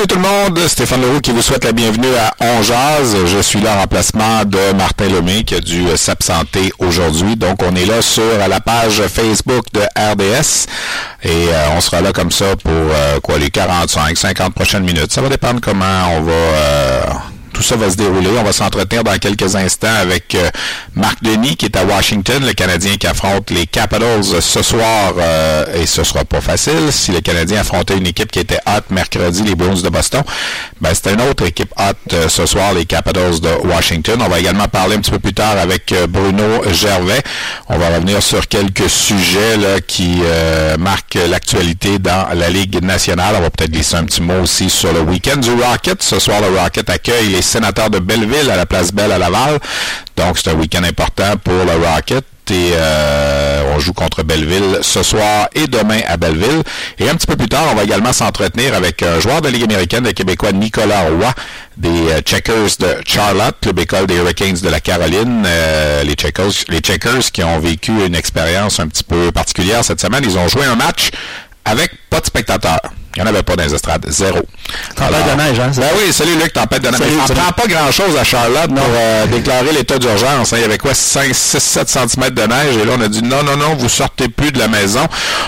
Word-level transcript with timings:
Salut 0.00 0.08
tout 0.08 0.16
le 0.16 0.22
monde, 0.22 0.58
Stéphane 0.66 1.02
Leroux 1.02 1.20
qui 1.20 1.30
vous 1.30 1.42
souhaite 1.42 1.62
la 1.62 1.72
bienvenue 1.72 2.14
à 2.18 2.32
On 2.40 2.62
Je 2.62 3.42
suis 3.42 3.60
là 3.60 3.74
en 3.76 3.80
remplacement 3.80 4.46
de 4.46 4.72
Martin 4.74 5.10
Lemay 5.10 5.44
qui 5.44 5.54
a 5.56 5.60
dû 5.60 5.88
euh, 5.88 5.96
s'absenter 5.96 6.72
aujourd'hui. 6.78 7.36
Donc 7.36 7.62
on 7.62 7.76
est 7.76 7.84
là 7.84 8.00
sur 8.00 8.22
la 8.48 8.60
page 8.60 9.02
Facebook 9.08 9.66
de 9.74 9.80
RDS 9.80 10.64
et 11.22 11.28
euh, 11.28 11.76
on 11.76 11.82
sera 11.82 12.00
là 12.00 12.12
comme 12.12 12.30
ça 12.30 12.56
pour 12.56 12.72
euh, 12.72 13.20
quoi 13.20 13.36
les 13.36 13.50
45, 13.50 14.16
50 14.16 14.54
prochaines 14.54 14.84
minutes. 14.84 15.12
Ça 15.12 15.20
va 15.20 15.28
dépendre 15.28 15.60
comment 15.60 16.16
on 16.16 16.22
va 16.22 17.22
tout 17.60 17.66
ça 17.66 17.76
va 17.76 17.90
se 17.90 17.96
dérouler. 17.96 18.30
On 18.38 18.42
va 18.42 18.54
s'entretenir 18.54 19.04
dans 19.04 19.18
quelques 19.18 19.54
instants 19.54 19.94
avec 20.00 20.34
euh, 20.34 20.48
Marc 20.94 21.22
Denis 21.22 21.56
qui 21.56 21.66
est 21.66 21.76
à 21.76 21.84
Washington, 21.84 22.42
le 22.42 22.54
Canadien 22.54 22.96
qui 22.96 23.06
affronte 23.06 23.50
les 23.50 23.66
Capitals 23.66 24.40
ce 24.40 24.62
soir 24.62 25.12
euh, 25.18 25.66
et 25.74 25.84
ce 25.84 26.02
sera 26.02 26.24
pas 26.24 26.40
facile. 26.40 26.90
Si 26.90 27.12
le 27.12 27.20
Canadien 27.20 27.60
affrontait 27.60 27.98
une 27.98 28.06
équipe 28.06 28.32
qui 28.32 28.38
était 28.38 28.60
hot 28.66 28.84
mercredi, 28.88 29.42
les 29.42 29.54
Bruins 29.54 29.82
de 29.82 29.88
Boston, 29.90 30.22
ben 30.80 30.94
c'était 30.94 31.12
une 31.12 31.20
autre 31.20 31.44
équipe 31.44 31.70
hot 31.76 32.14
euh, 32.14 32.30
ce 32.30 32.46
soir, 32.46 32.72
les 32.72 32.86
Capitals 32.86 33.40
de 33.40 33.50
Washington. 33.68 34.22
On 34.22 34.28
va 34.28 34.40
également 34.40 34.68
parler 34.68 34.96
un 34.96 35.00
petit 35.00 35.10
peu 35.10 35.18
plus 35.18 35.34
tard 35.34 35.58
avec 35.58 35.92
Bruno 36.08 36.64
Gervais. 36.72 37.22
On 37.68 37.76
va 37.76 37.90
revenir 37.90 38.22
sur 38.22 38.48
quelques 38.48 38.88
sujets 38.88 39.58
là, 39.58 39.80
qui 39.86 40.22
marquent 40.78 41.18
l'actualité 41.28 41.98
dans 41.98 42.28
la 42.34 42.48
Ligue 42.48 42.82
nationale. 42.82 43.34
On 43.36 43.42
va 43.42 43.50
peut-être 43.50 43.72
glisser 43.72 43.96
un 43.96 44.04
petit 44.04 44.22
mot 44.22 44.40
aussi 44.42 44.70
sur 44.70 44.94
le 44.94 45.00
week-end 45.00 45.36
du 45.36 45.50
Rocket. 45.50 46.02
Ce 46.02 46.18
soir, 46.18 46.40
le 46.40 46.58
Rocket 46.58 46.88
accueille 46.88 47.28
les 47.28 47.42
sénateur 47.50 47.90
de 47.90 47.98
Belleville 47.98 48.50
à 48.50 48.56
la 48.56 48.66
place 48.66 48.92
Belle 48.92 49.12
à 49.12 49.18
Laval. 49.18 49.58
Donc, 50.16 50.38
c'est 50.38 50.50
un 50.50 50.54
week-end 50.54 50.84
important 50.84 51.34
pour 51.42 51.64
le 51.64 51.86
Rocket. 51.86 52.24
Et 52.50 52.72
euh, 52.74 53.62
on 53.74 53.78
joue 53.78 53.92
contre 53.92 54.24
Belleville 54.24 54.78
ce 54.82 55.04
soir 55.04 55.48
et 55.54 55.68
demain 55.68 56.00
à 56.08 56.16
Belleville. 56.16 56.62
Et 56.98 57.08
un 57.08 57.14
petit 57.14 57.26
peu 57.28 57.36
plus 57.36 57.48
tard, 57.48 57.64
on 57.70 57.76
va 57.76 57.84
également 57.84 58.12
s'entretenir 58.12 58.74
avec 58.74 59.04
un 59.04 59.20
joueur 59.20 59.40
de 59.40 59.48
Ligue 59.48 59.62
américaine, 59.62 60.04
le 60.04 60.12
Québécois 60.12 60.50
Nicolas 60.50 61.02
Roy, 61.02 61.32
des 61.76 62.10
euh, 62.10 62.20
Checkers 62.22 62.76
de 62.80 62.96
Charlotte, 63.06 63.54
club 63.60 63.78
école 63.78 64.06
des 64.06 64.16
Hurricanes 64.16 64.58
de 64.62 64.68
la 64.68 64.80
Caroline. 64.80 65.44
Euh, 65.46 66.02
les, 66.02 66.14
Checkers, 66.14 66.64
les 66.68 66.80
Checkers 66.80 67.30
qui 67.32 67.44
ont 67.44 67.60
vécu 67.60 67.92
une 68.04 68.16
expérience 68.16 68.80
un 68.80 68.88
petit 68.88 69.04
peu 69.04 69.30
particulière 69.30 69.84
cette 69.84 70.00
semaine. 70.00 70.24
Ils 70.24 70.36
ont 70.36 70.48
joué 70.48 70.64
un 70.64 70.76
match 70.76 71.10
avec 71.64 71.92
pas 72.08 72.20
de 72.20 72.26
spectateurs. 72.26 72.80
Il 73.16 73.22
n'y 73.22 73.28
en 73.28 73.32
avait 73.32 73.42
pas 73.42 73.56
dans 73.56 73.64
les 73.64 73.74
estrades. 73.74 74.06
Zéro. 74.08 74.38
Tempête 74.94 75.26
de 75.32 75.42
neige, 75.42 75.58
hein? 75.58 75.72
Ben 75.76 75.88
oui, 75.98 76.12
salut 76.12 76.36
Luc, 76.36 76.52
tempête 76.52 76.80
de 76.80 76.90
neige. 76.90 77.00
Salut, 77.00 77.16
on 77.28 77.34
prend 77.34 77.52
pas 77.52 77.66
grand-chose 77.66 78.16
à 78.16 78.22
Charlotte 78.22 78.68
pour 78.68 78.86
euh, 78.88 79.26
déclarer 79.26 79.72
l'état 79.72 79.98
d'urgence. 79.98 80.52
Hein. 80.52 80.58
Il 80.58 80.62
y 80.62 80.64
avait 80.64 80.78
quoi, 80.78 80.94
5, 80.94 81.34
6, 81.34 81.58
7 81.58 81.88
cm 81.88 82.30
de 82.30 82.42
neige. 82.42 82.76
Et 82.80 82.84
là, 82.84 82.92
on 82.96 83.00
a 83.00 83.08
dit 83.08 83.22
non, 83.22 83.42
non, 83.42 83.56
non, 83.56 83.74
vous 83.74 83.88
sortez 83.88 84.28
plus 84.28 84.52
de 84.52 84.60
la 84.60 84.68
maison. 84.68 85.04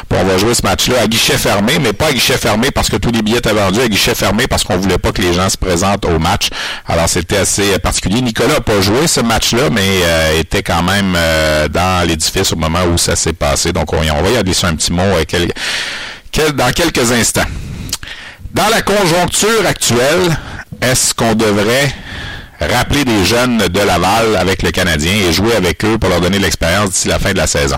Puis 0.09 0.19
on 0.21 0.25
va 0.25 0.39
jouer 0.39 0.55
ce 0.55 0.63
match-là 0.63 1.03
à 1.03 1.07
guichet 1.07 1.39
fermé, 1.39 1.79
mais 1.81 1.93
pas 1.93 2.07
à 2.07 2.13
guichet 2.13 2.37
fermé 2.37 2.73
parce 2.73 2.89
que 2.89 2.97
tous 2.97 3.13
les 3.13 3.23
billets 3.23 3.39
étaient 3.39 3.53
vendus, 3.53 3.81
à 3.81 3.89
guichet 3.89 4.17
fermé 4.17 4.49
parce 4.49 4.65
qu'on 4.65 4.77
voulait 4.77 4.99
pas 4.99 5.13
que 5.13 5.23
les 5.23 5.33
gens 5.33 5.49
se 5.49 5.57
présentent 5.57 6.05
au 6.05 6.19
match. 6.19 6.49
Alors, 6.89 7.09
c'était 7.09 7.37
assez 7.37 7.79
particulier. 7.79 8.23
Nicolas 8.23 8.55
n'a 8.55 8.61
pas 8.61 8.81
joué 8.81 9.07
ce 9.07 9.21
match-là, 9.21 9.71
mais 9.71 10.01
euh, 10.03 10.41
était 10.41 10.65
quand 10.65 10.83
même 10.83 11.15
euh, 11.17 11.69
dans 11.69 12.05
l'édifice 12.09 12.53
au 12.53 12.57
moment 12.57 12.83
où 12.93 12.99
ça 12.99 13.15
s'est 13.15 13.35
passé. 13.35 13.73
Donc, 13.73 13.93
on, 13.93 13.99
on 13.99 14.23
va 14.23 14.31
y 14.31 14.37
adresser 14.37 14.67
un 14.67 14.75
petit 14.75 14.93
mot. 14.93 15.05
Quel, 15.29 15.53
dans 16.39 16.73
quelques 16.73 17.13
instants. 17.13 17.47
Dans 18.55 18.69
la 18.69 18.83
conjoncture 18.83 19.67
actuelle, 19.67 20.37
est-ce 20.81 21.15
qu'on 21.15 21.35
devrait 21.35 21.93
rappeler 22.59 23.05
des 23.05 23.25
jeunes 23.25 23.59
de 23.59 23.81
Laval 23.81 24.37
avec 24.37 24.63
le 24.63 24.71
Canadien 24.71 25.13
et 25.13 25.33
jouer 25.33 25.55
avec 25.55 25.85
eux 25.85 25.99
pour 25.99 26.09
leur 26.09 26.21
donner 26.21 26.39
l'expérience 26.39 26.91
d'ici 26.91 27.09
la 27.09 27.19
fin 27.19 27.33
de 27.33 27.39
la 27.39 27.47
saison? 27.47 27.77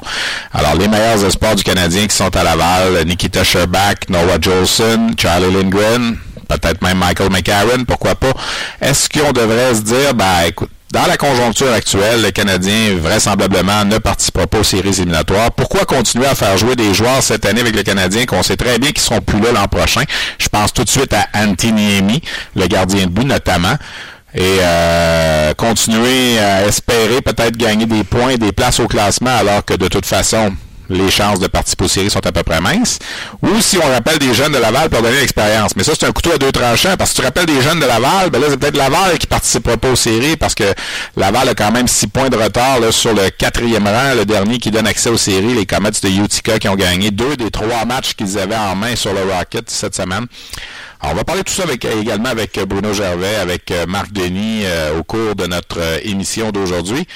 Alors, 0.53 0.75
les 0.77 0.89
meilleurs 0.89 1.25
espoirs 1.25 1.57
du 1.57 1.65
Canadien 1.65 2.07
qui 2.07 2.15
sont 2.15 2.35
à 2.37 2.45
Laval, 2.45 3.05
Nikita 3.05 3.43
Sherbak, 3.43 4.09
Noah 4.09 4.41
Jolson, 4.41 5.11
Charlie 5.19 5.53
Lindgren, 5.53 6.17
peut-être 6.49 6.81
même 6.83 6.99
Michael 6.99 7.31
McCarron, 7.31 7.85
pourquoi 7.87 8.15
pas? 8.15 8.33
Est-ce 8.81 9.09
qu'on 9.09 9.33
devrait 9.33 9.75
se 9.75 9.81
dire, 9.83 10.15
ben 10.15 10.45
écoute, 10.47 10.71
dans 10.93 11.07
la 11.07 11.17
conjoncture 11.17 11.73
actuelle, 11.73 12.23
le 12.23 12.31
Canadien 12.31 12.97
vraisemblablement 12.97 13.85
ne 13.85 13.99
participera 13.99 14.47
pas 14.47 14.59
aux 14.61 14.65
séries 14.65 14.91
éliminatoires. 14.91 15.51
Pourquoi 15.51 15.85
continuer 15.85 16.27
à 16.27 16.37
faire 16.37 16.57
jouer 16.57 16.77
des 16.77 16.95
joueurs 16.95 17.23
cette 17.23 17.45
année 17.47 17.63
avec 17.63 17.75
le 17.75 17.83
Canadien 17.83 18.27
qu'on 18.27 18.45
sait 18.45 18.57
très 18.57 18.79
bien 18.79 18.93
qu'ils 18.93 19.03
seront 19.03 19.21
plus 19.21 19.41
là 19.41 19.51
l'an 19.53 19.67
prochain? 19.67 20.05
Je 20.39 20.49
pense 20.49 20.73
tout 20.73 20.85
de 20.85 20.89
suite 20.89 21.13
à 21.13 21.27
Antiniemi, 21.35 22.23
le 22.55 22.67
gardien 22.69 23.07
de 23.07 23.11
but 23.11 23.25
notamment 23.25 23.77
et 24.35 24.59
euh, 24.61 25.55
continuer 25.55 26.39
à 26.39 26.67
espérer 26.67 27.21
peut-être 27.23 27.57
gagner 27.57 27.87
des 27.87 28.03
points, 28.03 28.35
des 28.35 28.53
places 28.53 28.81
au 28.81 28.89
classement, 28.89 29.37
alors 29.37 29.65
que 29.65 29.75
de 29.75 29.87
toute 29.87 30.07
façon, 30.07 30.53
les 30.89 31.11
chances 31.11 31.39
de 31.39 31.47
participer 31.47 31.85
aux 31.85 31.89
séries 31.89 32.11
sont 32.11 32.27
à 32.27 32.33
peu 32.33 32.43
près 32.43 32.61
minces. 32.61 32.99
Ou 33.43 33.61
si 33.61 33.79
on 33.79 33.89
rappelle 33.89 34.19
des 34.19 34.35
jeunes 34.35 34.53
de 34.53 34.59
Laval 34.59 34.91
pour 34.91 35.03
donner 35.03 35.21
l'expérience. 35.21 35.77
Mais 35.77 35.85
ça, 35.85 35.93
c'est 35.99 36.07
un 36.07 36.13
couteau 36.13 36.33
à 36.33 36.39
deux 36.39 36.53
tranchants, 36.53 36.97
parce 36.99 37.11
que 37.11 37.17
si 37.17 37.21
tu 37.21 37.27
rappelles 37.27 37.47
des 37.47 37.61
jeunes 37.63 37.81
de 37.81 37.87
Laval, 37.87 38.31
ben 38.31 38.41
là, 38.41 38.47
c'est 38.51 38.57
peut-être 38.57 38.77
Laval 38.77 39.19
qui 39.19 39.27
participera 39.27 39.77
pas 39.77 39.91
aux 39.91 39.97
séries, 39.97 40.37
parce 40.37 40.55
que 40.55 40.65
Laval 41.17 41.49
a 41.49 41.55
quand 41.55 41.73
même 41.73 41.89
six 41.89 42.07
points 42.07 42.29
de 42.29 42.37
retard 42.37 42.79
sur 42.91 43.15
le 43.15 43.31
quatrième 43.31 43.87
rang, 43.87 44.15
le 44.17 44.25
dernier 44.25 44.59
qui 44.59 44.71
donne 44.71 44.87
accès 44.87 45.11
aux 45.11 45.19
séries, 45.19 45.55
les 45.55 45.67
Comets 45.67 45.91
de 45.91 46.09
Utica 46.09 46.59
qui 46.59 46.69
ont 46.69 46.77
gagné 46.77 47.11
deux 47.11 47.37
des 47.37 47.51
trois 47.51 47.85
matchs 47.85 48.15
qu'ils 48.15 48.39
avaient 48.39 48.57
en 48.57 48.75
main 48.75 48.97
sur 48.97 49.13
le 49.13 49.21
Rocket 49.23 49.71
cette 49.71 49.95
semaine 49.95 50.27
on 51.03 51.15
va 51.15 51.25
parler 51.25 51.45
tout 51.45 51.53
ça 51.53 51.65
également 51.71 52.29
avec 52.29 52.59
Bruno 52.67 52.93
Gervais, 52.93 53.37
avec 53.37 53.71
euh, 53.71 53.87
Marc 53.87 54.13
Denis 54.13 54.63
euh, 54.65 54.99
au 54.99 55.03
cours 55.03 55.35
de 55.35 55.47
notre 55.47 55.81
euh, 55.81 55.99
émission 56.03 56.51
d'aujourd'hui. 56.51 57.07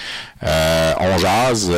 on 0.42 1.18
jase, 1.18 1.72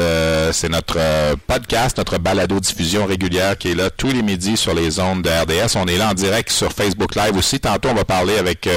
c'est 0.53 0.69
notre 0.69 0.99
podcast, 1.47 1.97
notre 1.97 2.19
balado-diffusion 2.19 3.07
régulière 3.07 3.57
qui 3.57 3.71
est 3.71 3.75
là 3.75 3.89
tous 3.91 4.13
les 4.13 4.23
midis 4.23 4.57
sur 4.57 4.75
les 4.75 5.01
ondes 5.01 5.23
de 5.23 5.31
RDS. 5.31 5.77
On 5.77 5.87
est 5.87 5.97
là 5.97 6.11
en 6.11 6.15
direct 6.15 6.51
sur 6.51 6.71
Facebook 6.73 7.15
Live 7.15 7.37
aussi. 7.37 7.59
Tantôt, 7.59 7.89
on 7.89 7.95
va 7.95 8.05
parler 8.05 8.37
avec 8.37 8.69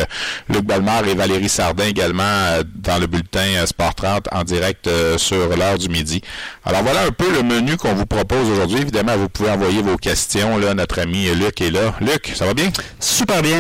Luc 0.48 0.64
Bellemare 0.64 1.06
et 1.08 1.16
Valérie 1.16 1.50
Sardin 1.50 1.86
également 1.86 2.62
dans 2.76 2.98
le 2.98 3.08
bulletin 3.08 3.66
Sport 3.66 3.96
30 3.96 4.28
en 4.32 4.44
direct 4.44 4.90
sur 5.18 5.50
l'heure 5.58 5.78
du 5.78 5.90
midi. 5.90 6.22
Alors 6.64 6.84
voilà 6.84 7.04
un 7.04 7.12
peu 7.12 7.30
le 7.34 7.44
menu 7.44 7.76
qu'on 7.76 7.94
vous 7.94 8.06
propose 8.06 8.50
aujourd'hui. 8.50 8.80
Évidemment, 8.80 9.18
vous 9.18 9.28
pouvez 9.28 9.50
envoyer 9.50 9.82
vos 9.82 9.98
questions. 9.98 10.58
Là, 10.58 10.74
notre 10.74 11.00
ami 11.00 11.26
Luc 11.36 11.60
est 11.60 11.72
là. 11.72 11.94
Luc, 12.00 12.32
ça 12.36 12.46
va 12.46 12.54
bien? 12.54 12.70
Super 13.14 13.42
bien. 13.42 13.58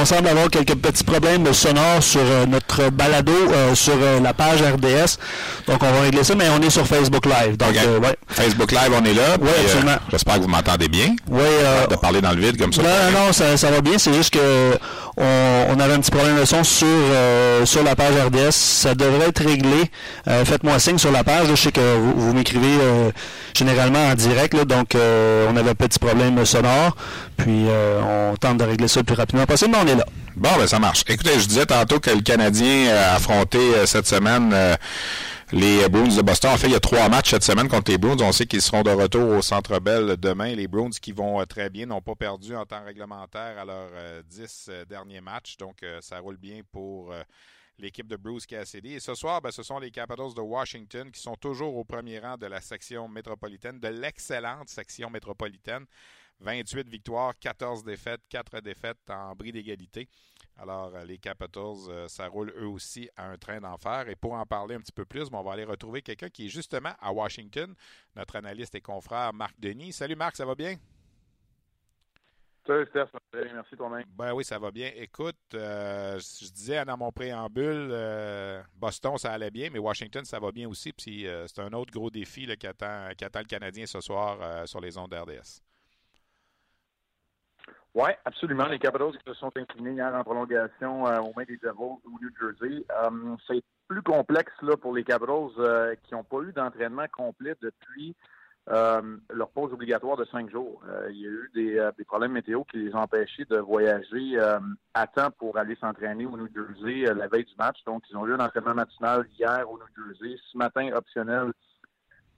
On, 0.00 0.04
semble 0.04 0.28
avoir 0.28 0.48
quelques 0.50 0.74
petits 0.74 1.02
problèmes 1.02 1.52
sonores 1.52 2.02
sur 2.02 2.20
euh, 2.20 2.46
notre 2.46 2.90
balado 2.90 3.32
euh, 3.32 3.74
sur 3.74 3.94
euh, 4.00 4.20
la 4.20 4.34
page 4.34 4.60
RDS. 4.60 5.18
Donc, 5.66 5.82
on 5.82 5.90
va 5.90 6.00
régler 6.02 6.22
ça, 6.22 6.34
mais 6.34 6.48
on 6.48 6.60
est 6.60 6.70
sur 6.70 6.86
Facebook 6.86 7.26
Live. 7.26 7.56
Donc, 7.56 7.74
Facebook 8.28 8.70
Live, 8.70 8.92
on 8.92 9.04
est 9.04 9.14
là. 9.14 9.36
Oui, 9.40 9.48
absolument. 9.64 9.96
J'espère 10.10 10.34
que 10.36 10.40
vous 10.40 10.48
m'entendez 10.48 10.88
bien. 10.88 11.16
Oui. 11.28 11.42
de 11.90 11.96
parler 11.96 12.20
dans 12.20 12.32
le 12.32 12.40
vide 12.40 12.58
comme 12.58 12.72
ça. 12.72 12.82
Non, 12.82 13.18
non, 13.18 13.32
ça, 13.32 13.56
ça 13.56 13.70
va 13.70 13.80
bien. 13.80 13.98
C'est 13.98 14.12
juste 14.12 14.34
que 14.34 14.78
on, 15.16 15.22
avait 15.80 15.94
un 15.94 16.00
petit 16.00 16.10
problème 16.10 16.38
de 16.38 16.44
son 16.44 16.64
sur, 16.64 16.86
sur 17.64 17.82
la 17.82 17.96
page 17.96 18.14
RDS. 18.14 18.52
Ça 18.52 18.94
devrait 18.94 19.28
être 19.28 19.44
réglé. 19.44 19.90
Faites-moi 20.44 20.78
signe 20.78 20.98
sur 20.98 21.12
la 21.12 21.24
page. 21.24 21.46
Je 21.48 21.54
sais 21.54 21.72
que 21.72 21.96
vous, 21.96 22.32
m'écrivez 22.32 22.78
généralement 23.54 24.08
en 24.08 24.14
direct. 24.14 24.54
donc, 24.66 24.94
on 24.94 25.56
avait 25.56 25.70
un 25.70 25.74
petit 25.74 25.98
problème 25.98 26.44
sonore. 26.44 26.96
Puis, 27.36 27.66
on 28.02 28.34
tente 28.36 28.58
de 28.58 28.64
régler 28.64 28.88
ça 28.88 29.00
le 29.00 29.04
plus 29.04 29.16
rapidement 29.16 29.46
possible, 29.46 29.72
mais 29.72 29.90
on 29.90 29.94
est 29.94 29.98
là. 29.98 30.06
Bon, 30.36 30.50
ben 30.58 30.66
ça 30.66 30.78
marche. 30.78 31.02
Écoutez, 31.08 31.40
je 31.40 31.46
disais 31.46 31.64
tantôt 31.64 31.98
que 31.98 32.10
le 32.10 32.20
Canadien 32.20 32.94
a 32.94 33.14
affronté 33.14 33.58
euh, 33.58 33.86
cette 33.86 34.06
semaine 34.06 34.50
euh, 34.52 34.76
les 35.52 35.88
Bruins 35.88 36.16
de 36.16 36.22
Boston. 36.22 36.52
En 36.52 36.56
fait, 36.56 36.66
il 36.66 36.72
y 36.72 36.76
a 36.76 36.80
trois 36.80 37.08
matchs 37.08 37.30
cette 37.30 37.44
semaine 37.44 37.68
contre 37.68 37.90
les 37.90 37.98
Bruins. 37.98 38.16
On 38.20 38.32
sait 38.32 38.46
qu'ils 38.46 38.62
seront 38.62 38.82
de 38.82 38.90
retour 38.90 39.36
au 39.36 39.42
Centre 39.42 39.78
Bell 39.78 40.16
demain. 40.16 40.54
Les 40.54 40.68
Bruins 40.68 40.90
qui 40.90 41.12
vont 41.12 41.40
euh, 41.40 41.44
très 41.44 41.70
bien, 41.70 41.86
n'ont 41.86 42.00
pas 42.00 42.14
perdu 42.14 42.54
en 42.54 42.64
temps 42.64 42.84
réglementaire 42.84 43.58
à 43.58 43.64
leurs 43.64 43.90
dix 44.24 44.70
derniers 44.88 45.20
matchs. 45.20 45.56
Donc, 45.56 45.84
ça 46.00 46.18
roule 46.18 46.36
bien 46.36 46.60
pour 46.72 47.12
l'équipe 47.78 48.06
de 48.06 48.16
Bruce 48.16 48.46
Cassidy. 48.46 48.94
Et 48.94 49.00
ce 49.00 49.14
soir, 49.14 49.40
ben, 49.40 49.50
ce 49.50 49.62
sont 49.62 49.78
les 49.78 49.90
Capitals 49.90 50.34
de 50.34 50.40
Washington 50.40 51.10
qui 51.10 51.20
sont 51.20 51.36
toujours 51.36 51.76
au 51.76 51.84
premier 51.84 52.18
rang 52.18 52.36
de 52.36 52.46
la 52.46 52.60
section 52.60 53.08
métropolitaine, 53.08 53.78
de 53.78 53.88
l'excellente 53.88 54.68
section 54.68 55.10
métropolitaine. 55.10 55.86
28 56.40 56.88
victoires, 56.88 57.38
14 57.38 57.82
défaites, 57.82 58.20
4 58.28 58.60
défaites 58.60 58.98
en 59.08 59.34
bris 59.34 59.52
d'égalité. 59.52 60.08
Alors, 60.58 60.94
euh, 60.94 61.04
les 61.04 61.18
Capitals, 61.18 62.08
ça 62.08 62.28
roule 62.28 62.52
eux 62.56 62.68
aussi 62.68 63.10
à 63.16 63.28
un 63.28 63.36
train 63.36 63.60
d'enfer. 63.60 64.08
Et 64.08 64.16
pour 64.16 64.32
en 64.32 64.46
parler 64.46 64.74
un 64.74 64.80
petit 64.80 64.92
peu 64.92 65.04
plus, 65.04 65.28
on 65.32 65.42
va 65.42 65.52
aller 65.52 65.64
retrouver 65.64 66.02
quelqu'un 66.02 66.28
qui 66.28 66.46
est 66.46 66.50
justement 66.50 66.92
à 67.00 67.12
Washington, 67.12 67.74
notre 68.14 68.36
analyste 68.36 68.74
et 68.74 68.80
confrère 68.80 69.32
Marc 69.32 69.58
Denis. 69.58 69.92
Salut 69.92 70.16
Marc, 70.16 70.36
ça 70.36 70.46
va 70.46 70.54
bien? 70.54 70.76
Salut 72.66 72.86
Steph, 72.86 73.06
merci 73.32 73.76
toi-même. 73.76 74.04
Ben 74.08 74.32
oui, 74.32 74.44
ça 74.44 74.58
va 74.58 74.72
bien. 74.72 74.90
Écoute, 74.96 75.36
euh, 75.54 76.18
je 76.18 76.50
disais 76.50 76.84
dans 76.84 76.96
mon 76.96 77.12
préambule, 77.12 77.90
euh, 77.92 78.60
Boston, 78.74 79.16
ça 79.18 79.32
allait 79.32 79.52
bien, 79.52 79.70
mais 79.72 79.78
Washington, 79.78 80.24
ça 80.24 80.40
va 80.40 80.50
bien 80.50 80.68
aussi. 80.68 80.92
Puis 80.92 81.28
euh, 81.28 81.46
c'est 81.46 81.60
un 81.60 81.72
autre 81.74 81.92
gros 81.92 82.10
défi 82.10 82.44
là, 82.44 82.56
qui, 82.56 82.66
attend, 82.66 83.10
qui, 83.16 83.24
attend, 83.24 83.38
le 83.38 83.44
Canadien 83.44 83.86
ce 83.86 84.00
soir 84.00 84.66
sur 84.66 84.80
les 84.80 84.98
ondes 84.98 85.14
RDS. 85.14 85.62
Oui, 87.96 88.10
absolument. 88.26 88.66
Les 88.66 88.78
Capitals 88.78 89.12
qui 89.12 89.24
se 89.26 89.32
sont 89.32 89.50
inclinés 89.56 89.92
hier 89.92 90.14
en 90.14 90.22
prolongation 90.22 91.04
au 91.04 91.32
mains 91.34 91.44
des 91.48 91.56
Devils 91.56 91.96
au 92.04 92.18
New 92.20 92.30
Jersey. 92.38 92.84
c'est 93.48 93.64
plus 93.88 94.02
complexe 94.02 94.52
là, 94.60 94.76
pour 94.76 94.94
les 94.94 95.02
Capitals 95.02 95.96
qui 96.02 96.12
n'ont 96.12 96.22
pas 96.22 96.42
eu 96.42 96.52
d'entraînement 96.52 97.06
complet 97.10 97.54
depuis 97.62 98.14
euh, 98.68 99.16
leur 99.32 99.48
pause 99.50 99.72
obligatoire 99.72 100.18
de 100.18 100.26
cinq 100.26 100.50
jours. 100.50 100.82
Euh, 100.88 101.08
il 101.10 101.20
y 101.20 101.26
a 101.26 101.30
eu 101.30 101.50
des, 101.54 101.78
euh, 101.78 101.92
des, 101.96 102.04
problèmes 102.04 102.32
météo 102.32 102.64
qui 102.64 102.78
les 102.78 102.94
ont 102.94 102.98
empêchés 102.98 103.44
de 103.44 103.58
voyager 103.58 104.36
à 104.92 105.06
temps 105.06 105.30
pour 105.38 105.56
aller 105.56 105.76
s'entraîner 105.76 106.26
au 106.26 106.36
New 106.36 106.48
Jersey 106.52 107.14
la 107.14 107.28
veille 107.28 107.44
du 107.44 107.54
match. 107.58 107.78
Donc, 107.86 108.02
ils 108.10 108.16
ont 108.16 108.26
eu 108.26 108.34
un 108.34 108.40
entraînement 108.40 108.74
matinal 108.74 109.24
hier 109.38 109.64
au 109.70 109.78
New 109.78 110.04
Jersey, 110.04 110.36
ce 110.52 110.58
matin 110.58 110.90
optionnel 110.94 111.52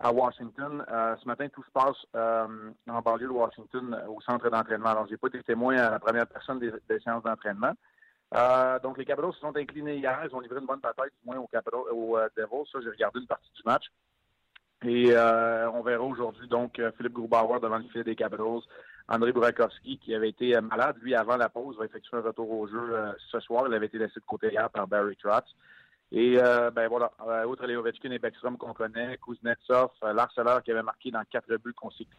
à 0.00 0.12
Washington. 0.12 0.84
ce 0.88 1.26
matin, 1.26 1.48
tout 1.48 1.62
se 1.62 1.70
passe 1.70 1.96
en 2.14 3.02
banlieue 3.02 3.26
de 3.26 3.32
Washington 3.32 4.00
au 4.08 4.20
centre 4.20 4.48
d'entraînement. 4.48 4.90
Alors, 4.90 5.06
j'ai 5.08 5.16
pas 5.16 5.28
été 5.28 5.42
témoin 5.42 5.76
à 5.76 5.90
la 5.90 5.98
première 5.98 6.26
personne 6.26 6.58
des, 6.58 6.72
séances 7.00 7.22
d'entraînement. 7.22 7.72
donc, 8.82 8.98
les 8.98 9.04
Capitals 9.04 9.32
se 9.32 9.40
sont 9.40 9.56
inclinés 9.56 9.96
hier. 9.96 10.20
Ils 10.24 10.34
ont 10.34 10.40
livré 10.40 10.60
une 10.60 10.66
bonne 10.66 10.80
bataille, 10.80 11.10
du 11.10 11.30
moins, 11.30 11.38
au, 11.38 11.46
Capitals, 11.46 11.80
au 11.92 12.18
Devils. 12.36 12.70
Ça, 12.72 12.78
j'ai 12.82 12.90
regardé 12.90 13.20
une 13.20 13.26
partie 13.26 13.50
du 13.54 13.62
match. 13.64 13.90
Et 14.84 15.10
euh, 15.10 15.70
on 15.72 15.82
verra 15.82 16.04
aujourd'hui 16.04 16.46
donc 16.46 16.78
euh, 16.78 16.92
Philippe 16.96 17.14
Grubauer 17.14 17.58
devant 17.60 17.78
le 17.78 17.84
filet 17.84 18.04
des 18.04 18.14
Capitals. 18.14 18.60
André 19.08 19.32
Burakovsky, 19.32 19.98
qui 19.98 20.14
avait 20.14 20.28
été 20.28 20.54
euh, 20.54 20.60
malade, 20.60 20.96
lui, 21.00 21.14
avant 21.14 21.36
la 21.36 21.48
pause, 21.48 21.76
va 21.78 21.86
effectuer 21.86 22.18
un 22.18 22.20
retour 22.20 22.50
au 22.50 22.68
jeu 22.68 22.94
ce 23.32 23.40
soir. 23.40 23.64
Il 23.66 23.74
avait 23.74 23.86
été 23.86 23.98
laissé 23.98 24.20
de 24.20 24.24
côté 24.26 24.50
hier 24.52 24.70
par 24.70 24.86
Barry 24.86 25.16
Trotz. 25.16 25.46
Et 26.10 26.36
ben 26.36 26.88
voilà, 26.88 27.12
outre 27.46 27.66
les 27.66 27.76
Ovechkin 27.76 28.10
et 28.10 28.18
Beckstrom 28.18 28.56
qu'on 28.56 28.72
connaît, 28.72 29.18
Kuznetsov, 29.18 29.90
l'harceleur 30.02 30.62
qui 30.62 30.70
avait 30.70 30.82
marqué 30.82 31.10
dans 31.10 31.22
quatre 31.30 31.54
buts 31.56 31.74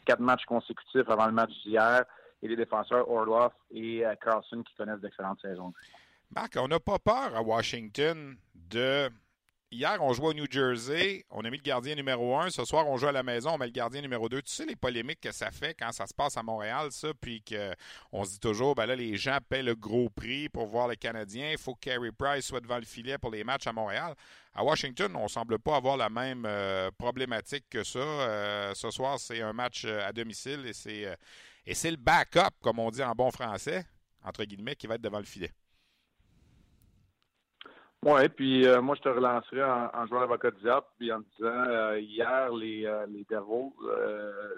quatre 0.05 0.19
matchs 0.19 0.45
consécutifs 0.45 1.09
avant 1.09 1.25
le 1.25 1.31
match 1.31 1.51
d'hier, 1.65 2.03
et 2.41 2.47
les 2.47 2.55
défenseurs 2.55 3.09
Orloff 3.09 3.53
et 3.71 4.03
Carlson 4.23 4.63
qui 4.63 4.75
connaissent 4.75 5.01
d'excellentes 5.01 5.41
saisons. 5.41 5.73
Marc, 6.35 6.55
on 6.57 6.67
n'a 6.67 6.79
pas 6.79 6.99
peur 6.99 7.35
à 7.35 7.41
Washington 7.41 8.37
de 8.53 9.09
Hier, 9.71 9.99
on 10.01 10.13
jouait 10.13 10.29
au 10.29 10.33
New 10.33 10.47
Jersey, 10.49 11.25
on 11.29 11.45
a 11.45 11.49
mis 11.51 11.57
le 11.57 11.61
gardien 11.61 11.93
numéro 11.93 12.35
un. 12.35 12.49
Ce 12.49 12.65
soir, 12.65 12.87
on 12.87 12.97
joue 12.97 13.05
à 13.05 13.11
la 13.11 13.21
maison, 13.21 13.51
on 13.51 13.57
met 13.59 13.67
le 13.67 13.71
gardien 13.71 14.01
numéro 14.01 14.27
deux. 14.27 14.41
Tu 14.41 14.51
sais 14.51 14.65
les 14.65 14.75
polémiques 14.75 15.21
que 15.21 15.31
ça 15.31 15.51
fait 15.51 15.75
quand 15.75 15.91
ça 15.91 16.07
se 16.07 16.13
passe 16.13 16.37
à 16.37 16.41
Montréal, 16.41 16.91
ça, 16.91 17.09
puis 17.21 17.43
qu'on 17.43 18.23
se 18.23 18.31
dit 18.31 18.39
toujours, 18.39 18.73
ben 18.73 18.87
là, 18.87 18.95
les 18.95 19.15
gens 19.15 19.37
paient 19.47 19.61
le 19.61 19.75
gros 19.75 20.09
prix 20.09 20.49
pour 20.49 20.65
voir 20.65 20.87
les 20.87 20.97
Canadiens. 20.97 21.51
Il 21.51 21.59
faut 21.59 21.75
que 21.75 21.81
Carey 21.81 22.11
Price 22.11 22.47
soit 22.47 22.61
devant 22.61 22.79
le 22.79 22.85
filet 22.85 23.19
pour 23.19 23.29
les 23.29 23.43
matchs 23.43 23.67
à 23.67 23.71
Montréal. 23.71 24.15
À 24.55 24.63
Washington, 24.63 25.15
on 25.15 25.27
semble 25.27 25.59
pas 25.59 25.75
avoir 25.75 25.97
la 25.97 26.09
même 26.09 26.45
euh, 26.47 26.89
problématique 26.97 27.65
que 27.69 27.83
ça. 27.83 27.99
Euh, 27.99 28.73
ce 28.73 28.89
soir, 28.89 29.19
c'est 29.19 29.41
un 29.41 29.53
match 29.53 29.83
euh, 29.85 30.07
à 30.07 30.11
domicile 30.11 30.65
et 30.65 30.73
c'est 30.73 31.15
et 31.67 31.75
c'est 31.75 31.91
le 31.91 31.97
backup, 31.97 32.55
comme 32.63 32.79
on 32.79 32.89
dit 32.89 33.03
en 33.03 33.13
bon 33.13 33.29
français, 33.29 33.85
entre 34.23 34.45
guillemets, 34.45 34.75
qui 34.75 34.87
va 34.87 34.95
être 34.95 35.01
devant 35.01 35.19
le 35.19 35.25
filet. 35.25 35.51
Oui, 38.05 38.29
puis 38.29 38.65
euh, 38.65 38.81
moi, 38.81 38.95
je 38.95 39.01
te 39.01 39.09
relancerai 39.09 39.61
en, 39.61 39.91
en 39.93 40.07
jouant 40.07 40.21
l'avocat 40.21 40.51
du 40.51 40.61
diable, 40.61 40.85
puis 40.97 41.11
en 41.11 41.19
disant, 41.19 41.49
euh, 41.67 41.99
hier, 41.99 42.49
les, 42.53 42.85
euh, 42.85 43.05
les 43.07 43.25
Devils, 43.29 43.73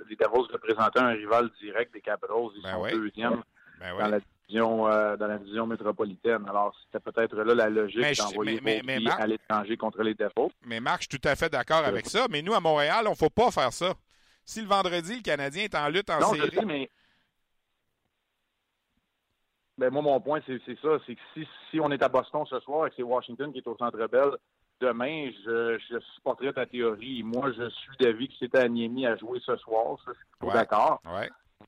les 0.10 0.16
Devils 0.16 0.52
représentaient 0.54 1.00
un 1.00 1.10
rival 1.10 1.50
direct 1.60 1.92
des 1.92 2.02
Capitals. 2.02 2.38
Ils 2.56 2.62
ben 2.62 2.74
sont 2.74 2.98
deuxièmes 2.98 3.44
ben 3.80 3.98
dans 3.98 4.08
la 4.08 4.20
division 4.20 4.84
dans 5.18 5.28
la 5.28 5.38
division 5.40 5.66
métropolitaine. 5.66 6.46
Alors, 6.48 6.76
c'était 6.86 7.00
peut-être 7.00 7.36
là 7.36 7.56
la 7.56 7.70
logique 7.70 8.18
d'envoyer 8.18 8.82
à 9.10 9.26
l'étranger 9.26 9.76
contre 9.76 10.04
les 10.04 10.14
Devils. 10.14 10.54
Mais 10.66 10.80
Marc, 10.80 11.04
je 11.04 11.08
suis 11.10 11.20
tout 11.20 11.28
à 11.28 11.36
fait 11.36 11.50
d'accord 11.50 11.84
avec 11.84 12.06
ça. 12.06 12.28
Mais 12.30 12.44
nous, 12.44 12.54
à 12.54 12.60
Montréal, 12.60 13.06
on 13.08 13.12
ne 13.12 13.16
faut 13.16 13.30
pas 13.30 13.50
faire 13.50 13.74
ça. 13.74 13.94
Si 14.46 14.62
le 14.62 14.68
vendredi, 14.68 15.16
le 15.16 15.22
Canadien 15.22 15.64
est 15.64 15.76
en 15.76 15.88
lutte 15.88 16.10
en 16.10 16.20
non, 16.20 16.34
série... 16.34 16.50
Je 16.54 16.66
mais 16.66 16.90
ben 19.78 19.90
moi, 19.92 20.02
mon 20.02 20.20
point, 20.20 20.40
c'est 20.46 20.60
ça. 20.82 20.98
C'est 21.06 21.16
que 21.16 21.22
si, 21.34 21.48
si 21.70 21.80
on 21.80 21.92
est 21.92 22.04
à 22.04 22.10
Boston 22.10 22.46
ce 22.46 22.60
soir 22.60 22.88
et 22.88 22.90
que 22.90 22.96
c'est 22.98 23.04
Washington 23.04 23.52
qui 23.52 23.60
est 23.60 23.68
au 23.68 23.78
Centre 23.78 24.08
Bell, 24.08 24.32
demain, 24.80 25.30
je, 25.46 25.78
je 25.90 26.00
supporterai 26.16 26.54
ta 26.54 26.66
théorie. 26.66 27.24
Moi, 27.24 27.52
je 27.52 27.70
suis 27.70 27.98
d'avis 28.00 28.28
que 28.28 28.34
c'était 28.40 28.60
à 28.60 28.68
Niemi 28.68 29.06
à 29.06 29.16
jouer 29.16 29.40
ce 29.46 29.56
soir. 29.58 29.98
Ça, 30.06 30.12
je 30.14 30.46
suis 30.46 30.54
d'accord. 30.54 31.02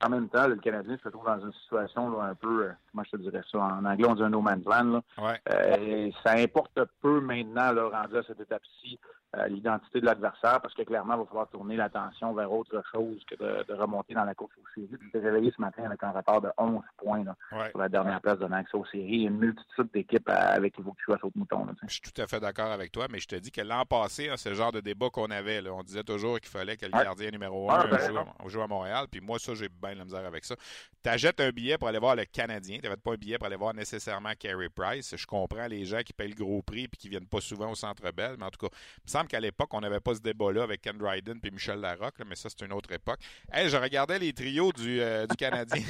En 0.01 0.09
même 0.09 0.29
temps, 0.29 0.47
le 0.47 0.55
Canadien 0.55 0.97
se 1.03 1.09
trouve 1.09 1.25
dans 1.25 1.39
une 1.39 1.53
situation 1.53 2.21
un 2.21 2.35
peu, 2.35 2.65
euh, 2.65 2.71
comment 2.91 3.03
je 3.03 3.11
te 3.11 3.17
dirais 3.17 3.41
ça, 3.51 3.59
en 3.59 3.85
anglais, 3.85 4.07
on 4.07 4.15
dit 4.15 4.23
un 4.23 4.29
no 4.29 4.41
man's 4.41 4.65
land. 4.65 5.01
Euh, 5.19 6.11
ça 6.23 6.33
importe 6.33 6.79
peu 7.01 7.19
maintenant, 7.21 7.71
là, 7.71 7.89
rendu 7.89 8.17
à 8.17 8.23
cette 8.23 8.39
étape-ci, 8.39 8.99
euh, 9.35 9.47
l'identité 9.47 9.99
de 9.99 10.05
l'adversaire 10.05 10.61
parce 10.61 10.75
que 10.75 10.83
clairement, 10.83 11.15
il 11.15 11.21
va 11.21 11.25
falloir 11.25 11.49
tourner 11.49 11.75
l'attention 11.75 12.33
vers 12.33 12.51
autre 12.51 12.83
chose 12.91 13.19
que 13.27 13.35
de, 13.35 13.73
remonter 13.73 14.13
dans 14.13 14.25
la 14.25 14.35
course 14.35 14.53
aux 14.61 14.67
séries. 14.75 14.95
Je 15.11 15.17
réveillé 15.17 15.51
ce 15.55 15.59
matin 15.59 15.85
avec 15.85 16.03
un 16.03 16.11
rapport 16.11 16.39
de 16.39 16.49
11 16.55 16.83
points 16.97 17.23
là, 17.23 17.35
sur 17.69 17.79
la 17.79 17.89
dernière 17.89 18.21
place 18.21 18.37
de 18.37 18.45
accès 18.45 18.77
aux 18.77 18.85
séries. 18.85 19.23
Une 19.23 19.39
multitude 19.39 19.89
d'équipes 19.91 20.29
avec 20.29 20.75
que 20.75 20.83
tu 20.83 21.03
sois 21.03 21.17
mouton. 21.33 21.65
je 21.87 21.93
suis 21.93 22.01
tout 22.01 22.21
à 22.21 22.27
fait 22.27 22.39
d'accord 22.39 22.71
avec 22.71 22.91
toi, 22.91 23.07
mais 23.09 23.17
je 23.17 23.27
te 23.27 23.35
dis 23.35 23.49
que 23.49 23.61
l'an 23.61 23.85
passé, 23.85 24.29
hein, 24.29 24.35
c'est 24.37 24.49
le 24.49 24.55
genre 24.55 24.71
de 24.71 24.81
débat 24.81 25.09
qu'on 25.09 25.31
avait. 25.31 25.61
Là. 25.61 25.73
On 25.73 25.81
disait 25.81 26.03
toujours 26.03 26.39
qu'il 26.39 26.49
fallait 26.49 26.77
que 26.77 26.85
le 26.85 26.91
gardien 26.91 27.31
numéro 27.31 27.71
1 27.71 27.87
ben, 27.87 27.97
joue, 28.45 28.61
à 28.61 28.67
Montréal. 28.67 29.07
Puis 29.09 29.19
moi, 29.19 29.39
ça, 29.39 29.55
j'ai 29.55 29.69
bien 29.87 29.95
la 29.95 30.05
misère 30.05 30.25
avec 30.25 30.45
ça. 30.45 30.55
Tu 31.03 31.09
achètes 31.09 31.39
un 31.39 31.49
billet 31.49 31.77
pour 31.77 31.87
aller 31.87 31.99
voir 31.99 32.15
le 32.15 32.25
Canadien. 32.25 32.79
Tu 32.81 32.89
pas 32.89 33.11
un 33.11 33.15
billet 33.15 33.37
pour 33.37 33.47
aller 33.47 33.55
voir 33.55 33.73
nécessairement 33.73 34.33
Carey 34.39 34.69
Price. 34.69 35.15
Je 35.15 35.25
comprends 35.25 35.67
les 35.67 35.85
gens 35.85 36.01
qui 36.01 36.13
payent 36.13 36.29
le 36.29 36.35
gros 36.35 36.61
prix 36.61 36.85
et 36.85 36.87
qui 36.87 37.09
viennent 37.09 37.27
pas 37.27 37.41
souvent 37.41 37.71
au 37.71 37.75
Centre 37.75 38.09
Bell, 38.11 38.35
mais 38.37 38.45
en 38.45 38.51
tout 38.51 38.67
cas, 38.67 38.75
il 38.97 39.07
me 39.07 39.11
semble 39.11 39.27
qu'à 39.27 39.39
l'époque, 39.39 39.69
on 39.73 39.83
avait 39.83 39.99
pas 39.99 40.15
ce 40.15 40.21
débat-là 40.21 40.63
avec 40.63 40.81
Ken 40.81 40.97
Dryden 40.97 41.39
puis 41.41 41.51
Michel 41.51 41.79
Larocque, 41.79 42.19
mais 42.27 42.35
ça, 42.35 42.49
c'est 42.49 42.65
une 42.65 42.73
autre 42.73 42.91
époque. 42.91 43.19
Hey, 43.51 43.69
je 43.69 43.77
regardais 43.77 44.19
les 44.19 44.33
trios 44.33 44.71
du, 44.71 45.01
euh, 45.01 45.25
Canadien. 45.37 45.83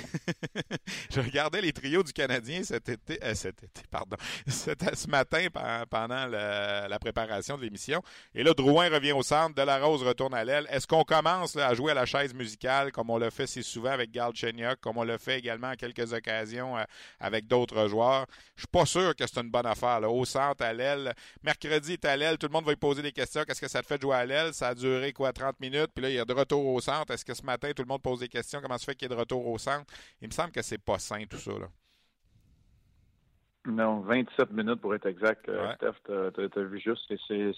je 1.11 1.19
regardais 1.19 1.61
les 1.61 1.73
trios 1.73 2.03
du 2.03 2.13
Canadien 2.13 2.63
cet 2.63 2.89
été, 2.89 3.19
euh, 3.23 3.35
cet 3.35 3.63
été, 3.63 3.81
pardon, 3.91 4.17
ce 4.47 5.07
matin 5.07 5.47
pendant 5.89 6.25
la, 6.27 6.97
préparation 6.99 7.57
de 7.57 7.63
l'émission. 7.63 8.01
Et 8.33 8.43
là, 8.43 8.53
Drouin 8.53 8.89
revient 8.89 9.11
au 9.11 9.23
centre, 9.23 9.55
Delarose 9.55 10.03
retourne 10.03 10.33
à 10.33 10.45
l'aile. 10.45 10.65
Est-ce 10.69 10.87
qu'on 10.87 11.03
commence 11.03 11.57
à 11.57 11.73
jouer 11.73 11.91
à 11.91 11.95
la 11.95 12.05
chaise 12.05 12.33
musicale 12.33 12.91
comme 12.91 13.09
on 13.09 13.17
l'a 13.17 13.29
fait 13.29 13.47
si 13.47 13.61
souvent 13.61 13.82
avec 13.91 14.11
Gal 14.11 14.33
Chenyok, 14.33 14.79
comme 14.79 14.97
on 14.97 15.03
l'a 15.03 15.17
fait 15.17 15.39
également 15.39 15.67
à 15.67 15.75
quelques 15.75 16.13
occasions 16.13 16.77
euh, 16.77 16.83
avec 17.19 17.47
d'autres 17.47 17.87
joueurs? 17.87 18.25
Je 18.55 18.61
suis 18.61 18.67
pas 18.67 18.85
sûr 18.85 19.15
que 19.15 19.25
c'est 19.27 19.39
une 19.41 19.49
bonne 19.49 19.65
affaire. 19.65 19.99
Là. 19.99 20.09
Au 20.09 20.25
centre, 20.25 20.63
à 20.63 20.73
l'aile. 20.73 21.13
Mercredi, 21.43 21.93
est 21.93 22.05
à 22.05 22.15
l'aile. 22.15 22.37
Tout 22.37 22.47
le 22.47 22.53
monde 22.53 22.65
va 22.65 22.73
y 22.73 22.75
poser 22.75 23.01
des 23.01 23.11
questions. 23.11 23.43
Qu'est-ce 23.45 23.61
que 23.61 23.67
ça 23.67 23.81
te 23.81 23.87
fait 23.87 23.97
de 23.97 24.03
jouer 24.03 24.15
à 24.15 24.25
l'aile? 24.25 24.53
Ça 24.53 24.69
a 24.69 24.75
duré 24.75 25.13
quoi, 25.13 25.33
30 25.33 25.59
minutes? 25.59 25.91
Puis 25.93 26.03
là, 26.03 26.09
il 26.09 26.15
y 26.15 26.19
a 26.19 26.25
de 26.25 26.33
retour 26.33 26.65
au 26.65 26.79
centre. 26.81 27.11
Est-ce 27.13 27.25
que 27.25 27.33
ce 27.33 27.43
matin, 27.43 27.71
tout 27.75 27.83
le 27.83 27.87
monde 27.87 28.01
pose 28.01 28.19
des 28.19 28.29
questions? 28.29 28.59
Comment 28.61 28.77
se 28.77 28.85
fait 28.85 28.95
qu'il 28.95 29.09
y 29.09 29.11
ait 29.11 29.15
de 29.15 29.19
retour 29.19 29.45
au 29.47 29.57
centre? 29.57 29.85
Il 30.21 30.27
me 30.27 30.33
semble 30.33 30.51
que 30.51 30.61
c'est 30.61 30.77
pas 30.77 30.99
sain, 30.99 31.23
tout 31.29 31.37
ça. 31.37 31.51
Là. 31.51 31.67
Non, 33.65 34.01
27 34.01 34.51
minutes 34.51 34.81
pour 34.81 34.93
être 34.93 35.05
exact, 35.05 35.47
euh, 35.47 35.73
Steph, 35.75 35.93
tu 36.05 36.59
as, 36.59 36.63
vu 36.63 36.79
juste. 36.79 37.07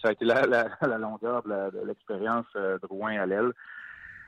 ça 0.01 0.09
a 0.09 0.11
été 0.11 0.23
la, 0.23 0.41
la, 0.43 0.97
longueur 0.99 1.41
de 1.41 1.83
l'expérience 1.83 2.45
euh, 2.55 2.77
de 2.77 2.85
Rouen 2.85 3.17
à 3.17 3.25
l'aile. 3.25 3.51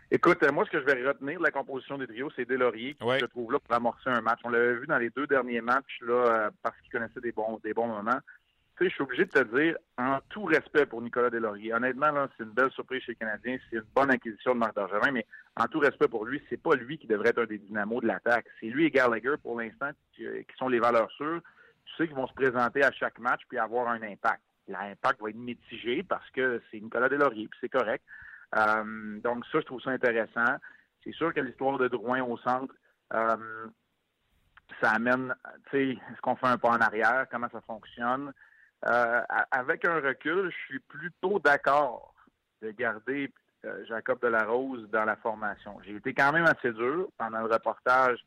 Écoute, 0.09 0.41
euh, 0.43 0.51
moi, 0.51 0.65
ce 0.65 0.71
que 0.71 0.79
je 0.79 0.85
vais 0.85 1.05
retenir 1.05 1.39
de 1.39 1.43
la 1.43 1.51
composition 1.51 1.97
des 1.97 2.07
trios, 2.07 2.31
c'est 2.35 2.47
Delaurier 2.47 2.95
qui 2.95 3.19
se 3.19 3.25
trouve 3.25 3.51
là 3.51 3.59
pour 3.59 3.75
amorcer 3.75 4.09
un 4.09 4.21
match. 4.21 4.39
On 4.43 4.49
l'avait 4.49 4.75
vu 4.75 4.87
dans 4.87 4.97
les 4.97 5.09
deux 5.09 5.27
derniers 5.27 5.61
matchs 5.61 5.99
là, 6.01 6.49
parce 6.63 6.79
qu'il 6.81 6.91
connaissait 6.91 7.19
des 7.19 7.31
bons, 7.31 7.59
des 7.63 7.73
bons 7.73 7.87
moments 7.87 8.19
tu 8.77 8.83
sais, 8.83 8.89
je 8.89 8.95
suis 8.95 9.03
obligé 9.03 9.25
de 9.25 9.31
te 9.31 9.57
dire, 9.59 9.75
en 9.97 10.19
tout 10.29 10.43
respect 10.43 10.85
pour 10.85 11.01
Nicolas 11.01 11.31
Delaurier, 11.31 11.73
honnêtement, 11.73 12.11
là, 12.11 12.29
c'est 12.37 12.43
une 12.43 12.51
belle 12.51 12.69
surprise 12.71 13.01
chez 13.01 13.13
les 13.13 13.15
Canadiens, 13.15 13.57
c'est 13.69 13.77
une 13.77 13.85
bonne 13.95 14.11
acquisition 14.11 14.53
de 14.53 14.59
Marc 14.59 14.75
Bergevin, 14.75 15.11
mais 15.11 15.25
en 15.55 15.65
tout 15.65 15.79
respect 15.79 16.07
pour 16.07 16.25
lui, 16.25 16.43
c'est 16.47 16.61
pas 16.61 16.75
lui 16.75 16.99
qui 16.99 17.07
devrait 17.07 17.29
être 17.29 17.41
un 17.41 17.45
des 17.45 17.57
dynamos 17.57 18.01
de 18.01 18.07
l'attaque. 18.07 18.45
C'est 18.59 18.67
lui 18.67 18.85
et 18.85 18.91
Gallagher, 18.91 19.33
pour 19.41 19.59
l'instant, 19.59 19.89
qui, 20.13 20.25
sont 20.59 20.69
les 20.69 20.79
valeurs 20.79 21.09
sûres. 21.11 21.41
Tu 21.85 21.95
sais 21.95 22.07
qu'ils 22.07 22.15
vont 22.15 22.27
se 22.27 22.33
présenter 22.33 22.83
à 22.83 22.91
chaque 22.91 23.17
match 23.17 23.41
puis 23.49 23.57
avoir 23.57 23.87
un 23.87 24.01
impact. 24.03 24.41
L'impact 24.67 25.21
va 25.21 25.29
être 25.29 25.37
mitigé 25.37 26.03
parce 26.03 26.29
que 26.29 26.61
c'est 26.69 26.79
Nicolas 26.79 27.09
Delaurier, 27.09 27.47
puis 27.47 27.59
c'est 27.61 27.69
correct. 27.69 28.03
Euh, 28.55 29.19
donc 29.21 29.45
ça, 29.51 29.59
je 29.59 29.65
trouve 29.65 29.81
ça 29.81 29.91
intéressant. 29.91 30.57
C'est 31.03 31.13
sûr 31.13 31.33
que 31.33 31.39
l'histoire 31.39 31.77
de 31.77 31.87
Drouin 31.87 32.21
au 32.23 32.37
centre, 32.37 32.73
euh, 33.13 33.67
ça 34.81 34.91
amène, 34.91 35.33
tu 35.69 35.77
sais, 35.77 35.89
est-ce 35.91 36.21
qu'on 36.21 36.35
fait 36.35 36.47
un 36.47 36.57
pas 36.57 36.69
en 36.69 36.79
arrière, 36.81 37.25
comment 37.31 37.49
ça 37.49 37.61
fonctionne? 37.61 38.33
Euh, 38.85 39.21
avec 39.51 39.85
un 39.85 39.99
recul, 39.99 40.51
je 40.51 40.65
suis 40.67 40.79
plutôt 40.79 41.39
d'accord 41.39 42.13
de 42.61 42.71
garder 42.71 43.31
Jacob 43.87 44.19
Delarose 44.21 44.87
dans 44.91 45.03
la 45.03 45.15
formation. 45.17 45.77
J'ai 45.83 45.95
été 45.95 46.13
quand 46.13 46.31
même 46.31 46.45
assez 46.45 46.71
dur 46.71 47.09
pendant 47.17 47.39
le 47.39 47.51
reportage 47.51 48.23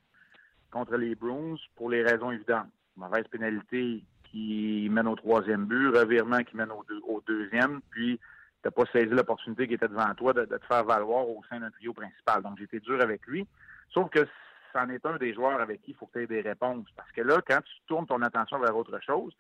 contre 0.71 0.97
les 0.97 1.15
Bruins 1.15 1.57
pour 1.77 1.89
les 1.89 2.03
raisons 2.03 2.31
évidentes. 2.31 2.69
mauvaise 2.97 3.27
pénalité 3.29 4.05
qui 4.25 4.89
mène 4.91 5.09
au 5.09 5.17
troisième 5.17 5.67
but, 5.67 5.89
revirement 5.89 6.43
qui 6.43 6.57
mène 6.57 6.71
au 6.71 7.23
deuxième, 7.27 7.81
puis 7.91 8.21
tu 8.63 8.69
n'as 8.69 8.71
pas 8.71 8.85
saisi 8.93 9.07
l'opportunité 9.07 9.67
qui 9.67 9.75
était 9.75 9.89
devant 9.89 10.15
toi 10.15 10.33
de, 10.33 10.45
te 10.45 10.67
faire 10.67 10.85
valoir 10.85 11.29
au 11.29 11.43
sein 11.49 11.61
d'un 11.61 11.71
trio 11.71 11.93
principal. 11.93 12.43
Donc, 12.43 12.59
j'étais 12.59 12.81
dur 12.81 13.01
avec 13.01 13.27
lui. 13.27 13.47
Sauf 13.93 14.11
que 14.11 14.27
c'en 14.73 14.89
est 14.91 15.05
un 15.07 15.17
des 15.17 15.35
joueurs 15.35 15.61
avec 15.61 15.83
qui 15.83 15.93
il 15.93 15.97
faut 15.97 16.07
que 16.07 16.13
tu 16.13 16.23
aies 16.23 16.27
des 16.27 16.43
réponses. 16.43 16.87
Parce 16.97 17.11
que 17.13 17.23
là, 17.23 17.41
quand 17.47 17.61
tu 17.63 17.75
tournes 17.87 18.07
ton 18.07 18.23
attention 18.23 18.59
vers 18.59 18.77
autre 18.77 18.99
chose, 19.01 19.33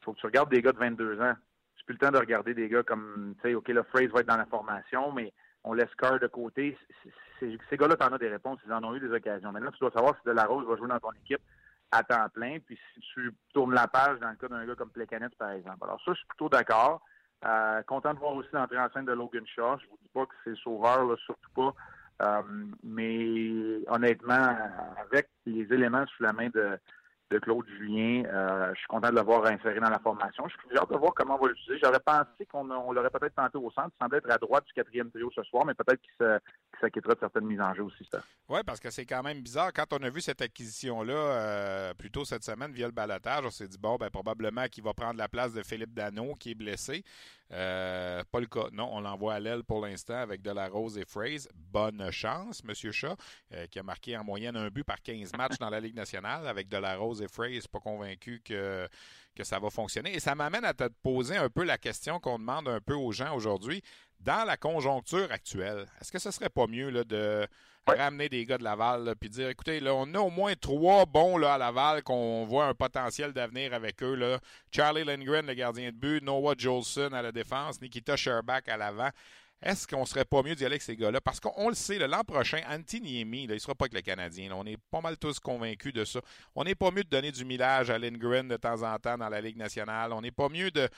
il 0.00 0.04
faut 0.04 0.12
que 0.12 0.20
tu 0.20 0.26
regardes 0.26 0.50
des 0.50 0.62
gars 0.62 0.72
de 0.72 0.78
22 0.78 1.20
ans. 1.20 1.34
Tu 1.76 1.84
plus 1.84 1.94
le 1.94 1.98
temps 1.98 2.10
de 2.10 2.18
regarder 2.18 2.54
des 2.54 2.68
gars 2.68 2.82
comme, 2.82 3.34
tu 3.42 3.48
sais, 3.48 3.54
OK, 3.54 3.68
le 3.68 3.82
phrase 3.84 4.08
va 4.08 4.20
être 4.20 4.28
dans 4.28 4.36
la 4.36 4.46
formation, 4.46 5.12
mais 5.12 5.32
on 5.64 5.72
laisse 5.72 5.94
cœur 5.96 6.18
de 6.20 6.26
côté. 6.26 6.76
ces 7.40 7.76
gars-là, 7.76 7.96
tu 7.96 8.04
en 8.04 8.12
as 8.12 8.18
des 8.18 8.28
réponses, 8.28 8.58
ils 8.66 8.72
en 8.72 8.84
ont 8.84 8.94
eu 8.94 9.00
des 9.00 9.10
occasions. 9.10 9.52
Maintenant, 9.52 9.70
tu 9.70 9.80
dois 9.80 9.90
savoir 9.90 10.14
si 10.16 10.26
De 10.26 10.32
La 10.32 10.44
Rose 10.44 10.66
va 10.66 10.76
jouer 10.76 10.88
dans 10.88 10.98
ton 10.98 11.12
équipe 11.12 11.42
à 11.90 12.02
temps 12.02 12.28
plein, 12.28 12.58
puis 12.60 12.78
si 12.94 13.00
tu 13.00 13.32
tournes 13.54 13.74
la 13.74 13.88
page 13.88 14.18
dans 14.20 14.28
le 14.30 14.36
cas 14.36 14.48
d'un 14.48 14.66
gars 14.66 14.74
comme 14.74 14.90
Plecanet, 14.90 15.34
par 15.38 15.52
exemple. 15.52 15.78
Alors 15.82 16.00
ça, 16.04 16.12
je 16.12 16.18
suis 16.18 16.26
plutôt 16.26 16.48
d'accord. 16.48 17.02
Euh, 17.46 17.82
content 17.82 18.14
de 18.14 18.18
voir 18.18 18.34
aussi 18.34 18.48
l'entrée 18.52 18.78
en 18.78 18.90
scène 18.90 19.04
de 19.04 19.12
Logan 19.12 19.46
Shaw. 19.46 19.78
Je 19.78 19.86
vous 19.88 19.98
dis 20.02 20.08
pas 20.12 20.26
que 20.26 20.34
c'est 20.44 20.56
sauveur, 20.56 21.04
là, 21.04 21.16
surtout 21.24 21.50
pas. 21.54 21.74
Euh, 22.20 22.42
mais 22.82 23.80
honnêtement, 23.86 24.56
avec 24.98 25.28
les 25.46 25.72
éléments 25.72 26.04
sous 26.06 26.22
la 26.24 26.32
main 26.32 26.48
de, 26.48 26.78
de 27.30 27.38
Claude 27.38 27.66
Julien. 27.78 28.24
Euh, 28.26 28.70
je 28.74 28.78
suis 28.78 28.86
content 28.86 29.10
de 29.10 29.14
l'avoir 29.14 29.44
inséré 29.46 29.80
dans 29.80 29.90
la 29.90 29.98
formation. 29.98 30.46
Je 30.48 30.54
suis 30.54 30.78
hâte 30.78 30.90
de 30.90 30.96
voir 30.96 31.12
comment 31.14 31.36
on 31.36 31.44
va 31.44 31.48
l'utiliser. 31.48 31.80
J'aurais 31.82 32.00
pensé 32.00 32.46
qu'on 32.50 32.64
l'aurait 32.64 33.10
peut-être 33.10 33.34
tenté 33.34 33.58
au 33.58 33.70
centre. 33.70 33.90
Il 33.94 34.02
semblait 34.02 34.18
être 34.18 34.30
à 34.30 34.38
droite 34.38 34.64
du 34.66 34.72
quatrième 34.72 35.10
trio 35.10 35.30
ce 35.34 35.42
soir, 35.44 35.64
mais 35.66 35.74
peut-être 35.74 36.00
qu'il 36.00 36.40
s'acquittera 36.80 37.14
de 37.14 37.20
certaines 37.20 37.44
mises 37.44 37.60
en 37.60 37.74
jeu 37.74 37.82
aussi. 37.82 38.08
Oui, 38.48 38.60
parce 38.64 38.80
que 38.80 38.90
c'est 38.90 39.06
quand 39.06 39.22
même 39.22 39.42
bizarre. 39.42 39.72
Quand 39.72 39.92
on 39.92 40.02
a 40.02 40.10
vu 40.10 40.20
cette 40.20 40.40
acquisition-là, 40.40 41.12
euh, 41.12 41.94
plus 41.94 42.10
tôt 42.10 42.24
cette 42.24 42.44
semaine, 42.44 42.72
via 42.72 42.86
le 42.86 42.92
balotage, 42.92 43.44
on 43.44 43.50
s'est 43.50 43.68
dit, 43.68 43.78
bon, 43.78 43.96
ben, 43.96 44.10
probablement 44.10 44.66
qu'il 44.68 44.84
va 44.84 44.94
prendre 44.94 45.18
la 45.18 45.28
place 45.28 45.52
de 45.52 45.62
Philippe 45.62 45.92
Dano, 45.92 46.34
qui 46.34 46.52
est 46.52 46.54
blessé. 46.54 47.04
Euh, 47.52 48.22
pas 48.30 48.40
le 48.40 48.46
cas. 48.46 48.66
Non, 48.72 48.90
on 48.92 49.00
l'envoie 49.00 49.34
à 49.34 49.40
l'aile 49.40 49.64
pour 49.64 49.84
l'instant 49.84 50.18
avec 50.18 50.42
De 50.42 50.50
La 50.50 50.68
Rose 50.68 50.98
et 50.98 51.04
Fraze. 51.04 51.48
Bonne 51.54 52.10
chance, 52.10 52.62
M. 52.66 52.92
Chat, 52.92 53.16
qui 53.70 53.78
a 53.78 53.82
marqué 53.82 54.16
en 54.16 54.24
moyenne 54.24 54.56
un 54.56 54.68
but 54.68 54.84
par 54.84 55.00
15 55.02 55.32
matchs 55.36 55.58
dans 55.58 55.70
la 55.70 55.80
Ligue 55.80 55.96
nationale 55.96 56.46
avec 56.46 56.68
De 56.68 56.76
La 56.76 56.96
Rose 56.96 57.22
et 57.22 57.28
Frey, 57.28 57.58
pas 57.70 57.80
convaincu 57.80 58.40
que, 58.44 58.88
que 59.34 59.44
ça 59.44 59.58
va 59.58 59.70
fonctionner. 59.70 60.14
Et 60.14 60.20
ça 60.20 60.34
m'amène 60.34 60.64
à 60.64 60.74
te 60.74 60.88
poser 61.02 61.36
un 61.36 61.48
peu 61.48 61.64
la 61.64 61.78
question 61.78 62.18
qu'on 62.20 62.38
demande 62.38 62.68
un 62.68 62.80
peu 62.80 62.94
aux 62.94 63.12
gens 63.12 63.34
aujourd'hui. 63.34 63.82
Dans 64.20 64.44
la 64.44 64.56
conjoncture 64.56 65.30
actuelle, 65.30 65.86
est-ce 66.00 66.10
que 66.10 66.18
ce 66.18 66.32
serait 66.32 66.50
pas 66.50 66.66
mieux 66.66 66.90
là, 66.90 67.04
de 67.04 67.46
ramener 67.96 68.28
des 68.28 68.44
gars 68.44 68.58
de 68.58 68.64
Laval 68.64 69.14
puis 69.18 69.30
dire 69.30 69.48
écoutez, 69.48 69.80
là, 69.80 69.94
on 69.94 70.12
a 70.14 70.18
au 70.18 70.30
moins 70.30 70.54
trois 70.54 71.06
bons 71.06 71.36
là, 71.36 71.54
à 71.54 71.58
Laval 71.58 72.02
qu'on 72.02 72.44
voit 72.46 72.66
un 72.66 72.74
potentiel 72.74 73.32
d'avenir 73.32 73.74
avec 73.74 74.02
eux. 74.02 74.38
Charlie 74.70 75.04
Lindgren, 75.04 75.46
le 75.46 75.54
gardien 75.54 75.90
de 75.90 75.96
but, 75.96 76.22
Noah 76.22 76.54
Jolson 76.56 77.10
à 77.12 77.22
la 77.22 77.32
défense, 77.32 77.80
Nikita 77.80 78.16
Sherbach 78.16 78.62
à 78.68 78.76
l'avant. 78.76 79.10
Est-ce 79.60 79.88
qu'on 79.88 80.04
serait 80.04 80.24
pas 80.24 80.42
mieux 80.44 80.54
d'y 80.54 80.64
aller 80.64 80.74
avec 80.74 80.82
ces 80.82 80.96
gars-là? 80.96 81.20
Parce 81.20 81.40
qu'on 81.40 81.68
le 81.68 81.74
sait, 81.74 81.98
l'an 81.98 82.22
prochain, 82.22 82.60
Antiniemi, 82.68 83.42
il 83.42 83.50
ne 83.50 83.58
sera 83.58 83.74
pas 83.74 83.86
avec 83.86 83.94
le 83.94 84.02
Canadien. 84.02 84.52
on 84.52 84.64
est 84.64 84.76
pas 84.90 85.00
mal 85.00 85.18
tous 85.18 85.40
convaincus 85.40 85.92
de 85.92 86.04
ça. 86.04 86.20
On 86.54 86.62
n'est 86.62 86.76
pas 86.76 86.92
mieux 86.92 87.02
de 87.02 87.08
donner 87.08 87.32
du 87.32 87.44
millage 87.44 87.90
à 87.90 87.98
Lindgren 87.98 88.46
de 88.46 88.56
temps 88.56 88.82
en 88.84 88.96
temps 88.98 89.18
dans 89.18 89.28
la 89.28 89.40
Ligue 89.40 89.56
nationale. 89.56 90.12
On 90.12 90.20
n'est 90.20 90.30
pas 90.30 90.48
mieux 90.48 90.70
de, 90.70 90.88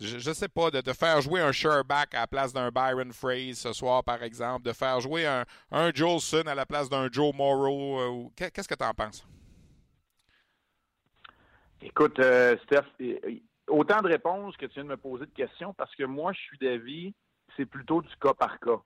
je, 0.00 0.32
sais 0.32 0.48
pas, 0.48 0.72
de, 0.72 0.92
faire 0.92 1.20
jouer 1.20 1.40
un 1.40 1.52
Sherback 1.52 2.12
à 2.14 2.20
la 2.20 2.26
place 2.26 2.52
d'un 2.52 2.70
Byron 2.70 3.12
Phrase 3.12 3.58
ce 3.58 3.72
soir, 3.72 4.02
par 4.02 4.20
exemple, 4.24 4.66
de 4.66 4.72
faire 4.72 5.00
jouer 5.00 5.24
un, 5.24 5.44
un 5.70 5.92
Jolson 5.94 6.42
à 6.46 6.56
la 6.56 6.66
place 6.66 6.88
d'un 6.88 7.08
Joe 7.12 7.32
Morrow. 7.32 8.00
Euh, 8.00 8.28
qu'est-ce 8.34 8.66
que 8.66 8.74
tu 8.74 8.84
en 8.84 8.94
penses? 8.94 9.24
Écoute, 11.80 12.18
euh, 12.18 12.56
Steph, 12.64 12.86
autant 13.68 14.02
de 14.02 14.08
réponses 14.08 14.56
que 14.56 14.66
tu 14.66 14.74
viens 14.74 14.84
de 14.84 14.88
me 14.88 14.96
poser 14.96 15.26
de 15.26 15.30
questions 15.30 15.72
parce 15.72 15.94
que 15.94 16.02
moi, 16.02 16.32
je 16.32 16.40
suis 16.40 16.58
d'avis 16.58 17.14
c'est 17.58 17.66
plutôt 17.66 18.00
du 18.00 18.16
cas 18.20 18.32
par 18.32 18.58
cas. 18.60 18.78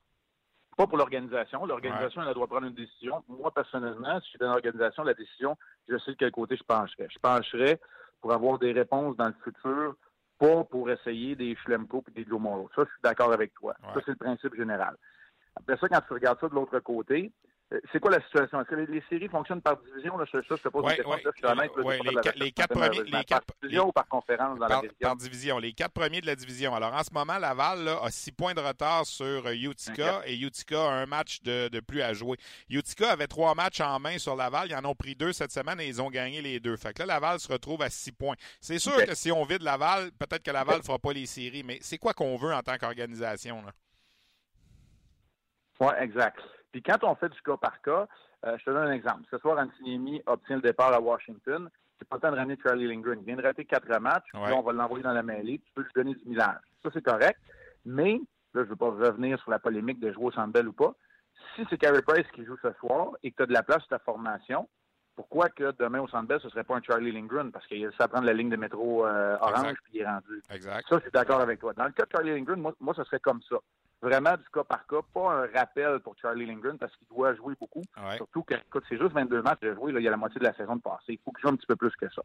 Pas 0.76 0.87
pour 0.87 0.97
l'organisation. 0.97 1.67
L'organisation, 1.67 2.23
elle 2.23 2.33
doit 2.33 2.47
prendre 2.47 2.67
une 2.67 2.75
décision. 2.75 3.23
Moi, 3.29 3.50
personnellement, 3.52 4.19
si 4.21 4.25
je 4.25 4.31
suis 4.31 4.38
dans 4.38 4.52
l'organisation, 4.52 5.05
la 5.05 5.12
décision, 5.12 5.57
je 5.87 5.99
sais 5.99 6.12
de 6.12 6.17
quel 6.17 6.33
côté 6.33 6.57
je 6.57 6.64
pencherais. 6.64 7.09
Je 7.11 7.19
pencherais 7.19 7.79
pour 8.23 8.33
avoir 8.33 8.59
des 8.59 8.73
réponses 8.73 9.17
dans 9.17 9.26
le 9.26 9.35
futur, 9.45 9.95
pas 10.38 10.64
pour 10.64 10.91
essayer 10.91 11.37
des 11.37 11.55
Schlemko 11.57 12.02
et 12.09 12.23
des 12.23 12.25
Joe 12.25 12.41
Morrow. 12.41 12.71
Ça, 12.75 12.85
je 12.85 12.88
suis 12.88 13.02
d'accord 13.02 13.33
avec 13.33 13.52
toi. 13.52 13.75
Ça, 13.93 14.00
c'est 14.05 14.12
le 14.12 14.17
principe 14.17 14.55
général. 14.55 14.97
Après 15.57 15.76
ça, 15.76 15.88
quand 15.88 16.00
tu 16.00 16.14
regardes 16.14 16.41
ça 16.41 16.49
de 16.49 16.55
l'autre 16.55 16.79
côté, 16.81 17.31
c'est 17.91 18.00
quoi 18.00 18.11
la 18.11 18.21
situation? 18.23 18.61
Est-ce 18.61 18.69
que 18.69 18.75
les, 18.75 19.02
séries 19.09 19.29
fonctionnent 19.29 19.62
par 19.62 19.76
division? 19.79 20.17
Là, 20.17 20.25
ça, 20.31 20.38
je 20.43 20.55
te 20.55 20.69
pose 20.69 20.85
une 20.85 20.97
question. 20.97 21.55
les, 22.37 22.52
quatre 22.52 22.73
premiers. 22.73 23.02
Les 23.05 23.25
par 23.25 23.41
division 23.62 23.88
ou 23.88 23.93
par 23.93 24.09
conférence 24.09 24.59
dans 24.59 24.67
par, 24.67 24.83
la 24.83 24.88
division? 24.88 25.09
Par 25.09 25.17
division. 25.17 25.59
Les 25.59 25.73
quatre 25.73 25.93
premiers 25.93 26.21
de 26.21 26.26
la 26.26 26.35
division. 26.35 26.75
Alors, 26.75 26.93
en 26.93 27.02
ce 27.02 27.12
moment, 27.12 27.38
Laval 27.38 27.88
a 27.88 28.11
six 28.11 28.33
points 28.33 28.55
de 28.55 28.61
retard 28.61 29.07
sur 29.07 29.47
euh, 29.47 29.55
Utica 29.55 30.23
et 30.26 30.38
Utica 30.38 30.83
a 30.83 30.93
un 30.95 31.07
match 31.07 31.43
de, 31.43 31.81
plus 31.81 32.02
à 32.02 32.12
jouer. 32.12 32.37
Utica 32.69 33.12
avait 33.12 33.26
trois 33.26 33.55
matchs 33.55 33.81
en 33.81 33.99
main 33.99 34.19
sur 34.19 34.37
Laval. 34.37 34.69
Ils 34.71 34.76
en 34.76 34.85
ont 34.85 34.95
pris 34.95 35.14
deux 35.14 35.33
cette 35.33 35.52
semaine 35.52 35.81
et 35.81 35.87
ils 35.87 36.00
ont 36.02 36.11
gagné 36.11 36.43
les 36.43 36.61
deux. 36.61 36.76
Fait 36.76 36.93
que 36.93 37.00
là, 37.00 37.14
Laval 37.14 37.41
se 37.41 37.50
retrouve 37.50 37.83
à 37.83 37.91
six 37.91 38.12
points. 38.12 38.37
C'est 38.61 38.79
sûr 38.79 38.97
que 39.05 39.14
si 39.14 39.31
on 39.33 39.45
vide 39.45 39.62
Laval, 39.62 40.11
peut-être 40.12 40.43
que 40.43 40.50
Laval 40.50 40.79
ne 40.79 40.83
fera 40.83 40.99
pas 40.99 41.12
les 41.12 41.26
séries, 41.26 41.62
mais 41.62 41.79
c'est 41.81 41.99
quoi 41.99 42.12
qu'on 42.12 42.37
veut 42.37 42.52
en 42.52 42.62
tant 42.62 42.76
qu'organisation? 42.76 43.62
Oui, 45.81 45.93
exact. 46.00 46.38
Puis 46.73 46.83
quand 46.83 47.05
on 47.05 47.14
fait 47.14 47.29
du 47.29 47.41
cas 47.43 47.57
par 47.57 47.81
cas, 47.83 48.09
euh, 48.45 48.57
je 48.59 48.64
te 48.64 48.71
donne 48.71 48.88
un 48.88 48.93
exemple. 48.93 49.23
Ce 49.31 49.38
soir, 49.38 49.59
Antiniemi 49.59 50.23
obtient 50.26 50.57
le 50.57 50.62
départ 50.62 50.93
à 50.93 51.00
Washington. 51.00 51.69
C'est 51.99 52.09
pas 52.09 52.17
le 52.17 52.23
temps 52.23 52.33
de 52.33 52.37
ramener 52.37 52.59
Charlie 52.62 52.88
Lindgren. 52.88 53.19
Il 53.21 53.26
vient 53.26 53.37
de 53.37 53.43
rater 53.43 53.64
quatre 53.64 53.88
matchs. 54.00 54.33
Là, 54.33 54.57
on 54.57 54.62
va 54.62 54.73
l'envoyer 54.73 55.05
dans 55.05 55.12
la 55.12 55.23
mêlée. 55.23 55.61
Tu 55.64 55.73
peux 55.75 55.83
lui 55.83 55.91
donner 55.95 56.14
du 56.14 56.25
millage. 56.25 56.59
Ça, 56.83 56.91
c'est 56.93 57.05
correct. 57.05 57.38
Mais, 57.85 58.14
là, 58.14 58.21
je 58.55 58.61
ne 58.61 58.64
veux 58.64 58.76
pas 58.76 58.91
revenir 58.91 59.38
sur 59.41 59.50
la 59.50 59.61
polémique 59.61 60.00
de 60.00 60.11
jouer 60.12 60.26
au 60.26 60.33
Sandbell 60.33 60.67
ou 60.67 60.73
pas. 60.73 60.95
Si 61.55 61.64
c'est 61.69 61.79
Carey 61.79 62.02
Price 62.02 62.26
qui 62.35 62.45
joue 62.45 62.57
ce 62.62 62.73
soir 62.81 63.12
et 63.23 63.31
que 63.31 63.37
tu 63.37 63.43
as 63.43 63.47
de 63.47 63.52
la 63.52 63.62
place 63.62 63.81
sur 63.81 63.88
ta 63.88 63.99
formation, 63.99 64.69
pourquoi 65.14 65.49
que 65.50 65.73
demain 65.79 66.00
au 66.00 66.09
Centre 66.09 66.38
ce 66.38 66.47
ne 66.47 66.50
serait 66.50 66.64
pas 66.64 66.76
un 66.76 66.83
Charlie 66.83 67.12
Lindgren? 67.12 67.52
Parce 67.52 67.67
qu'il 67.67 67.88
ça 67.99 68.09
prendre 68.09 68.26
la 68.26 68.33
ligne 68.33 68.49
de 68.49 68.57
métro 68.57 69.07
euh, 69.07 69.37
orange 69.41 69.76
puis 69.85 69.95
il 69.95 70.00
est 70.00 70.07
rendu. 70.07 70.43
Exact. 70.50 70.88
Ça, 70.88 70.97
je 70.97 71.02
suis 71.02 71.11
d'accord 71.11 71.41
avec 71.41 71.61
toi. 71.61 71.73
Dans 71.75 71.85
le 71.85 71.93
cas 71.93 72.05
de 72.05 72.11
Charlie 72.11 72.31
Lindgren, 72.31 72.61
moi, 72.61 72.75
moi, 72.81 72.95
ce 72.97 73.05
serait 73.05 73.21
comme 73.21 73.43
ça 73.43 73.57
vraiment 74.02 74.37
du 74.37 74.44
cas 74.52 74.64
par 74.64 74.87
cas, 74.87 75.00
pas 75.14 75.32
un 75.32 75.47
rappel 75.47 76.00
pour 76.00 76.16
Charlie 76.18 76.44
Lindgren 76.44 76.76
parce 76.76 76.94
qu'il 76.97 77.06
doit 77.09 77.35
jouer 77.35 77.54
beaucoup. 77.59 77.82
Surtout 78.16 78.42
que, 78.42 78.54
écoute, 78.54 78.85
c'est 78.88 78.99
juste 78.99 79.12
22 79.12 79.42
matchs 79.42 79.61
de 79.61 79.75
jouer, 79.75 79.92
il 79.97 80.02
y 80.02 80.09
a 80.09 80.11
la 80.11 80.16
moitié 80.16 80.40
de 80.40 80.44
la 80.44 80.54
saison 80.54 80.76
de 80.76 80.82
passé. 80.82 81.04
Il 81.09 81.18
faut 81.25 81.30
qu'il 81.30 81.42
joue 81.42 81.49
un 81.49 81.56
petit 81.56 81.66
peu 81.66 81.76
plus 81.76 81.94
que 81.97 82.11
ça. 82.11 82.23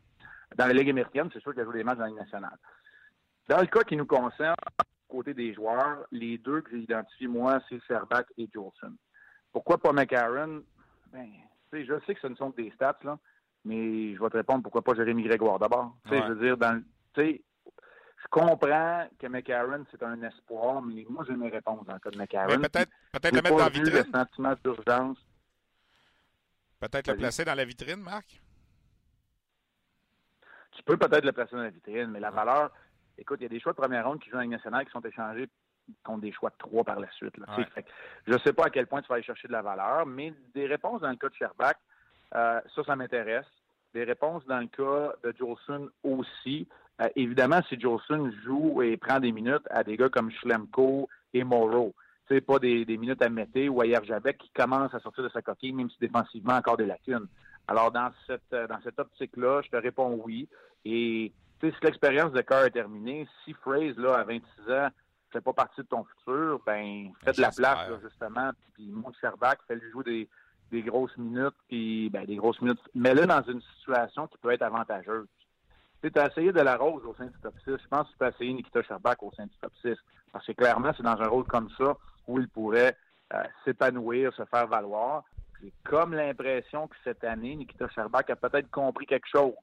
Dans 0.55 0.65
la 0.65 0.73
Ligue 0.73 0.89
américaine, 0.89 1.29
c'est 1.31 1.39
sûr 1.41 1.53
qu'il 1.53 1.61
a 1.61 1.65
joué 1.65 1.77
des 1.77 1.83
matchs 1.83 1.97
dans 1.97 2.03
la 2.03 2.09
Ligue 2.09 2.19
nationale. 2.19 2.57
Dans 3.47 3.61
le 3.61 3.67
cas 3.67 3.83
qui 3.83 3.95
nous 3.95 4.05
concerne, 4.05 4.55
côté 5.07 5.33
des 5.33 5.53
joueurs, 5.53 6.05
les 6.11 6.37
deux 6.37 6.61
que 6.61 6.71
j'ai 6.71 6.79
identifiés, 6.79 7.27
moi, 7.27 7.59
c'est 7.69 7.81
Serbac 7.87 8.27
et 8.37 8.49
Jolson. 8.53 8.93
Pourquoi 9.53 9.77
pas 9.77 9.93
McAaron? 9.93 10.63
Ben, 11.11 11.29
je 11.71 11.99
sais 12.05 12.15
que 12.15 12.21
ce 12.21 12.27
ne 12.27 12.35
sont 12.35 12.51
que 12.51 12.61
des 12.61 12.71
stats, 12.71 12.99
là, 13.03 13.17
mais 13.63 14.15
je 14.15 14.21
vais 14.21 14.29
te 14.29 14.37
répondre 14.37 14.63
pourquoi 14.63 14.81
pas 14.81 14.95
Jérémy 14.95 15.23
Grégoire 15.23 15.59
d'abord. 15.59 15.95
Je 16.09 16.15
veux 16.15 16.43
dire, 16.43 16.57
dans, 16.57 16.81
je 18.17 18.27
comprends 18.29 19.07
que 19.19 19.27
McCarron, 19.27 19.85
c'est 19.91 20.01
un 20.01 20.21
espoir, 20.23 20.81
mais 20.81 21.05
moi, 21.09 21.23
j'ai 21.27 21.35
mes 21.35 21.49
réponses 21.49 21.85
dans 21.85 21.93
le 21.93 21.99
cas 21.99 22.09
de 22.09 22.17
McCarron. 22.17 22.57
Peut-être 22.57 22.91
peut 23.13 23.29
le 23.31 23.41
mettre 23.41 23.49
dans 23.49 23.57
la 23.57 23.69
vitrine. 23.69 23.93
Le 23.93 24.11
sentiment 24.11 24.55
d'urgence. 24.63 25.17
Peut-être 26.79 27.07
le 27.07 27.17
placer 27.17 27.45
dans 27.45 27.55
la 27.55 27.65
vitrine, 27.65 28.01
Marc? 28.01 28.41
Tu 30.71 30.83
peux 30.83 30.97
peut-être 30.97 31.25
le 31.25 31.31
placer 31.31 31.55
dans 31.55 31.63
la 31.63 31.69
vitrine, 31.69 32.07
mais 32.07 32.19
la 32.19 32.31
valeur, 32.31 32.71
écoute, 33.17 33.39
il 33.39 33.43
y 33.43 33.45
a 33.47 33.49
des 33.49 33.59
choix 33.59 33.73
de 33.73 33.77
première 33.77 34.07
ronde 34.07 34.19
qui 34.19 34.29
jouent 34.29 34.37
en 34.37 34.41
Ligue 34.41 34.51
nationale 34.51 34.85
qui 34.85 34.91
sont 34.91 35.01
échangés 35.01 35.49
contre 36.03 36.21
des 36.21 36.31
choix 36.31 36.49
de 36.49 36.55
trois 36.57 36.83
par 36.83 36.99
la 36.99 37.09
suite. 37.11 37.33
je 38.27 38.33
ne 38.33 38.37
sais 38.39 38.53
pas 38.53 38.65
à 38.65 38.69
quel 38.69 38.87
point 38.87 39.01
tu 39.01 39.07
vas 39.07 39.15
aller 39.15 39.23
chercher 39.23 39.47
de 39.47 39.53
la 39.53 39.61
valeur, 39.61 40.05
mais 40.05 40.33
des 40.53 40.67
réponses 40.67 41.01
dans 41.01 41.09
le 41.09 41.15
cas 41.15 41.29
de 41.29 41.35
Sherbach, 41.35 41.75
euh, 42.35 42.61
ça, 42.75 42.83
ça 42.83 42.95
m'intéresse. 42.95 43.45
Des 43.93 44.03
réponses 44.03 44.45
dans 44.45 44.59
le 44.59 44.67
cas 44.67 45.13
de 45.23 45.33
Jolson 45.37 45.89
aussi. 46.03 46.67
Euh, 47.01 47.09
évidemment, 47.15 47.61
si 47.69 47.79
Jolson 47.79 48.31
joue 48.43 48.81
et 48.81 48.97
prend 48.97 49.19
des 49.19 49.31
minutes 49.31 49.65
à 49.69 49.83
des 49.83 49.97
gars 49.97 50.09
comme 50.09 50.31
Schlemko 50.31 51.07
et 51.33 51.43
Morrow, 51.43 51.93
c'est 52.27 52.41
pas 52.41 52.59
des, 52.59 52.85
minutes 52.85 53.21
à 53.21 53.29
Mété 53.29 53.69
ou 53.69 53.81
à 53.81 53.85
Yerjabek 53.85 54.37
qui 54.37 54.49
commencent 54.49 54.93
à 54.93 54.99
sortir 54.99 55.23
de 55.23 55.29
sa 55.29 55.41
coquille, 55.41 55.73
même 55.73 55.89
si 55.89 55.97
défensivement 55.99 56.55
encore 56.55 56.77
des 56.77 56.85
lacunes. 56.85 57.27
Alors, 57.67 57.91
dans 57.91 58.11
cette, 58.25 58.41
euh, 58.53 58.67
dans 58.67 58.81
cette 58.83 58.99
optique-là, 58.99 59.61
je 59.63 59.69
te 59.69 59.77
réponds 59.77 60.19
oui. 60.25 60.47
Et 60.85 61.31
si 61.61 61.71
l'expérience 61.83 62.31
de 62.31 62.41
cœur 62.41 62.65
est 62.65 62.71
terminée, 62.71 63.27
si 63.43 63.53
Phrase, 63.53 63.97
là, 63.97 64.15
à 64.15 64.23
26 64.23 64.71
ans, 64.71 64.89
fait 65.31 65.41
pas 65.41 65.53
partie 65.53 65.81
de 65.81 65.87
ton 65.87 66.03
futur, 66.03 66.61
ben, 66.65 67.11
fais 67.23 67.33
de 67.33 67.41
la 67.41 67.51
place, 67.51 67.89
justement, 68.01 68.51
puis 68.73 68.87
monte 68.89 69.15
Serbac, 69.19 69.59
fais-lui 69.67 69.91
jouer 69.91 70.03
des, 70.03 70.29
des 70.71 70.81
grosses 70.81 71.15
minutes, 71.17 71.55
puis 71.67 72.09
ben, 72.09 72.25
des 72.25 72.37
grosses 72.37 72.61
minutes. 72.61 72.79
Mets-le 72.95 73.25
dans 73.25 73.43
une 73.43 73.61
situation 73.77 74.27
qui 74.27 74.37
peut 74.37 74.51
être 74.51 74.61
avantageuse. 74.61 75.27
Tu 76.01 76.11
as 76.15 76.27
essayé 76.27 76.51
de 76.51 76.61
la 76.61 76.77
rose 76.77 77.03
au 77.05 77.13
sein 77.15 77.25
du 77.25 77.39
top 77.41 77.55
6. 77.63 77.71
Je 77.81 77.87
pense 77.89 78.07
que 78.07 78.11
tu 78.11 78.17
peux 78.17 78.27
essayer 78.27 78.53
Nikita 78.53 78.83
Sherbak 78.83 79.21
au 79.23 79.31
sein 79.31 79.45
du 79.45 79.57
top 79.61 79.73
6. 79.81 79.95
Parce 80.31 80.45
que 80.45 80.51
clairement, 80.51 80.91
c'est 80.95 81.03
dans 81.03 81.19
un 81.19 81.27
rôle 81.27 81.45
comme 81.45 81.69
ça 81.77 81.97
où 82.27 82.39
il 82.39 82.47
pourrait 82.47 82.95
euh, 83.33 83.43
s'épanouir, 83.65 84.33
se 84.33 84.45
faire 84.45 84.67
valoir. 84.67 85.23
J'ai 85.61 85.73
comme 85.83 86.13
l'impression 86.13 86.87
que 86.87 86.95
cette 87.03 87.23
année, 87.23 87.55
Nikita 87.55 87.89
Sherbak 87.89 88.29
a 88.29 88.35
peut-être 88.35 88.69
compris 88.69 89.05
quelque 89.05 89.27
chose. 89.27 89.53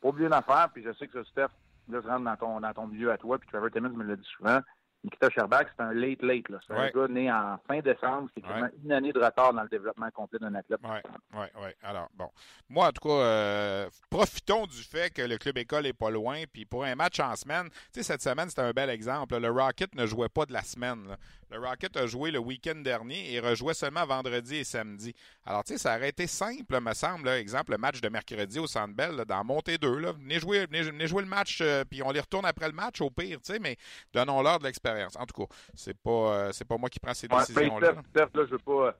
pas 0.00 0.08
oublier 0.08 0.26
une 0.26 0.34
affaire, 0.34 0.68
puis 0.72 0.82
je 0.82 0.92
sais 0.92 1.06
que 1.06 1.22
ça, 1.22 1.30
Steph, 1.30 1.54
là, 1.88 2.00
je 2.02 2.08
rentre 2.08 2.24
dans 2.24 2.36
ton, 2.36 2.60
dans 2.60 2.72
ton 2.74 2.86
milieu 2.86 3.10
à 3.10 3.16
toi, 3.16 3.38
puis 3.38 3.48
Trevor 3.48 3.70
Timmons 3.70 3.90
me 3.90 4.04
l'a 4.04 4.16
dit 4.16 4.28
souvent. 4.36 4.60
Nikita 5.04 5.30
Sherbak, 5.30 5.68
c'est 5.76 5.82
un 5.82 5.92
late 5.92 6.22
late. 6.22 6.44
C'est 6.66 6.74
un 6.74 6.90
gars 6.90 7.08
né 7.08 7.30
en 7.30 7.58
fin 7.66 7.80
décembre. 7.80 8.28
C'est 8.34 8.42
quasiment 8.42 8.68
une 8.84 8.92
année 8.92 9.12
de 9.12 9.18
retard 9.18 9.52
dans 9.52 9.62
le 9.62 9.68
développement 9.68 10.10
complet 10.12 10.38
d'un 10.38 10.54
athlète. 10.54 10.78
Oui, 10.84 10.98
oui, 11.34 11.46
oui. 11.56 11.70
Alors, 11.82 12.08
bon. 12.14 12.30
Moi, 12.68 12.86
en 12.86 12.92
tout 12.92 13.08
cas, 13.08 13.14
euh, 13.14 13.90
profitons 14.08 14.66
du 14.66 14.82
fait 14.82 15.12
que 15.12 15.22
le 15.22 15.38
club 15.38 15.58
école 15.58 15.86
est 15.86 15.92
pas 15.92 16.10
loin. 16.10 16.42
Puis 16.52 16.64
pour 16.64 16.84
un 16.84 16.94
match 16.94 17.18
en 17.18 17.34
semaine, 17.34 17.68
tu 17.92 18.00
sais, 18.00 18.02
cette 18.04 18.22
semaine, 18.22 18.48
c'était 18.48 18.62
un 18.62 18.70
bel 18.70 18.90
exemple. 18.90 19.36
Le 19.38 19.50
Rocket 19.50 19.94
ne 19.96 20.06
jouait 20.06 20.28
pas 20.28 20.46
de 20.46 20.52
la 20.52 20.62
semaine. 20.62 21.16
Le 21.52 21.58
Rocket 21.58 21.94
a 21.98 22.06
joué 22.06 22.30
le 22.30 22.38
week-end 22.38 22.76
dernier 22.76 23.34
et 23.34 23.38
rejouait 23.38 23.74
seulement 23.74 24.06
vendredi 24.06 24.56
et 24.56 24.64
samedi. 24.64 25.14
Alors, 25.44 25.62
tu 25.64 25.74
sais, 25.74 25.78
ça 25.78 25.96
aurait 25.96 26.08
été 26.08 26.26
simple, 26.26 26.80
me 26.80 26.94
semble. 26.94 27.28
Exemple, 27.28 27.72
le 27.72 27.78
match 27.78 28.00
de 28.00 28.08
mercredi 28.08 28.58
au 28.58 28.66
Centre 28.66 28.94
Bell, 28.94 29.24
dans 29.28 29.44
montée 29.44 29.76
2. 29.76 29.98
Là. 29.98 30.12
Venez, 30.12 30.40
jouer, 30.40 30.64
venez, 30.64 31.06
jouer 31.06 31.22
le 31.22 31.28
match, 31.28 31.58
euh, 31.60 31.84
puis 31.84 32.02
on 32.02 32.10
les 32.10 32.20
retourne 32.20 32.46
après 32.46 32.68
le 32.68 32.72
match, 32.72 33.02
au 33.02 33.10
pire, 33.10 33.38
tu 33.42 33.52
sais, 33.52 33.58
mais 33.58 33.76
donnons-leur 34.14 34.60
de 34.60 34.64
l'expérience. 34.64 35.14
En 35.18 35.26
tout 35.26 35.44
cas, 35.44 35.54
c'est 35.74 35.96
pas, 35.98 36.10
euh, 36.10 36.52
c'est 36.52 36.64
pas 36.64 36.78
moi 36.78 36.88
qui 36.88 36.98
prends 36.98 37.12
ces 37.12 37.28
décisions-là. 37.28 37.92
là, 38.14 38.28
je 38.34 38.40
veux 38.40 38.58
pas. 38.58 38.86
Euh, 38.86 38.92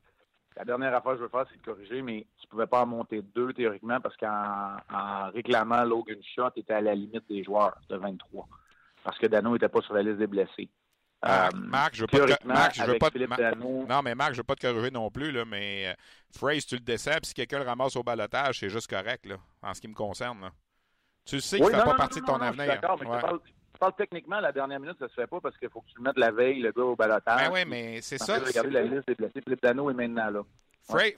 la 0.55 0.67
dernière 0.67 0.95
affaire 0.95 1.13
que 1.13 1.19
je 1.19 1.23
veux 1.23 1.29
faire, 1.31 1.47
c'est 1.51 1.59
de 1.59 1.65
corriger, 1.65 2.03
mais 2.03 2.27
tu 2.39 2.47
pouvais 2.49 2.67
pas 2.67 2.83
en 2.83 2.87
monter 2.87 3.23
deux 3.23 3.55
théoriquement 3.55 3.99
parce 4.03 4.19
qu'en 4.19 5.31
réclamant 5.31 5.83
Logan 5.85 6.19
Shot, 6.37 6.51
était 6.57 6.75
à 6.75 6.83
la 6.83 6.95
limite 6.95 7.27
des 7.31 7.43
joueurs 7.43 7.79
de 7.89 7.97
23. 7.97 8.47
Parce 9.03 9.19
que 9.19 9.27
Dano 9.27 9.55
n'était 9.55 9.71
pas 9.71 9.81
sur 9.81 9.95
la 9.95 10.03
liste 10.03 10.19
des 10.19 10.27
blessés. 10.27 10.69
Marc, 11.23 11.95
je 11.95 12.03
veux 12.03 12.07
pas 12.07 12.27
te... 12.27 12.47
Marc, 12.47 12.75
je 12.75 12.85
veux 12.85 12.99
pas 12.99 13.11
Non, 13.89 14.03
mais 14.03 14.15
Marc, 14.15 14.33
je 14.33 14.39
veux 14.39 14.45
pas 14.45 14.55
te 14.55 14.67
corriger 14.67 14.91
non 14.91 15.11
plus, 15.11 15.31
là, 15.31 15.45
mais 15.45 15.89
euh, 15.89 15.95
Phrase, 16.37 16.67
tu 16.67 16.77
le 16.77 16.83
puis 16.83 16.99
si 16.99 17.35
quelqu'un 17.35 17.59
le 17.61 17.65
ramasse 17.65 17.97
au 17.97 18.03
balotage, 18.03 18.59
c'est 18.59 18.71
juste 18.71 18.89
correct, 18.89 19.27
là, 19.27 19.37
en 19.63 19.75
ce 19.75 19.81
qui 19.81 19.89
me 19.89 19.95
concerne. 19.95 20.41
Là. 20.41 20.51
Tu 21.25 21.41
sais 21.41 21.59
qu'il 21.59 21.67
ne 21.67 21.71
fait 21.71 21.85
pas 21.85 21.95
partie 21.95 22.21
de 22.21 22.27
ton 22.27 22.41
avenir. 22.41 22.67
D'accord, 22.67 22.99
mais 23.01 23.07
tu, 23.07 23.79
parles, 23.79 23.93
techniquement, 23.97 24.41
la 24.41 24.53
dernière 24.53 24.81
minute, 24.81 24.97
ça 24.99 25.09
se 25.09 25.15
fait 25.15 25.27
pas 25.27 25.41
parce 25.41 25.57
qu'il 25.57 25.69
faut 25.71 25.81
que 25.81 25.89
tu 25.89 25.99
le 25.99 26.03
mettes 26.03 26.19
la 26.19 26.31
veille, 26.31 26.61
le 26.61 26.73
gars, 26.73 26.83
au 26.83 26.97
balotage. 26.97 27.49
Ben 27.49 27.53
oui, 27.53 27.65
mais 27.67 28.01
c'est 28.01 28.19
ça. 28.19 28.39
Regarder 28.39 28.71
la 28.71 28.83
liste 28.83 29.07
des 29.07 29.15
blessés. 29.15 29.41
Philippe 29.45 29.63
Dano 29.63 29.91
est 29.91 29.95
maintenant 29.95 30.31
là. 30.31 30.43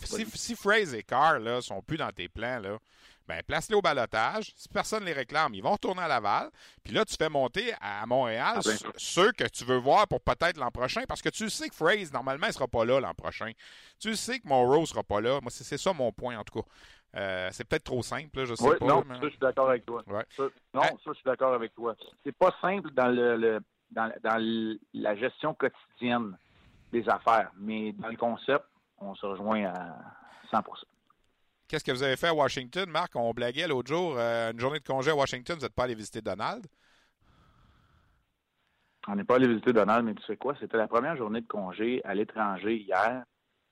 si, 0.01 0.27
si 0.27 0.55
Phrase 0.55 0.95
et 0.95 1.03
Carr 1.03 1.39
là, 1.39 1.61
sont 1.61 1.83
plus 1.83 1.97
dans 1.97 2.11
tes 2.11 2.29
plans, 2.29 2.61
là, 2.61 2.79
ben 3.27 3.43
place-les 3.43 3.75
au 3.75 3.81
balotage. 3.81 4.53
Si 4.57 4.69
personne 4.69 5.01
ne 5.01 5.07
les 5.07 5.13
réclame, 5.13 5.55
ils 5.55 5.63
vont 5.63 5.73
retourner 5.73 6.03
à 6.03 6.09
Laval. 6.09 6.51
Puis 6.83 6.93
là, 6.93 7.05
tu 7.05 7.15
fais 7.17 7.29
monter 7.29 7.73
à 7.81 8.05
Montréal 8.07 8.59
ah, 8.59 8.71
ceux 8.97 9.33
que 9.33 9.45
tu 9.45 9.65
veux 9.65 9.79
voir 9.79 10.07
pour 10.07 10.21
peut-être 10.21 10.59
l'an 10.59 10.71
prochain. 10.71 11.03
Parce 11.09 11.23
que 11.23 11.31
tu 11.31 11.49
sais 11.49 11.69
que 11.69 11.75
Phrase, 11.75 12.13
normalement, 12.13 12.47
il 12.47 12.51
ne 12.51 12.55
sera 12.55 12.69
pas 12.69 12.85
là 12.85 13.01
l'an 13.01 13.15
prochain. 13.15 13.51
Tu 13.99 14.15
sais 14.15 14.41
que 14.41 14.49
Monroe 14.49 14.81
ne 14.81 14.87
sera 14.87 15.03
pas 15.03 15.21
là. 15.21 15.41
Moi, 15.41 15.51
c'est 15.51 15.79
ça 15.79 15.93
mon 15.93 16.13
point, 16.13 16.39
en 16.39 16.45
tout 16.45 16.61
cas. 16.61 16.69
Euh, 17.17 17.49
c'est 17.53 17.67
peut-être 17.67 17.85
trop 17.85 18.03
simple, 18.03 18.45
je 18.45 18.55
sais 18.57 18.69
oui, 18.69 18.77
pas. 18.79 18.87
Non, 18.87 19.05
ça, 19.07 19.19
je 19.23 19.29
suis 19.29 19.39
d'accord 19.39 19.69
avec 19.69 19.87
toi. 19.87 20.03
non, 20.75 20.83
ça, 20.83 20.97
je 21.07 21.13
suis 21.13 21.25
d'accord 21.25 21.55
avec 21.55 21.75
toi. 21.75 21.95
C'est 22.25 22.37
pas 22.37 22.53
simple 22.61 22.91
dans 22.91 23.07
le, 23.07 23.61
dans, 23.93 24.13
dans 24.23 24.77
la 24.95 25.17
gestion 25.17 25.55
quotidienne 25.55 26.37
des 26.93 27.09
affaires, 27.09 27.53
mais 27.57 27.93
dans 27.93 28.09
le 28.09 28.17
concept, 28.17 28.65
on 28.99 29.15
se 29.15 29.27
rejoint 29.27 29.65
à 29.65 29.97
100 30.51 30.63
Qu'est-ce 31.75 31.83
que 31.83 31.91
vous 31.91 32.05
avez 32.05 32.17
fait 32.17 32.29
à 32.29 32.35
Washington, 32.35 32.89
Marc? 32.89 33.17
On 33.17 33.33
blaguait 33.33 33.67
l'autre 33.67 33.89
jour, 33.89 34.15
euh, 34.17 34.53
une 34.53 34.61
journée 34.61 34.79
de 34.79 34.85
congé 34.85 35.11
à 35.11 35.17
Washington, 35.17 35.57
vous 35.57 35.63
n'êtes 35.63 35.75
pas 35.75 35.83
allé 35.83 35.97
visiter 35.97 36.21
Donald? 36.21 36.65
On 39.09 39.17
n'est 39.17 39.25
pas 39.25 39.35
allé 39.35 39.49
visiter 39.49 39.73
Donald, 39.73 40.05
mais 40.05 40.15
tu 40.15 40.23
sais 40.23 40.37
quoi? 40.37 40.55
C'était 40.61 40.77
la 40.77 40.87
première 40.87 41.17
journée 41.17 41.41
de 41.41 41.49
congé 41.49 42.01
à 42.05 42.15
l'étranger 42.15 42.77
hier 42.77 43.25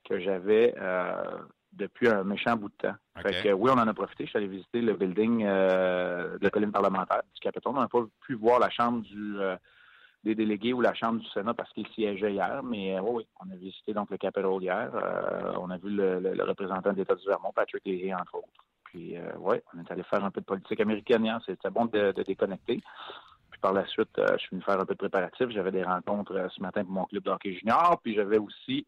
que 0.04 0.18
j'avais 0.18 0.74
euh, 0.78 1.22
depuis 1.72 2.08
un 2.08 2.24
méchant 2.24 2.56
bout 2.56 2.70
de 2.70 2.88
temps. 2.88 2.96
Fait 3.22 3.40
que 3.40 3.52
oui, 3.52 3.70
on 3.72 3.78
en 3.78 3.86
a 3.86 3.94
profité. 3.94 4.24
Je 4.24 4.30
suis 4.30 4.38
allé 4.38 4.48
visiter 4.48 4.80
le 4.80 4.94
building 4.94 5.44
euh, 5.44 6.38
de 6.38 6.42
la 6.42 6.50
colline 6.50 6.72
parlementaire 6.72 7.22
du 7.32 7.40
Capitole. 7.40 7.74
On 7.76 7.80
n'a 7.82 7.86
pas 7.86 8.04
pu 8.26 8.34
voir 8.34 8.58
la 8.58 8.70
chambre 8.70 9.02
du 9.02 9.36
des 10.24 10.34
délégués 10.34 10.72
ou 10.72 10.80
la 10.80 10.94
Chambre 10.94 11.20
du 11.20 11.28
Sénat 11.30 11.54
parce 11.54 11.72
qu'il 11.72 11.86
siégeait 11.88 12.32
hier. 12.32 12.62
Mais 12.62 12.96
euh, 12.96 13.02
oui, 13.02 13.26
on 13.44 13.50
a 13.50 13.56
visité 13.56 13.92
donc 13.92 14.10
le 14.10 14.16
Capitole 14.16 14.62
hier. 14.62 14.90
Euh, 14.94 15.52
on 15.58 15.70
a 15.70 15.78
vu 15.78 15.90
le, 15.90 16.44
représentant 16.44 16.92
de 16.92 16.98
l'État 16.98 17.14
du 17.14 17.26
Vermont, 17.26 17.52
Patrick 17.54 17.84
Leahy, 17.84 18.14
entre 18.14 18.36
autres. 18.36 18.64
Puis 18.84 19.16
euh, 19.16 19.32
oui, 19.38 19.56
on 19.74 19.80
est 19.80 19.90
allé 19.90 20.02
faire 20.04 20.24
un 20.24 20.30
peu 20.30 20.40
de 20.40 20.46
politique 20.46 20.80
américaine 20.80 21.24
hier. 21.24 21.40
C'était 21.44 21.70
bon 21.70 21.86
de, 21.86 22.12
déconnecter. 22.12 22.80
Puis 23.50 23.60
par 23.60 23.72
la 23.72 23.86
suite, 23.86 24.10
je 24.16 24.38
suis 24.38 24.50
venu 24.50 24.62
faire 24.62 24.80
un 24.80 24.84
peu 24.84 24.94
de 24.94 24.98
préparatif. 24.98 25.48
J'avais 25.50 25.72
des 25.72 25.82
rencontres 25.82 26.48
ce 26.54 26.60
matin 26.60 26.84
pour 26.84 26.92
mon 26.92 27.04
club 27.06 27.24
de 27.24 27.30
hockey 27.30 27.54
junior. 27.54 28.00
Puis 28.02 28.14
j'avais 28.14 28.38
aussi 28.38 28.86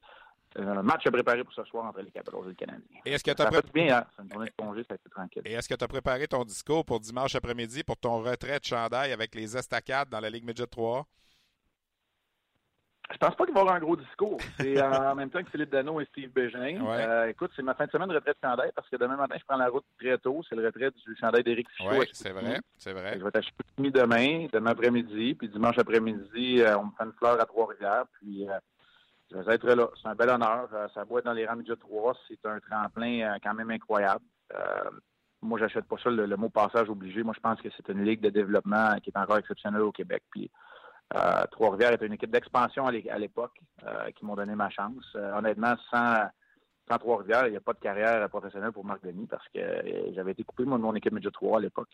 un 0.57 0.83
match 0.83 1.05
à 1.07 1.11
préparer 1.11 1.43
pour 1.43 1.53
ce 1.53 1.65
soir 1.65 1.87
entre 1.87 2.01
les 2.01 2.11
Capitals 2.11 2.41
et 2.45 2.49
le 2.49 2.55
Canadien. 2.55 3.01
Et 3.05 3.13
est-ce 3.13 3.25
que 3.25 3.33
tu 3.33 3.43
as 3.43 3.47
préparé... 3.47 3.91
Hein? 3.91 4.05
une 4.23 4.33
journée 4.33 4.51
de 4.51 4.55
congé, 4.57 4.85
ça 4.85 4.95
a 4.95 4.95
été 4.95 5.11
tranquille. 5.11 5.43
Et 5.45 5.53
est-ce 5.53 5.69
que 5.69 5.75
tu 5.75 5.85
as 5.85 5.89
préparé 5.89 6.29
ton 6.29 6.45
discours 6.45 6.85
pour 6.85 7.01
dimanche 7.01 7.35
après-midi 7.35 7.83
pour 7.83 7.97
ton 7.97 8.23
retrait 8.23 8.61
de 8.61 8.65
chandail 8.65 9.13
avec 9.13 9.35
les 9.35 9.57
estacades 9.57 10.09
dans 10.09 10.21
la 10.21 10.31
Ligue 10.31 10.45
Midget 10.45 10.67
3? 10.67 11.07
Je 13.13 13.19
pense 13.19 13.35
pas 13.35 13.45
qu'il 13.45 13.55
va 13.55 13.61
y 13.61 13.63
avoir 13.63 13.77
un 13.77 13.81
gros 13.81 13.97
discours. 13.97 14.39
C'est 14.59 14.81
euh, 14.81 15.11
en 15.11 15.15
même 15.15 15.29
temps 15.31 15.43
que 15.43 15.51
Philippe 15.51 15.71
Dano 15.71 16.01
et 16.01 16.07
Steve 16.07 16.31
Bégin. 16.31 16.79
Euh, 16.87 17.29
écoute, 17.29 17.51
c'est 17.55 17.63
ma 17.63 17.75
fin 17.75 17.85
de 17.85 17.91
semaine 17.91 18.09
de 18.09 18.15
retraite 18.15 18.37
de 18.43 18.49
chandail 18.49 18.71
parce 18.75 18.89
que 18.89 18.97
demain 18.97 19.17
matin, 19.17 19.37
je 19.39 19.45
prends 19.47 19.59
la 19.59 19.69
route 19.69 19.85
très 19.99 20.17
tôt. 20.19 20.43
C'est 20.49 20.57
le 20.57 20.65
retrait 20.65 20.91
du 20.91 21.17
chandail 21.17 21.45
d'Éric 21.45 21.69
Fichot. 21.71 21.91
Oui, 21.91 22.07
c'est 22.13 22.31
vrai, 22.31 22.61
c'est 22.79 22.93
vrai. 22.93 23.19
Je 23.19 23.25
vais 23.25 23.31
t'acheter 23.31 23.53
demain, 23.79 24.47
demain 24.51 24.71
après-midi, 24.71 25.35
puis 25.35 25.49
dimanche 25.49 25.79
après-midi, 25.79 26.61
euh, 26.61 26.79
on 26.79 26.87
me 26.87 26.91
fait 26.97 27.05
une 27.05 27.13
fleur 27.13 27.39
à 27.41 27.45
Trois-Rivières, 27.45 28.05
puis 28.19 28.47
je 29.31 29.37
vais 29.37 29.55
être 29.55 29.67
là. 29.67 29.89
C'est 30.01 30.09
un 30.09 30.15
bel 30.15 30.31
honneur. 30.31 30.69
ça 30.95 31.05
boit 31.05 31.21
dans 31.21 31.33
les 31.33 31.47
rangs 31.47 31.57
de 31.57 31.75
3. 31.75 32.17
C'est 32.27 32.45
un 32.47 32.59
tremplin 32.61 33.37
quand 33.43 33.55
même 33.55 33.71
incroyable. 33.71 34.25
moi, 35.43 35.59
j'achète 35.59 35.85
pas 35.85 35.97
ça 36.03 36.09
le, 36.09 36.25
le, 36.25 36.37
mot 36.37 36.49
passage 36.49 36.89
obligé. 36.89 37.23
Moi, 37.23 37.35
je 37.37 37.41
pense 37.41 37.61
que 37.61 37.69
c'est 37.77 37.93
une 37.93 38.03
ligue 38.03 38.23
de 38.23 38.31
développement 38.31 38.97
qui 39.03 39.11
est 39.11 39.19
encore 39.19 39.39
exceptionnelle 39.39 39.83
au 39.83 39.93
Québec. 39.93 40.23
Puis 40.31 40.51
Trois-Rivières 41.51 41.93
était 41.93 42.07
une 42.07 42.15
équipe 42.15 42.31
d'expansion 42.31 42.87
à 42.87 43.19
l'époque 43.19 43.61
euh, 43.87 44.11
qui 44.13 44.25
m'ont 44.25 44.35
donné 44.35 44.55
ma 44.55 44.71
chance. 44.71 45.05
Euh, 45.15 45.33
honnêtement, 45.37 45.75
sans, 45.91 46.29
sans 46.89 46.99
Trois-Rivières, 46.99 47.47
il 47.47 47.53
n'y 47.53 47.57
a 47.57 47.61
pas 47.61 47.73
de 47.73 47.79
carrière 47.79 48.29
professionnelle 48.29 48.73
pour 48.73 48.85
Marc 48.85 49.03
Denis 49.03 49.27
parce 49.27 49.47
que 49.49 49.61
j'avais 50.15 50.33
été 50.33 50.45
coupé 50.45 50.65
moi, 50.65 50.77
de 50.77 50.83
mon 50.83 50.95
équipe 50.95 51.13
Média 51.13 51.31
3 51.31 51.59
à 51.59 51.61
l'époque. 51.63 51.89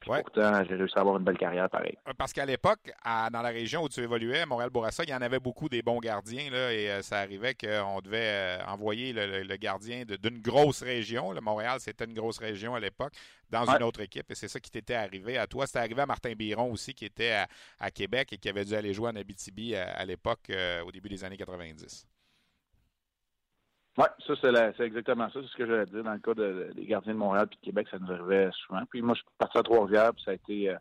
Pourtant, 0.00 0.64
j'ai 0.64 0.76
réussi 0.76 0.96
à 0.96 1.02
avoir 1.02 1.18
une 1.18 1.24
belle 1.24 1.36
carrière 1.36 1.68
pareil. 1.68 1.96
Parce 2.16 2.32
qu'à 2.32 2.46
l'époque, 2.46 2.90
dans 3.04 3.42
la 3.42 3.50
région 3.50 3.82
où 3.82 3.88
tu 3.88 4.00
évoluais, 4.00 4.46
Montréal-Bourassa, 4.46 5.04
il 5.04 5.10
y 5.10 5.14
en 5.14 5.20
avait 5.20 5.40
beaucoup 5.40 5.68
des 5.68 5.82
bons 5.82 5.98
gardiens 5.98 6.50
là, 6.50 6.72
et 6.72 7.02
ça 7.02 7.18
arrivait 7.18 7.54
qu'on 7.54 8.00
devait 8.00 8.58
envoyer 8.66 9.12
le, 9.12 9.56
gardien 9.56 10.04
d'une 10.04 10.40
grosse 10.40 10.82
région. 10.82 11.32
Le 11.32 11.42
Montréal, 11.42 11.78
c'était 11.80 12.06
une 12.06 12.14
grosse 12.14 12.38
région 12.38 12.74
à 12.74 12.80
l'époque 12.80 13.12
dans 13.50 13.68
une 13.68 13.82
autre 13.82 14.00
équipe. 14.00 14.30
Et 14.30 14.34
c'est 14.34 14.48
ça 14.48 14.58
qui 14.58 14.70
t'était 14.70 14.94
arrivé 14.94 15.36
à 15.36 15.46
toi. 15.46 15.66
C'était 15.66 15.80
arrivé 15.80 16.00
à 16.00 16.06
Martin 16.06 16.32
Biron 16.32 16.72
aussi, 16.72 16.94
qui 16.94 17.04
était 17.04 17.44
à, 17.78 17.90
Québec 17.90 18.32
et 18.32 18.38
qui 18.38 18.48
avait 18.48 18.64
dû 18.64 18.74
aller 18.74 18.94
jouer 18.94 19.10
en 19.10 19.16
Abitibi 19.16 19.74
à, 19.74 20.04
l'époque, 20.06 20.48
euh, 20.50 20.82
au 20.84 20.92
début 20.92 21.08
des 21.08 21.24
années 21.24 21.36
90. 21.36 22.06
Oui, 23.98 24.04
ça, 24.26 24.34
c'est 24.76 24.84
exactement 24.84 25.28
ça. 25.30 25.40
C'est 25.42 25.48
ce 25.48 25.56
que 25.56 25.66
j'allais 25.66 25.86
dire 25.86 26.04
dans 26.04 26.12
le 26.12 26.18
cas 26.20 26.34
des 26.34 26.86
gardiens 26.86 27.12
de 27.12 27.18
Montréal 27.18 27.48
et 27.50 27.54
de 27.54 27.60
Québec. 27.60 27.88
Ça 27.90 27.98
nous 27.98 28.10
arrivait 28.10 28.50
souvent. 28.66 28.82
Puis 28.88 29.02
moi, 29.02 29.14
je 29.14 29.20
suis 29.20 29.28
parti 29.36 29.58
à 29.58 29.62
Trois-Rivières, 29.62 30.14
puis 30.14 30.22
ça 30.24 30.30
a 30.30 30.34
été. 30.34 30.70
Euh, 30.70 30.76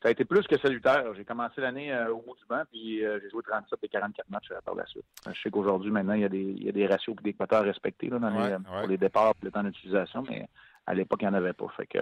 ça 0.00 0.08
a 0.08 0.10
été 0.10 0.24
plus 0.24 0.44
que 0.48 0.58
salutaire. 0.58 1.14
J'ai 1.14 1.24
commencé 1.24 1.60
l'année 1.60 1.92
euh, 1.92 2.12
au 2.12 2.22
bout 2.22 2.34
du 2.34 2.44
banc, 2.48 2.62
puis 2.68 2.98
j'ai 2.98 3.30
joué 3.30 3.40
37 3.46 3.78
et 3.84 3.88
44 3.88 4.30
matchs 4.30 4.48
par 4.64 4.74
la 4.74 4.84
suite. 4.86 5.04
Je 5.32 5.40
sais 5.40 5.48
qu'aujourd'hui, 5.48 5.92
maintenant, 5.92 6.14
il 6.14 6.22
y, 6.22 6.24
a 6.24 6.28
des, 6.28 6.42
il 6.42 6.64
y 6.64 6.68
a 6.68 6.72
des 6.72 6.88
ratios 6.88 7.14
et 7.20 7.22
des 7.22 7.34
quotas 7.34 7.60
à 7.60 7.62
respecter 7.62 8.08
là, 8.08 8.18
pour 8.18 8.88
les 8.88 8.98
départs 8.98 9.34
et 9.40 9.44
le 9.44 9.52
temps 9.52 9.62
d'utilisation, 9.62 10.24
mais 10.28 10.48
à 10.86 10.94
l'époque, 10.94 11.20
il 11.22 11.28
n'y 11.28 11.34
en 11.34 11.38
avait 11.38 11.52
pas. 11.52 11.68
Fait 11.76 11.86
que, 11.86 11.98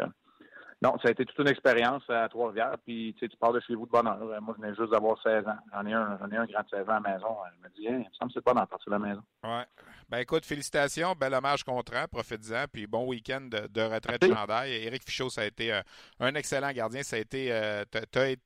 non, 0.83 0.97
ça 1.03 1.09
a 1.09 1.11
été 1.11 1.27
toute 1.27 1.39
une 1.39 1.49
expérience 1.49 2.03
à 2.09 2.27
Trois-Rivières. 2.31 2.77
Puis, 2.87 3.15
tu 3.19 3.21
sais, 3.21 3.29
tu 3.29 3.37
pars 3.37 3.53
de 3.53 3.61
chez 3.61 3.75
vous 3.75 3.85
de 3.85 3.91
bonne 3.91 4.07
heure. 4.07 4.19
Moi, 4.41 4.55
je 4.57 4.63
venais 4.63 4.75
juste 4.75 4.91
d'avoir 4.91 5.21
16 5.23 5.47
ans. 5.47 5.59
J'en 5.75 5.85
ai 5.85 5.93
un, 5.93 6.19
j'en 6.19 6.31
ai 6.31 6.37
un 6.39 6.47
grand 6.47 6.63
16 6.71 6.89
ans 6.89 6.93
à 6.93 7.01
la 7.01 7.13
maison. 7.13 7.37
Je 7.59 7.69
me 7.69 7.75
dis, 7.75 7.83
il 7.83 7.99
me 7.99 8.05
semble 8.19 8.33
que 8.33 8.35
c'est 8.35 8.45
pas 8.45 8.55
d'en 8.55 8.65
partir 8.65 8.87
de 8.87 8.93
la 8.93 8.99
maison. 8.99 9.23
Ouais. 9.45 9.65
Ben, 10.09 10.19
écoute, 10.19 10.47
félicitations. 10.47 11.13
Bel 11.13 11.35
hommage 11.35 11.65
contrat. 11.65 12.09
Profite-en. 12.09 12.65
Puis, 12.73 12.87
bon 12.87 13.07
week-end 13.07 13.43
de, 13.43 13.83
retraite 13.83 14.23
de 14.23 14.33
chandail. 14.33 14.73
Éric 14.73 15.05
Fichot, 15.05 15.29
ça 15.29 15.43
a 15.43 15.45
été 15.45 15.71
euh, 15.71 15.83
un 16.19 16.35
excellent 16.35 16.73
gardien. 16.73 17.03
Ça 17.03 17.17
a 17.17 17.19
été, 17.19 17.53
euh, 17.53 17.85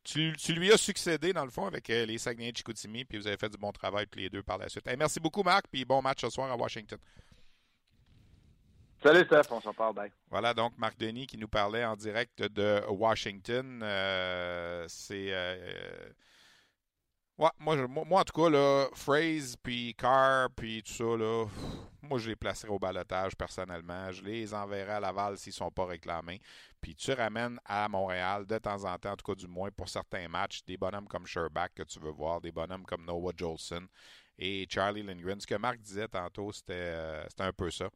tu, 0.03 0.33
lui 0.55 0.73
as 0.73 0.77
succédé, 0.77 1.33
dans 1.33 1.45
le 1.45 1.51
fond, 1.51 1.67
avec 1.67 1.89
euh, 1.91 2.05
les 2.05 2.19
Saguenay 2.19 2.51
de 2.51 2.57
Chicoutimi. 2.57 3.05
Puis, 3.05 3.17
vous 3.17 3.29
avez 3.29 3.37
fait 3.37 3.49
du 3.49 3.59
bon 3.59 3.71
travail 3.71 4.09
tous 4.09 4.19
les 4.19 4.29
deux 4.29 4.43
par 4.43 4.59
la 4.59 4.69
suite. 4.69 4.91
merci 4.99 5.21
beaucoup, 5.21 5.45
Marc. 5.45 5.67
Puis, 5.71 5.85
bon 5.85 6.03
match 6.03 6.23
ce 6.23 6.31
soir 6.31 6.51
à 6.51 6.57
Washington. 6.57 6.99
Salut 9.05 9.27
Steph, 9.27 9.51
on 9.51 9.61
s'en 9.61 9.75
parle, 9.75 9.95
bye. 9.95 10.11
Voilà 10.31 10.55
donc 10.55 10.79
Marc 10.79 10.97
Denis 10.97 11.27
qui 11.27 11.37
nous 11.37 11.47
parlait 11.47 11.85
en 11.85 11.95
direct 11.95 12.41
de 12.41 12.83
Washington. 12.89 13.83
Euh, 13.83 14.87
c'est. 14.89 15.27
Euh, 15.29 16.09
moi, 17.37 17.53
moi, 17.59 18.21
en 18.21 18.25
tout 18.25 18.33
cas, 18.33 18.49
là, 18.49 18.87
Phrase, 18.95 19.57
puis 19.63 19.95
Carr, 19.95 20.49
puis 20.57 20.83
tout 20.83 20.95
ça, 20.95 21.05
là, 21.05 21.45
moi, 22.01 22.19
je 22.19 22.31
les 22.31 22.37
placerai 22.37 22.71
au 22.71 22.79
balotage 22.79 23.37
personnellement. 23.37 24.11
Je 24.11 24.23
les 24.23 24.55
enverrai 24.55 24.93
à 24.93 25.01
Laval 25.01 25.37
s'ils 25.37 25.51
ne 25.51 25.57
sont 25.57 25.71
pas 25.71 25.85
réclamés. 25.85 26.41
Puis 26.81 26.95
tu 26.95 27.13
ramènes 27.13 27.61
à 27.67 27.87
Montréal 27.91 28.47
de 28.47 28.57
temps 28.57 28.85
en 28.85 28.97
temps, 28.97 29.13
en 29.13 29.17
tout 29.17 29.35
cas 29.35 29.35
du 29.35 29.47
moins 29.47 29.71
pour 29.71 29.91
certains 29.91 30.29
matchs, 30.29 30.65
des 30.65 30.79
bonhommes 30.79 31.09
comme 31.09 31.27
Sherbach 31.27 31.75
que 31.75 31.83
tu 31.83 32.01
veux 32.01 32.11
voir, 32.11 32.41
des 32.41 32.53
bonhommes 32.53 32.87
comme 32.87 33.05
Noah 33.05 33.33
Jolson 33.37 33.87
et 34.39 34.67
Charlie 34.71 35.03
Lindgren. 35.03 35.39
Ce 35.39 35.47
que 35.47 35.57
Marc 35.57 35.79
disait 35.81 36.09
tantôt, 36.09 36.53
c'était 36.53 36.73
euh, 36.75 37.27
un 37.41 37.53
peu 37.53 37.71
ça. 37.71 37.91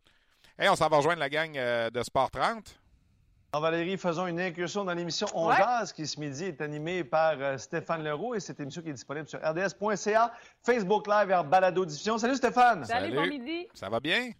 Hey, 0.60 0.68
on 0.68 0.74
s'en 0.74 0.88
va 0.88 0.96
rejoindre 0.96 1.20
la 1.20 1.28
gang 1.28 1.56
euh, 1.56 1.88
de 1.88 2.02
Sport 2.02 2.32
30. 2.32 2.80
Valérie, 3.54 3.96
faisons 3.96 4.26
une 4.26 4.40
incursion 4.40 4.84
dans 4.84 4.92
l'émission 4.92 5.28
On 5.32 5.52
Jazz 5.52 5.92
qui 5.92 6.04
ce 6.04 6.18
midi 6.18 6.46
est 6.46 6.60
animée 6.60 7.04
par 7.04 7.34
euh, 7.38 7.58
Stéphane 7.58 8.02
Leroux 8.02 8.34
et 8.34 8.40
cette 8.40 8.58
émission 8.58 8.82
qui 8.82 8.88
est 8.88 8.92
disponible 8.92 9.28
sur 9.28 9.38
rds.ca, 9.38 10.32
Facebook 10.64 11.06
Live 11.06 11.30
et 11.30 11.48
Balado 11.48 11.86
Diffusion. 11.86 12.18
Salut 12.18 12.34
Stéphane! 12.34 12.84
Salut, 12.84 13.14
bon 13.14 13.28
midi! 13.28 13.68
Ça 13.72 13.88
va 13.88 14.00
bien? 14.00 14.32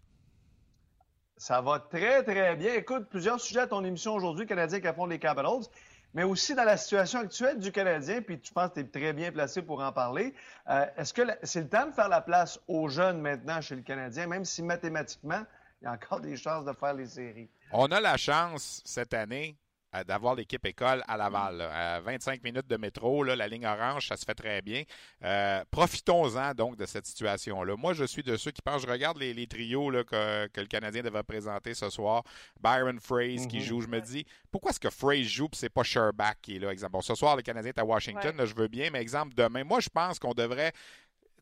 Ça 1.37 1.61
va 1.61 1.79
très, 1.79 2.21
très 2.21 2.57
bien. 2.57 2.73
Écoute, 2.73 3.07
plusieurs 3.09 3.39
sujets 3.39 3.61
à 3.61 3.67
ton 3.67 3.85
émission 3.85 4.13
aujourd'hui, 4.13 4.45
Canadien 4.45 4.81
qui 4.81 4.87
affronte 4.87 5.11
les 5.11 5.19
Capitals, 5.19 5.69
mais 6.13 6.23
aussi 6.23 6.53
dans 6.53 6.65
la 6.65 6.75
situation 6.75 7.19
actuelle 7.19 7.59
du 7.59 7.71
Canadien, 7.71 8.21
puis 8.21 8.41
tu 8.41 8.51
penses 8.51 8.71
que 8.71 8.73
tu 8.73 8.79
es 8.81 8.89
très 8.89 9.13
bien 9.13 9.31
placé 9.31 9.61
pour 9.61 9.81
en 9.81 9.93
parler. 9.93 10.33
Euh, 10.69 10.85
est-ce 10.97 11.13
que 11.13 11.21
c'est 11.43 11.61
le 11.61 11.69
temps 11.69 11.87
de 11.87 11.93
faire 11.93 12.09
la 12.09 12.19
place 12.19 12.59
aux 12.67 12.89
jeunes 12.89 13.21
maintenant 13.21 13.61
chez 13.61 13.77
le 13.77 13.83
Canadien, 13.83 14.27
même 14.27 14.43
si 14.43 14.61
mathématiquement, 14.61 15.45
il 15.81 15.85
y 15.85 15.87
a 15.87 15.93
encore 15.93 16.19
des 16.19 16.35
chances 16.35 16.65
de 16.65 16.73
faire 16.73 16.93
les 16.93 17.07
séries? 17.07 17.49
On 17.71 17.87
a 17.87 17.99
la 17.99 18.17
chance 18.17 18.81
cette 18.85 19.13
année 19.13 19.57
euh, 19.95 20.03
d'avoir 20.03 20.35
l'équipe 20.35 20.63
école 20.67 21.03
à 21.07 21.17
Laval. 21.17 21.61
À 21.61 21.99
25 22.01 22.43
minutes 22.43 22.67
de 22.67 22.77
métro, 22.77 23.23
la 23.23 23.47
ligne 23.47 23.65
orange, 23.65 24.07
ça 24.07 24.17
se 24.17 24.23
fait 24.23 24.35
très 24.35 24.61
bien. 24.61 24.83
Euh, 25.23 25.63
profitons-en 25.71 26.53
donc 26.53 26.75
de 26.77 26.85
cette 26.85 27.07
situation-là. 27.07 27.75
Moi, 27.75 27.93
je 27.93 28.03
suis 28.03 28.21
de 28.21 28.37
ceux 28.37 28.51
qui 28.51 28.61
pensent, 28.61 28.83
je 28.83 28.87
regarde 28.87 29.17
les, 29.17 29.47
trios 29.47 29.89
que, 30.03 30.47
le 30.55 30.67
Canadien 30.67 31.01
devrait 31.01 31.23
présenter 31.23 31.73
ce 31.73 31.89
soir. 31.89 32.23
Byron 32.61 32.99
Fraze 32.99 33.47
qui 33.47 33.57
mhm. 33.57 33.63
joue, 33.63 33.81
je 33.81 33.87
me 33.87 33.99
dis, 33.99 34.25
pourquoi 34.51 34.69
est-ce 34.69 34.79
que 34.79 34.91
Fraze 34.91 35.25
joue 35.25 35.45
et 35.45 35.55
c'est 35.55 35.69
pas 35.69 35.81
Sherbach 35.81 36.35
qui 36.39 36.57
est 36.57 36.59
là, 36.59 36.71
exemple? 36.71 36.91
Bon, 36.91 37.01
ce 37.01 37.15
soir, 37.15 37.35
le 37.35 37.41
Canadien 37.41 37.71
est 37.71 37.79
à 37.79 37.85
Washington, 37.85 38.35
je 38.45 38.53
veux 38.53 38.67
bien, 38.67 38.91
mais 38.91 39.01
exemple, 39.01 39.33
demain, 39.33 39.63
moi, 39.63 39.79
je 39.79 39.89
pense 39.89 40.19
qu'on 40.19 40.35
devrait 40.35 40.71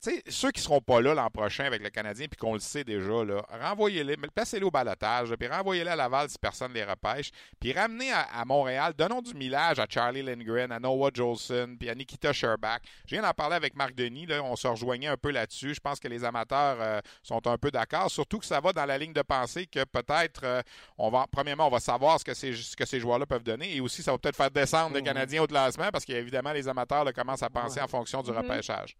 sais, 0.02 0.24
ceux 0.28 0.52
qui 0.52 0.62
seront 0.62 0.82
pas 0.82 1.02
là 1.02 1.14
l'an 1.14 1.30
prochain 1.30 1.66
avec 1.66 1.82
le 1.82 1.90
Canadien, 1.90 2.28
puis 2.28 2.38
qu'on 2.38 2.54
le 2.54 2.60
sait 2.60 2.84
déjà, 2.84 3.24
là, 3.24 3.44
renvoyez-les, 3.50 4.16
placez-les 4.18 4.66
au 4.66 4.72
balotage, 4.72 5.34
puis 5.36 5.48
renvoyez-les 5.48 5.90
à 5.90 5.96
Laval 5.96 6.30
si 6.30 6.38
personne 6.38 6.70
ne 6.70 6.76
les 6.76 6.84
repêche, 6.84 7.32
puis 7.60 7.74
ramenez 7.74 8.12
à, 8.12 8.46
Montréal, 8.46 8.94
donnons 8.98 9.22
du 9.22 9.34
millage 9.34 9.80
à 9.80 9.86
Charlie 9.90 10.22
Lindgren, 10.22 10.72
à 10.72 10.80
Noah 10.80 11.10
Jolson, 11.14 11.76
puis 11.80 11.90
à 11.90 11.96
Nikita 11.96 12.32
Sherbach. 12.32 12.82
Je 13.06 13.16
viens 13.16 13.24
d'en 13.24 13.34
parler 13.34 13.56
avec 13.56 13.76
Marc 13.76 13.96
Denis, 13.96 14.28
là, 14.28 14.44
on 14.44 14.56
se 14.56 14.68
rejoignait 14.68 15.08
un 15.08 15.18
peu 15.18 15.32
là-dessus. 15.32 15.74
Je 15.74 15.80
pense 15.80 16.00
que 16.00 16.08
les 16.08 16.24
amateurs 16.24 16.78
euh, 16.80 17.00
sont 17.24 17.46
un 17.48 17.58
peu 17.58 17.72
d'accord, 17.72 18.12
surtout 18.12 18.40
que 18.40 18.46
ça 18.46 18.60
va 18.60 18.72
dans 18.74 18.86
la 18.86 18.98
ligne 18.98 19.14
de 19.14 19.22
pensée 19.22 19.66
que 19.66 19.84
peut-être, 19.84 20.42
euh, 20.44 20.62
on 20.98 21.10
va, 21.10 21.26
premièrement, 21.32 21.68
on 21.68 21.72
va 21.72 21.80
savoir 21.80 22.20
ce 22.20 22.26
que 22.26 22.34
ces, 22.34 22.54
ce 22.54 22.76
que 22.76 22.86
ces 22.86 23.00
joueurs-là 23.00 23.26
peuvent 23.26 23.44
donner, 23.44 23.76
et 23.76 23.82
aussi 23.82 24.04
ça 24.04 24.12
va 24.12 24.18
peut-être 24.18 24.38
faire 24.38 24.52
descendre 24.52 24.96
les. 24.96 25.08
Canadiens 25.08 25.44
au 25.44 25.48
classement, 25.48 25.90
parce 25.90 26.04
qu'évidemment, 26.04 26.52
les 26.52 26.68
amateurs 26.68 27.06
commencent 27.14 27.44
à 27.44 27.50
penser 27.50 27.80
en 27.80 27.88
fonction 27.88 28.22
du 28.22 28.32
mmh. 28.32 28.38
repêchage. 28.38 28.98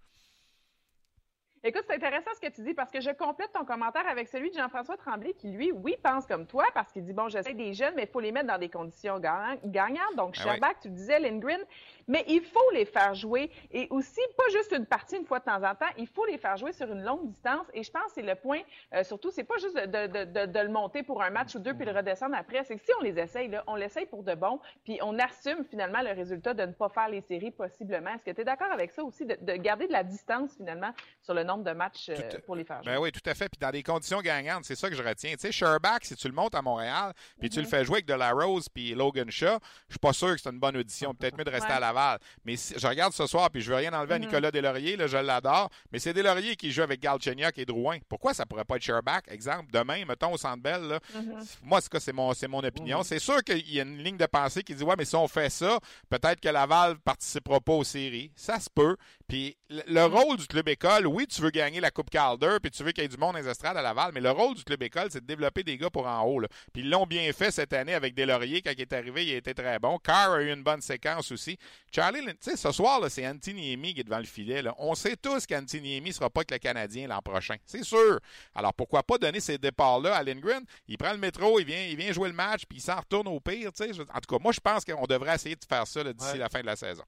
Écoute, 1.68 1.84
c'est 1.86 1.96
intéressant 1.96 2.32
ce 2.34 2.40
que 2.40 2.50
tu 2.50 2.62
dis 2.62 2.74
parce 2.74 2.90
que 2.90 3.02
je 3.02 3.10
complète 3.10 3.52
ton 3.52 3.66
commentaire 3.66 4.08
avec 4.08 4.30
celui 4.30 4.52
de 4.52 4.56
Jean-François 4.56 4.96
Tremblay 4.96 5.34
qui, 5.34 5.50
lui, 5.50 5.74
oui, 5.74 5.98
pense 6.02 6.26
comme 6.26 6.48
toi 6.48 6.64
parce 6.74 6.94
qu'il 6.94 7.04
dit, 7.04 7.12
bon, 7.12 7.28
j'essaie 7.28 7.56
des 7.56 7.74
jeunes, 7.74 7.92
mais 7.94 8.04
il 8.04 8.08
faut 8.08 8.22
les 8.22 8.32
mettre 8.32 8.48
dans 8.48 8.58
des 8.58 8.70
conditions 8.70 9.20
gagnantes. 9.20 10.16
Donc, 10.16 10.38
ben 10.46 10.70
tu 10.82 10.88
le 10.88 10.94
disais, 10.94 11.20
Lindgren, 11.20 11.60
mais 12.08 12.24
il 12.28 12.42
faut 12.42 12.72
les 12.74 12.86
faire 12.86 13.14
jouer 13.14 13.52
et 13.72 13.88
aussi, 13.90 14.22
pas 14.38 14.50
juste 14.52 14.72
une 14.72 14.86
partie 14.86 15.18
une 15.18 15.26
fois 15.26 15.40
de 15.40 15.46
temps 15.46 15.64
en 15.64 15.76
temps, 15.76 15.92
il 15.98 16.08
faut 16.08 16.26
les 16.26 16.38
faire 16.38 16.58
jouer 16.58 16.74
sur 16.74 16.92
une 16.92 17.04
longue 17.04 17.28
distance 17.28 17.68
et 17.74 17.84
je 17.84 17.92
pense 17.92 18.06
que 18.06 18.12
c'est 18.16 18.22
le 18.22 18.36
point, 18.36 18.62
euh, 18.94 19.04
surtout, 19.04 19.32
c'est 19.32 19.44
pas 19.44 19.58
juste 19.58 19.76
de, 19.76 19.86
de, 19.86 20.26
de, 20.26 20.46
de, 20.52 20.60
le 20.60 20.70
monter 20.70 21.04
pour 21.04 21.22
un 21.22 21.30
match 21.30 21.56
ou 21.56 21.60
deux 21.60 21.74
puis 21.74 21.86
le 21.86 21.92
redescendre 21.92 22.36
après, 22.36 22.64
c'est 22.64 22.76
que 22.76 22.84
si 22.84 22.92
on 23.00 23.04
les 23.04 23.18
essaye, 23.20 23.50
là, 23.50 23.64
on 23.68 23.76
l'essaye 23.76 24.06
pour 24.06 24.24
de 24.24 24.36
bon 24.36 24.60
puis 24.84 25.00
on 25.02 25.18
assume 25.20 25.64
finalement 25.70 26.02
le 26.02 26.12
résultat 26.12 26.54
de 26.54 26.64
ne 26.64 26.72
pas 26.72 26.90
faire 26.90 27.10
les 27.10 27.22
séries 27.22 27.52
possiblement. 27.52 28.12
Est-ce 28.16 28.24
que 28.24 28.32
tu 28.32 28.42
es 28.42 28.46
d'accord 28.46 28.72
avec 28.72 28.92
ça 28.92 29.04
aussi, 29.04 29.26
de, 29.26 29.36
garder 29.58 29.88
de 29.88 29.94
la 29.94 30.04
distance 30.04 30.56
finalement 30.56 30.92
sur 31.22 31.34
le 31.34 31.44
nombre 31.44 31.64
de 31.64 31.72
matchs 31.72 32.10
euh, 32.10 32.40
pour 32.46 32.56
les 32.56 32.64
faire 32.64 32.78
ben 32.78 32.84
jouer? 32.84 32.94
Ben 32.94 33.02
oui, 33.02 33.12
tout 33.12 33.30
à 33.30 33.34
fait. 33.34 33.50
Puis 33.50 33.60
dans 33.60 33.72
des 33.72 33.84
conditions 33.84 34.22
gagnantes, 34.22 34.66
c'est 34.66 34.76
ça 34.76 34.90
que 34.90 34.96
je 34.96 35.04
retiens. 35.04 35.34
Tu 35.34 35.40
sais, 35.40 35.52
Sherbach, 35.52 36.00
si 36.04 36.16
tu 36.16 36.28
le 36.28 36.34
montes 36.34 36.56
à 36.56 36.62
Montréal, 36.62 37.14
puis 37.40 37.50
tu 37.50 37.60
le 37.60 37.66
mm-hmm. 37.66 37.70
fais 37.70 37.86
jouer 37.86 37.96
avec 37.98 38.06
de 38.06 38.14
la 38.14 38.32
Rose 38.32 38.70
puis 38.70 38.94
Logan 38.94 39.30
Shaw, 39.30 39.60
je 39.88 39.94
suis 39.94 40.00
pas 40.00 40.14
sûr 40.14 40.36
que 40.36 40.42
c'est 40.42 40.50
une 40.50 40.60
bonne 40.60 40.78
audition. 40.78 41.14
Peut-être 41.14 41.38
mieux 41.38 41.44
de 41.44 41.50
rester 41.50 41.74
à 41.74 41.80
Laval. 41.98 42.20
Mais 42.46 42.56
je 42.56 42.88
regarde 42.88 43.14
ce 43.14 43.26
soir, 43.28 43.50
puis 43.50 43.62
je 43.62 43.70
veux 43.70 43.76
rien 43.76 43.94
enlever 43.94 44.16
à 44.16 44.18
mm-hmm. 44.18 44.22
Nicolas 44.22 44.52
Delaurier, 44.52 44.98
là, 44.98 45.08
je 45.08 45.18
l'adore, 45.18 45.70
mais 45.92 46.00
c'est 46.00 46.14
Delaurier 46.14 46.56
qui 46.56 46.72
joue 46.72 46.82
avec 46.82 47.02
Galchenyuk 47.02 47.58
et 47.58 47.66
Drouin. 47.66 47.98
Pourquoi 48.08 48.34
ça 48.34 48.46
pourrait 48.46 48.66
pas 48.66 48.78
être 48.78 48.84
Sherbach, 48.84 49.22
exemple, 49.28 49.72
demain, 49.72 50.06
mettons 50.06 50.34
au 50.34 50.38
Centre 50.38 50.62
Bell, 50.62 50.82
là, 50.84 51.00
mm-hmm. 51.16 51.46
moi, 51.64 51.80
c'est 51.82 52.14
mon, 52.14 52.34
mon 52.50 52.64
opinion. 52.64 53.04
C'est 53.04 53.20
sûr 53.20 53.44
qu'il 53.44 53.70
y 53.72 53.80
a 53.80 53.84
une 53.84 54.04
ligne 54.04 54.18
de 54.18 54.26
pensée 54.26 54.64
qui 54.64 54.76
dit, 54.76 54.84
ouais, 54.84 54.96
mais 54.98 55.06
si 55.06 55.16
on 55.16 55.28
fait 55.28 55.50
ça, 55.50 55.80
peut-être 56.10 56.40
que 56.40 56.50
Laval 56.50 56.98
participera 57.00 57.60
pas 57.60 57.74
aux 57.74 57.84
séries. 57.84 58.32
Ça 58.36 58.60
se 58.60 58.70
peut. 58.70 58.96
Puis 59.28 59.58
le 59.70 60.06
rôle 60.06 60.38
du 60.38 60.48
club 60.48 60.70
école, 60.70 61.06
oui, 61.08 61.28
tu 61.28 61.42
veux 61.42 61.50
gagner 61.50 61.82
la 61.82 61.92
Coupe 61.92 62.10
Calder, 62.10 62.58
puis 62.62 62.72
tu 62.72 62.84
veux 62.84 62.92
qu'il 62.92 63.04
y 63.04 63.06
ait 63.06 63.10
du 63.10 63.18
monde 63.18 63.34
dans 63.34 63.40
les 63.40 63.48
estrades 63.48 63.76
à 63.76 63.82
Laval, 63.82 64.12
mais 64.14 64.22
le 64.22 64.32
rôle 64.32 64.56
du 64.56 64.64
club 64.64 64.82
école, 64.84 65.08
c'est 65.10 65.20
de 65.20 65.26
développer 65.26 65.64
des 65.64 65.78
gars 65.78 65.90
pour 65.90 66.08
en 66.08 66.22
haut. 66.24 66.40
Là. 66.40 66.48
Puis 66.72 66.82
ils 66.84 66.90
l'ont 66.90 67.06
bien 67.06 67.32
fait 67.34 67.52
cette 67.52 67.74
année 67.74 67.94
avec 67.94 68.16
Delaurier 68.16 68.62
quand 68.62 68.72
il 68.72 68.82
est 68.82 68.94
arrivé, 68.94 69.26
il 69.26 69.34
a 69.34 69.38
été 69.38 69.54
très 69.54 69.80
bon. 69.80 69.98
Carr 70.00 70.32
a 70.32 70.42
eu 70.42 70.54
une 70.54 70.64
bonne 70.64 70.82
séquence 70.82 71.32
aussi. 71.32 71.58
Charlie, 71.92 72.22
tu 72.26 72.36
sais, 72.42 72.58
ce 72.58 72.72
soir, 72.72 73.02
c'est 73.10 73.28
Antiniemi 73.28 73.94
qui 73.94 74.02
est 74.02 74.04
devant 74.04 74.20
le 74.20 74.26
filet. 74.26 74.62
On 74.78 74.94
sait 74.94 75.16
tous 75.16 75.46
qu'Antiniemi 75.46 76.10
ne 76.10 76.14
sera 76.14 76.30
pas 76.30 76.44
que 76.44 76.54
le 76.54 76.60
Canadien 76.60 77.08
l'an 77.08 77.22
prochain. 77.22 77.56
C'est 77.66 77.84
sûr. 77.84 78.20
Alors 78.54 78.74
pourquoi 78.74 79.04
pas 79.04 79.18
donner 79.18 79.40
ces 79.40 79.58
départs-là 79.58 80.16
à 80.16 80.24
Lindgren? 80.24 80.64
Il 80.88 80.98
prend 80.98 81.12
le 81.12 81.18
métro, 81.18 81.60
il 81.60 81.66
vient, 81.66 81.86
il 81.86 81.96
vient 81.96 82.12
jouer 82.12 82.30
le 82.30 82.36
match, 82.36 82.64
puis 82.68 82.80
il 82.80 82.82
s'en 82.82 82.98
retourne 82.98 83.28
au 83.28 83.40
pire. 83.40 83.70
En 83.70 84.20
tout 84.20 84.36
cas, 84.36 84.42
moi, 84.42 84.52
je 84.52 84.60
pense 84.60 84.84
qu'on 84.86 85.06
devrait 85.06 85.36
essayer 85.36 85.56
de 85.56 85.66
faire 85.68 85.88
ça 85.88 86.04
d'ici 86.14 86.38
la 86.38 86.50
fin 86.50 86.62
de 86.62 86.66
la 86.66 86.76
saison. 86.76 87.04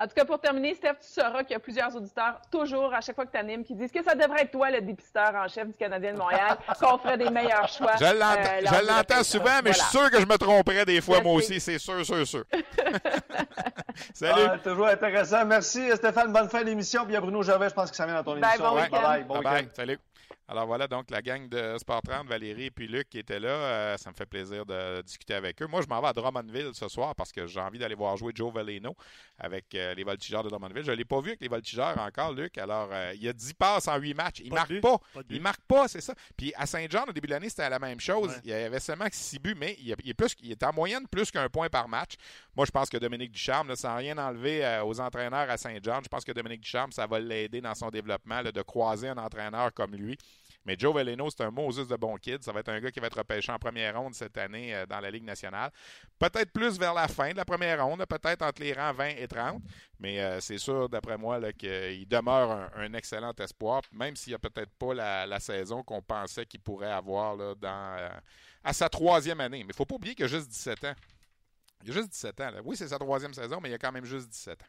En 0.00 0.06
tout 0.06 0.14
cas, 0.14 0.24
pour 0.24 0.40
terminer, 0.40 0.74
Steph, 0.74 0.94
tu 1.00 1.08
sauras 1.08 1.42
qu'il 1.42 1.52
y 1.52 1.56
a 1.56 1.58
plusieurs 1.58 1.94
auditeurs, 1.96 2.40
toujours, 2.52 2.94
à 2.94 3.00
chaque 3.00 3.16
fois 3.16 3.26
que 3.26 3.32
tu 3.32 3.38
animes, 3.38 3.64
qui 3.64 3.74
disent 3.74 3.90
que 3.90 4.02
ça 4.02 4.14
devrait 4.14 4.42
être 4.42 4.52
toi, 4.52 4.70
le 4.70 4.80
dépisteur 4.80 5.34
en 5.34 5.48
chef 5.48 5.66
du 5.66 5.74
Canadien 5.74 6.12
de 6.12 6.18
Montréal, 6.18 6.56
qu'on 6.80 6.98
ferait 6.98 7.18
des 7.18 7.30
meilleurs 7.30 7.68
choix. 7.68 7.96
Je 7.98 8.04
l'entends 8.86 9.20
euh, 9.20 9.22
souvent, 9.24 9.60
mais 9.64 9.72
je 9.72 9.78
suis 9.78 9.90
sûr 9.90 10.08
que 10.10 10.20
je 10.20 10.26
me 10.26 10.38
tromperais 10.38 10.84
des 10.84 11.00
fois, 11.00 11.20
moi 11.20 11.32
aussi. 11.32 11.58
C'est 11.60 11.78
sûr, 11.78 12.04
sûr, 12.06 12.24
sûr. 12.26 12.44
Salut. 14.14 14.42
Ah, 14.52 14.58
toujours 14.58 14.86
intéressant. 14.86 15.44
Merci, 15.44 15.90
Stéphane. 15.96 16.32
Bonne 16.32 16.48
fin 16.48 16.62
d'émission. 16.62 17.02
Puis 17.02 17.12
il 17.12 17.14
y 17.14 17.16
a 17.16 17.20
Bruno 17.20 17.42
Gervais, 17.42 17.68
je 17.68 17.74
pense 17.74 17.90
que 17.90 17.96
ça 17.96 18.06
vient 18.06 18.14
dans 18.14 18.24
ton 18.24 18.36
émission. 18.36 18.74
Bye, 18.74 18.90
bye, 18.90 19.24
bon 19.24 19.40
bye, 19.40 19.68
Salut. 19.74 19.98
Alors 20.50 20.66
voilà 20.66 20.88
donc 20.88 21.10
la 21.10 21.20
gang 21.20 21.46
de 21.46 21.76
Sport 21.76 22.00
30, 22.00 22.26
Valérie 22.26 22.64
et 22.64 22.70
puis 22.70 22.88
Luc 22.88 23.10
qui 23.10 23.18
étaient 23.18 23.38
là. 23.38 23.48
Euh, 23.50 23.96
ça 23.98 24.10
me 24.10 24.14
fait 24.14 24.24
plaisir 24.24 24.64
de 24.64 25.02
discuter 25.02 25.34
avec 25.34 25.60
eux. 25.60 25.66
Moi, 25.66 25.82
je 25.82 25.86
m'en 25.88 26.00
vais 26.00 26.08
à 26.08 26.14
Drummondville 26.14 26.70
ce 26.72 26.88
soir 26.88 27.14
parce 27.14 27.32
que 27.32 27.46
j'ai 27.46 27.60
envie 27.60 27.78
d'aller 27.78 27.94
voir 27.94 28.16
jouer 28.16 28.32
Joe 28.34 28.50
Valeno 28.50 28.96
avec 29.38 29.74
euh, 29.74 29.92
les 29.92 30.04
Voltigeurs 30.04 30.42
de 30.42 30.48
Drummondville. 30.48 30.84
Je 30.84 30.90
ne 30.90 30.96
l'ai 30.96 31.04
pas 31.04 31.20
vu 31.20 31.28
avec 31.28 31.42
les 31.42 31.48
Voltigeurs 31.48 31.98
encore, 31.98 32.32
Luc. 32.32 32.56
Alors, 32.56 32.88
euh, 32.90 33.12
il 33.14 33.22
y 33.22 33.28
a 33.28 33.34
10 33.34 33.52
passes 33.52 33.88
en 33.88 33.98
8 33.98 34.14
matchs. 34.14 34.40
Il 34.40 34.48
ne 34.48 34.54
marque 34.54 34.80
pas. 34.80 34.98
il 35.28 35.42
marque 35.42 35.60
pas, 35.68 35.86
c'est 35.86 36.00
ça. 36.00 36.14
Puis 36.34 36.50
à 36.56 36.64
Saint-Jean, 36.64 37.04
au 37.06 37.12
début 37.12 37.26
de 37.26 37.34
l'année, 37.34 37.50
c'était 37.50 37.68
la 37.68 37.78
même 37.78 38.00
chose. 38.00 38.32
Il 38.42 38.50
y 38.50 38.54
avait 38.54 38.80
seulement 38.80 39.06
6 39.12 39.40
buts, 39.40 39.54
mais 39.54 39.76
il, 39.80 39.90
est 39.90 40.14
plus, 40.14 40.34
il 40.42 40.52
est 40.52 40.62
en 40.62 40.72
moyenne 40.72 41.06
plus 41.08 41.30
qu'un 41.30 41.50
point 41.50 41.68
par 41.68 41.88
match. 41.88 42.14
Moi, 42.56 42.64
je 42.64 42.70
pense 42.70 42.88
que 42.88 42.96
Dominique 42.96 43.32
Ducharme, 43.32 43.76
sans 43.76 43.96
rien 43.96 44.16
enlever 44.16 44.80
aux 44.82 44.98
entraîneurs 44.98 45.50
à 45.50 45.58
Saint-Jean, 45.58 46.00
je 46.02 46.08
pense 46.08 46.24
que 46.24 46.32
Dominique 46.32 46.62
Ducharme, 46.62 46.90
ça 46.90 47.06
va 47.06 47.20
l'aider 47.20 47.60
dans 47.60 47.74
son 47.74 47.90
développement 47.90 48.42
de 48.42 48.62
croiser 48.62 49.08
un 49.08 49.18
entraîneur 49.18 49.74
comme 49.74 49.94
lui. 49.94 50.16
Mais 50.64 50.76
Joe 50.78 50.94
Veleno, 50.94 51.30
c'est 51.30 51.42
un 51.42 51.50
Moses 51.50 51.88
de 51.88 51.96
bon 51.96 52.16
kid. 52.16 52.42
Ça 52.42 52.52
va 52.52 52.60
être 52.60 52.68
un 52.68 52.80
gars 52.80 52.90
qui 52.90 53.00
va 53.00 53.06
être 53.06 53.18
repêché 53.18 53.50
en 53.50 53.58
première 53.58 53.98
ronde 53.98 54.14
cette 54.14 54.36
année 54.36 54.74
euh, 54.74 54.86
dans 54.86 55.00
la 55.00 55.10
Ligue 55.10 55.24
nationale. 55.24 55.70
Peut-être 56.18 56.52
plus 56.52 56.78
vers 56.78 56.92
la 56.92 57.08
fin 57.08 57.30
de 57.30 57.36
la 57.36 57.44
première 57.44 57.84
ronde, 57.84 58.04
peut-être 58.06 58.42
entre 58.42 58.60
les 58.60 58.72
rangs 58.72 58.92
20 58.92 59.08
et 59.16 59.28
30. 59.28 59.62
Mais 59.98 60.20
euh, 60.20 60.40
c'est 60.40 60.58
sûr, 60.58 60.88
d'après 60.88 61.16
moi, 61.16 61.40
qu'il 61.52 62.06
demeure 62.06 62.70
un, 62.76 62.92
excellent 62.92 63.32
espoir, 63.38 63.82
même 63.92 64.16
s'il 64.16 64.32
n'y 64.32 64.34
a 64.34 64.38
peut-être 64.38 64.70
pas 64.78 64.94
la, 64.94 65.40
saison 65.40 65.82
qu'on 65.82 66.02
pensait 66.02 66.44
qu'il 66.44 66.60
pourrait 66.60 66.92
avoir 66.92 67.36
dans, 67.36 67.96
euh, 67.98 68.10
à 68.64 68.72
sa 68.72 68.88
troisième 68.88 69.40
année. 69.40 69.58
Mais 69.58 69.64
il 69.64 69.68
ne 69.68 69.74
faut 69.74 69.86
pas 69.86 69.94
oublier 69.94 70.14
qu'il 70.14 70.24
a 70.24 70.28
juste 70.28 70.48
17 70.48 70.84
ans. 70.84 70.94
Il 71.84 71.90
a 71.90 71.94
juste 71.94 72.10
17 72.10 72.40
ans. 72.40 72.50
Oui, 72.64 72.76
c'est 72.76 72.88
sa 72.88 72.98
troisième 72.98 73.32
saison, 73.32 73.60
mais 73.62 73.70
il 73.70 73.74
a 73.74 73.78
quand 73.78 73.92
même 73.92 74.04
juste 74.04 74.28
17 74.28 74.62
ans. 74.62 74.66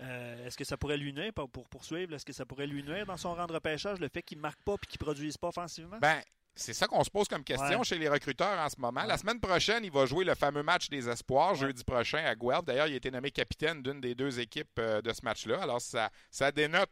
Euh, 0.00 0.46
est-ce 0.46 0.56
que 0.56 0.64
ça 0.64 0.76
pourrait 0.76 0.96
lui 0.96 1.12
nuire, 1.12 1.32
pour, 1.32 1.68
poursuivre, 1.68 2.14
est-ce 2.14 2.24
que 2.24 2.32
ça 2.32 2.46
pourrait 2.46 2.66
lui 2.66 2.82
nuire 2.82 3.06
dans 3.06 3.16
son 3.16 3.34
rang 3.34 3.46
de 3.46 3.52
repêchage, 3.52 4.00
le 4.00 4.08
fait 4.08 4.22
qu'il 4.22 4.38
ne 4.38 4.42
marque 4.42 4.62
pas 4.62 4.74
et 4.74 4.86
qu'il 4.86 4.98
ne 5.00 5.04
produise 5.04 5.36
pas 5.36 5.48
offensivement? 5.48 5.98
Ben, 6.00 6.22
c'est 6.54 6.72
ça 6.72 6.86
qu'on 6.86 7.04
se 7.04 7.10
pose 7.10 7.28
comme 7.28 7.44
question 7.44 7.82
chez 7.82 7.98
les 7.98 8.08
recruteurs 8.08 8.58
en 8.58 8.68
ce 8.68 8.80
moment. 8.80 9.04
La 9.04 9.18
semaine 9.18 9.40
prochaine, 9.40 9.84
il 9.84 9.90
va 9.90 10.06
jouer 10.06 10.24
le 10.24 10.34
fameux 10.34 10.62
match 10.62 10.88
des 10.88 11.08
espoirs, 11.08 11.54
jeudi 11.54 11.84
prochain 11.84 12.24
à 12.24 12.34
Guelph. 12.34 12.64
D'ailleurs, 12.64 12.86
il 12.86 12.94
a 12.94 12.96
été 12.96 13.10
nommé 13.10 13.30
capitaine 13.30 13.82
d'une 13.82 14.00
des 14.00 14.14
deux 14.14 14.40
équipes 14.40 14.78
euh, 14.78 15.02
de 15.02 15.12
ce 15.12 15.20
match-là. 15.22 15.62
Alors, 15.62 15.80
ça, 15.80 16.10
ça 16.30 16.50
dénote 16.50 16.90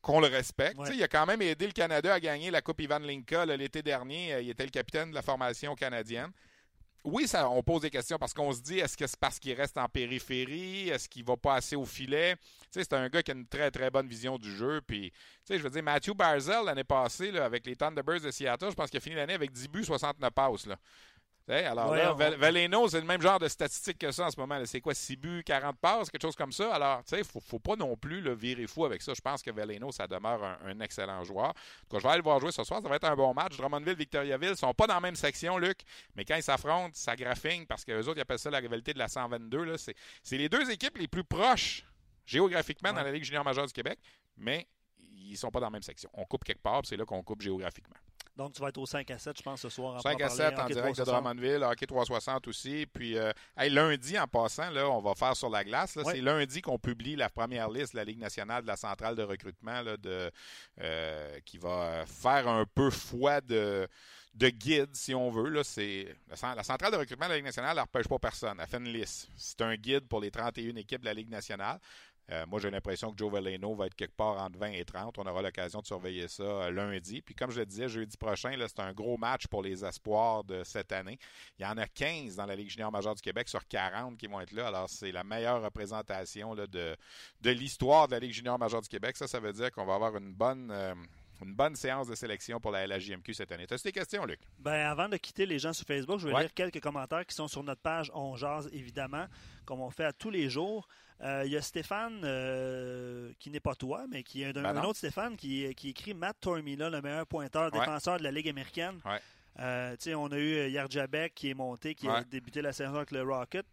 qu'on 0.00 0.20
le 0.20 0.28
respecte. 0.28 0.78
Il 0.92 1.02
a 1.02 1.08
quand 1.08 1.26
même 1.26 1.42
aidé 1.42 1.66
le 1.66 1.72
Canada 1.72 2.14
à 2.14 2.20
gagner 2.20 2.50
la 2.50 2.62
Coupe 2.62 2.80
Ivan 2.80 3.00
Linka 3.00 3.44
l'été 3.44 3.82
dernier. 3.82 4.34
Euh, 4.34 4.42
il 4.42 4.50
était 4.50 4.64
le 4.64 4.70
capitaine 4.70 5.10
de 5.10 5.14
la 5.14 5.22
formation 5.22 5.74
canadienne 5.74 6.30
oui, 7.06 7.26
on 7.34 7.62
pose 7.62 7.82
des 7.82 7.90
questions 7.90 8.18
parce 8.18 8.34
qu'on 8.34 8.52
se 8.52 8.60
dit 8.60 8.80
est-ce 8.80 8.96
que 8.96 9.06
c'est 9.06 9.18
parce 9.18 9.38
qu'il 9.38 9.54
reste 9.54 9.78
en 9.78 9.88
périphérie? 9.88 10.88
Est-ce 10.88 11.08
qu'il 11.08 11.24
va 11.24 11.36
pas 11.36 11.54
assez 11.54 11.76
au 11.76 11.84
filet? 11.84 12.34
C'est 12.70 12.92
un 12.92 13.08
gars 13.08 13.22
qui 13.22 13.30
a 13.30 13.34
une 13.34 13.46
très 13.46 13.70
très 13.70 13.90
bonne 13.90 14.08
vision 14.08 14.36
du 14.36 14.54
jeu. 14.54 14.80
Puis, 14.84 15.12
je 15.48 15.56
veux 15.56 15.70
dire, 15.70 15.84
Matthew 15.84 16.14
Barzell 16.14 16.64
l'année 16.64 16.82
passée 16.82 17.36
avec 17.38 17.64
les 17.64 17.76
Thunderbirds 17.76 18.22
de 18.22 18.30
Seattle, 18.32 18.70
je 18.70 18.74
pense 18.74 18.90
qu'il 18.90 18.98
a 18.98 19.00
fini 19.00 19.14
l'année 19.14 19.34
avec 19.34 19.52
10 19.52 19.68
buts, 19.68 19.84
69 19.84 20.30
passes. 20.32 20.66
Là. 20.66 20.76
Alors 21.48 21.94
là, 21.94 22.12
Valeno, 22.12 22.88
c'est 22.88 23.00
le 23.00 23.06
même 23.06 23.22
genre 23.22 23.38
de 23.38 23.46
statistique 23.46 23.98
que 23.98 24.10
ça 24.10 24.26
en 24.26 24.30
ce 24.30 24.38
moment. 24.38 24.60
C'est 24.64 24.80
quoi, 24.80 24.94
6 24.94 25.16
buts, 25.16 25.42
40 25.44 25.78
passes, 25.78 26.10
quelque 26.10 26.22
chose 26.22 26.34
comme 26.34 26.50
ça? 26.50 26.74
Alors, 26.74 27.04
tu 27.04 27.10
sais, 27.10 27.16
il 27.18 27.36
ne 27.36 27.40
faut, 27.40 27.58
pas 27.60 27.76
non 27.76 27.96
plus 27.96 28.20
le 28.20 28.34
virer 28.34 28.66
fou 28.66 28.84
avec 28.84 29.00
ça. 29.00 29.14
Je 29.14 29.20
pense 29.20 29.42
que 29.42 29.50
Valeno, 29.50 29.92
ça 29.92 30.08
demeure 30.08 30.42
un, 30.64 30.80
excellent 30.80 31.22
joueur. 31.22 31.54
Quand 31.88 31.98
je 31.98 32.02
vais 32.02 32.08
aller 32.10 32.18
le 32.18 32.24
voir 32.24 32.40
jouer 32.40 32.50
ce 32.50 32.64
soir. 32.64 32.80
Ça 32.82 32.88
va 32.88 32.96
être 32.96 33.04
un 33.04 33.14
bon 33.14 33.32
match. 33.32 33.56
Drummondville, 33.56 33.96
Victoriaville 33.96 34.50
ne 34.50 34.54
sont 34.54 34.74
pas 34.74 34.86
dans 34.86 34.94
la 34.94 35.00
même 35.00 35.16
section, 35.16 35.56
Luc, 35.58 35.78
mais 36.16 36.24
quand 36.24 36.36
ils 36.36 36.42
s'affrontent, 36.42 36.92
ça 36.94 37.14
graphigne 37.14 37.64
parce 37.66 37.84
que 37.84 37.92
les 37.92 38.08
autres, 38.08 38.18
ils 38.18 38.22
appellent 38.22 38.38
ça 38.38 38.50
la 38.50 38.58
rivalité 38.58 38.92
de 38.92 38.98
la 38.98 39.08
122. 39.08 39.76
C'est 39.76 40.36
les 40.36 40.48
deux 40.48 40.68
équipes 40.70 40.98
les 40.98 41.08
plus 41.08 41.24
proches 41.24 41.84
géographiquement 42.26 42.92
dans 42.92 43.02
la 43.02 43.12
Ligue 43.12 43.24
junior 43.24 43.44
majeure 43.44 43.66
du 43.66 43.72
Québec, 43.72 44.00
mais 44.36 44.66
ils 44.98 45.32
ne 45.32 45.36
sont 45.36 45.50
pas 45.50 45.60
dans 45.60 45.66
la 45.66 45.70
même 45.70 45.82
section. 45.82 46.10
On 46.14 46.24
coupe 46.24 46.44
quelque 46.44 46.62
part, 46.62 46.82
c'est 46.84 46.96
là 46.96 47.04
qu'on 47.04 47.22
coupe 47.22 47.42
géographiquement. 47.42 47.96
Donc, 48.36 48.52
tu 48.52 48.60
vas 48.60 48.68
être 48.68 48.78
au 48.78 48.84
5 48.86 49.10
à 49.10 49.18
7, 49.18 49.38
je 49.38 49.42
pense, 49.42 49.60
ce 49.62 49.68
soir. 49.70 49.94
En 49.94 50.00
5 50.00 50.20
à 50.20 50.28
7 50.28 50.58
en 50.58 50.66
direct 50.66 50.98
de 50.98 51.04
Drummondville, 51.04 51.62
hockey 51.62 51.86
360 51.86 52.46
aussi. 52.48 52.86
Puis, 52.92 53.16
euh, 53.16 53.32
lundi, 53.56 54.18
en 54.18 54.26
passant, 54.26 54.70
là, 54.70 54.88
on 54.90 55.00
va 55.00 55.14
faire 55.14 55.34
sur 55.34 55.48
la 55.48 55.64
glace. 55.64 55.98
C'est 56.04 56.20
lundi 56.20 56.60
qu'on 56.60 56.78
publie 56.78 57.16
la 57.16 57.30
première 57.30 57.70
liste 57.70 57.94
de 57.94 57.98
la 57.98 58.04
Ligue 58.04 58.20
nationale 58.20 58.62
de 58.62 58.66
la 58.66 58.76
centrale 58.76 59.16
de 59.16 59.22
recrutement 59.22 59.82
de, 59.82 60.30
euh, 60.80 61.40
qui 61.44 61.58
va 61.58 62.04
faire 62.06 62.46
un 62.48 62.66
peu 62.66 62.90
foi 62.90 63.40
de 63.40 63.88
de 64.36 64.50
guide, 64.50 64.94
si 64.94 65.14
on 65.14 65.30
veut. 65.30 65.48
Là, 65.48 65.64
c'est, 65.64 66.14
la, 66.28 66.62
centrale 66.62 66.92
de 66.92 66.98
recrutement 66.98 67.26
de 67.26 67.30
la 67.30 67.36
Ligue 67.36 67.46
nationale, 67.46 67.70
elle 67.70 67.76
ne 67.78 67.82
repêche 67.82 68.06
pas 68.06 68.18
personne. 68.18 68.58
Elle 68.60 68.66
fait 68.66 68.76
une 68.76 68.92
liste. 68.92 69.28
C'est 69.36 69.62
un 69.62 69.74
guide 69.76 70.06
pour 70.06 70.20
les 70.20 70.30
31 70.30 70.76
équipes 70.76 71.00
de 71.00 71.06
la 71.06 71.14
Ligue 71.14 71.30
nationale. 71.30 71.80
Euh, 72.32 72.44
moi, 72.48 72.58
j'ai 72.58 72.70
l'impression 72.70 73.12
que 73.12 73.18
Joe 73.18 73.30
Valeno 73.30 73.74
va 73.74 73.86
être 73.86 73.94
quelque 73.94 74.16
part 74.16 74.42
entre 74.42 74.58
20 74.58 74.72
et 74.72 74.84
30. 74.84 75.18
On 75.18 75.26
aura 75.26 75.42
l'occasion 75.42 75.80
de 75.80 75.86
surveiller 75.86 76.26
ça 76.26 76.42
euh, 76.42 76.70
lundi. 76.70 77.22
Puis 77.22 77.34
comme 77.34 77.52
je 77.52 77.60
le 77.60 77.66
disais, 77.66 77.88
jeudi 77.88 78.16
prochain, 78.16 78.52
c'est 78.58 78.80
un 78.80 78.92
gros 78.92 79.16
match 79.16 79.46
pour 79.46 79.62
les 79.62 79.84
espoirs 79.84 80.42
de 80.42 80.64
cette 80.64 80.90
année. 80.90 81.18
Il 81.58 81.62
y 81.62 81.66
en 81.66 81.76
a 81.78 81.86
15 81.86 82.36
dans 82.36 82.46
la 82.46 82.56
Ligue 82.56 82.70
junior 82.70 82.90
majeure 82.90 83.14
du 83.14 83.22
Québec 83.22 83.48
sur 83.48 83.66
40 83.68 84.18
qui 84.18 84.26
vont 84.26 84.40
être 84.40 84.52
là. 84.52 84.68
Alors, 84.68 84.90
c'est 84.90 85.12
la 85.12 85.22
meilleure 85.22 85.62
représentation 85.62 86.56
de, 86.56 86.66
de 86.66 87.50
l'histoire 87.50 88.08
de 88.08 88.12
la 88.12 88.18
Ligue 88.18 88.32
junior 88.32 88.58
majeure 88.58 88.82
du 88.82 88.88
Québec. 88.88 89.16
Ça, 89.16 89.28
ça 89.28 89.38
veut 89.38 89.52
dire 89.52 89.70
qu'on 89.70 89.86
va 89.86 89.94
avoir 89.94 90.16
une 90.16 90.32
bonne... 90.32 90.70
Euh, 90.70 90.94
une 91.42 91.54
bonne 91.54 91.76
séance 91.76 92.08
de 92.08 92.14
sélection 92.14 92.58
pour 92.60 92.70
la 92.70 92.86
LHJMQ 92.86 93.34
cette 93.34 93.52
année. 93.52 93.66
As-tu 93.70 93.82
des 93.82 93.92
questions, 93.92 94.24
Luc? 94.24 94.40
Ben, 94.58 94.86
avant 94.86 95.06
de 95.06 95.18
quitter 95.18 95.44
les 95.44 95.58
gens 95.58 95.74
sur 95.74 95.86
Facebook, 95.86 96.18
je 96.18 96.28
vais 96.28 96.40
lire 96.40 96.54
quelques 96.54 96.80
commentaires 96.80 97.26
qui 97.26 97.34
sont 97.34 97.46
sur 97.46 97.62
notre 97.62 97.82
page 97.82 98.10
On 98.14 98.36
Jase, 98.36 98.70
évidemment, 98.72 99.26
comme 99.66 99.80
on 99.80 99.90
fait 99.90 100.04
à 100.04 100.14
tous 100.14 100.30
les 100.30 100.48
jours. 100.48 100.88
Euh, 101.22 101.42
il 101.46 101.52
y 101.52 101.56
a 101.56 101.62
Stéphane, 101.62 102.20
euh, 102.24 103.32
qui 103.38 103.50
n'est 103.50 103.60
pas 103.60 103.74
toi, 103.74 104.04
mais 104.10 104.22
qui 104.22 104.42
est 104.42 104.56
un, 104.56 104.62
ben 104.62 104.84
autre 104.84 104.98
Stéphane, 104.98 105.36
qui, 105.36 105.74
qui, 105.74 105.90
écrit 105.90 106.12
Matt 106.12 106.36
Tormila, 106.40 106.90
le 106.90 107.00
meilleur 107.00 107.26
pointeur 107.26 107.70
défenseur 107.70 108.18
de 108.18 108.24
la 108.24 108.30
Ligue 108.30 108.48
américaine. 108.48 109.00
Euh, 109.58 109.96
on 110.14 110.30
a 110.32 110.38
eu 110.38 110.68
Yarjabek 110.68 111.34
qui 111.34 111.50
est 111.50 111.54
monté, 111.54 111.94
qui 111.94 112.08
a 112.08 112.22
débuté 112.24 112.60
la 112.60 112.72
saison 112.72 112.96
avec 112.96 113.10
le 113.10 113.22
Rocket. 113.22 113.66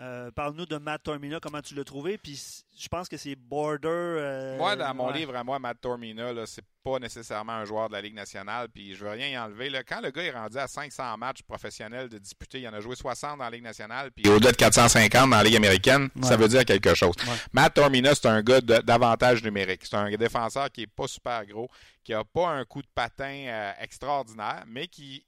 Euh, 0.00 0.30
parle-nous 0.30 0.64
de 0.64 0.78
Matt 0.78 1.02
Tormina, 1.02 1.40
comment 1.40 1.60
tu 1.60 1.74
l'as 1.74 1.84
trouvé. 1.84 2.16
Puis 2.16 2.40
je 2.78 2.88
pense 2.88 3.06
que 3.06 3.18
c'est 3.18 3.34
Border. 3.34 3.88
Euh, 3.88 4.56
moi, 4.56 4.74
dans 4.74 4.94
mon 4.94 5.10
livre 5.10 5.36
à 5.36 5.44
moi, 5.44 5.58
Matt 5.58 5.78
Tormina, 5.78 6.32
c'est 6.46 6.64
pas 6.82 6.98
nécessairement 6.98 7.52
un 7.52 7.66
joueur 7.66 7.88
de 7.88 7.92
la 7.92 8.00
Ligue 8.00 8.14
nationale. 8.14 8.68
Puis 8.74 8.94
je 8.94 9.04
veux 9.04 9.10
rien 9.10 9.28
y 9.28 9.36
enlever. 9.36 9.68
Là. 9.68 9.82
Quand 9.82 10.00
le 10.00 10.10
gars 10.10 10.22
est 10.22 10.30
rendu 10.30 10.56
à 10.56 10.66
500 10.66 11.18
matchs 11.18 11.42
professionnels 11.42 12.08
de 12.08 12.16
disputés, 12.16 12.60
il 12.60 12.68
en 12.68 12.72
a 12.72 12.80
joué 12.80 12.96
60 12.96 13.38
dans 13.38 13.44
la 13.44 13.50
Ligue 13.50 13.62
nationale. 13.62 14.10
Puis 14.10 14.26
au-delà 14.26 14.52
de 14.52 14.56
450 14.56 15.28
dans 15.28 15.36
la 15.36 15.44
Ligue 15.44 15.56
américaine, 15.56 16.08
ça 16.22 16.38
veut 16.38 16.48
dire 16.48 16.64
quelque 16.64 16.94
chose. 16.94 17.14
Matt 17.52 17.74
Tormina, 17.74 18.14
c'est 18.14 18.26
un 18.26 18.40
gars 18.42 18.62
d'avantage 18.62 19.42
numérique. 19.42 19.82
C'est 19.84 19.96
un 19.96 20.10
défenseur 20.16 20.70
qui 20.70 20.82
est 20.82 20.86
pas 20.86 21.08
super 21.08 21.44
gros, 21.44 21.68
qui 22.02 22.14
a 22.14 22.24
pas 22.24 22.48
un 22.48 22.64
coup 22.64 22.80
de 22.80 22.88
patin 22.94 23.44
euh, 23.48 23.72
extraordinaire, 23.80 24.64
mais 24.66 24.86
qui 24.88 25.24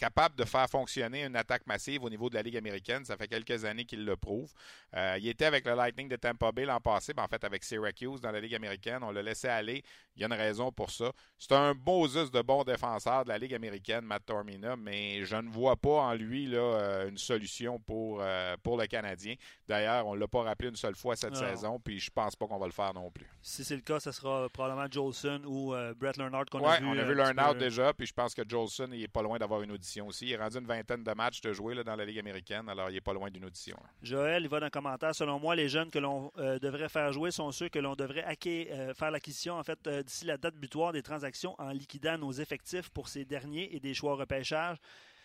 capable 0.00 0.34
de 0.34 0.44
faire 0.46 0.68
fonctionner 0.68 1.26
une 1.26 1.36
attaque 1.36 1.66
massive 1.66 2.02
au 2.02 2.08
niveau 2.08 2.30
de 2.30 2.34
la 2.34 2.40
Ligue 2.40 2.56
américaine. 2.56 3.04
Ça 3.04 3.18
fait 3.18 3.28
quelques 3.28 3.66
années 3.66 3.84
qu'il 3.84 4.06
le 4.06 4.16
prouve. 4.16 4.50
Euh, 4.96 5.18
il 5.20 5.28
était 5.28 5.44
avec 5.44 5.66
le 5.66 5.74
Lightning 5.74 6.08
de 6.08 6.16
Tampa 6.16 6.50
Bay 6.52 6.64
l'an 6.64 6.80
passé, 6.80 7.12
ben, 7.12 7.22
en 7.22 7.28
fait 7.28 7.44
avec 7.44 7.62
Syracuse 7.62 8.18
dans 8.18 8.30
la 8.30 8.40
Ligue 8.40 8.54
américaine. 8.54 9.00
On 9.02 9.10
l'a 9.10 9.22
laissé 9.22 9.48
aller. 9.48 9.84
Il 10.16 10.22
y 10.22 10.24
a 10.24 10.26
une 10.26 10.32
raison 10.32 10.72
pour 10.72 10.90
ça. 10.90 11.12
C'est 11.38 11.52
un 11.52 11.74
beau 11.74 12.08
zus 12.08 12.30
de 12.30 12.40
bon 12.40 12.64
défenseur 12.64 13.24
de 13.24 13.28
la 13.28 13.36
Ligue 13.36 13.52
américaine, 13.52 14.04
Matt 14.04 14.24
Tormina, 14.24 14.74
mais 14.74 15.22
je 15.24 15.36
ne 15.36 15.50
vois 15.50 15.76
pas 15.76 16.00
en 16.00 16.14
lui 16.14 16.46
là, 16.46 16.58
euh, 16.58 17.08
une 17.10 17.18
solution 17.18 17.78
pour, 17.78 18.20
euh, 18.22 18.56
pour 18.62 18.78
le 18.78 18.86
Canadien. 18.86 19.34
D'ailleurs, 19.68 20.06
on 20.06 20.14
ne 20.14 20.20
l'a 20.20 20.28
pas 20.28 20.42
rappelé 20.42 20.70
une 20.70 20.76
seule 20.76 20.96
fois 20.96 21.14
cette 21.14 21.36
saison, 21.36 21.78
puis 21.78 22.00
je 22.00 22.10
pense 22.10 22.34
pas 22.36 22.46
qu'on 22.46 22.58
va 22.58 22.66
le 22.66 22.72
faire 22.72 22.94
non 22.94 23.10
plus. 23.10 23.26
Si 23.42 23.64
c'est 23.64 23.76
le 23.76 23.82
cas, 23.82 24.00
ce 24.00 24.12
sera 24.12 24.48
probablement 24.48 24.86
Jolson 24.90 25.42
ou 25.44 25.74
Brett 25.96 26.16
Leonard 26.16 26.46
qu'on 26.46 26.64
a 26.64 26.80
vu. 26.80 26.86
on 26.86 26.98
a 26.98 27.04
vu 27.04 27.14
Leonard 27.14 27.54
déjà, 27.54 27.92
puis 27.92 28.06
je 28.06 28.14
pense 28.14 28.34
que 28.34 28.42
Jolson, 28.48 28.88
il 28.92 29.02
est 29.02 29.08
pas 29.08 29.22
loin 29.22 29.38
d'avoir 29.38 29.62
une 29.62 29.72
audition 29.72 29.89
aussi. 29.98 30.26
Il 30.26 30.32
est 30.32 30.36
rendu 30.36 30.58
une 30.58 30.66
vingtaine 30.66 31.02
de 31.02 31.12
matchs 31.12 31.40
de 31.40 31.52
jouer 31.52 31.82
dans 31.82 31.96
la 31.96 32.04
Ligue 32.04 32.18
américaine, 32.18 32.68
alors 32.68 32.90
il 32.90 32.94
n'est 32.94 33.00
pas 33.00 33.12
loin 33.12 33.30
d'une 33.30 33.44
audition. 33.44 33.76
Joël, 34.02 34.42
il 34.44 34.48
va 34.48 34.60
dans 34.60 34.66
le 34.66 34.70
commentaire. 34.70 35.14
Selon 35.14 35.40
moi, 35.40 35.56
les 35.56 35.68
jeunes 35.68 35.90
que 35.90 35.98
l'on 35.98 36.30
euh, 36.38 36.58
devrait 36.58 36.88
faire 36.88 37.12
jouer 37.12 37.30
sont 37.30 37.50
ceux 37.50 37.68
que 37.68 37.78
l'on 37.78 37.94
devrait 37.94 38.24
euh, 38.46 38.94
faire 38.94 39.10
l'acquisition 39.10 39.54
en 39.54 39.64
fait 39.64 39.78
euh, 39.86 40.02
d'ici 40.02 40.24
la 40.24 40.36
date 40.36 40.54
butoir 40.54 40.92
des 40.92 41.02
transactions 41.02 41.54
en 41.58 41.70
liquidant 41.70 42.18
nos 42.18 42.32
effectifs 42.32 42.90
pour 42.90 43.08
ces 43.08 43.24
derniers 43.24 43.74
et 43.74 43.80
des 43.80 43.94
choix 43.94 44.14
repêchage. 44.14 44.76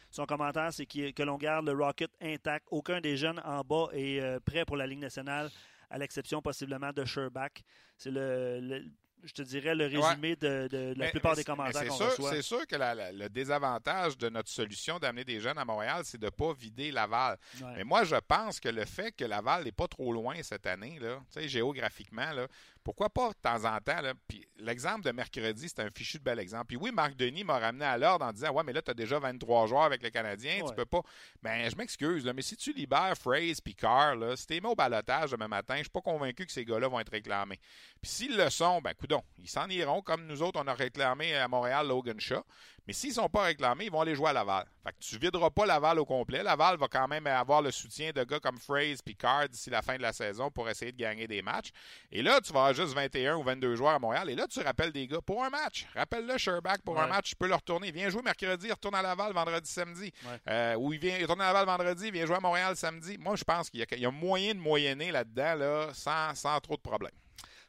Son 0.09 0.25
commentaire, 0.25 0.71
c'est 0.71 0.85
que 0.85 1.23
l'on 1.23 1.37
garde 1.37 1.65
le 1.65 1.73
Rocket 1.73 2.11
intact. 2.21 2.65
Aucun 2.71 3.01
des 3.01 3.17
jeunes 3.17 3.41
en 3.43 3.61
bas 3.61 3.89
est 3.91 4.39
prêt 4.45 4.63
pour 4.63 4.77
la 4.77 4.87
Ligue 4.87 4.99
nationale, 4.99 5.49
à 5.89 5.97
l'exception 5.97 6.41
possiblement 6.41 6.93
de 6.93 7.03
Sherbach. 7.03 7.51
C'est 7.97 8.11
le, 8.11 8.85
je 9.23 9.33
te 9.33 9.41
dirais, 9.41 9.73
le 9.73 9.85
résumé 9.85 10.35
de, 10.35 10.93
la 10.97 11.09
plupart 11.09 11.35
des 11.35 11.43
commentaires 11.43 11.87
qu'on 11.87 11.95
reçoit. 11.95 12.31
C'est 12.31 12.41
sûr 12.41 12.65
que 12.67 12.75
le 12.75 13.27
désavantage 13.27 14.17
de 14.17 14.29
notre 14.29 14.49
solution 14.49 14.99
d'amener 14.99 15.23
des 15.23 15.39
jeunes 15.39 15.57
à 15.57 15.65
Montréal, 15.65 16.01
c'est 16.03 16.19
de 16.19 16.25
ne 16.25 16.29
pas 16.29 16.53
vider 16.53 16.91
Laval. 16.91 17.37
Mais 17.75 17.83
moi, 17.83 18.03
je 18.03 18.15
pense 18.15 18.59
que 18.59 18.69
le 18.69 18.85
fait 18.85 19.11
que 19.11 19.25
Laval 19.25 19.63
n'est 19.63 19.71
pas 19.71 19.87
trop 19.87 20.13
loin 20.13 20.35
cette 20.43 20.65
année, 20.65 20.99
là, 20.99 21.19
géographiquement, 21.47 22.31
là, 22.31 22.47
pourquoi 22.85 23.09
pas 23.09 23.29
de 23.29 23.33
temps 23.41 23.65
en 23.65 23.79
temps? 23.79 23.99
Puis 24.27 24.47
l'exemple 24.59 25.01
de 25.01 25.11
mercredi, 25.11 25.67
c'est 25.67 25.81
un 25.81 25.89
fichu 25.89 26.19
de 26.19 26.23
bel 26.23 26.37
exemple. 26.39 26.67
Puis 26.67 26.77
oui, 26.77 26.91
Marc 26.91 27.15
Denis 27.15 27.43
m'a 27.43 27.57
ramené 27.57 27.83
à 27.83 27.97
l'ordre 27.97 28.23
en 28.23 28.31
disant 28.31 28.51
Ouais, 28.53 28.63
mais 28.63 28.73
là, 28.73 28.81
tu 28.83 28.91
as 28.91 28.93
déjà 28.93 29.17
23 29.17 29.65
joueurs 29.65 29.83
avec 29.83 30.03
le 30.03 30.11
Canadien, 30.11 30.63
tu 30.65 30.73
peux 30.75 30.85
pas. 30.85 31.01
Ben, 31.41 31.67
je 31.67 31.75
m'excuse, 31.75 32.23
mais 32.33 32.43
si 32.43 32.55
tu 32.55 32.71
libères 32.73 33.17
Phrase 33.17 33.59
puis 33.59 33.73
Carr, 33.73 34.15
là, 34.15 34.35
si 34.35 34.45
t'es 34.45 34.61
mis 34.61 34.67
au 34.67 34.75
balotage 34.75 35.31
demain 35.31 35.47
matin, 35.47 35.77
je 35.77 35.83
suis 35.83 35.89
pas 35.89 36.01
convaincu 36.01 36.45
que 36.45 36.51
ces 36.51 36.63
gars-là 36.63 36.87
vont 36.87 36.99
être 36.99 37.11
réclamés. 37.11 37.59
Puis 37.99 38.11
s'ils 38.11 38.37
le 38.37 38.51
sont, 38.51 38.79
ben 38.81 38.93
coudon, 38.93 39.23
ils 39.39 39.49
s'en 39.49 39.67
iront 39.67 40.03
comme 40.03 40.27
nous 40.27 40.43
autres, 40.43 40.61
on 40.63 40.67
a 40.67 40.73
réclamé 40.75 41.35
à 41.35 41.47
Montréal 41.47 41.87
Logan 41.87 42.19
Shaw. 42.19 42.43
Mais 42.87 42.93
s'ils 42.93 43.09
ne 43.09 43.15
sont 43.15 43.29
pas 43.29 43.43
réclamés, 43.43 43.85
ils 43.85 43.91
vont 43.91 44.01
aller 44.01 44.15
jouer 44.15 44.29
à 44.29 44.33
Laval. 44.33 44.65
Fait 44.83 44.91
que 44.91 44.99
tu 44.99 45.17
videras 45.17 45.49
pas 45.49 45.65
Laval 45.65 45.99
au 45.99 46.05
complet. 46.05 46.43
Laval 46.43 46.77
va 46.77 46.87
quand 46.87 47.07
même 47.07 47.25
avoir 47.25 47.61
le 47.61 47.71
soutien 47.71 48.11
de 48.11 48.23
gars 48.23 48.39
comme 48.39 48.59
Phrase 48.59 48.99
et 49.05 49.13
Card 49.15 49.49
d'ici 49.49 49.69
la 49.69 49.81
fin 49.81 49.97
de 49.97 50.01
la 50.01 50.13
saison 50.13 50.51
pour 50.51 50.69
essayer 50.69 50.91
de 50.91 50.97
gagner 50.97 51.27
des 51.27 51.41
matchs. 51.41 51.71
Et 52.11 52.21
là, 52.21 52.39
tu 52.41 52.53
vas 52.53 52.67
avoir 52.67 52.73
juste 52.73 52.93
21 52.93 53.37
ou 53.37 53.43
22 53.43 53.75
joueurs 53.75 53.95
à 53.95 53.99
Montréal. 53.99 54.29
Et 54.29 54.35
là, 54.35 54.45
tu 54.47 54.59
rappelles 54.59 54.91
des 54.91 55.07
gars 55.07 55.21
pour 55.21 55.43
un 55.43 55.49
match. 55.49 55.87
Rappelle-le 55.95 56.37
Sherback 56.37 56.81
pour 56.83 56.99
un 56.99 57.07
match. 57.07 57.29
Tu 57.29 57.35
peux 57.35 57.47
le 57.47 57.55
retourner. 57.55 57.91
Viens 57.91 58.09
jouer 58.09 58.21
mercredi, 58.21 58.71
retourne 58.71 58.95
à 58.95 59.01
Laval 59.01 59.33
vendredi, 59.33 59.69
samedi. 59.69 60.13
Euh, 60.47 60.75
ou 60.75 60.93
il 60.93 60.99
vient 60.99 61.17
retourne 61.19 61.41
à 61.41 61.51
Laval 61.51 61.65
vendredi, 61.65 62.11
vient 62.11 62.25
jouer 62.25 62.35
à 62.35 62.39
Montréal 62.39 62.75
samedi. 62.75 63.17
Moi, 63.17 63.35
je 63.35 63.43
pense 63.43 63.69
qu'il 63.69 63.79
y, 63.79 64.05
a 64.05 64.11
moyen 64.11 64.53
de 64.53 64.59
moyenner 64.59 65.11
là-dedans 65.11 65.55
là, 65.55 65.89
sans, 65.93 66.35
sans 66.35 66.59
trop 66.59 66.75
de 66.75 66.81
problèmes. 66.81 67.11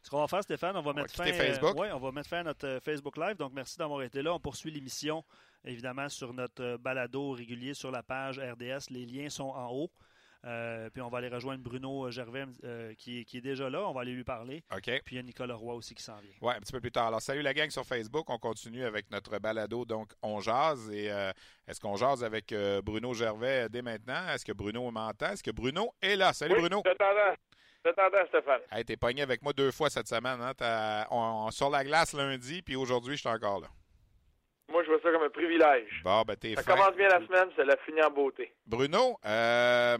Ce 0.06 0.10
qu'on 0.10 0.20
va 0.20 0.28
faire, 0.28 0.44
Stéphane, 0.44 0.76
on 0.76 0.82
va, 0.82 0.92
mettre 0.92 1.12
fin, 1.12 1.24
Facebook. 1.24 1.76
on 1.76 1.98
va 1.98 2.12
mettre 2.12 2.28
fin 2.28 2.38
à 2.38 2.42
notre 2.44 2.64
euh, 2.64 2.78
Facebook 2.78 3.16
Live. 3.16 3.36
Donc, 3.38 3.50
merci 3.52 3.76
d'avoir 3.76 4.04
été 4.04 4.22
là. 4.22 4.34
On 4.34 4.38
poursuit 4.38 4.70
l'émission 4.70 5.24
évidemment 5.64 6.08
sur 6.08 6.32
notre 6.32 6.62
euh, 6.62 6.78
balado 6.78 7.32
régulier 7.32 7.74
sur 7.74 7.90
la 7.90 8.04
page 8.04 8.38
RDS. 8.38 8.88
Les 8.90 9.04
liens 9.04 9.28
sont 9.28 9.48
en 9.48 9.68
haut. 9.72 9.90
Euh, 10.44 10.88
puis 10.90 11.02
on 11.02 11.08
va 11.08 11.18
aller 11.18 11.28
rejoindre 11.28 11.64
Bruno 11.64 12.08
Gervais 12.12 12.44
euh, 12.62 12.94
qui, 12.94 13.18
est 13.18 13.40
déjà 13.40 13.68
là. 13.68 13.82
On 13.88 13.92
va 13.92 14.02
aller 14.02 14.12
lui 14.12 14.22
parler. 14.22 14.62
OK. 14.72 14.84
Puis 14.84 15.02
il 15.10 15.16
y 15.16 15.18
a 15.18 15.24
Nicolas 15.24 15.56
Roy 15.56 15.74
aussi 15.74 15.92
qui 15.92 16.04
s'en 16.04 16.18
vient. 16.18 16.30
Oui, 16.40 16.54
un 16.54 16.60
petit 16.60 16.70
peu 16.70 16.80
plus 16.80 16.92
tard. 16.92 17.08
Alors, 17.08 17.20
salut 17.20 17.42
la 17.42 17.52
gang 17.52 17.70
sur 17.70 17.84
Facebook. 17.84 18.30
On 18.30 18.38
continue 18.38 18.84
avec 18.84 19.10
notre 19.10 19.36
balado. 19.40 19.84
Donc, 19.84 20.12
on 20.22 20.38
jase. 20.38 20.88
Et 20.92 21.06
est-ce 21.66 21.80
qu'on 21.80 21.96
jase 21.96 22.22
avec 22.22 22.54
Bruno 22.84 23.12
Gervais 23.12 23.68
dès 23.70 23.82
maintenant? 23.82 24.28
Est-ce 24.28 24.44
que 24.44 24.52
Bruno 24.52 24.88
m'entend? 24.92 25.32
Est-ce 25.32 25.42
que 25.42 25.50
Bruno 25.50 25.92
est 26.00 26.14
là? 26.14 26.32
Salut 26.32 26.54
Bruno. 26.54 26.80
Je 27.86 27.92
t'entends, 27.92 28.26
Stéphane. 28.26 28.60
Hey, 28.72 28.84
t'es 28.84 28.96
pogné 28.96 29.22
avec 29.22 29.42
moi 29.42 29.52
deux 29.52 29.70
fois 29.70 29.88
cette 29.88 30.08
semaine. 30.08 30.40
Hein? 30.42 31.04
On, 31.12 31.52
sur 31.52 31.70
la 31.70 31.84
glace 31.84 32.14
lundi, 32.14 32.60
puis 32.60 32.74
aujourd'hui, 32.74 33.14
je 33.14 33.20
suis 33.20 33.28
encore 33.28 33.60
là. 33.60 33.68
Moi, 34.68 34.82
je 34.82 34.88
vois 34.88 35.00
ça 35.00 35.12
comme 35.12 35.22
un 35.22 35.30
privilège. 35.30 36.02
Bon, 36.02 36.22
ben, 36.22 36.34
t'es 36.34 36.56
Ça 36.56 36.64
commence 36.64 36.96
bien 36.96 37.06
la 37.08 37.24
semaine, 37.24 37.48
ça 37.54 37.64
la 37.64 37.76
finit 37.76 38.02
en 38.02 38.10
beauté. 38.10 38.52
Bruno, 38.66 39.16
euh, 39.24 39.98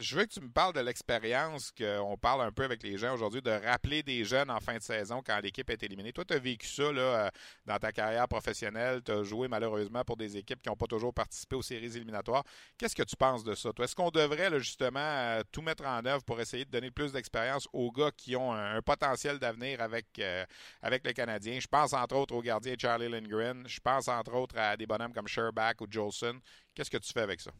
je 0.00 0.16
veux 0.16 0.24
que 0.24 0.32
tu 0.32 0.40
me 0.40 0.48
parles 0.48 0.72
de 0.72 0.80
l'expérience 0.80 1.70
qu'on 1.72 2.16
parle 2.16 2.40
un 2.40 2.50
peu 2.50 2.64
avec 2.64 2.82
les 2.82 2.96
gens 2.96 3.12
aujourd'hui, 3.12 3.42
de 3.42 3.50
rappeler 3.50 4.02
des 4.02 4.24
jeunes 4.24 4.50
en 4.50 4.58
fin 4.58 4.76
de 4.76 4.82
saison 4.82 5.22
quand 5.24 5.38
l'équipe 5.40 5.68
est 5.68 5.82
éliminée. 5.82 6.12
Toi, 6.12 6.24
tu 6.24 6.34
as 6.34 6.38
vécu 6.38 6.66
ça 6.66 6.82
euh, 6.82 7.28
dans 7.66 7.78
ta 7.78 7.92
carrière 7.92 8.26
professionnelle. 8.26 9.02
Tu 9.04 9.12
as 9.12 9.22
joué 9.22 9.46
malheureusement 9.46 10.02
pour 10.02 10.16
des 10.16 10.38
équipes 10.38 10.62
qui 10.62 10.68
n'ont 10.70 10.76
pas 10.76 10.86
toujours 10.86 11.12
participé 11.12 11.54
aux 11.54 11.62
séries 11.62 11.96
éliminatoires. 11.96 12.44
Qu'est-ce 12.78 12.96
que 12.96 13.02
tu 13.02 13.16
penses 13.16 13.44
de 13.44 13.54
ça? 13.54 13.70
Est-ce 13.78 13.94
qu'on 13.94 14.10
devrait 14.10 14.58
justement 14.58 15.00
euh, 15.00 15.42
tout 15.52 15.62
mettre 15.62 15.84
en 15.84 16.04
œuvre 16.06 16.24
pour 16.24 16.40
essayer 16.40 16.64
de 16.64 16.70
donner 16.70 16.90
plus 16.90 17.12
d'expérience 17.12 17.68
aux 17.72 17.92
gars 17.92 18.10
qui 18.16 18.36
ont 18.36 18.52
un, 18.52 18.80
potentiel 18.80 19.38
d'avenir 19.38 19.82
avec, 19.82 20.06
euh, 20.18 20.44
avec 20.80 21.06
les 21.06 21.12
Canadiens? 21.12 21.60
Je 21.60 21.68
pense 21.68 21.92
entre 21.92 22.16
autres 22.16 22.34
au 22.34 22.40
gardien 22.40 22.74
Charlie 22.78 23.08
Lindgren. 23.08 23.64
Je 23.68 23.80
pense 23.80 24.08
entre 24.08 24.34
autres 24.34 24.58
à 24.58 24.76
des 24.76 24.86
bonhommes 24.86 25.12
comme 25.12 25.28
Sherback 25.28 25.82
ou 25.82 25.86
Jolson. 25.90 26.40
Qu'est-ce 26.74 26.90
que 26.90 26.96
tu 26.96 27.12
fais 27.12 27.20
avec 27.20 27.40
ça? 27.40 27.50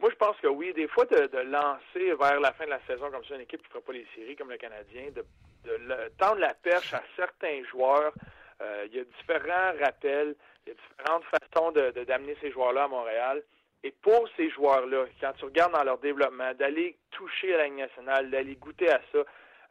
Moi, 0.00 0.10
je 0.10 0.16
pense 0.16 0.36
que 0.38 0.46
oui. 0.46 0.72
Des 0.72 0.88
fois, 0.88 1.04
de, 1.04 1.38
lancer 1.38 2.14
vers 2.14 2.40
la 2.40 2.52
fin 2.52 2.64
de 2.64 2.70
la 2.70 2.80
saison 2.86 3.10
comme 3.10 3.24
ça 3.24 3.34
une 3.34 3.42
équipe 3.42 3.60
qui 3.60 3.68
ne 3.68 3.72
fera 3.72 3.84
pas 3.84 3.92
les 3.92 4.06
séries 4.14 4.36
comme 4.36 4.50
le 4.50 4.56
Canadien, 4.56 5.10
de, 5.14 5.24
tendre 6.18 6.38
la 6.38 6.54
perche 6.54 6.94
à 6.94 7.02
certains 7.16 7.62
joueurs. 7.70 8.12
Euh, 8.62 8.86
il 8.90 8.96
y 8.96 9.00
a 9.00 9.04
différents 9.04 9.72
rappels, 9.82 10.34
il 10.66 10.70
y 10.70 10.72
a 10.72 10.74
différentes 10.74 11.24
façons 11.24 11.72
d'amener 11.72 12.36
ces 12.40 12.50
joueurs-là 12.50 12.84
à 12.84 12.88
Montréal. 12.88 13.42
Et 13.82 13.92
pour 14.02 14.28
ces 14.36 14.50
joueurs-là, 14.50 15.06
quand 15.20 15.32
tu 15.38 15.46
regardes 15.46 15.72
dans 15.72 15.84
leur 15.84 15.98
développement, 15.98 16.52
d'aller 16.54 16.96
toucher 17.10 17.54
à 17.54 17.58
la 17.58 17.64
Ligue 17.64 17.78
nationale, 17.78 18.30
d'aller 18.30 18.56
goûter 18.56 18.90
à 18.90 19.00
ça, 19.12 19.18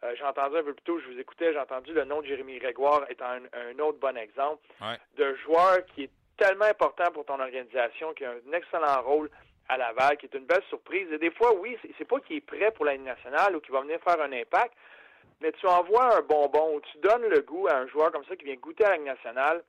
euh, 0.04 0.16
j'ai 0.16 0.24
entendu 0.24 0.58
un 0.58 0.64
peu 0.64 0.74
plus 0.74 0.84
tôt, 0.84 1.00
je 1.00 1.12
vous 1.12 1.20
écoutais, 1.20 1.54
j'ai 1.54 1.60
entendu 1.60 1.94
le 1.94 2.06
nom 2.06 2.22
de 2.22 2.28
Jérémy 2.28 2.58
Grégoire 2.58 3.06
étant 3.10 3.26
un, 3.30 3.80
autre 3.80 4.00
bon 4.00 4.18
exemple 4.18 4.64
de 5.18 5.36
joueur 5.44 5.86
qui 5.94 6.04
est 6.04 6.12
tellement 6.38 6.66
important 6.66 7.12
pour 7.12 7.26
ton 7.26 7.40
organisation, 7.40 8.14
qui 8.14 8.26
a 8.26 8.32
un 8.32 8.54
excellent 8.54 9.02
rôle 9.02 9.30
à 9.70 9.78
Laval, 9.78 10.18
qui 10.18 10.26
est 10.26 10.36
une 10.36 10.46
belle 10.46 10.64
surprise. 10.68 11.08
Et 11.12 11.18
des 11.18 11.32
fois, 11.32 11.54
oui, 11.56 11.78
c'est 11.98 12.08
pas 12.08 12.20
qu'il 12.20 12.38
est 12.38 12.42
prêt 12.42 12.72
pour 12.72 12.86
la 12.86 12.98
nationale 12.98 13.56
ou 13.56 13.62
qu'il 13.62 13.72
va 13.72 13.82
venir 13.82 14.00
faire 14.02 14.20
un 14.22 14.32
impact, 14.34 14.74
mais 15.42 15.52
tu 15.54 15.68
envoies 15.68 16.18
un 16.18 16.22
bonbon 16.22 16.76
ou 16.76 16.82
tu 16.82 16.98
donnes 16.98 17.28
le 17.30 17.42
goût 17.42 17.68
à 17.68 17.76
un 17.76 17.88
joueur 17.88 18.12
comme 18.12 18.26
ça 18.26 18.36
qui 18.36 18.46
vient 18.46 18.56
goûter 18.56 18.84
à 18.84 18.92
la 18.92 18.98
nationale, 18.98 19.64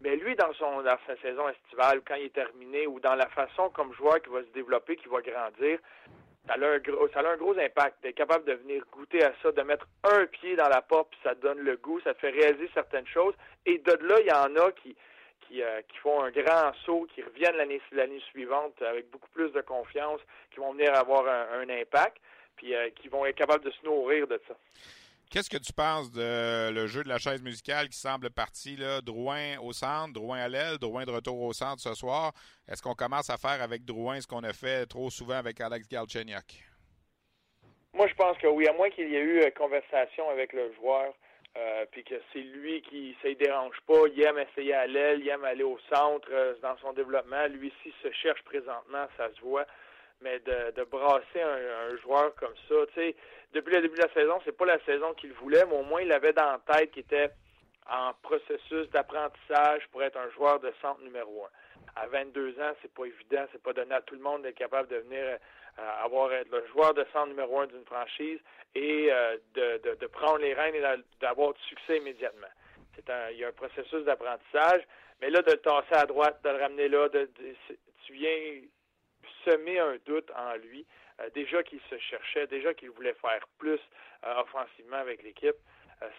mais 0.00 0.14
lui, 0.16 0.36
dans, 0.36 0.52
son, 0.54 0.84
sa 0.84 1.16
saison 1.22 1.48
estivale, 1.48 2.02
quand 2.06 2.16
il 2.16 2.26
est 2.26 2.34
terminé, 2.34 2.86
ou 2.86 3.00
dans 3.00 3.14
la 3.14 3.28
façon 3.28 3.70
comme 3.70 3.94
joueur 3.94 4.20
qui 4.20 4.28
va 4.28 4.42
se 4.42 4.52
développer, 4.52 4.96
qui 4.96 5.08
va 5.08 5.22
grandir, 5.22 5.78
ça 6.46 6.54
a 6.54 6.58
un 6.58 6.78
gros, 6.78 7.54
un 7.54 7.64
impact. 7.64 8.02
D'être 8.02 8.14
capable 8.14 8.44
de 8.44 8.52
venir 8.52 8.84
goûter 8.92 9.24
à 9.24 9.32
ça, 9.42 9.50
de 9.50 9.62
mettre 9.62 9.86
un 10.04 10.26
pied 10.26 10.54
dans 10.54 10.68
la 10.68 10.82
porte, 10.82 11.10
puis 11.10 11.20
ça 11.24 11.34
donne 11.34 11.58
le 11.58 11.76
goût, 11.76 11.98
ça 12.00 12.14
te 12.14 12.20
fait 12.20 12.30
réaliser 12.30 12.68
certaines 12.74 13.06
choses. 13.06 13.34
Et 13.64 13.78
de 13.78 13.92
là, 14.06 14.16
il 14.20 14.26
y 14.26 14.32
en 14.32 14.54
a 14.56 14.70
qui, 14.72 14.94
euh, 15.52 15.82
qui, 15.88 15.98
font 15.98 16.22
un 16.22 16.30
grand 16.30 16.72
saut, 16.84 17.06
qui 17.14 17.22
reviennent 17.22 17.56
l'année 17.56 17.80
l'année 17.92 18.20
suivante 18.30 18.80
avec 18.82 19.10
beaucoup 19.10 19.28
plus 19.30 19.50
de 19.52 19.60
confiance, 19.60 20.20
qui 20.50 20.60
vont 20.60 20.72
venir 20.72 20.94
avoir 20.94 21.26
un, 21.26 21.68
impact, 21.68 22.18
puis 22.56 22.74
euh, 22.74 22.90
qui 22.90 23.08
vont 23.08 23.24
être 23.26 23.36
capables 23.36 23.64
de 23.64 23.70
se 23.70 23.84
nourrir 23.84 24.26
de 24.26 24.40
ça. 24.48 24.54
Qu'est-ce 25.30 25.50
que 25.50 25.56
tu 25.56 25.72
penses 25.72 26.12
de 26.12 26.70
le 26.70 26.86
jeu 26.86 27.02
de 27.02 27.08
la 27.08 27.18
chaise 27.18 27.42
musicale 27.42 27.88
qui 27.88 27.98
semble 27.98 28.30
parti 28.30 28.76
là, 28.76 29.00
Drouin 29.00 29.58
au 29.60 29.72
centre, 29.72 30.12
Drouin 30.12 30.38
à 30.38 30.48
l'aile, 30.48 30.78
Drouin 30.78 31.04
de 31.04 31.10
retour 31.10 31.40
au 31.40 31.52
centre 31.52 31.80
ce 31.80 31.94
soir? 31.94 32.32
Est-ce 32.68 32.80
qu'on 32.80 32.94
commence 32.94 33.28
à 33.28 33.36
faire 33.36 33.60
avec 33.60 33.84
Drouin 33.84 34.20
ce 34.20 34.26
qu'on 34.26 34.44
a 34.44 34.52
fait 34.52 34.86
trop 34.86 35.10
souvent 35.10 35.34
avec 35.34 35.60
Alex 35.60 35.88
Galchenyuk? 35.88 36.62
Moi, 37.92 38.06
je 38.08 38.14
pense 38.14 38.36
que 38.38 38.46
oui, 38.46 38.68
à 38.68 38.72
moins 38.74 38.90
qu'il 38.90 39.08
y 39.08 39.16
ait 39.16 39.20
eu 39.20 39.42
une 39.42 39.50
conversation 39.52 40.28
avec 40.30 40.52
le 40.52 40.72
joueur. 40.74 41.12
Euh, 41.58 41.86
puis 41.90 42.04
que 42.04 42.16
c'est 42.32 42.40
lui 42.40 42.82
qui 42.82 43.16
ça 43.22 43.28
ne 43.28 43.34
dérange 43.34 43.80
pas, 43.86 44.06
il 44.14 44.20
aime 44.22 44.38
essayer 44.38 44.74
à 44.74 44.86
l'aile, 44.86 45.20
il 45.20 45.28
aime 45.28 45.44
aller 45.44 45.62
au 45.62 45.78
centre 45.90 46.28
euh, 46.30 46.54
dans 46.60 46.76
son 46.78 46.92
développement. 46.92 47.46
Lui 47.46 47.68
aussi 47.68 47.94
se 48.02 48.10
cherche 48.12 48.42
présentement, 48.42 49.06
ça 49.16 49.30
se 49.34 49.40
voit. 49.40 49.64
Mais 50.20 50.38
de, 50.40 50.84
brasser 50.84 51.40
un, 51.42 51.96
joueur 51.98 52.34
comme 52.36 52.54
ça, 52.68 52.74
tu 52.88 52.94
sais, 52.94 53.16
depuis 53.52 53.74
le 53.74 53.82
début 53.82 53.96
de 53.96 54.02
la 54.02 54.12
saison, 54.14 54.40
c'est 54.44 54.56
pas 54.56 54.64
la 54.64 54.80
saison 54.84 55.12
qu'il 55.14 55.32
voulait, 55.34 55.64
mais 55.66 55.76
au 55.76 55.82
moins 55.82 56.00
il 56.00 56.10
avait 56.12 56.32
dans 56.32 56.52
la 56.52 56.74
tête 56.74 56.90
qu'il 56.90 57.02
était 57.02 57.30
en 57.90 58.12
processus 58.22 58.88
d'apprentissage 58.90 59.86
pour 59.92 60.02
être 60.02 60.16
un 60.16 60.30
joueur 60.30 60.58
de 60.60 60.72
centre 60.80 61.00
numéro 61.02 61.44
un. 61.44 62.02
À 62.02 62.06
22 62.06 62.58
ans, 62.60 62.72
c'est 62.80 62.92
pas 62.92 63.04
évident, 63.04 63.46
c'est 63.52 63.62
pas 63.62 63.74
donné 63.74 63.94
à 63.94 64.00
tout 64.00 64.14
le 64.14 64.22
monde 64.22 64.42
d'être 64.42 64.56
capable 64.56 64.88
de 64.88 64.96
venir 64.96 65.22
euh, 65.22 65.36
avoir 65.78 66.32
être 66.32 66.50
le 66.50 66.66
joueur 66.68 66.94
de 66.94 67.04
centre 67.12 67.28
numéro 67.28 67.60
un 67.60 67.66
d'une 67.66 67.84
franchise 67.84 68.38
et 68.74 69.08
euh, 69.10 69.36
de, 69.54 69.94
de, 69.94 70.06
prendre 70.06 70.38
les 70.38 70.54
rênes 70.54 70.74
et 70.74 70.82
d'avoir 71.20 71.52
du 71.54 71.62
succès 71.62 71.98
immédiatement. 71.98 72.48
C'est 72.94 73.08
un, 73.10 73.30
il 73.30 73.38
y 73.38 73.44
a 73.44 73.48
un 73.48 73.52
processus 73.52 74.04
d'apprentissage, 74.04 74.82
mais 75.20 75.30
là, 75.30 75.42
de 75.42 75.52
le 75.52 75.58
tasser 75.58 75.94
à 75.94 76.06
droite, 76.06 76.40
de 76.44 76.50
le 76.50 76.56
ramener 76.56 76.88
là, 76.88 77.08
de, 77.08 77.28
tu 78.04 78.12
viens 78.12 78.60
semer 79.44 79.78
un 79.78 79.96
doute 80.06 80.30
en 80.36 80.54
lui. 80.56 80.86
Euh, 81.20 81.28
déjà 81.34 81.62
qu'il 81.62 81.80
se 81.88 81.98
cherchait, 81.98 82.46
déjà 82.46 82.74
qu'il 82.74 82.90
voulait 82.90 83.14
faire 83.14 83.46
plus 83.58 83.80
offensivement 84.22 84.96
avec 84.96 85.22
l'équipe. 85.22 85.56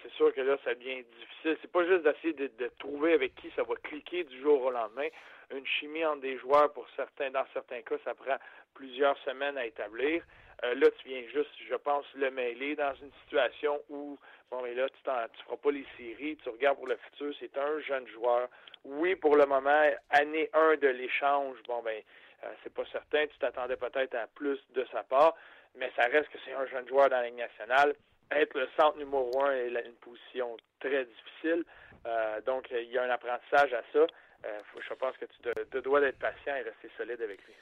C'est 0.01 0.11
sûr 0.13 0.33
que 0.33 0.41
là, 0.41 0.57
ça 0.63 0.73
devient 0.73 1.03
difficile. 1.03 1.57
C'est 1.61 1.71
pas 1.71 1.85
juste 1.85 2.03
d'essayer 2.03 2.33
de, 2.33 2.47
de, 2.57 2.71
trouver 2.79 3.13
avec 3.13 3.35
qui 3.35 3.51
ça 3.55 3.63
va 3.63 3.75
cliquer 3.75 4.23
du 4.23 4.41
jour 4.41 4.61
au 4.63 4.71
lendemain 4.71 5.07
une 5.51 5.65
chimie 5.65 6.05
entre 6.05 6.21
des 6.21 6.37
joueurs, 6.37 6.71
pour 6.73 6.87
certains, 6.95 7.31
dans 7.31 7.45
certains 7.53 7.81
cas, 7.81 7.95
ça 8.03 8.13
prend 8.13 8.35
plusieurs 8.73 9.17
semaines 9.19 9.57
à 9.57 9.65
établir. 9.65 10.23
Euh, 10.63 10.75
là, 10.75 10.87
tu 10.99 11.07
viens 11.07 11.21
juste, 11.29 11.51
je 11.69 11.75
pense, 11.75 12.05
le 12.15 12.31
mêler 12.31 12.75
dans 12.75 12.93
une 12.95 13.11
situation 13.23 13.79
où, 13.89 14.17
bon, 14.49 14.61
mais 14.63 14.73
là, 14.73 14.89
tu 14.89 15.09
ne 15.09 15.43
feras 15.43 15.57
pas 15.57 15.71
les 15.71 15.85
séries, 15.97 16.37
tu 16.37 16.49
regardes 16.49 16.77
pour 16.77 16.87
le 16.87 16.97
futur, 16.97 17.33
c'est 17.39 17.57
un 17.57 17.79
jeune 17.81 18.07
joueur. 18.07 18.49
Oui, 18.83 19.15
pour 19.15 19.35
le 19.35 19.45
moment, 19.45 19.83
année 20.09 20.49
1 20.53 20.77
de 20.77 20.87
l'échange, 20.87 21.57
bon, 21.67 21.81
ben, 21.83 22.01
euh, 22.43 22.47
c'est 22.63 22.73
pas 22.73 22.85
certain, 22.91 23.27
tu 23.27 23.37
t'attendais 23.39 23.77
peut-être 23.77 24.15
à 24.15 24.27
plus 24.27 24.59
de 24.73 24.85
sa 24.91 25.03
part, 25.03 25.35
mais 25.75 25.91
ça 25.95 26.03
reste 26.05 26.29
que 26.29 26.37
c'est 26.43 26.53
un 26.53 26.65
jeune 26.67 26.87
joueur 26.87 27.09
dans 27.09 27.17
la 27.17 27.27
Ligue 27.27 27.37
nationale. 27.37 27.95
Être 28.31 28.57
le 28.57 28.67
centre 28.77 28.97
numéro 28.97 29.31
un 29.43 29.51
est 29.51 29.85
une 29.85 29.95
position 29.95 30.57
très 30.79 31.05
difficile. 31.05 31.63
Euh, 32.05 32.41
donc, 32.41 32.67
il 32.71 32.91
y 32.91 32.97
a 32.97 33.03
un 33.03 33.09
apprentissage 33.09 33.73
à 33.73 33.81
ça. 33.93 34.05
Euh, 34.45 34.59
je 34.87 34.93
pense 34.93 35.15
que 35.17 35.25
tu 35.25 35.81
dois 35.81 36.01
d'être 36.01 36.19
patient 36.19 36.55
et 36.55 36.61
rester 36.61 36.89
solide 36.97 37.21
avec 37.21 37.43
lui. 37.45 37.53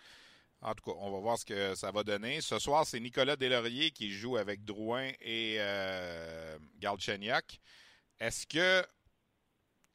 En 0.61 0.73
tout 0.73 0.91
cas, 0.91 0.97
on 0.99 1.11
va 1.11 1.19
voir 1.19 1.37
ce 1.37 1.45
que 1.45 1.75
ça 1.75 1.91
va 1.91 2.03
donner. 2.03 2.41
Ce 2.41 2.57
soir, 2.59 2.85
c'est 2.85 2.99
Nicolas 2.99 3.35
Delaurier 3.35 3.91
qui 3.91 4.11
joue 4.11 4.37
avec 4.37 4.63
Drouin 4.63 5.09
et 5.21 5.57
euh. 5.59 6.57
Est-ce 8.19 8.47
que. 8.47 8.85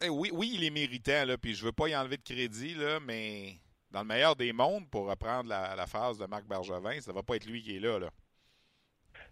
Eh 0.03 0.09
oui, 0.09 0.31
oui, 0.33 0.53
il 0.55 0.65
est 0.65 0.71
méritant, 0.71 1.27
là, 1.27 1.37
puis 1.37 1.55
je 1.55 1.65
veux 1.65 1.73
pas 1.73 1.89
y 1.89 1.97
enlever 1.97 2.17
de 2.17 2.23
crédit, 2.23 2.75
là, 2.75 3.01
mais 3.01 3.57
dans 3.91 4.01
le 4.01 4.07
meilleur 4.07 4.37
des 4.37 4.53
mondes, 4.53 4.89
pour 4.89 5.09
reprendre 5.09 5.49
la, 5.49 5.87
phrase 5.87 6.19
de 6.19 6.27
Marc 6.27 6.45
Bergevin, 6.45 7.01
ça 7.01 7.13
va 7.13 7.23
pas 7.23 7.37
être 7.37 7.47
lui 7.47 7.63
qui 7.63 7.77
est 7.77 7.81
là. 7.81 7.99
là. 7.99 8.11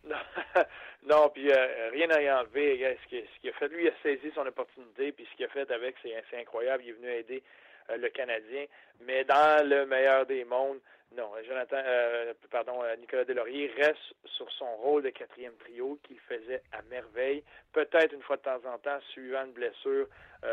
Non, 1.05 1.31
puis 1.31 1.51
euh, 1.51 1.91
rien 1.91 2.11
à 2.11 2.21
y 2.21 2.31
enlever. 2.31 2.99
Ce 3.05 3.41
qu'il 3.41 3.51
a 3.51 3.53
fait, 3.55 3.69
lui, 3.69 3.85
il 3.85 3.89
a 3.89 3.93
saisi 4.03 4.31
son 4.35 4.47
opportunité, 4.47 5.13
puis 5.13 5.27
ce 5.31 5.37
qu'il 5.37 5.47
a 5.47 5.49
fait 5.49 5.71
avec, 5.71 5.97
c'est 6.03 6.39
incroyable. 6.39 6.83
Il 6.85 6.91
est 6.91 6.93
venu 6.93 7.09
aider 7.09 7.43
euh, 7.91 7.97
le 7.97 8.09
Canadien. 8.09 8.67
Mais 9.01 9.25
dans 9.25 9.67
le 9.67 9.87
meilleur 9.87 10.27
des 10.27 10.45
mondes, 10.45 10.81
non, 11.17 11.31
Jonathan, 11.47 11.81
euh, 11.83 12.35
pardon, 12.51 12.83
Nicolas 12.99 13.25
Delaurier 13.25 13.73
reste 13.79 14.15
sur 14.25 14.51
son 14.53 14.77
rôle 14.77 15.03
de 15.03 15.11
quatrième 15.11 15.57
trio 15.57 15.99
qu'il 16.03 16.19
faisait 16.21 16.63
à 16.73 16.83
merveille. 16.91 17.43
Peut-être 17.73 18.13
une 18.13 18.23
fois 18.23 18.37
de 18.37 18.43
temps 18.43 18.61
en 18.67 18.77
temps, 18.79 19.01
suivant 19.13 19.45
une 19.47 19.53
blessure, 19.53 20.09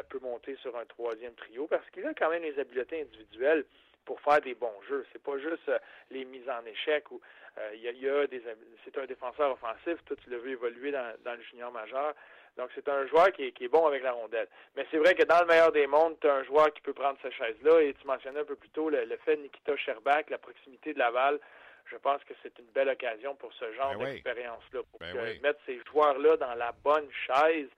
peut 0.10 0.19
monter 0.19 0.55
sur 0.62 0.75
un 0.77 0.86
troisième 0.86 1.36
trio 1.36 1.67
parce 1.67 1.88
qu'il 1.89 2.05
a 2.08 2.13
quand 2.13 2.29
même 2.29 2.41
les 2.41 2.58
habiletés 2.58 3.01
individuelles 3.01 3.65
pour 4.06 4.22
faire 4.22 4.41
des 4.41 4.56
bons 4.56 4.82
jeux. 4.88 5.06
C'est 5.12 5.22
pas 5.22 5.38
juste 5.38 5.70
les 6.12 6.26
mises 6.26 6.50
en 6.50 6.65
échec 6.65 7.10
ou 7.12 7.20
euh, 7.58 7.72
il 7.74 7.82
y 7.82 8.10
a, 8.10 8.28
des, 8.28 8.41
c'est 8.84 8.98
un 8.98 9.06
défenseur 9.06 9.52
offensif. 9.52 9.98
Toi, 10.06 10.18
tu 10.24 10.30
l'as 10.30 10.38
vu 10.38 10.52
évoluer 10.52 10.91
dans, 10.91 11.13
le 11.26 11.41
junior 11.44 11.72
majeur. 11.72 12.13
Donc, 12.58 12.70
c'est 12.74 12.88
un 12.88 13.06
joueur 13.08 13.32
qui 13.34 13.44
est, 13.44 13.68
bon 13.68 13.86
avec 13.86 14.04
la 14.04 14.13
rondelle. 14.13 14.48
Mais 14.76 14.86
c'est 14.91 14.98
vrai 14.98 15.13
que 15.15 15.24
dans 15.24 15.39
le 15.41 15.46
meilleur 15.46 15.72
des 15.72 15.88
mondes, 15.88 16.18
tu 16.22 16.28
as 16.28 16.36
un 16.36 16.44
joueur 16.44 16.74
qui 16.74 16.82
peut 16.82 16.94
prendre 16.94 17.18
cette 17.22 17.34
chaise-là. 17.34 17.82
Et 17.82 17.94
tu 17.94 18.08
mentionnais 18.08 18.39
un 18.39 18.46
peu 18.46 18.56
plus 18.56 18.70
tôt 18.70 18.89
le, 18.89 19.06
fait 19.26 19.38
de 19.38 19.44
Nikita 19.44 19.76
Sherbak, 19.78 20.30
la 20.30 20.38
proximité 20.38 20.94
de 20.94 21.00
Laval. 21.00 21.39
Je 21.86 21.98
pense 21.98 22.24
que 22.24 22.34
c'est 22.41 22.58
une 22.60 22.65
belle 22.74 22.89
occasion 22.89 23.36
pour 23.36 23.54
ce 23.54 23.72
genre 23.74 23.96
ben 23.98 24.06
d'expérience-là. 24.06 24.82
Pour 24.89 25.00
ben 25.00 25.39
mettre 25.41 25.60
ces 25.65 25.80
joueurs-là 25.91 26.38
dans 26.38 26.56
la 26.56 26.74
bonne 26.84 27.08
chaise 27.28 27.70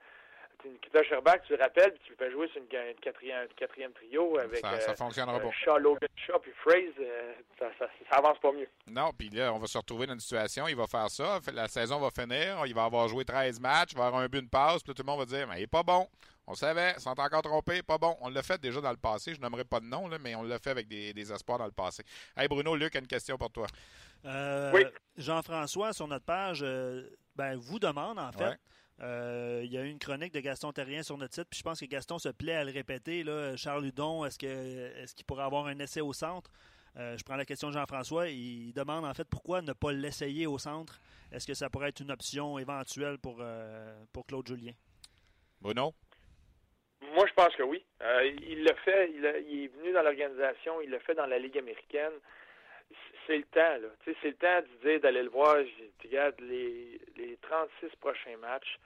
Nikita 0.64 1.02
Sherbak, 1.04 1.44
tu 1.44 1.56
le 1.56 1.62
rappelles, 1.62 1.94
tu 2.04 2.10
le 2.10 2.16
fais 2.16 2.32
jouer 2.32 2.48
sur 2.48 2.60
une, 2.60 2.66
quatrième, 3.00 3.46
quatrième, 3.56 3.92
trio 3.92 4.38
avec 4.38 4.58
ça, 4.58 4.80
ça 4.80 4.90
euh, 4.90 4.94
fonctionnera 4.96 5.36
euh, 5.36 5.40
pas. 5.40 5.50
Shaw, 5.52 5.78
Logan 5.78 6.08
Shaw 6.16 6.38
puis 6.40 6.52
Phrase, 6.62 6.94
euh, 7.00 7.32
ça, 7.58 7.66
ça, 7.78 8.16
avance 8.16 8.38
pas 8.40 8.52
mieux. 8.52 8.68
Non, 8.88 9.12
puis 9.16 9.28
là, 9.28 9.52
on 9.52 9.58
va 9.58 9.66
se 9.66 9.78
retrouver 9.78 10.06
dans 10.06 10.14
une 10.14 10.20
situation, 10.20 10.66
il 10.66 10.76
va 10.76 10.86
faire 10.86 11.10
ça, 11.10 11.38
la 11.52 11.68
saison 11.68 12.00
va 12.00 12.10
finir, 12.10 12.66
il 12.66 12.74
va 12.74 12.84
avoir 12.84 13.08
joué 13.08 13.24
13 13.24 13.60
matchs, 13.60 13.92
il 13.92 13.98
va 13.98 14.06
avoir 14.06 14.22
un 14.22 14.28
but, 14.28 14.42
de 14.42 14.48
passe, 14.48 14.82
puis 14.82 14.94
tout 14.94 15.02
le 15.02 15.06
monde 15.06 15.20
va 15.20 15.26
dire, 15.26 15.46
mais 15.46 15.60
il 15.60 15.62
est 15.62 15.68
pas 15.68 15.82
bon. 15.82 16.08
On 16.46 16.54
savait, 16.54 16.94
ils 16.96 17.00
sont 17.00 17.10
encore 17.10 17.42
trompés, 17.42 17.82
pas 17.82 17.98
bon. 17.98 18.16
On 18.22 18.30
l'a 18.30 18.42
fait 18.42 18.58
déjà 18.58 18.80
dans 18.80 18.90
le 18.90 18.96
passé, 18.96 19.34
je 19.34 19.40
n'aimerais 19.40 19.64
pas 19.64 19.80
de 19.80 19.84
nom, 19.84 20.08
là, 20.08 20.16
mais 20.18 20.34
on 20.34 20.42
l'a 20.42 20.58
fait 20.58 20.70
avec 20.70 20.88
des, 20.88 21.12
des, 21.12 21.32
espoirs 21.32 21.58
dans 21.58 21.66
le 21.66 21.72
passé. 21.72 22.02
Hey 22.36 22.48
Bruno, 22.48 22.74
Luc 22.74 22.96
a 22.96 23.00
une 23.00 23.06
question 23.06 23.36
pour 23.36 23.50
toi. 23.50 23.66
oui. 24.24 24.86
Jean-François, 25.16 25.92
sur 25.92 26.08
notre 26.08 26.24
page, 26.24 26.64
ben, 27.36 27.56
vous 27.56 27.78
demande 27.78 28.18
en 28.18 28.32
fait. 28.32 28.58
Euh, 29.00 29.62
il 29.64 29.72
y 29.72 29.78
a 29.78 29.82
eu 29.82 29.88
une 29.88 29.98
chronique 29.98 30.32
de 30.32 30.40
Gaston 30.40 30.72
Terrien 30.72 31.02
sur 31.02 31.16
notre 31.16 31.34
site, 31.34 31.46
puis 31.48 31.58
je 31.58 31.62
pense 31.62 31.80
que 31.80 31.86
Gaston 31.86 32.18
se 32.18 32.30
plaît 32.30 32.54
à 32.54 32.64
le 32.64 32.72
répéter. 32.72 33.22
Là. 33.22 33.56
Charles 33.56 33.86
Hudon, 33.86 34.24
est-ce 34.24 34.38
qu'il 34.38 34.48
est 34.48 35.26
pourrait 35.26 35.44
avoir 35.44 35.66
un 35.66 35.78
essai 35.78 36.00
au 36.00 36.12
centre? 36.12 36.50
je 36.96 37.22
prends 37.22 37.36
la 37.36 37.44
question 37.44 37.68
de 37.68 37.74
Jean-François. 37.74 38.28
Il 38.28 38.72
demande 38.72 39.04
en 39.04 39.14
fait 39.14 39.28
pourquoi 39.28 39.62
ne 39.62 39.72
pas 39.72 39.92
l'essayer 39.92 40.48
au 40.48 40.58
centre? 40.58 40.98
Est-ce 41.30 41.46
que 41.46 41.54
ça 41.54 41.70
pourrait 41.70 41.90
être 41.90 42.00
une 42.00 42.10
option 42.10 42.58
éventuelle 42.58 43.18
pour, 43.18 43.40
pour 44.12 44.26
Claude 44.26 44.48
Julien? 44.48 44.72
Bruno? 45.60 45.94
Moi, 47.14 47.24
je 47.28 47.34
pense 47.34 47.54
que 47.54 47.62
oui. 47.62 47.84
il 48.48 48.64
l'a 48.64 48.74
fait. 48.84 49.12
Il, 49.14 49.44
il, 49.48 49.64
est 49.64 49.68
venu 49.68 49.92
dans 49.92 50.02
l'organisation. 50.02 50.80
Il 50.80 50.90
l'a 50.90 50.98
fait 50.98 51.14
dans 51.14 51.26
la 51.26 51.38
Ligue 51.38 51.58
américaine 51.58 52.14
c'est 53.28 53.36
le 53.36 53.44
temps, 53.44 53.76
là. 53.80 53.88
c'est 54.04 54.24
le 54.24 54.34
temps 54.34 54.60
de 54.60 54.88
dire 54.88 55.00
d'aller 55.00 55.22
le 55.22 55.28
voir. 55.28 55.56
Regarde 56.02 56.34
les, 56.40 56.98
les 57.16 57.36
36 57.42 57.94
prochains 58.00 58.36
matchs, 58.38 58.78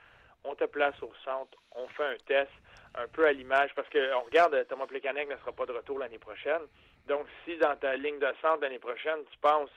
on 0.45 0.55
te 0.55 0.65
place 0.65 1.01
au 1.03 1.13
centre, 1.25 1.57
on 1.77 1.87
fait 1.89 2.05
un 2.05 2.17
test, 2.27 2.51
un 2.97 3.07
peu 3.07 3.25
à 3.25 3.33
l'image, 3.33 3.71
parce 3.75 3.89
qu'on 3.89 4.21
regarde, 4.21 4.67
Thomas 4.69 4.87
Plekanec 4.87 5.31
ne 5.31 5.37
sera 5.37 5.53
pas 5.53 5.65
de 5.65 5.73
retour 5.73 5.99
l'année 5.99 6.19
prochaine. 6.19 6.63
Donc, 7.07 7.27
si 7.45 7.57
dans 7.57 7.77
ta 7.77 7.97
ligne 7.97 8.19
de 8.19 8.33
centre 8.43 8.61
l'année 8.61 8.79
prochaine, 8.79 9.21
tu 9.31 9.39
penses 9.39 9.71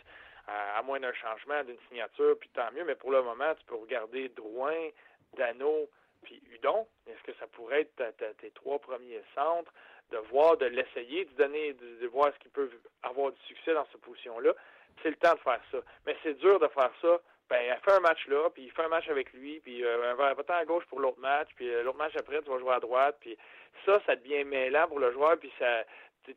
à, 0.48 0.82
moins 0.84 1.00
d'un 1.00 1.14
changement, 1.14 1.64
d'une 1.64 1.80
signature, 1.88 2.38
puis 2.40 2.50
tant 2.50 2.72
mieux, 2.74 2.84
mais 2.84 2.96
pour 2.96 3.12
le 3.12 3.22
moment, 3.22 3.54
tu 3.56 3.66
peux 3.66 3.76
regarder 3.76 4.30
Drouin, 4.30 4.90
Dano, 5.38 5.90
puis 6.24 6.42
Udon. 6.52 6.88
Est-ce 7.08 7.24
que 7.24 7.38
ça 7.40 7.48
pourrait 7.48 7.82
être 7.82 8.38
tes 8.38 8.52
trois 8.52 8.80
premiers 8.80 9.22
centres? 9.34 9.72
De 10.12 10.18
voir, 10.30 10.58
de 10.58 10.66
l'essayer, 10.66 11.26
de 11.26 11.32
donner, 11.32 11.74
de, 11.74 12.08
voir 12.08 12.32
ce 12.34 12.40
qu'il 12.40 12.52
peut 12.52 12.70
avoir 13.04 13.32
du 13.32 13.42
succès 13.48 13.74
dans 13.74 13.86
cette 13.92 14.02
position-là. 14.02 14.54
C'est 15.02 15.10
le 15.10 15.16
temps 15.16 15.34
de 15.34 15.40
faire 15.40 15.60
ça. 15.72 15.78
Mais 16.06 16.16
c'est 16.24 16.38
dur 16.40 16.60
de 16.60 16.68
faire 16.68 16.92
ça. 17.02 17.20
Ben, 17.50 17.60
elle 17.62 17.80
fait 17.80 17.92
un 17.92 18.00
match 18.00 18.28
là, 18.28 18.50
puis 18.50 18.64
il 18.64 18.72
fait 18.72 18.84
un 18.84 18.88
match 18.88 19.08
avec 19.08 19.32
lui, 19.34 19.60
puis 19.60 19.86
euh, 19.86 20.16
va 20.16 20.34
à 20.48 20.66
gauche 20.66 20.86
pour 20.86 21.00
l'autre 21.00 21.20
match, 21.20 21.50
puis 21.56 21.70
euh, 21.70 21.84
l'autre 21.84 22.00
match 22.00 22.16
après, 22.18 22.42
tu 22.42 22.50
vas 22.50 22.58
jouer 22.58 22.74
à 22.74 22.80
droite, 22.80 23.18
puis 23.20 23.38
ça, 23.86 24.02
ça 24.08 24.16
devient 24.16 24.44
mêlant 24.46 24.88
pour 24.88 24.98
le 24.98 25.12
joueur, 25.12 25.38
puis 25.38 25.52
ça 25.60 25.84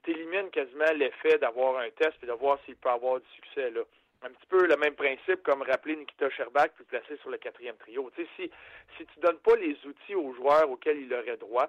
t'élimine 0.02 0.50
quasiment 0.50 0.92
l'effet 0.94 1.38
d'avoir 1.38 1.78
un 1.78 1.88
test, 1.90 2.12
puis 2.18 2.28
de 2.28 2.32
voir 2.32 2.58
s'il 2.66 2.76
peut 2.76 2.90
avoir 2.90 3.20
du 3.20 3.26
succès 3.36 3.70
là 3.70 3.80
un 4.22 4.30
petit 4.30 4.46
peu 4.48 4.66
le 4.66 4.76
même 4.76 4.94
principe 4.94 5.42
comme 5.42 5.62
rappeler 5.62 5.96
Nikita 5.96 6.28
Sherbak 6.30 6.72
puis 6.74 6.84
placer 6.84 7.16
sur 7.18 7.30
le 7.30 7.38
quatrième 7.38 7.76
trio. 7.76 8.10
Tu 8.14 8.22
sais, 8.22 8.28
si 8.36 8.50
si 8.96 9.06
tu 9.06 9.20
donnes 9.20 9.38
pas 9.38 9.54
les 9.56 9.76
outils 9.86 10.14
aux 10.14 10.32
joueurs 10.34 10.68
auxquels 10.70 10.98
il 10.98 11.12
aurait 11.14 11.36
droit, 11.36 11.68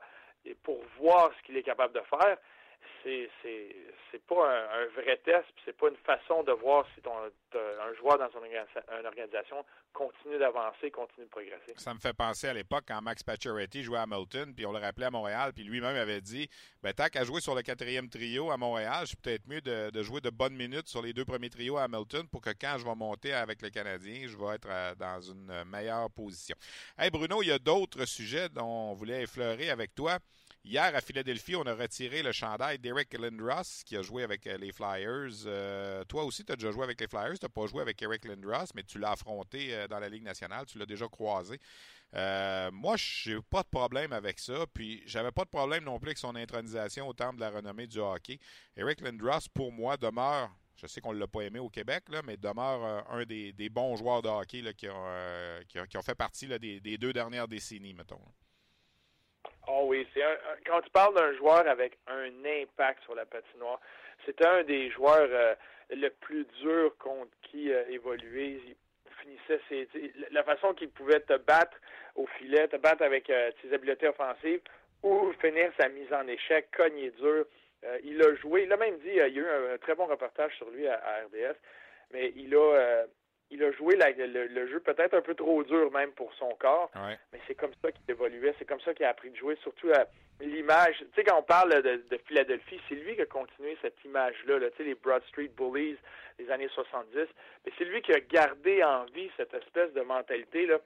pour 0.63 0.79
voir 0.99 1.31
ce 1.37 1.43
qu'il 1.45 1.57
est 1.57 1.63
capable 1.63 1.93
de 1.93 2.01
faire, 2.01 2.37
c'est 3.03 3.29
c'est 4.11 4.23
pas 4.25 4.67
un, 4.73 5.01
vrai 5.01 5.17
test, 5.23 5.45
c'est 5.65 5.77
pas 5.77 5.89
une 5.89 5.97
façon 5.97 6.43
de 6.43 6.51
voir 6.51 6.85
si 6.95 7.01
ton, 7.01 7.11
un 7.15 7.93
joueur 7.95 8.17
dans 8.17 8.29
une, 8.29 9.05
organisation 9.05 9.63
continue 9.93 10.37
d'avancer, 10.37 10.89
continue 10.91 11.25
de 11.25 11.31
progresser. 11.31 11.73
Ça 11.77 11.93
me 11.93 11.99
fait 11.99 12.13
penser 12.13 12.47
à 12.47 12.53
l'époque 12.53 12.85
quand 12.87 13.01
Max 13.01 13.23
Pacioretty 13.23 13.83
jouait 13.83 13.99
à 13.99 14.03
Hamilton, 14.03 14.53
puis 14.55 14.65
on 14.65 14.71
le 14.71 14.79
rappelait 14.79 15.07
à 15.07 15.11
Montréal, 15.11 15.53
puis 15.53 15.63
lui-même 15.63 15.95
avait 15.95 16.21
dit 16.21 16.49
ben, 16.81 16.93
tant 16.93 17.07
qu'à 17.07 17.23
jouer 17.23 17.41
sur 17.41 17.55
le 17.55 17.61
quatrième 17.61 18.09
trio 18.09 18.51
à 18.51 18.57
Montréal, 18.57 19.05
c'est 19.05 19.19
peut-être 19.19 19.47
mieux 19.47 19.61
de, 19.61 19.91
de, 19.91 20.03
jouer 20.03 20.21
de 20.21 20.29
bonnes 20.29 20.55
minutes 20.55 20.87
sur 20.87 21.01
les 21.01 21.13
deux 21.13 21.25
premiers 21.25 21.49
trios 21.49 21.77
à 21.77 21.83
Hamilton 21.83 22.27
pour 22.27 22.41
que 22.41 22.51
quand 22.51 22.77
je 22.79 22.85
vais 22.85 22.95
monter 22.95 23.33
avec 23.33 23.61
le 23.61 23.69
Canadien, 23.69 24.27
je 24.27 24.37
vais 24.37 24.55
être 24.55 24.69
euh, 24.69 24.95
dans 24.95 25.21
une 25.21 25.65
meilleure 25.65 26.09
position. 26.09 26.55
Hey 26.97 27.09
Bruno, 27.11 27.41
il 27.43 27.49
y 27.49 27.51
a 27.51 27.59
d'autres 27.59 28.05
sujets 28.05 28.49
dont 28.49 28.91
on 28.91 28.93
voulait 28.93 29.23
effleurer 29.23 29.69
avec 29.69 29.93
toi. 29.93 30.19
Hier, 30.65 30.93
à 30.93 30.99
Philadelphie, 30.99 31.55
on 31.55 31.63
a 31.63 31.73
retiré 31.73 32.21
le 32.21 32.33
chandail 32.33 32.79
d'Eric 32.79 33.13
Lindros, 33.17 33.81
qui 33.85 33.95
a 33.95 34.01
joué 34.01 34.23
avec 34.23 34.45
euh, 34.45 34.57
les 34.57 34.73
Flyers. 34.73 35.45
Euh, 35.45 36.03
toi 36.03 36.25
aussi, 36.25 36.43
tu 36.43 36.51
as 36.51 36.57
déjà 36.57 36.71
joué 36.71 36.83
avec 36.83 36.99
les 36.99 37.07
Flyers. 37.07 37.39
Tu 37.39 37.45
n'as 37.45 37.49
pas 37.49 37.65
joué 37.65 37.81
avec 37.81 38.01
Eric 38.01 38.25
Lindros, 38.25 38.67
mais 38.75 38.83
tu 38.83 38.99
l'as 38.99 39.11
affronté 39.11 39.73
euh, 39.73 39.87
dans 39.87 39.99
la 39.99 40.09
Ligue 40.09 40.23
nationale. 40.23 40.65
Tu 40.65 40.77
l'as 40.77 40.85
déjà 40.85 41.07
croisé. 41.07 41.59
moi, 42.13 42.97
je 42.97 43.35
n'ai 43.35 43.41
pas 43.49 43.63
de 43.63 43.69
problème 43.69 44.11
avec 44.11 44.37
ça. 44.39 44.65
Puis, 44.73 45.01
j'avais 45.05 45.31
pas 45.31 45.45
de 45.45 45.49
problème 45.49 45.85
non 45.85 45.97
plus 45.97 46.09
avec 46.09 46.17
son 46.17 46.35
intronisation 46.35 47.07
au 47.07 47.13
temple 47.13 47.37
de 47.37 47.41
la 47.41 47.51
renommée 47.51 47.87
du 47.87 47.99
hockey. 47.99 48.37
Eric 48.75 48.99
Lindros, 48.99 49.47
pour 49.53 49.71
moi, 49.71 49.95
demeure 49.95 50.51
je 50.75 50.87
sais 50.87 51.01
qu'on 51.01 51.13
ne 51.13 51.19
l'a 51.19 51.27
pas 51.27 51.41
aimé 51.41 51.59
au 51.59 51.69
Québec, 51.69 52.05
là, 52.07 52.21
mais 52.25 52.37
demeure 52.37 53.05
un 53.11 53.25
des, 53.25 53.69
bons 53.69 53.97
joueurs 53.97 54.21
de 54.21 54.29
hockey 54.29 54.63
qui, 54.75 54.87
ont, 54.87 56.01
fait 56.01 56.15
partie 56.15 56.47
des, 56.47 56.97
deux 56.97 57.11
dernières 57.11 57.49
décennies, 57.49 57.93
mettons. 57.93 58.21
Oh 59.71 59.83
oui, 59.85 60.07
c'est 60.13 60.23
quand 60.65 60.81
tu 60.81 60.89
parles 60.89 61.13
d'un 61.13 61.33
joueur 61.33 61.67
avec 61.67 61.97
un 62.07 62.31
impact 62.43 63.03
sur 63.03 63.13
la 63.13 63.25
patinoire, 63.25 63.79
c'est 64.25 64.43
un 64.43 64.63
des 64.63 64.89
joueurs 64.89 65.29
euh, 65.31 65.53
le 65.91 66.09
plus 66.09 66.45
dur 66.61 66.97
contre 66.97 67.31
qui 67.43 67.71
euh, 67.71 67.83
évoluer. 67.89 68.59
Il 68.65 68.75
finissait 69.21 69.61
ses, 69.69 70.11
la 70.31 70.43
façon 70.43 70.73
qu'il 70.73 70.89
pouvait 70.89 71.19
te 71.19 71.37
battre 71.37 71.77
au 72.15 72.25
filet, 72.37 72.67
te 72.67 72.77
battre 72.77 73.03
avec 73.03 73.29
euh, 73.29 73.51
ses 73.61 73.71
habiletés 73.71 74.07
offensives 74.07 74.61
ou 75.03 75.31
finir 75.39 75.71
sa 75.79 75.87
mise 75.89 76.11
en 76.13 76.27
échec, 76.27 76.69
cogner 76.75 77.11
dur. 77.11 77.45
il 78.03 78.21
a 78.21 78.35
joué, 78.35 78.63
il 78.63 78.73
a 78.73 78.77
même 78.77 78.97
dit, 78.99 79.09
il 79.09 79.15
y 79.15 79.21
a 79.21 79.27
eu 79.27 79.45
un, 79.45 79.77
très 79.77 79.93
bon 79.93 80.07
reportage 80.07 80.55
sur 80.57 80.69
lui 80.71 80.87
à, 80.87 80.95
à 80.95 81.25
RDS, 81.25 81.55
mais 82.11 82.33
il 82.35 82.55
a 82.55 83.05
il 83.51 83.63
a 83.63 83.71
joué 83.71 83.95
le, 83.97 84.67
jeu 84.67 84.79
peut-être 84.79 85.15
un 85.15 85.21
peu 85.21 85.33
trop 85.33 85.63
dur 85.63 85.91
même 85.91 86.11
pour 86.11 86.33
son 86.35 86.49
corps, 86.59 86.91
mais 86.95 87.39
c'est 87.47 87.55
comme 87.55 87.71
ça 87.81 87.91
qu'il 87.91 88.03
évoluait, 88.07 88.53
c'est 88.59 88.65
comme 88.65 88.81
ça 88.81 88.93
qu'il 88.93 89.05
a 89.05 89.09
appris 89.09 89.31
de 89.31 89.35
jouer, 89.35 89.57
surtout 89.63 89.91
à 89.91 90.05
l'image. 90.39 90.97
Tu 90.99 91.05
sais, 91.15 91.23
quand 91.23 91.39
on 91.39 91.43
parle 91.43 91.81
de, 91.81 92.19
Philadelphie, 92.27 92.79
c'est 92.87 92.95
lui 92.95 93.15
qui 93.15 93.21
a 93.21 93.25
continué 93.25 93.77
cette 93.81 93.97
image-là, 94.05 94.59
tu 94.59 94.77
sais, 94.77 94.83
les 94.83 94.95
Broad 94.95 95.23
Street 95.29 95.49
Bullies 95.57 95.97
des 96.37 96.49
années 96.51 96.69
70, 96.69 97.27
mais 97.65 97.71
c'est 97.77 97.85
lui 97.85 98.01
qui 98.01 98.13
a 98.13 98.19
gardé 98.19 98.83
en 98.83 99.05
vie 99.05 99.29
cette 99.35 99.53
espèce 99.53 99.91
de 99.93 100.01
mentalité 100.01 100.65
là 100.65 100.79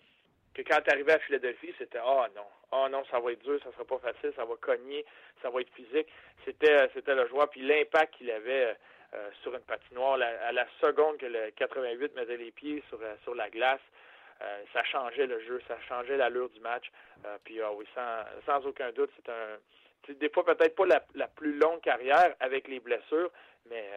que 0.53 0.61
quand 0.61 0.79
tu 0.85 0.91
arrivais 0.91 1.13
à 1.13 1.19
Philadelphie, 1.19 1.73
c'était 1.77 1.99
ah 1.99 2.27
non, 2.35 2.45
ah 2.71 2.87
non, 2.89 3.03
ça 3.09 3.19
va 3.19 3.31
être 3.31 3.43
dur, 3.43 3.59
ça 3.63 3.71
sera 3.71 3.85
pas 3.85 3.97
facile, 3.99 4.31
ça 4.35 4.45
va 4.45 4.55
cogner, 4.61 5.05
ça 5.41 5.49
va 5.49 5.61
être 5.61 5.73
physique. 5.73 6.07
C'était 6.45 6.89
c'était 6.93 7.15
le 7.15 7.27
joueur, 7.27 7.49
puis 7.49 7.61
l'impact 7.61 8.15
qu'il 8.15 8.29
avait 8.31 8.75
euh, 9.15 9.29
sur 9.43 9.53
une 9.53 9.61
patinoire. 9.61 10.19
à 10.19 10.51
la 10.51 10.65
seconde 10.81 11.17
que 11.17 11.27
le 11.27 11.51
88 11.51 12.15
mettait 12.15 12.37
les 12.37 12.49
pieds 12.49 12.83
sur, 12.89 12.99
euh, 12.99 13.13
sur 13.21 13.35
la 13.35 13.47
glace, 13.47 13.81
euh, 14.41 14.63
ça 14.73 14.83
changeait 14.85 15.27
le 15.27 15.39
jeu, 15.41 15.61
ça 15.67 15.77
changeait 15.87 16.17
l'allure 16.17 16.49
du 16.49 16.59
match. 16.61 16.89
puis 17.43 17.61
ah 17.61 17.71
oui, 17.73 17.85
sans, 17.93 18.23
sans 18.47 18.65
aucun 18.65 18.91
doute, 18.91 19.11
c'est 19.15 19.31
un 19.31 19.59
des 20.19 20.29
fois 20.29 20.43
peut-être 20.43 20.75
pas 20.75 20.85
la, 20.85 21.03
la, 21.13 21.27
plus 21.27 21.53
longue 21.53 21.79
carrière 21.81 22.35
avec 22.39 22.67
les 22.67 22.79
blessures, 22.79 23.29
mais 23.69 23.87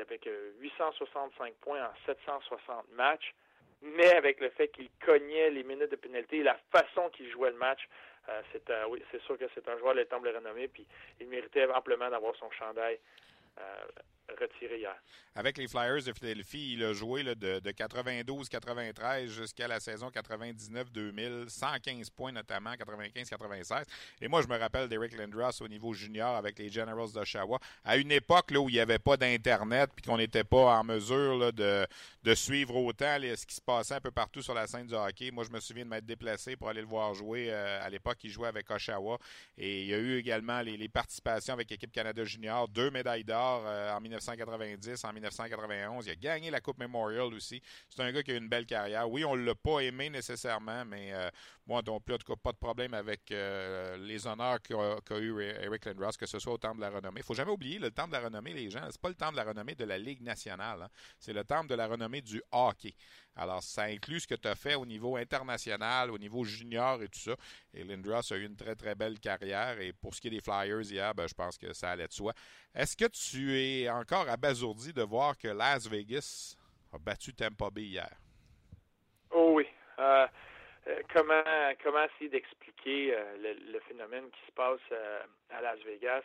avec 0.00 0.26
865 0.60 1.52
points 1.56 1.84
en 1.84 1.92
760 2.06 2.90
matchs, 2.92 3.34
mais 3.82 4.14
avec 4.14 4.40
le 4.40 4.48
fait 4.50 4.68
qu'il 4.68 4.88
cognait 5.04 5.50
les 5.50 5.62
minutes 5.62 5.90
de 5.90 5.96
pénalité 5.96 6.38
et 6.38 6.42
la 6.42 6.56
façon 6.72 7.10
qu'il 7.10 7.28
jouait 7.30 7.50
le 7.50 7.56
match, 7.56 7.86
c'est 8.50 8.62
oui, 8.88 9.02
c'est 9.10 9.20
sûr 9.22 9.36
que 9.36 9.44
c'est 9.54 9.68
un 9.68 9.76
joueur 9.76 9.94
de 9.94 10.04
temple 10.04 10.30
renommé, 10.34 10.68
puis 10.68 10.86
il 11.20 11.28
méritait 11.28 11.66
amplement 11.66 12.08
d'avoir 12.08 12.34
son 12.36 12.50
chandail 12.52 12.98
euh, 13.58 13.86
retiré 14.28 14.78
hier. 14.78 14.96
Avec 15.36 15.58
les 15.58 15.66
Flyers 15.66 16.04
de 16.04 16.12
Philadelphie, 16.12 16.74
il 16.74 16.84
a 16.84 16.92
joué 16.92 17.24
de, 17.24 17.34
de 17.34 17.70
92-93 17.70 19.26
jusqu'à 19.26 19.66
la 19.66 19.80
saison 19.80 20.08
99-2000, 20.08 21.48
115 21.48 22.10
points 22.10 22.30
notamment, 22.30 22.72
95-96. 22.74 23.84
Et 24.20 24.28
moi, 24.28 24.42
je 24.42 24.48
me 24.48 24.56
rappelle 24.56 24.88
d'Eric 24.88 25.16
Lindros 25.16 25.60
au 25.60 25.68
niveau 25.68 25.92
junior 25.92 26.36
avec 26.36 26.58
les 26.58 26.68
Generals 26.68 27.12
d'Oshawa, 27.12 27.58
à 27.84 27.96
une 27.96 28.12
époque 28.12 28.52
là, 28.52 28.60
où 28.60 28.68
il 28.68 28.74
n'y 28.74 28.80
avait 28.80 29.00
pas 29.00 29.16
d'Internet 29.16 29.90
puis 29.94 30.04
qu'on 30.04 30.18
n'était 30.18 30.44
pas 30.44 30.78
en 30.78 30.84
mesure 30.84 31.52
de, 31.52 31.86
suivre 32.34 32.76
autant 32.76 33.16
ce 33.20 33.46
qui 33.46 33.54
se 33.54 33.60
passait 33.60 33.94
un 33.94 34.00
peu 34.00 34.10
partout 34.10 34.40
sur 34.40 34.54
la 34.54 34.66
scène 34.66 34.86
du 34.86 34.94
hockey. 34.94 35.30
Moi, 35.30 35.44
je 35.44 35.50
me 35.50 35.60
souviens 35.60 35.84
de 35.84 35.90
m'être 35.90 36.06
déplacé 36.06 36.56
pour 36.56 36.68
aller 36.68 36.80
le 36.80 36.86
voir 36.86 37.12
jouer. 37.14 37.48
Euh, 37.50 37.84
à 37.84 37.90
l'époque, 37.90 38.18
il 38.22 38.30
jouait 38.30 38.48
avec 38.48 38.70
Oshawa. 38.70 39.18
Et 39.58 39.82
il 39.82 39.88
y 39.88 39.94
a 39.94 39.98
eu 39.98 40.16
également 40.16 40.60
les, 40.60 40.88
participations 40.88 41.54
avec 41.54 41.70
l'équipe 41.70 41.90
Canada 41.90 42.24
Junior, 42.24 42.68
deux 42.68 42.90
médailles 42.90 43.24
d'or 43.24 43.64
euh, 43.66 43.92
en 43.92 44.00
1990, 44.16 45.04
en 45.04 45.12
1991. 45.12 46.06
Il 46.06 46.10
a 46.10 46.14
gagné 46.16 46.50
la 46.50 46.60
Coupe 46.60 46.78
Memorial 46.78 47.32
aussi. 47.34 47.62
C'est 47.88 48.02
un 48.02 48.12
gars 48.12 48.22
qui 48.22 48.32
a 48.32 48.36
une 48.36 48.48
belle 48.48 48.66
carrière. 48.66 49.10
Oui, 49.10 49.24
on 49.24 49.36
ne 49.36 49.44
l'a 49.44 49.54
pas 49.54 49.80
aimé 49.80 50.10
nécessairement, 50.10 50.84
mais 50.84 51.12
euh, 51.12 51.30
moi, 51.66 51.82
non 51.86 52.00
plus, 52.00 52.14
en 52.14 52.18
tout 52.18 52.32
cas, 52.32 52.38
pas 52.40 52.52
de 52.52 52.58
problème 52.58 52.94
avec 52.94 53.30
euh, 53.30 53.96
les 53.98 54.26
honneurs 54.26 54.60
qu'a 54.62 55.18
eu 55.18 55.40
Eric 55.40 55.86
Lindros, 55.86 56.12
que 56.18 56.26
ce 56.26 56.38
soit 56.38 56.52
au 56.52 56.58
Temple 56.58 56.76
de 56.76 56.82
la 56.82 56.90
Renommée. 56.90 57.20
Il 57.20 57.24
faut 57.24 57.34
jamais 57.34 57.52
oublier, 57.52 57.78
le 57.78 57.90
Temple 57.90 58.10
de 58.10 58.16
la 58.16 58.24
Renommée, 58.24 58.52
les 58.52 58.70
gens, 58.70 58.86
c'est 58.90 59.00
pas 59.00 59.08
le 59.08 59.14
Temple 59.14 59.32
de 59.32 59.38
la 59.38 59.44
Renommée 59.44 59.74
de 59.74 59.84
la 59.84 59.98
Ligue 59.98 60.22
nationale. 60.22 60.82
Hein. 60.82 60.88
C'est 61.18 61.32
le 61.32 61.44
Temple 61.44 61.68
de 61.68 61.74
la 61.74 61.86
Renommée 61.86 62.20
du 62.20 62.42
hockey. 62.52 62.94
Alors, 63.36 63.62
ça 63.62 63.82
inclut 63.84 64.20
ce 64.20 64.28
que 64.28 64.34
tu 64.34 64.46
as 64.46 64.54
fait 64.54 64.76
au 64.76 64.86
niveau 64.86 65.16
international, 65.16 66.10
au 66.10 66.18
niveau 66.18 66.44
junior 66.44 67.02
et 67.02 67.08
tout 67.08 67.18
ça. 67.18 67.34
Et 67.72 67.82
Lindros 67.82 68.32
a 68.32 68.36
eu 68.36 68.46
une 68.46 68.56
très, 68.56 68.76
très 68.76 68.94
belle 68.94 69.18
carrière. 69.18 69.80
Et 69.80 69.92
pour 69.92 70.14
ce 70.14 70.20
qui 70.20 70.28
est 70.28 70.30
des 70.30 70.40
Flyers 70.40 70.82
hier, 70.82 71.14
ben, 71.14 71.26
je 71.26 71.34
pense 71.34 71.58
que 71.58 71.72
ça 71.72 71.90
allait 71.90 72.06
de 72.06 72.12
soi. 72.12 72.32
Est-ce 72.74 72.96
que 72.96 73.06
tu 73.06 73.58
es 73.58 73.90
encore 73.90 74.28
abasourdi 74.28 74.92
de 74.92 75.02
voir 75.02 75.36
que 75.36 75.48
Las 75.48 75.88
Vegas 75.88 76.56
a 76.92 76.98
battu 76.98 77.34
Tampa 77.34 77.70
Bay 77.70 77.82
hier? 77.82 78.10
Oh 79.30 79.54
oui. 79.54 79.66
Euh, 79.98 80.26
euh, 80.86 81.00
comment 81.12 81.42
comment 81.82 82.04
essayer 82.04 82.30
d'expliquer 82.30 83.14
euh, 83.14 83.54
le, 83.72 83.80
phénomène 83.80 84.30
qui 84.30 84.46
se 84.46 84.52
passe 84.52 84.80
à 85.50 85.60
Las 85.60 85.78
Vegas 85.84 86.22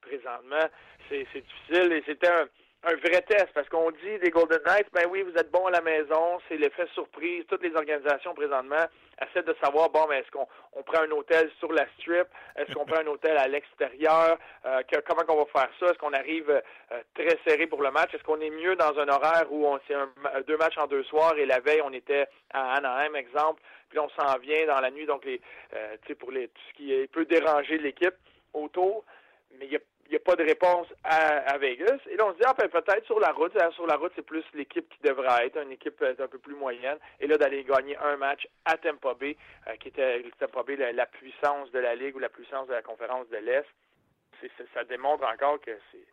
présentement? 0.00 0.68
C'est 1.08 1.24
difficile 1.32 1.92
et 1.92 2.02
c'était 2.06 2.28
un 2.28 2.48
un 2.82 2.96
vrai 2.96 3.22
test 3.22 3.48
parce 3.54 3.68
qu'on 3.68 3.90
dit 3.90 4.18
des 4.22 4.30
Golden 4.30 4.60
Knights, 4.64 4.88
ben 4.92 5.06
oui, 5.10 5.22
vous 5.22 5.36
êtes 5.36 5.50
bons 5.50 5.66
à 5.66 5.70
la 5.70 5.82
maison, 5.82 6.38
c'est 6.48 6.56
l'effet 6.56 6.86
surprise. 6.94 7.44
Toutes 7.46 7.62
les 7.62 7.74
organisations 7.74 8.32
présentement 8.34 8.86
essaient 9.20 9.42
de 9.42 9.54
savoir, 9.62 9.90
bon, 9.90 10.06
mais 10.08 10.20
est-ce 10.20 10.30
qu'on 10.30 10.48
on 10.72 10.82
prend 10.82 11.02
un 11.02 11.10
hôtel 11.10 11.50
sur 11.58 11.70
la 11.72 11.86
strip, 11.98 12.26
est-ce 12.56 12.72
qu'on 12.72 12.86
prend 12.86 13.00
un 13.00 13.06
hôtel 13.06 13.36
à 13.36 13.48
l'extérieur, 13.48 14.38
euh, 14.64 14.80
comment 15.06 15.22
qu'on 15.24 15.44
va 15.44 15.46
faire 15.46 15.70
ça, 15.78 15.86
est-ce 15.86 15.98
qu'on 15.98 16.14
arrive 16.14 16.48
euh, 16.50 17.02
très 17.14 17.38
serré 17.46 17.66
pour 17.66 17.82
le 17.82 17.90
match, 17.90 18.14
est-ce 18.14 18.24
qu'on 18.24 18.40
est 18.40 18.50
mieux 18.50 18.76
dans 18.76 18.98
un 18.98 19.08
horaire 19.08 19.46
où 19.50 19.66
on 19.66 19.78
c'est 19.86 19.94
deux 20.46 20.56
matchs 20.56 20.78
en 20.78 20.86
deux 20.86 21.04
soirs 21.04 21.36
et 21.36 21.44
la 21.44 21.60
veille 21.60 21.82
on 21.82 21.92
était 21.92 22.26
à 22.50 22.76
Anaheim, 22.76 23.14
exemple, 23.14 23.60
puis 23.90 23.98
on 23.98 24.08
s'en 24.10 24.38
vient 24.38 24.66
dans 24.66 24.80
la 24.80 24.90
nuit, 24.90 25.04
donc 25.04 25.24
les, 25.26 25.40
euh, 25.74 25.96
tu 26.02 26.08
sais, 26.08 26.14
pour 26.14 26.30
les 26.30 26.48
tout 26.48 26.62
ce 26.70 26.76
qui 26.76 27.06
peut 27.08 27.26
déranger 27.26 27.76
l'équipe 27.76 28.14
autour, 28.54 29.04
mais 29.58 29.66
il 29.66 29.72
y 29.72 29.76
a 29.76 29.80
il 30.10 30.14
n'y 30.14 30.16
a 30.16 30.24
pas 30.24 30.34
de 30.34 30.42
réponse 30.42 30.88
à, 31.04 31.56
Vegas. 31.58 31.98
Et 32.10 32.16
là, 32.16 32.26
on 32.26 32.32
se 32.32 32.36
dit, 32.38 32.42
ah, 32.44 32.52
ben, 32.58 32.68
peut-être 32.68 33.06
sur 33.06 33.20
la 33.20 33.30
route. 33.30 33.56
Sur 33.74 33.86
la 33.86 33.94
route, 33.94 34.10
c'est 34.16 34.26
plus 34.26 34.42
l'équipe 34.54 34.88
qui 34.88 34.98
devrait 35.02 35.46
être, 35.46 35.62
une 35.62 35.70
équipe 35.70 36.02
euh, 36.02 36.14
un 36.18 36.26
peu 36.26 36.38
plus 36.38 36.56
moyenne. 36.56 36.98
Et 37.20 37.28
là, 37.28 37.36
d'aller 37.36 37.62
gagner 37.62 37.96
un 37.96 38.16
match 38.16 38.48
à 38.64 38.76
Tampa 38.76 39.14
Bay, 39.14 39.36
euh, 39.68 39.76
qui 39.76 39.86
était 39.86 40.24
Tampa 40.40 40.64
Bay, 40.64 40.74
la, 40.92 41.06
puissance 41.06 41.70
de 41.70 41.78
la 41.78 41.94
Ligue 41.94 42.16
ou 42.16 42.18
la 42.18 42.28
puissance 42.28 42.66
de 42.66 42.72
la 42.72 42.82
conférence 42.82 43.28
de 43.28 43.36
l'Est, 43.36 43.66
ça 44.74 44.82
démontre 44.82 45.24
encore 45.32 45.60
que 45.60 45.70
c'est 45.92 46.04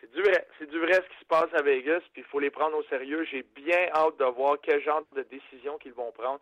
c'est 0.00 0.10
du 0.12 0.22
vrai. 0.22 0.46
C'est 0.58 0.70
du 0.70 0.78
vrai 0.78 0.92
ce 0.94 1.00
qui 1.00 1.20
se 1.20 1.24
passe 1.26 1.52
à 1.54 1.62
Vegas, 1.62 2.00
puis 2.12 2.22
il 2.22 2.24
faut 2.24 2.40
les 2.40 2.50
prendre 2.50 2.76
au 2.76 2.82
sérieux. 2.84 3.26
J'ai 3.30 3.42
bien 3.54 3.88
hâte 3.94 4.16
de 4.18 4.24
voir 4.24 4.56
quel 4.62 4.82
genre 4.82 5.02
de 5.14 5.22
décision 5.22 5.78
qu'ils 5.78 5.94
vont 5.94 6.12
prendre 6.12 6.40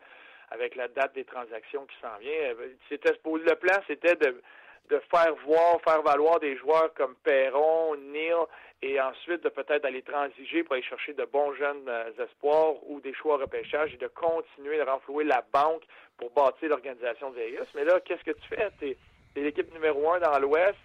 avec 0.51 0.77
la 0.77 0.89
date 0.89 1.15
des 1.15 1.25
transactions 1.25 1.87
qui 1.87 1.97
s'en 2.01 2.17
vient. 2.19 2.33
Euh, 2.33 2.69
c'était 2.89 3.13
le 3.13 3.55
plan, 3.55 3.75
c'était 3.87 4.17
de 4.17 4.41
de 4.89 5.01
faire 5.11 5.35
voir, 5.47 5.81
faire 5.83 6.03
valoir 6.03 6.41
des 6.41 6.57
joueurs 6.57 6.93
comme 6.95 7.15
Perron, 7.23 7.97
Neil, 7.97 8.35
et 8.83 9.01
ensuite 9.01 9.45
de 9.45 9.49
peut-être 9.49 9.85
aller 9.85 10.03
transiger 10.03 10.65
pour 10.65 10.75
aller 10.75 10.83
chercher 10.83 11.15
de 11.15 11.25
bons 11.25 11.55
jeunes 11.55 11.89
euh, 11.89 12.11
espoirs 12.19 12.75
ou 12.89 13.01
des 13.01 13.15
choix 13.15 13.39
repêchage 13.39 13.95
et 13.95 13.97
de 13.97 14.09
continuer 14.09 14.77
de 14.77 14.83
renflouer 14.83 15.25
la 15.25 15.45
banque 15.53 15.85
pour 16.19 16.31
bâtir 16.31 16.69
l'organisation 16.69 17.31
de 17.31 17.37
Vegas. 17.37 17.67
Mais 17.75 17.85
là, 17.85 18.01
qu'est-ce 18.01 18.25
que 18.25 18.33
tu 18.33 18.49
fais? 18.49 18.71
Tu 18.81 18.89
es, 18.91 18.97
l'équipe 19.37 19.73
numéro 19.73 20.13
un 20.13 20.19
dans 20.19 20.39
l'Ouest, 20.41 20.77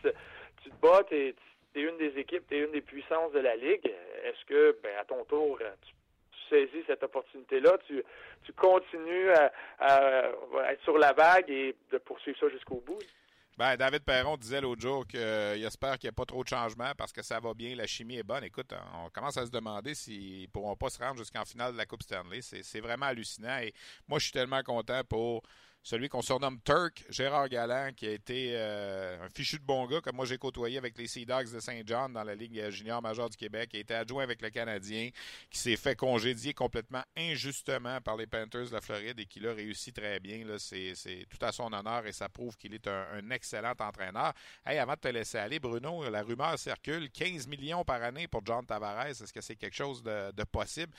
tu 0.64 0.70
te 0.70 0.76
bats, 0.76 1.04
tu 1.10 1.16
es, 1.16 1.36
une 1.76 1.98
des 1.98 2.18
équipes, 2.20 2.48
tu 2.48 2.56
es 2.56 2.60
une 2.60 2.72
des 2.72 2.82
puissances 2.82 3.32
de 3.34 3.40
la 3.40 3.56
Ligue. 3.56 3.92
Est-ce 4.24 4.46
que, 4.46 4.78
ben, 4.84 4.96
à 5.00 5.06
ton 5.06 5.24
tour, 5.26 5.60
tu, 5.60 5.94
saisis 6.50 6.84
cette 6.88 7.04
opportunité-là, 7.04 7.78
tu, 7.88 8.02
tu 8.46 8.54
continues 8.54 9.32
à 9.32 9.52
être 10.70 10.82
sur 10.84 10.98
la 10.98 11.12
vague 11.12 11.50
et 11.50 11.76
de 11.92 11.98
poursuivre 11.98 12.40
ça 12.40 12.48
jusqu'au 12.50 12.82
bout? 12.86 13.00
Ben, 13.58 13.76
David 13.76 14.04
Perron 14.04 14.38
disait 14.38 14.62
l'autre 14.62 14.82
jour 14.82 15.08
qu'il 15.08 15.20
espère 15.20 15.98
qu'il 15.98 16.08
n'y 16.08 16.12
a 16.12 16.14
pas 16.14 16.26
trop 16.26 16.44
de 16.44 16.48
changements 16.48 16.92
parce 16.96 17.12
que 17.12 17.24
ça 17.24 17.40
va 17.40 17.56
bien, 17.56 17.76
la 17.76 17.88
chimie 17.88 18.18
est 18.18 18.24
bonne. 18.24 18.44
Écoute, 18.44 18.72
on 19.04 19.10
commence 19.10 19.36
à 19.38 19.48
se 19.48 19.52
demander 19.52 19.96
s'ils 19.96 20.44
ne 20.44 20.48
pourront 20.48 20.76
pas 20.76 20.92
se 20.92 21.00
rendre 21.00 21.18
jusqu'en 21.18 21.44
finale 21.44 21.74
de 21.74 21.78
la 21.78 21.88
Coupe 21.88 22.04
Stanley. 22.04 22.42
C'est 22.42 22.80
vraiment 22.80 23.08
hallucinant. 23.08 23.58
Et 23.58 23.74
moi, 24.08 24.20
je 24.20 24.26
suis 24.26 24.32
tellement 24.32 24.62
content 24.62 25.02
pour 25.04 25.42
celui 25.88 26.10
qu'on 26.10 26.22
surnomme 26.22 26.60
Turk, 26.66 27.06
Gérard 27.10 27.48
Galland, 27.48 27.94
qui 27.96 28.08
a 28.08 28.12
été 28.12 28.52
euh, 28.56 29.24
un 29.24 29.30
fichu 29.30 29.58
de 29.58 29.64
bon 29.64 29.86
gars, 29.86 30.02
comme 30.02 30.18
moi 30.18 30.26
j'ai 30.26 30.38
côtoyé 30.38 30.78
avec 30.78 30.98
les 30.98 31.08
Sea 31.08 31.26
Dogs 31.26 31.50
de 31.50 31.62
Saint-Jean 31.62 32.10
dans 32.10 32.26
la 32.26 32.36
Ligue 32.36 32.70
junior 32.72 33.02
majeure 33.02 33.30
du 33.30 33.38
Québec, 33.38 33.70
qui 33.70 33.78
a 33.78 33.80
été 33.80 33.94
adjoint 33.94 34.24
avec 34.24 34.42
le 34.42 34.50
Canadien, 34.50 35.12
qui 35.50 35.58
s'est 35.58 35.78
fait 35.78 35.96
congédier 35.96 36.54
complètement 36.54 37.04
injustement 37.16 38.02
par 38.02 38.18
les 38.18 38.28
Panthers 38.28 38.68
de 38.68 38.74
la 38.74 38.82
Floride 38.82 39.18
et 39.18 39.26
qui 39.28 39.40
l'a 39.40 39.54
réussi 39.54 39.94
très 39.94 40.20
bien. 40.20 40.46
C'est 40.58 41.26
tout 41.30 41.46
à 41.46 41.54
son 41.54 41.72
honneur 41.72 42.06
et 42.06 42.12
ça 42.12 42.28
prouve 42.28 42.58
qu'il 42.58 42.74
est 42.74 42.88
un, 42.88 43.32
excellent 43.32 43.74
entraîneur. 43.80 44.34
Hey, 44.66 44.80
avant 44.80 44.96
de 44.96 45.00
te 45.00 45.08
laisser 45.08 45.38
aller, 45.38 45.60
Bruno, 45.60 46.10
la 46.10 46.22
rumeur 46.22 46.60
circule 46.60 47.10
15 47.12 47.48
millions 47.48 47.86
par 47.86 48.04
année 48.04 48.28
pour 48.28 48.46
John 48.46 48.66
Tavares. 48.66 49.08
Est-ce 49.08 49.32
que 49.32 49.40
c'est 49.40 49.56
quelque 49.56 49.76
chose 49.76 50.04
de, 50.04 50.44
possible? 50.52 50.92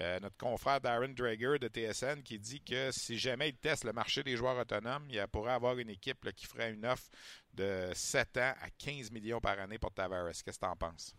Euh, 0.00 0.20
notre 0.20 0.36
confrère 0.36 0.82
Darren 0.82 1.14
Drager 1.14 1.58
de 1.58 1.68
TSN 1.68 2.22
qui 2.22 2.38
dit 2.38 2.60
que 2.60 2.90
si 2.90 3.16
jamais 3.16 3.50
il 3.50 3.56
teste 3.56 3.84
le 3.84 3.92
marché 3.92 4.22
des 4.22 4.33
joueurs 4.36 4.58
autonomes, 4.58 5.06
il 5.10 5.24
pourrait 5.32 5.52
avoir 5.52 5.78
une 5.78 5.90
équipe 5.90 6.30
qui 6.32 6.46
ferait 6.46 6.72
une 6.72 6.86
offre 6.86 7.10
de 7.52 7.90
7 7.92 8.36
ans 8.38 8.54
à 8.60 8.70
15 8.78 9.10
millions 9.10 9.40
par 9.40 9.58
année 9.58 9.78
pour 9.78 9.92
Tavares. 9.92 10.28
Qu'est-ce 10.28 10.58
que 10.58 10.64
tu 10.64 10.70
en 10.70 10.76
penses? 10.76 11.14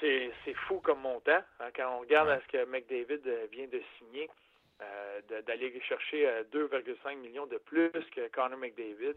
C'est 0.00 0.54
fou 0.66 0.80
comme 0.80 1.00
montant. 1.00 1.42
Hein, 1.60 1.68
quand 1.74 1.96
on 1.96 2.00
regarde 2.00 2.40
ce 2.46 2.52
que 2.52 2.64
McDavid 2.66 3.20
euh, 3.26 3.46
vient 3.50 3.66
de 3.66 3.82
signer, 3.98 4.30
euh, 4.80 5.42
d'aller 5.42 5.80
chercher 5.80 6.24
2,5 6.52 6.96
euh, 7.12 7.16
millions 7.16 7.46
de 7.46 7.58
plus 7.58 7.90
que 8.14 8.28
Connor 8.28 8.58
McDavid. 8.58 9.16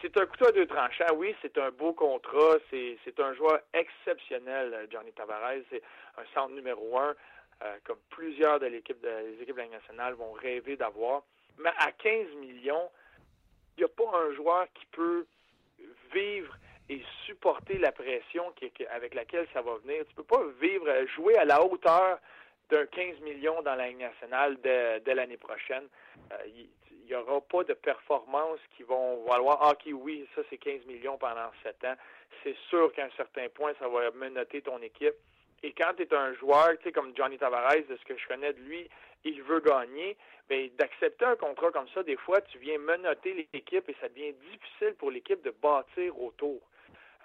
c'est 0.00 0.16
un 0.16 0.26
couteau 0.26 0.46
à 0.46 0.52
deux 0.52 0.66
tranchants. 0.66 1.14
Oui, 1.16 1.34
c'est 1.42 1.58
un 1.58 1.70
beau 1.70 1.92
contrat. 1.92 2.58
C'est 2.70 3.20
un 3.20 3.34
joueur 3.34 3.60
exceptionnel, 3.74 4.86
Johnny 4.90 5.12
Tavares. 5.12 5.64
C'est 5.70 5.82
un 6.16 6.24
centre 6.32 6.54
numéro 6.54 6.98
un. 6.98 7.14
Euh, 7.64 7.76
comme 7.82 7.98
plusieurs 8.10 8.60
de 8.60 8.66
l'équipe 8.66 9.00
des 9.00 9.42
équipes 9.42 9.56
de 9.56 9.62
la 9.62 9.68
nationale 9.68 10.14
vont 10.14 10.30
rêver 10.30 10.76
d'avoir. 10.76 11.24
Mais 11.58 11.70
à 11.78 11.90
15 11.90 12.34
millions, 12.36 12.88
il 13.76 13.80
n'y 13.80 13.84
a 13.84 13.88
pas 13.88 14.16
un 14.16 14.32
joueur 14.34 14.66
qui 14.74 14.86
peut 14.86 15.26
vivre 16.12 16.56
et 16.88 17.02
supporter 17.26 17.78
la 17.78 17.90
pression 17.90 18.54
avec 18.90 19.14
laquelle 19.14 19.46
ça 19.52 19.60
va 19.60 19.76
venir. 19.78 20.04
Tu 20.08 20.14
peux 20.14 20.22
pas 20.22 20.42
vivre, 20.60 20.86
jouer 21.16 21.36
à 21.36 21.44
la 21.44 21.60
hauteur 21.62 22.20
d'un 22.70 22.86
15 22.86 23.20
millions 23.20 23.60
dans 23.62 23.74
la 23.74 23.88
Ligue 23.88 23.98
nationale 23.98 24.56
dès, 24.62 25.14
l'année 25.14 25.36
prochaine. 25.36 25.88
Euh, 26.32 26.36
il 26.46 26.68
n'y 27.06 27.14
aura 27.14 27.40
pas 27.40 27.64
de 27.64 27.74
performances 27.74 28.60
qui 28.76 28.84
vont 28.84 29.24
valoir 29.24 29.58
Ah, 29.62 29.72
ok, 29.72 29.92
oui, 29.94 30.28
ça 30.36 30.42
c'est 30.48 30.58
15 30.58 30.86
millions 30.86 31.18
pendant 31.18 31.50
7 31.64 31.84
ans. 31.84 31.94
C'est 32.44 32.56
sûr 32.68 32.92
qu'à 32.92 33.06
un 33.06 33.10
certain 33.16 33.48
point, 33.48 33.72
ça 33.80 33.88
va 33.88 34.10
menoter 34.12 34.62
ton 34.62 34.80
équipe. 34.80 35.16
Et 35.62 35.72
quand 35.72 35.92
tu 35.96 36.02
es 36.02 36.14
un 36.14 36.32
joueur, 36.34 36.70
tu 36.78 36.84
sais, 36.84 36.92
comme 36.92 37.12
Johnny 37.16 37.38
Tavares, 37.38 37.86
de 37.88 37.96
ce 37.96 38.04
que 38.04 38.16
je 38.16 38.26
connais 38.28 38.52
de 38.52 38.60
lui, 38.60 38.88
il 39.24 39.42
veut 39.42 39.60
gagner, 39.60 40.16
bien, 40.48 40.68
d'accepter 40.78 41.24
un 41.24 41.36
contrat 41.36 41.70
comme 41.72 41.88
ça, 41.88 42.02
des 42.02 42.16
fois, 42.16 42.40
tu 42.42 42.58
viens 42.58 42.78
menoter 42.78 43.48
l'équipe 43.52 43.88
et 43.88 43.96
ça 44.00 44.08
devient 44.08 44.32
difficile 44.32 44.94
pour 44.98 45.10
l'équipe 45.10 45.42
de 45.42 45.50
bâtir 45.50 46.20
autour. 46.20 46.60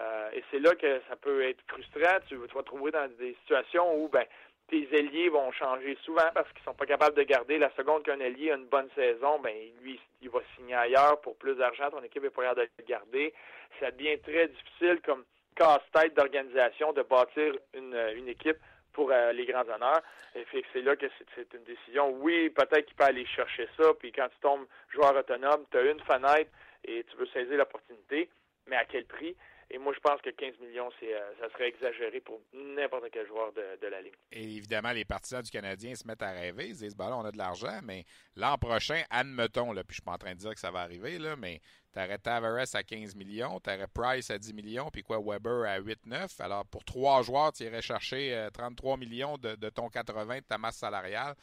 Euh, 0.02 0.32
et 0.34 0.44
c'est 0.50 0.60
là 0.60 0.74
que 0.76 1.02
ça 1.08 1.16
peut 1.16 1.44
être 1.44 1.62
frustrant. 1.68 2.18
Tu, 2.28 2.36
vas 2.36 2.48
te 2.48 2.58
retrouver 2.58 2.92
dans 2.92 3.08
des 3.18 3.36
situations 3.42 3.96
où 3.96 4.08
ben, 4.08 4.26
tes 4.68 4.88
ailiers 4.92 5.30
vont 5.30 5.52
changer 5.52 5.98
souvent 6.04 6.30
parce 6.34 6.52
qu'ils 6.54 6.64
sont 6.64 6.74
pas 6.74 6.88
capables 6.88 7.16
de 7.16 7.24
garder. 7.24 7.60
La 7.60 7.72
seconde 7.76 8.04
qu'un 8.04 8.20
ailier 8.20 8.52
a 8.52 8.56
une 8.56 8.66
bonne 8.66 8.90
saison, 8.96 9.40
ben 9.40 9.54
lui, 9.82 10.00
il 10.22 10.30
va 10.30 10.40
signer 10.56 10.76
ailleurs 10.76 11.22
pour 11.22 11.38
plus 11.38 11.56
d'argent. 11.56 11.92
Ton 11.92 12.02
équipe 12.02 12.24
est 12.24 12.32
pas 12.32 12.42
capable 12.42 12.62
de 12.62 12.70
le 12.80 12.86
garder. 12.86 13.34
Ça 13.80 13.92
devient 13.92 14.20
très 14.20 14.48
difficile 14.48 15.00
comme 15.06 15.24
casse-tête 15.54 16.16
d'organisation 16.16 16.94
de 16.94 17.02
bâtir 17.04 17.54
une, 17.74 17.96
une 18.16 18.28
équipe 18.28 18.58
pour 18.94 19.12
euh, 19.12 19.32
les 19.34 19.46
grands 19.46 19.68
honneurs. 19.68 20.02
Et 20.36 20.46
c'est 20.72 20.82
là 20.82 20.96
que 20.96 21.06
c'est 21.36 21.54
une 21.54 21.64
décision. 21.64 22.10
Oui, 22.22 22.50
peut-être 22.50 22.86
qu'il 22.86 22.96
peut 22.96 23.04
aller 23.04 23.26
chercher 23.26 23.68
ça, 23.78 23.94
puis 24.00 24.12
quand 24.12 24.28
tu 24.30 24.40
tombes 24.42 24.66
joueur 24.90 25.16
autonome, 25.16 25.66
tu 25.72 25.78
as 25.78 25.82
une 25.82 26.00
fenêtre 26.02 26.50
et 26.86 27.04
tu 27.04 27.18
veux 27.18 27.28
saisir 27.28 27.58
l'opportunité, 27.58 28.30
mais 28.68 28.76
à 28.76 28.86
quel 28.86 29.06
prix? 29.06 29.36
Et 29.74 29.80
moi, 29.80 29.92
je 29.92 30.00
pense 30.00 30.22
que 30.22 30.30
15 30.30 30.60
millions, 30.60 30.90
euh, 31.02 31.32
ça 31.40 31.50
serait 31.50 31.68
exagéré 31.68 32.22
pour 32.22 32.40
n'importe 32.54 33.06
quel 33.12 33.26
joueur 33.26 33.52
de, 33.54 33.88
la 33.88 34.02
Ligue. 34.02 34.14
Et 34.32 34.44
évidemment, 34.44 34.92
les 34.92 35.04
partisans 35.04 35.42
du 35.42 35.50
Canadien 35.50 35.96
se 35.96 36.06
mettent 36.08 36.22
à 36.22 36.30
rêver. 36.30 36.68
Ils 36.68 36.76
disent, 36.76 36.96
ben 36.96 37.10
là, 37.10 37.18
on 37.18 37.26
a 37.26 37.32
de 37.32 37.40
l'argent, 37.40 37.80
mais 37.84 38.06
l'an 38.36 38.60
prochain, 38.60 39.02
admettons, 39.10 39.72
là, 39.74 39.84
puis 39.84 39.96
je 39.96 39.96
suis 39.96 40.02
pas 40.04 40.12
en 40.12 40.18
train 40.20 40.36
de 40.36 40.40
dire 40.40 40.54
que 40.54 40.60
ça 40.60 40.70
va 40.70 40.82
arriver, 40.82 41.18
là, 41.18 41.36
mais 41.36 41.60
tu 41.92 42.00
aurais 42.00 42.20
Tavares 42.20 42.76
à 42.76 42.84
15 42.84 43.16
millions, 43.16 43.60
tu 43.60 43.72
aurais 43.72 43.88
Price 43.88 44.30
à 44.30 44.38
10 44.38 44.54
millions, 44.54 44.90
puis 44.92 45.02
quoi, 45.02 45.20
Weber 45.20 45.68
à 45.68 45.80
8-9. 45.80 46.40
Alors, 46.40 46.66
pour 46.68 46.86
trois 46.86 47.24
joueurs, 47.24 47.52
tu 47.52 47.64
irais 47.64 47.82
chercher 47.82 48.48
33 48.54 48.94
euh, 48.94 48.98
millions 48.98 49.38
de 49.40 49.70
ton 49.70 49.90
80 49.90 50.36
de 50.38 50.42
ta 50.42 50.60
masse 50.60 50.78
salariale. 50.78 51.34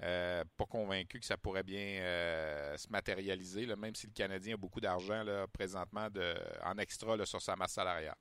Euh, 0.00 0.44
pas 0.56 0.64
convaincu 0.66 1.18
que 1.18 1.26
ça 1.26 1.36
pourrait 1.36 1.64
bien 1.64 2.00
euh, 2.00 2.76
se 2.76 2.88
matérialiser, 2.88 3.66
même 3.76 3.96
si 3.96 4.06
le 4.06 4.12
Canadien 4.12 4.54
a 4.54 4.56
beaucoup 4.56 4.80
d'argent 4.80 5.24
présentement 5.52 6.06
en 6.64 6.78
extra 6.78 7.16
sur 7.26 7.40
sa 7.40 7.56
masse 7.56 7.72
salariale. 7.72 8.14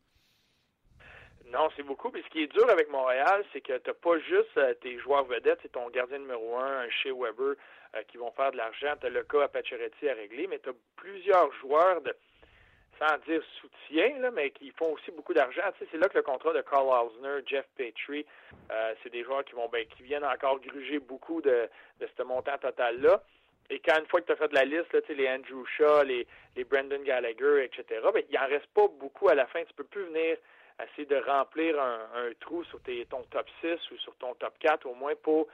Non, 1.45 1.69
c'est 1.75 1.83
beaucoup. 1.83 2.09
Mais 2.11 2.21
ce 2.23 2.29
qui 2.29 2.43
est 2.43 2.51
dur 2.51 2.67
avec 2.69 2.89
Montréal, 2.89 3.45
c'est 3.53 3.61
que 3.61 3.77
tu 3.77 3.89
n'as 3.89 3.93
pas 3.93 4.19
juste 4.19 4.57
euh, 4.57 4.73
tes 4.81 4.99
joueurs 4.99 5.25
vedettes, 5.25 5.59
c'est 5.61 5.71
ton 5.71 5.89
gardien 5.89 6.17
numéro 6.17 6.57
un, 6.57 6.89
Shea 6.89 7.13
Weber, 7.13 7.55
qui 8.09 8.17
vont 8.17 8.31
faire 8.31 8.51
de 8.51 8.57
l'argent. 8.57 8.95
Tu 8.99 9.07
as 9.07 9.09
le 9.09 9.23
cas 9.23 9.43
à 9.43 9.47
Pacioretty 9.47 10.09
à 10.09 10.13
régler, 10.13 10.47
mais 10.47 10.59
tu 10.59 10.69
as 10.69 10.73
plusieurs 10.97 11.51
joueurs 11.53 12.01
de 12.01 12.13
sans 12.99 13.17
dire 13.27 13.41
soutien, 13.61 14.19
là, 14.19 14.31
mais 14.31 14.51
qui 14.51 14.71
font 14.71 14.93
aussi 14.93 15.11
beaucoup 15.11 15.33
d'argent. 15.33 15.61
Tu 15.77 15.79
sais, 15.79 15.89
c'est 15.91 15.97
là 15.97 16.09
que 16.09 16.17
le 16.17 16.23
contrat 16.23 16.53
de 16.53 16.61
Carl 16.61 16.87
Hausner, 16.87 17.41
Jeff 17.45 17.65
Petrie, 17.75 18.25
euh, 18.71 18.93
c'est 19.01 19.11
des 19.11 19.23
joueurs 19.23 19.43
qui 19.45 19.53
vont 19.53 19.69
ben, 19.69 19.85
qui 19.85 20.03
viennent 20.03 20.25
encore 20.25 20.59
gruger 20.59 20.99
beaucoup 20.99 21.41
de, 21.41 21.69
de 21.99 22.09
ce 22.17 22.23
montant 22.23 22.57
total-là. 22.57 23.21
Et 23.69 23.79
quand 23.79 23.99
une 23.99 24.07
fois 24.07 24.21
que 24.21 24.27
tu 24.27 24.31
as 24.31 24.37
fait 24.37 24.47
de 24.47 24.55
la 24.55 24.63
liste, 24.65 24.91
là, 24.93 25.01
tu 25.01 25.13
les 25.13 25.27
Andrew 25.27 25.65
Shaw, 25.65 26.03
les, 26.03 26.25
les 26.55 26.63
Brendan 26.63 27.03
Gallagher, 27.03 27.65
etc., 27.65 28.01
ben, 28.13 28.23
il 28.29 28.37
en 28.37 28.47
reste 28.47 28.67
pas 28.67 28.87
beaucoup 28.87 29.29
à 29.29 29.35
la 29.35 29.45
fin. 29.47 29.63
Tu 29.63 29.73
peux 29.73 29.83
plus 29.83 30.05
venir 30.05 30.37
essayer 30.83 31.05
de 31.05 31.17
remplir 31.17 31.79
un, 31.81 31.99
un 32.15 32.31
trou 32.39 32.63
sur 32.65 32.79
tes, 32.81 33.05
ton 33.05 33.23
top 33.23 33.47
6 33.61 33.91
ou 33.91 33.97
sur 33.97 34.15
ton 34.15 34.33
top 34.35 34.53
4 34.59 34.85
au 34.85 34.93
moins 34.93 35.15
pour 35.21 35.47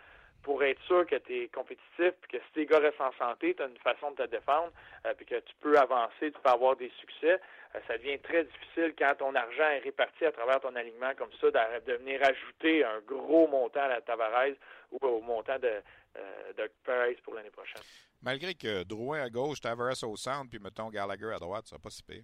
pour 0.44 0.62
être 0.64 0.82
sûr 0.84 1.08
que 1.08 1.16
tu 1.16 1.44
es 1.44 1.48
compétitif, 1.48 2.14
puis 2.22 2.32
que 2.32 2.38
si 2.38 2.54
tes 2.54 2.66
gars 2.66 2.80
restent 2.80 3.02
en 3.02 3.14
santé, 3.14 3.56
tu 3.56 3.64
as 3.64 3.68
une 3.68 3.78
façon 3.78 4.12
de 4.12 4.18
te 4.18 4.30
défendre, 4.30 4.72
euh, 5.08 5.14
puis 5.16 5.26
que 5.26 5.40
tu 5.40 5.54
peux 5.62 5.78
avancer, 5.78 6.32
tu 6.32 6.40
peux 6.44 6.50
avoir 6.50 6.76
des 6.76 6.92
succès. 7.00 7.40
Euh, 7.76 7.80
ça 7.88 7.98
devient 7.98 8.20
très 8.20 8.44
difficile 8.44 8.94
quand 8.98 9.16
ton 9.18 9.34
argent 9.34 9.70
est 9.70 9.80
réparti 9.80 10.26
à 10.26 10.32
travers 10.32 10.60
ton 10.60 10.76
alignement 10.76 11.14
comme 11.18 11.32
ça, 11.40 11.50
de, 11.50 11.94
venir 11.94 12.22
ajouter 12.22 12.84
un 12.84 13.00
gros 13.00 13.48
montant 13.48 13.82
à 13.82 13.88
la 13.88 14.02
Tavares 14.02 14.56
ou 14.92 14.98
au 15.02 15.22
montant 15.22 15.58
de, 15.60 15.82
euh, 16.18 16.54
de 16.58 16.70
Perez 16.84 17.18
pour 17.24 17.34
l'année 17.34 17.50
prochaine. 17.50 17.82
Malgré 18.22 18.54
que 18.54 18.84
Drouin 18.84 19.22
à 19.22 19.30
gauche, 19.30 19.62
Tavares 19.62 20.04
au 20.04 20.18
centre, 20.18 20.50
puis 20.50 20.60
mettons 20.60 20.90
Gallagher 20.90 21.34
à 21.36 21.40
droite, 21.40 21.68
ça 21.68 21.78
va 21.78 21.82
pas 21.82 21.90
si 21.90 22.04
pire. 22.04 22.24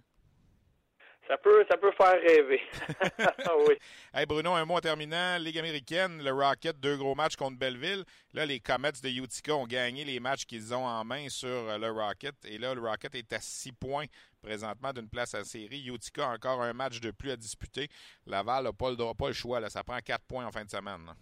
Ça 1.30 1.38
peut, 1.38 1.64
ça 1.70 1.76
peut 1.76 1.92
faire 1.92 2.20
rêver. 2.20 2.60
oui. 3.68 3.76
Hey 4.12 4.26
Bruno, 4.26 4.52
un 4.52 4.64
mot 4.64 4.74
en 4.74 4.80
terminant. 4.80 5.38
Ligue 5.38 5.60
américaine, 5.60 6.20
le 6.24 6.32
Rocket, 6.32 6.80
deux 6.80 6.96
gros 6.96 7.14
matchs 7.14 7.36
contre 7.36 7.56
Belleville. 7.56 8.02
Là, 8.34 8.44
les 8.44 8.58
Comets 8.58 8.90
de 9.00 9.08
Utica 9.08 9.54
ont 9.54 9.64
gagné 9.64 10.04
les 10.04 10.18
matchs 10.18 10.44
qu'ils 10.44 10.74
ont 10.74 10.84
en 10.84 11.04
main 11.04 11.28
sur 11.28 11.48
euh, 11.48 11.78
le 11.78 11.88
Rocket. 11.92 12.34
Et 12.48 12.58
là, 12.58 12.74
le 12.74 12.80
Rocket 12.80 13.14
est 13.14 13.32
à 13.32 13.38
six 13.38 13.70
points 13.70 14.06
présentement 14.42 14.92
d'une 14.92 15.08
place 15.08 15.32
à 15.36 15.44
série. 15.44 15.86
Utica 15.86 16.26
a 16.26 16.34
encore 16.34 16.62
un 16.62 16.72
match 16.72 17.00
de 17.00 17.12
plus 17.12 17.30
à 17.30 17.36
disputer. 17.36 17.86
Laval 18.26 18.64
n'a 18.64 18.72
pas, 18.72 18.90
pas, 19.16 19.28
le 19.28 19.32
choix. 19.32 19.60
Là. 19.60 19.70
Ça 19.70 19.84
prend 19.84 19.98
quatre 20.04 20.24
points 20.26 20.44
en 20.44 20.50
fin 20.50 20.64
de 20.64 20.70
semaine. 20.70 21.14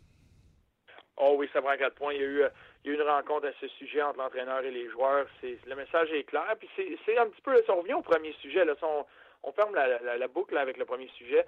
Oh 1.18 1.34
oui, 1.36 1.50
ça 1.52 1.60
prend 1.60 1.76
quatre 1.76 1.96
points. 1.96 2.14
Il 2.14 2.20
y, 2.22 2.24
a 2.24 2.28
eu, 2.28 2.42
il 2.82 2.92
y 2.92 2.94
a 2.94 2.96
eu 2.96 3.02
une 3.02 3.06
rencontre 3.06 3.48
à 3.48 3.52
ce 3.60 3.68
sujet 3.76 4.00
entre 4.00 4.20
l'entraîneur 4.20 4.64
et 4.64 4.70
les 4.70 4.88
joueurs. 4.88 5.26
le 5.42 5.74
message 5.74 6.10
est 6.12 6.24
clair. 6.24 6.54
Puis 6.58 6.70
c'est 7.04 7.18
un 7.18 7.26
petit 7.26 7.42
peu, 7.42 7.54
si 7.62 7.70
on 7.70 7.82
revient 7.82 7.92
au 7.92 8.00
premier 8.00 8.32
sujet, 8.40 8.64
là, 8.64 8.72
on 8.80 9.04
ferme 9.52 9.74
la, 9.74 10.28
boucle 10.28 10.56
avec 10.56 10.76
le 10.76 10.84
premier 10.84 11.08
sujet. 11.08 11.44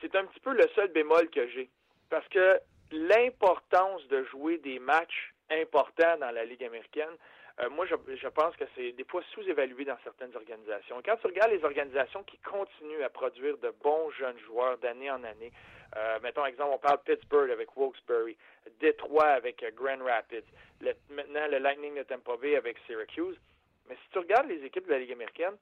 C'est 0.00 0.14
un 0.16 0.24
petit 0.26 0.40
peu 0.40 0.52
le 0.52 0.66
seul 0.74 0.88
bémol 0.88 1.30
que 1.30 1.46
j'ai. 1.48 1.70
Parce 2.10 2.26
que 2.28 2.58
l'importance 2.90 4.06
de 4.08 4.24
jouer 4.24 4.58
des 4.58 4.78
matchs 4.78 5.34
importants 5.50 6.16
dans 6.18 6.30
la 6.30 6.44
Ligue 6.44 6.64
américaine, 6.64 7.16
euh, 7.60 7.70
moi, 7.70 7.86
je, 7.86 8.28
pense 8.28 8.56
que 8.56 8.64
c'est 8.74 8.92
des 8.92 9.04
fois 9.04 9.22
sous-évalué 9.32 9.84
dans 9.84 9.96
certaines 10.02 10.34
organisations. 10.34 11.00
Quand 11.04 11.16
tu 11.16 11.28
regardes 11.28 11.52
les 11.52 11.64
organisations 11.64 12.24
qui 12.24 12.36
continuent 12.38 13.04
à 13.04 13.08
produire 13.08 13.56
de 13.58 13.72
bons 13.82 14.10
jeunes 14.10 14.38
joueurs 14.40 14.76
d'année 14.78 15.10
en 15.10 15.22
année, 15.22 15.52
euh, 15.96 16.18
mettons 16.22 16.44
exemple, 16.44 16.72
on 16.74 16.78
parle 16.78 16.98
Pittsburgh 17.04 17.50
avec 17.50 17.76
Wilkes-Barre, 17.76 18.34
Detroit 18.80 19.28
avec 19.28 19.62
euh, 19.62 19.70
Grand 19.70 20.02
Rapids, 20.02 20.42
maintenant 21.10 21.46
le 21.48 21.58
Lightning 21.58 21.94
de 21.94 22.02
Tampa 22.02 22.36
Bay 22.36 22.56
avec 22.56 22.76
Syracuse. 22.86 23.38
Mais 23.88 23.94
si 23.94 24.10
tu 24.10 24.18
regardes 24.18 24.48
les 24.48 24.64
équipes 24.64 24.86
de 24.86 24.92
la 24.92 24.98
Ligue 24.98 25.12
américaine, 25.12 25.56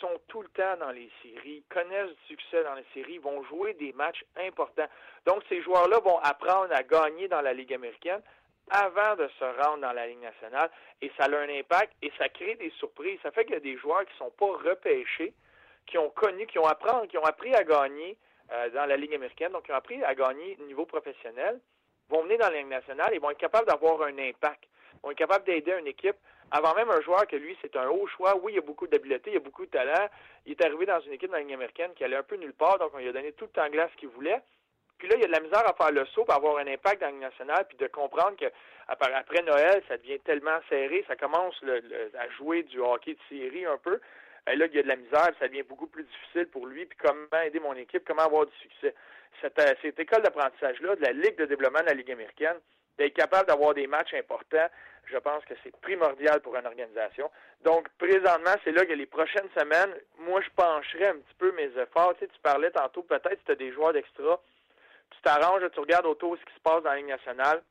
sont 0.00 0.20
tout 0.28 0.42
le 0.42 0.48
temps 0.48 0.76
dans 0.78 0.90
les 0.90 1.10
séries, 1.22 1.64
connaissent 1.68 2.10
du 2.10 2.36
succès 2.36 2.62
dans 2.64 2.74
les 2.74 2.84
séries, 2.92 3.18
vont 3.18 3.42
jouer 3.44 3.74
des 3.74 3.92
matchs 3.92 4.24
importants. 4.36 4.88
Donc, 5.26 5.42
ces 5.48 5.62
joueurs-là 5.62 5.98
vont 6.00 6.18
apprendre 6.18 6.72
à 6.72 6.82
gagner 6.82 7.28
dans 7.28 7.40
la 7.40 7.52
Ligue 7.52 7.74
américaine 7.74 8.22
avant 8.70 9.16
de 9.16 9.28
se 9.38 9.44
rendre 9.44 9.82
dans 9.82 9.92
la 9.92 10.06
Ligue 10.06 10.22
nationale 10.22 10.70
et 11.02 11.10
ça 11.18 11.24
a 11.24 11.36
un 11.36 11.48
impact 11.48 11.92
et 12.02 12.10
ça 12.18 12.28
crée 12.28 12.54
des 12.56 12.70
surprises. 12.78 13.18
Ça 13.22 13.30
fait 13.30 13.44
qu'il 13.44 13.54
y 13.54 13.58
a 13.58 13.60
des 13.60 13.76
joueurs 13.76 14.04
qui 14.06 14.12
ne 14.12 14.18
sont 14.18 14.30
pas 14.30 14.70
repêchés, 14.70 15.34
qui 15.86 15.98
ont 15.98 16.10
connu, 16.10 16.46
qui 16.46 16.58
ont, 16.58 16.66
appris, 16.66 17.08
qui 17.08 17.18
ont 17.18 17.24
appris 17.24 17.54
à 17.54 17.62
gagner 17.62 18.16
euh, 18.52 18.70
dans 18.70 18.86
la 18.86 18.96
Ligue 18.96 19.14
américaine, 19.14 19.52
donc 19.52 19.64
qui 19.64 19.72
ont 19.72 19.76
appris 19.76 20.02
à 20.02 20.14
gagner 20.14 20.56
au 20.60 20.64
niveau 20.64 20.86
professionnel, 20.86 21.60
vont 22.08 22.22
venir 22.22 22.38
dans 22.38 22.50
la 22.50 22.58
Ligue 22.58 22.68
nationale 22.68 23.12
et 23.12 23.18
vont 23.18 23.30
être 23.30 23.38
capables 23.38 23.66
d'avoir 23.66 24.02
un 24.02 24.18
impact, 24.18 24.64
vont 25.02 25.10
être 25.10 25.18
capables 25.18 25.44
d'aider 25.44 25.74
une 25.78 25.86
équipe 25.86 26.16
avant 26.50 26.74
même 26.74 26.90
un 26.90 27.00
joueur 27.00 27.26
que 27.26 27.36
lui, 27.36 27.56
c'est 27.62 27.76
un 27.76 27.88
haut 27.88 28.06
choix. 28.06 28.36
Oui, 28.36 28.52
il 28.54 28.58
a 28.58 28.62
beaucoup 28.62 28.86
d'habileté, 28.86 29.32
il 29.32 29.36
a 29.36 29.40
beaucoup 29.40 29.66
de 29.66 29.70
talent. 29.70 30.08
Il 30.46 30.52
est 30.52 30.64
arrivé 30.64 30.86
dans 30.86 31.00
une 31.00 31.12
équipe 31.12 31.30
dans 31.30 31.36
la 31.36 31.42
Ligue 31.42 31.54
américaine 31.54 31.92
qui 31.96 32.04
allait 32.04 32.16
un 32.16 32.22
peu 32.22 32.36
nulle 32.36 32.52
part, 32.52 32.78
donc 32.78 32.90
on 32.94 32.98
lui 32.98 33.08
a 33.08 33.12
donné 33.12 33.32
tout 33.32 33.46
le 33.46 33.50
temps 33.50 33.68
glace 33.68 33.90
qu'il 33.96 34.08
voulait. 34.08 34.40
Puis 34.98 35.08
là, 35.08 35.16
il 35.16 35.22
y 35.22 35.24
a 35.24 35.26
de 35.26 35.32
la 35.32 35.40
misère 35.40 35.68
à 35.68 35.74
faire 35.74 35.92
le 35.92 36.06
saut, 36.06 36.24
pour 36.24 36.34
avoir 36.34 36.58
un 36.58 36.66
impact 36.66 37.00
dans 37.00 37.08
Ligue 37.08 37.20
nationale, 37.20 37.66
puis 37.68 37.76
de 37.76 37.86
comprendre 37.88 38.36
que 38.36 38.46
après 38.86 39.42
Noël, 39.42 39.82
ça 39.88 39.96
devient 39.96 40.20
tellement 40.20 40.58
serré, 40.68 41.04
ça 41.08 41.16
commence 41.16 41.60
à 41.64 42.28
jouer 42.36 42.62
du 42.62 42.78
hockey 42.80 43.14
de 43.14 43.18
série 43.28 43.66
un 43.66 43.78
peu. 43.78 44.00
Et 44.50 44.56
là, 44.56 44.66
il 44.66 44.74
y 44.74 44.78
a 44.78 44.82
de 44.82 44.88
la 44.88 44.96
misère, 44.96 45.30
ça 45.38 45.48
devient 45.48 45.62
beaucoup 45.62 45.86
plus 45.86 46.04
difficile 46.04 46.46
pour 46.48 46.66
lui, 46.66 46.84
puis 46.84 46.98
comment 46.98 47.42
aider 47.42 47.60
mon 47.60 47.74
équipe, 47.74 48.04
comment 48.06 48.22
avoir 48.24 48.46
du 48.46 48.56
succès. 48.60 48.94
Cette, 49.40 49.58
euh, 49.58 49.74
cette 49.82 49.98
école 49.98 50.22
d'apprentissage-là, 50.22 50.96
de 50.96 51.02
la 51.02 51.12
Ligue 51.12 51.36
de 51.36 51.46
développement 51.46 51.80
de 51.80 51.86
la 51.86 51.94
Ligue 51.94 52.12
américaine, 52.12 52.58
d'être 52.98 53.14
capable 53.14 53.48
d'avoir 53.48 53.74
des 53.74 53.86
matchs 53.86 54.14
importants, 54.14 54.68
je 55.06 55.18
pense 55.18 55.44
que 55.44 55.54
c'est 55.62 55.76
primordial 55.80 56.40
pour 56.40 56.56
une 56.56 56.66
organisation. 56.66 57.30
Donc, 57.62 57.88
présentement, 57.98 58.54
c'est 58.64 58.72
là 58.72 58.86
que 58.86 58.92
les 58.92 59.06
prochaines 59.06 59.48
semaines, 59.56 59.94
moi, 60.18 60.40
je 60.40 60.48
pencherai 60.56 61.08
un 61.08 61.16
petit 61.16 61.34
peu 61.38 61.52
mes 61.52 61.70
efforts. 61.78 62.14
Tu, 62.18 62.28
parlais 62.42 62.70
tantôt, 62.70 63.02
peut-être, 63.02 63.38
si 63.38 63.44
tu 63.44 63.52
as 63.52 63.56
des 63.56 63.72
joueurs 63.72 63.92
d'extra, 63.92 64.40
tu 65.10 65.20
t'arranges, 65.22 65.62
tu 65.72 65.80
regardes 65.80 66.06
autour 66.06 66.36
ce 66.38 66.44
qui 66.44 66.54
se 66.54 66.60
passe 66.60 66.82
dans 66.82 66.90
la 66.90 66.96
Ligue 66.96 67.08
nationale 67.08 67.62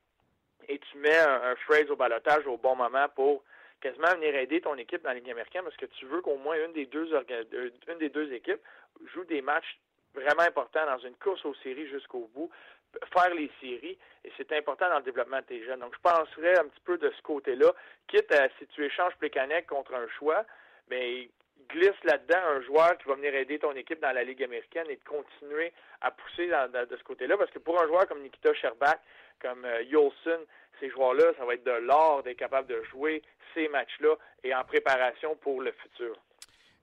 et 0.68 0.78
tu 0.78 0.98
mets 0.98 1.18
un, 1.18 1.56
phrase 1.56 1.90
au 1.90 1.96
balotage 1.96 2.46
au 2.46 2.56
bon 2.56 2.76
moment 2.76 3.08
pour 3.14 3.42
quasiment 3.80 4.14
venir 4.14 4.34
aider 4.36 4.60
ton 4.60 4.76
équipe 4.76 5.02
dans 5.02 5.10
la 5.10 5.16
Ligue 5.16 5.30
américaine 5.30 5.62
parce 5.62 5.76
que 5.76 5.86
tu 5.86 6.06
veux 6.06 6.22
qu'au 6.22 6.36
moins 6.36 6.56
une 6.56 6.72
des 6.72 6.86
deux 6.86 7.12
euh, 7.12 7.70
une 7.88 7.98
des 7.98 8.08
deux 8.08 8.32
équipes 8.32 8.60
joue 9.12 9.24
des 9.24 9.42
matchs 9.42 9.78
vraiment 10.14 10.42
importants 10.42 10.86
dans 10.86 10.98
une 10.98 11.14
course 11.16 11.44
aux 11.44 11.54
séries 11.56 11.86
jusqu'au 11.88 12.30
bout 12.34 12.50
faire 13.12 13.34
les 13.34 13.50
séries, 13.60 13.98
et 14.24 14.32
c'est 14.36 14.52
important 14.52 14.88
dans 14.88 14.98
le 14.98 15.02
développement 15.04 15.38
de 15.38 15.44
tes 15.44 15.64
jeunes. 15.64 15.80
Donc, 15.80 15.94
je 15.94 16.00
penserais 16.00 16.58
un 16.58 16.68
petit 16.68 16.80
peu 16.84 16.98
de 16.98 17.10
ce 17.10 17.22
côté-là, 17.22 17.72
quitte 18.08 18.32
à, 18.32 18.48
si 18.58 18.66
tu 18.68 18.84
échanges 18.84 19.14
Plekanec 19.16 19.66
contre 19.66 19.94
un 19.94 20.08
choix, 20.18 20.44
mais 20.88 21.28
glisse 21.68 22.02
là-dedans 22.04 22.38
un 22.56 22.60
joueur 22.62 22.98
qui 22.98 23.08
va 23.08 23.14
venir 23.14 23.34
aider 23.34 23.58
ton 23.58 23.72
équipe 23.72 24.00
dans 24.00 24.12
la 24.12 24.24
Ligue 24.24 24.42
américaine 24.42 24.86
et 24.88 24.96
de 24.96 25.04
continuer 25.04 25.72
à 26.00 26.10
pousser 26.10 26.46
de 26.46 26.96
ce 26.96 27.04
côté-là, 27.04 27.36
parce 27.36 27.50
que 27.50 27.58
pour 27.58 27.80
un 27.80 27.86
joueur 27.86 28.06
comme 28.06 28.22
Nikita 28.22 28.52
Sherbak, 28.54 29.00
comme 29.40 29.64
euh, 29.64 29.82
Yolson, 29.82 30.40
ces 30.80 30.90
joueurs-là, 30.90 31.32
ça 31.38 31.44
va 31.44 31.54
être 31.54 31.64
de 31.64 31.70
l'or 31.70 32.22
d'être 32.22 32.38
capable 32.38 32.68
de 32.68 32.82
jouer 32.84 33.22
ces 33.54 33.68
matchs-là 33.68 34.16
et 34.42 34.54
en 34.54 34.64
préparation 34.64 35.36
pour 35.36 35.60
le 35.62 35.72
futur. 35.72 36.16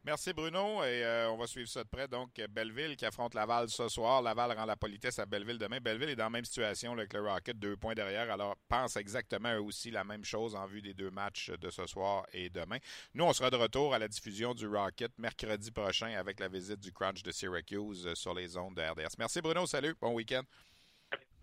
Merci 0.04 0.34
Bruno 0.34 0.84
et 0.84 1.04
euh, 1.04 1.30
on 1.30 1.38
va 1.38 1.46
suivre 1.46 1.70
ça 1.70 1.84
de 1.84 1.90
près. 1.90 2.08
Donc 2.08 2.30
Belleville 2.50 2.96
qui 2.96 3.06
affronte 3.06 3.36
Laval 3.36 3.70
ce 3.70 3.88
soir. 3.88 4.24
Laval 4.24 4.58
rend 4.58 4.66
la 4.66 4.76
politesse 4.76 5.20
à 5.20 5.28
Belleville 5.28 5.60
demain. 5.60 5.78
Belleville 5.80 6.10
est 6.10 6.16
dans 6.16 6.24
la 6.24 6.32
même 6.32 6.46
situation 6.46 6.94
avec 6.94 7.14
le 7.14 7.22
Rocket, 7.22 7.60
deux 7.60 7.78
points 7.78 7.94
derrière. 7.94 8.32
Alors 8.32 8.56
pense 8.68 8.96
exactement 8.96 9.54
eux 9.54 9.62
aussi 9.62 9.92
la 9.92 10.04
même 10.04 10.26
chose 10.26 10.56
en 10.56 10.66
vue 10.66 10.82
des 10.82 10.96
deux 10.96 11.12
matchs 11.12 11.52
de 11.52 11.70
ce 11.70 11.86
soir 11.86 12.26
et 12.34 12.50
demain. 12.50 12.78
Nous, 13.14 13.24
on 13.24 13.32
sera 13.32 13.52
de 13.52 13.58
retour 13.58 13.94
à 13.94 14.00
la 14.00 14.08
diffusion 14.08 14.56
du 14.56 14.68
Rocket 14.68 15.12
mercredi 15.20 15.70
prochain 15.70 16.16
avec 16.18 16.40
la 16.40 16.48
visite 16.48 16.80
du 16.80 16.92
Crunch 16.92 17.22
de 17.22 17.32
Syracuse 17.32 18.12
sur 18.16 18.34
les 18.34 18.58
ondes 18.58 18.76
de 18.76 18.82
RDS. 18.82 19.18
Merci 19.20 19.40
Bruno, 19.40 19.68
salut, 19.68 19.94
bon 20.02 20.14
week-end. 20.14 20.42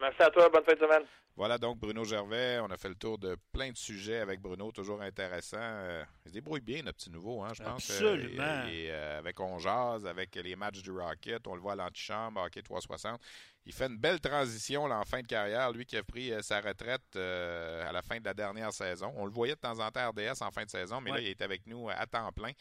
Merci 0.00 0.22
à 0.22 0.30
toi, 0.30 0.48
bonne 0.48 0.64
fin 0.64 0.74
de 0.74 0.80
semaine. 0.80 1.04
Voilà 1.39 1.57
donc 1.57 1.78
Bruno 1.78 2.03
Gervais. 2.03 2.59
On 2.59 2.66
a 2.66 2.76
fait 2.76 2.89
le 2.89 2.97
tour 2.97 3.16
de 3.16 3.36
plein 3.53 3.70
de 3.70 3.76
sujets 3.76 4.18
avec 4.18 4.41
Bruno, 4.41 4.72
toujours 4.72 5.01
intéressant. 5.01 5.57
Euh, 5.61 6.03
il 6.24 6.30
se 6.30 6.34
débrouille 6.34 6.61
bien, 6.61 6.82
notre 6.82 6.99
petit 6.99 7.11
nouveau, 7.11 7.45
hein, 7.45 7.51
je 7.55 7.62
pense. 7.62 7.89
Euh, 7.91 7.95
Absolument. 7.95 8.66
et, 8.66 8.91
euh, 8.91 9.20
avec 9.20 9.39
On 9.39 9.57
avec 10.05 10.34
les 10.34 10.57
matchs 10.57 10.82
du 10.82 10.91
Rocket, 10.91 11.47
on 11.47 11.55
le 11.55 11.61
voit 11.61 11.74
à 11.74 11.76
l'antichambre, 11.76 12.41
Hockey 12.41 12.61
360. 12.61 13.20
Il 13.66 13.72
fait 13.72 13.86
une 13.86 13.99
belle 13.99 14.18
transition 14.18 14.82
en 14.86 15.05
fin 15.05 15.20
de 15.20 15.28
carrière, 15.28 15.70
lui 15.70 15.86
qui 15.86 15.97
a 15.97 16.03
pris 16.03 16.32
sa 16.43 16.61
retraite 16.61 17.14
à 17.14 17.93
la 17.93 18.03
fin 18.03 18.18
de 18.18 18.24
la 18.24 18.34
dernière 18.34 18.72
saison. 18.72 19.12
On 19.14 19.24
le 19.24 19.30
voyait 19.30 19.55
de 19.55 19.61
temps 19.61 19.78
en 19.78 19.91
temps 19.93 20.01
à 20.01 20.09
RDS 20.09 20.43
en 20.43 20.51
fin 20.51 20.64
de 20.64 20.70
saison, 20.70 21.01
mais 21.01 21.11
là, 21.12 21.20
il 21.20 21.28
est 21.28 21.43
avec 21.43 21.66
nous 21.66 21.89
à 21.89 22.07
temps 22.07 22.32
plein. 22.32 22.53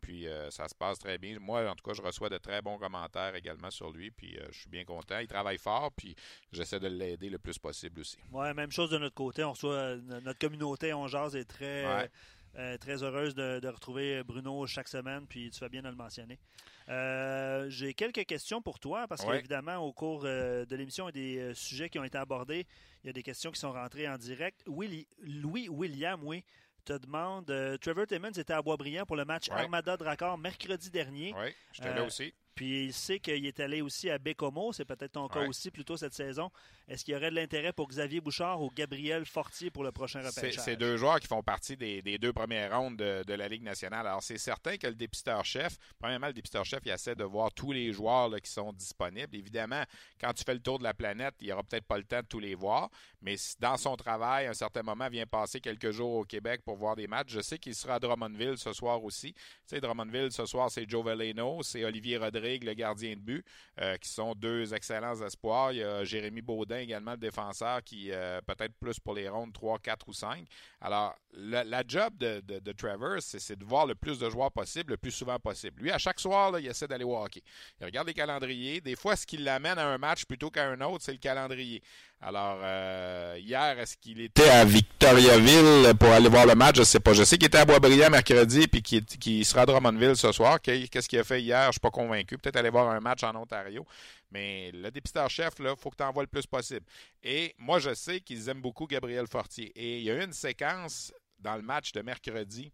Puis 0.00 0.26
ça 0.50 0.66
se 0.66 0.74
passe 0.74 0.98
très 0.98 1.18
bien. 1.18 1.38
Moi, 1.38 1.70
en 1.70 1.74
tout 1.76 1.84
cas, 1.84 1.94
je 1.94 2.02
reçois 2.02 2.28
de 2.28 2.38
très 2.38 2.62
bons 2.62 2.78
commentaires 2.78 3.36
également 3.36 3.70
sur 3.70 3.90
lui. 3.90 4.10
Puis 4.10 4.36
je 4.50 4.58
suis 4.58 4.68
bien 4.68 4.84
content. 4.84 5.20
Il 5.20 5.28
travaille 5.28 5.58
fort. 5.58 5.92
Puis 5.92 6.16
j'essaie 6.50 6.80
de 6.80 6.88
l'aider 6.88 7.30
le 7.30 7.38
plus 7.38 7.58
possible 7.58 8.00
aussi. 8.00 8.18
Oui, 8.32 8.54
même 8.54 8.70
chose 8.70 8.90
de 8.90 8.98
notre 8.98 9.14
côté. 9.14 9.44
On 9.44 9.52
reçoit 9.52 9.72
euh, 9.72 10.00
notre 10.22 10.38
communauté, 10.38 10.92
on 10.92 11.06
jase 11.06 11.36
est 11.36 11.44
très. 11.44 12.10
très 12.80 13.02
heureuse 13.02 13.34
de, 13.34 13.68
retrouver 13.68 14.22
Bruno 14.24 14.66
chaque 14.66 14.88
semaine, 14.88 15.26
puis 15.26 15.50
tu 15.50 15.58
fais 15.58 15.68
bien 15.68 15.82
de 15.82 15.88
le 15.88 15.94
mentionner. 15.94 16.38
J'ai 17.68 17.94
quelques 17.94 18.24
questions 18.24 18.62
pour 18.62 18.78
toi, 18.78 19.06
parce 19.08 19.24
qu'évidemment, 19.24 19.76
au 19.76 19.92
cours 19.92 20.22
de 20.22 20.76
l'émission, 20.76 21.08
il 21.08 21.16
y 21.16 21.40
a 21.40 21.48
des 21.48 21.54
sujets 21.54 21.90
qui 21.90 21.98
ont 21.98 22.04
été 22.04 22.18
abordés. 22.18 22.66
Il 23.04 23.08
y 23.08 23.10
a 23.10 23.12
des 23.12 23.22
questions 23.22 23.50
qui 23.50 23.60
sont 23.60 23.72
rentrées 23.72 24.08
en 24.08 24.18
direct. 24.18 24.62
Louis 24.66 25.68
William, 25.68 26.20
oui, 26.24 26.44
te 26.86 26.92
demande 26.94 27.50
euh, 27.50 27.76
Trevor 27.78 28.06
Timmons 28.06 28.30
était 28.30 28.52
à 28.52 28.62
Boisbriand 28.62 29.04
pour 29.04 29.16
le 29.16 29.24
match 29.24 29.50
Armada 29.50 29.96
Dracor 29.96 30.38
mercredi 30.38 30.90
dernier. 30.90 31.34
Oui, 31.36 31.48
j'étais 31.72 31.92
là 31.92 32.02
euh, 32.02 32.06
aussi. 32.06 32.32
Puis 32.56 32.86
il 32.86 32.92
sait 32.94 33.20
qu'il 33.20 33.44
est 33.44 33.60
allé 33.60 33.82
aussi 33.82 34.08
à 34.08 34.16
Bécomo, 34.16 34.72
c'est 34.72 34.86
peut-être 34.86 35.12
ton 35.12 35.28
cas 35.28 35.46
aussi 35.46 35.70
plus 35.70 35.84
tôt 35.84 35.98
cette 35.98 36.14
saison. 36.14 36.50
Est-ce 36.88 37.04
qu'il 37.04 37.12
y 37.12 37.16
aurait 37.16 37.28
de 37.28 37.36
l'intérêt 37.36 37.74
pour 37.74 37.86
Xavier 37.86 38.22
Bouchard 38.22 38.62
ou 38.62 38.70
Gabriel 38.74 39.26
Fortier 39.26 39.70
pour 39.70 39.84
le 39.84 39.92
prochain 39.92 40.20
repêchage? 40.20 40.64
C'est 40.64 40.76
deux 40.76 40.96
joueurs 40.96 41.20
qui 41.20 41.26
font 41.26 41.42
partie 41.42 41.76
des, 41.76 42.18
deux 42.18 42.32
premières 42.32 42.74
rondes 42.74 42.96
de, 42.96 43.34
la 43.34 43.48
Ligue 43.48 43.62
nationale. 43.62 44.06
Alors 44.06 44.22
c'est 44.22 44.38
certain 44.38 44.78
que 44.78 44.86
le 44.86 44.94
dépisteur-chef, 44.94 45.76
premièrement, 45.98 46.28
le 46.28 46.32
dépisteur-chef, 46.32 46.80
il 46.86 46.92
essaie 46.92 47.14
de 47.14 47.24
voir 47.24 47.52
tous 47.52 47.72
les 47.72 47.92
joueurs 47.92 48.30
qui 48.40 48.50
sont 48.50 48.72
disponibles. 48.72 49.36
Évidemment, 49.36 49.82
quand 50.18 50.32
tu 50.32 50.42
fais 50.42 50.54
le 50.54 50.60
tour 50.60 50.78
de 50.78 50.84
la 50.84 50.94
planète, 50.94 51.34
il 51.42 51.48
n'y 51.48 51.52
aura 51.52 51.62
peut-être 51.62 51.84
pas 51.84 51.98
le 51.98 52.04
temps 52.04 52.22
de 52.22 52.26
tous 52.26 52.40
les 52.40 52.54
voir, 52.54 52.88
mais 53.26 53.34
dans 53.58 53.76
son 53.76 53.96
travail, 53.96 54.46
à 54.46 54.50
un 54.50 54.54
certain 54.54 54.84
moment, 54.84 55.08
vient 55.08 55.26
passer 55.26 55.60
quelques 55.60 55.90
jours 55.90 56.12
au 56.12 56.24
Québec 56.24 56.60
pour 56.64 56.76
voir 56.76 56.94
des 56.94 57.08
matchs. 57.08 57.32
Je 57.32 57.40
sais 57.40 57.58
qu'il 57.58 57.74
sera 57.74 57.94
à 57.94 57.98
Drummondville 57.98 58.56
ce 58.56 58.72
soir 58.72 59.02
aussi. 59.02 59.32
Tu 59.34 59.42
sais, 59.66 59.80
Drummondville, 59.80 60.30
ce 60.30 60.46
soir, 60.46 60.70
c'est 60.70 60.88
Joe 60.88 61.04
Veleno, 61.04 61.60
c'est 61.64 61.84
Olivier 61.84 62.18
Rodrigue 62.18 62.62
le 62.62 62.74
gardien 62.74 63.16
de 63.16 63.20
but, 63.20 63.44
qui 64.00 64.08
sont 64.08 64.36
deux 64.36 64.72
excellents 64.72 65.20
espoirs. 65.22 65.72
Il 65.72 65.78
y 65.78 65.82
a 65.82 66.04
Jérémy 66.04 66.40
Baudin 66.40 66.78
également, 66.78 67.12
le 67.12 67.16
défenseur, 67.16 67.82
qui 67.82 68.12
peut-être 68.46 68.74
plus 68.78 69.00
pour 69.00 69.14
les 69.14 69.28
rondes 69.28 69.52
3, 69.52 69.80
4 69.80 70.08
ou 70.08 70.12
5. 70.12 70.46
Alors, 70.80 71.16
la, 71.32 71.82
job 71.86 72.16
de, 72.18 72.40
de, 72.40 72.72
Trevor, 72.72 73.16
c'est 73.18 73.58
de 73.58 73.64
voir 73.64 73.86
le 73.86 73.96
plus 73.96 74.20
de 74.20 74.30
joueurs 74.30 74.52
possible, 74.52 74.92
le 74.92 74.96
plus 74.98 75.10
souvent 75.10 75.40
possible. 75.40 75.82
Lui, 75.82 75.90
à 75.90 75.98
chaque 75.98 76.20
soir, 76.20 76.56
il 76.60 76.66
essaie 76.66 76.86
d'aller 76.86 77.04
walker. 77.04 77.42
Il 77.80 77.86
regarde 77.86 78.06
les 78.06 78.14
calendriers. 78.14 78.80
Des 78.80 78.94
fois, 78.94 79.16
ce 79.16 79.26
qui 79.26 79.36
l'amène 79.36 79.78
à 79.78 79.86
un 79.88 79.98
match 79.98 80.26
plutôt 80.26 80.48
qu'à 80.50 80.68
un 80.68 80.80
autre, 80.80 81.02
c'est 81.02 81.12
le 81.12 81.18
calendrier. 81.18 81.82
Alors, 82.20 82.58
euh, 82.62 83.15
hier, 83.38 83.78
est-ce 83.78 83.96
qu'il 83.96 84.20
était 84.20 84.48
à 84.48 84.64
Victoriaville 84.64 85.94
pour 85.98 86.08
aller 86.08 86.28
voir 86.28 86.46
le 86.46 86.54
match? 86.54 86.76
Je 86.76 86.82
sais 86.82 87.00
pas. 87.00 87.12
Je 87.12 87.24
sais 87.24 87.38
qu'il 87.38 87.46
était 87.46 87.58
à 87.58 87.64
Boisbriand 87.64 88.10
mercredi 88.10 88.66
puis 88.68 88.82
qu'il 88.82 89.44
sera 89.44 89.62
à 89.62 89.66
Drummondville 89.66 90.16
ce 90.16 90.32
soir. 90.32 90.60
Qu'est-ce 90.60 91.08
qu'il 91.08 91.18
a 91.18 91.24
fait 91.24 91.40
hier? 91.42 91.66
Je 91.66 91.72
suis 91.72 91.80
pas 91.80 91.90
convaincu. 91.90 92.38
Peut-être 92.38 92.56
aller 92.56 92.70
voir 92.70 92.88
un 92.90 93.00
match 93.00 93.22
en 93.24 93.34
Ontario. 93.34 93.86
Mais 94.30 94.72
le 94.72 94.90
dépisteur-chef, 94.90 95.54
il 95.60 95.66
faut 95.78 95.90
que 95.90 95.96
tu 95.96 96.02
envoies 96.02 96.24
le 96.24 96.28
plus 96.28 96.46
possible. 96.46 96.84
Et 97.22 97.54
moi, 97.58 97.78
je 97.78 97.94
sais 97.94 98.20
qu'ils 98.20 98.48
aiment 98.48 98.60
beaucoup 98.60 98.86
Gabriel 98.86 99.26
Fortier. 99.26 99.72
Et 99.76 99.98
il 99.98 100.04
y 100.04 100.10
a 100.10 100.14
eu 100.14 100.24
une 100.24 100.32
séquence 100.32 101.12
dans 101.38 101.56
le 101.56 101.62
match 101.62 101.92
de 101.92 102.02
mercredi 102.02 102.72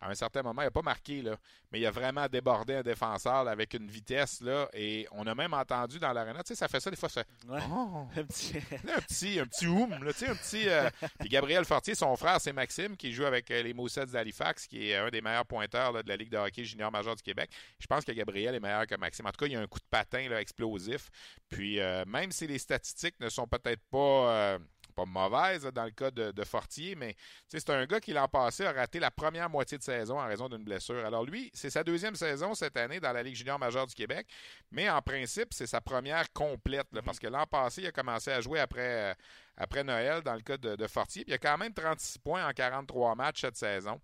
à 0.00 0.10
un 0.10 0.14
certain 0.14 0.42
moment, 0.42 0.62
il 0.62 0.66
n'a 0.66 0.70
pas 0.70 0.82
marqué, 0.82 1.22
là, 1.22 1.36
mais 1.72 1.80
il 1.80 1.86
a 1.86 1.90
vraiment 1.90 2.26
débordé 2.28 2.74
un 2.74 2.82
défenseur 2.82 3.48
avec 3.48 3.74
une 3.74 3.88
vitesse. 3.88 4.40
Là, 4.40 4.68
et 4.72 5.06
on 5.12 5.26
a 5.26 5.34
même 5.34 5.54
entendu 5.54 5.98
dans 5.98 6.12
l'arena, 6.12 6.42
tu 6.42 6.48
sais, 6.48 6.54
ça 6.54 6.68
fait 6.68 6.80
ça 6.80 6.90
des 6.90 6.96
fois. 6.96 7.08
Ça 7.08 7.24
oh! 7.48 8.06
un 8.16 8.24
petit, 8.24 8.58
un 8.58 9.00
petit, 9.00 9.40
un 9.40 9.46
petit 9.46 9.66
oum, 9.66 10.04
là, 10.04 10.12
tu 10.12 10.20
sais, 10.20 10.28
un 10.28 10.34
petit. 10.34 10.68
Euh, 10.68 10.90
puis 11.18 11.28
Gabriel 11.28 11.64
Fortier, 11.64 11.94
son 11.94 12.14
frère, 12.16 12.40
c'est 12.40 12.52
Maxime, 12.52 12.96
qui 12.96 13.12
joue 13.12 13.24
avec 13.24 13.50
euh, 13.50 13.62
les 13.62 13.72
Moussets 13.72 14.06
d'Halifax, 14.06 14.66
qui 14.66 14.90
est 14.90 14.96
un 14.96 15.08
des 15.08 15.22
meilleurs 15.22 15.46
pointeurs 15.46 15.92
de 15.92 16.08
la 16.08 16.16
Ligue 16.16 16.30
de 16.30 16.36
hockey 16.36 16.64
junior 16.64 16.92
major 16.92 17.16
du 17.16 17.22
Québec. 17.22 17.50
Je 17.78 17.86
pense 17.86 18.04
que 18.04 18.12
Gabriel 18.12 18.54
est 18.54 18.60
meilleur 18.60 18.86
que 18.86 18.96
Maxime. 18.96 19.26
En 19.26 19.30
tout 19.30 19.38
cas, 19.38 19.46
il 19.46 19.52
y 19.52 19.56
a 19.56 19.60
un 19.60 19.66
coup 19.66 19.78
de 19.78 19.88
patin 19.90 20.28
là, 20.28 20.40
explosif. 20.40 21.08
Puis 21.48 21.80
euh, 21.80 22.04
même 22.06 22.32
si 22.32 22.46
les 22.46 22.58
statistiques 22.58 23.18
ne 23.20 23.28
sont 23.28 23.46
peut-être 23.46 23.82
pas 23.90 24.58
pas 24.96 25.04
mauvaise 25.04 25.62
dans 25.74 25.84
le 25.84 25.90
cas 25.90 26.10
de, 26.10 26.44
Fortier, 26.44 26.94
mais 26.94 27.14
c'est 27.48 27.68
un 27.70 27.84
gars 27.86 28.00
qui 28.00 28.12
l'an 28.12 28.28
passé 28.28 28.64
a 28.64 28.72
raté 28.72 28.98
la 28.98 29.10
première 29.10 29.50
moitié 29.50 29.76
de 29.76 29.82
saison 29.82 30.18
en 30.18 30.26
raison 30.26 30.48
d'une 30.48 30.64
blessure. 30.64 31.04
Alors 31.04 31.24
lui, 31.24 31.50
c'est 31.52 31.70
sa 31.70 31.84
deuxième 31.84 32.14
saison 32.14 32.54
cette 32.54 32.76
année 32.76 32.98
dans 32.98 33.12
la 33.12 33.22
Ligue 33.22 33.34
junior 33.34 33.58
majeure 33.58 33.86
du 33.86 33.94
Québec, 33.94 34.26
mais 34.70 34.88
en 34.88 35.02
principe, 35.02 35.52
c'est 35.52 35.66
sa 35.66 35.80
première 35.80 36.32
complète, 36.32 36.86
parce 37.04 37.18
que 37.18 37.26
l'an 37.26 37.46
passé, 37.46 37.82
il 37.82 37.86
a 37.88 37.92
commencé 37.92 38.30
à 38.30 38.40
jouer 38.40 38.60
après, 38.60 39.10
euh, 39.10 39.14
après 39.56 39.84
Noël 39.84 40.22
dans 40.22 40.34
le 40.34 40.42
cas 40.42 40.56
de, 40.56 40.76
de 40.76 40.86
Fortier. 40.86 41.24
Puis 41.24 41.32
il 41.32 41.34
a 41.34 41.38
quand 41.38 41.58
même 41.58 41.74
36 41.74 42.18
points 42.18 42.48
en 42.48 42.52
43 42.52 43.14
matchs 43.14 43.42
cette 43.42 43.56
saison. 43.56 44.00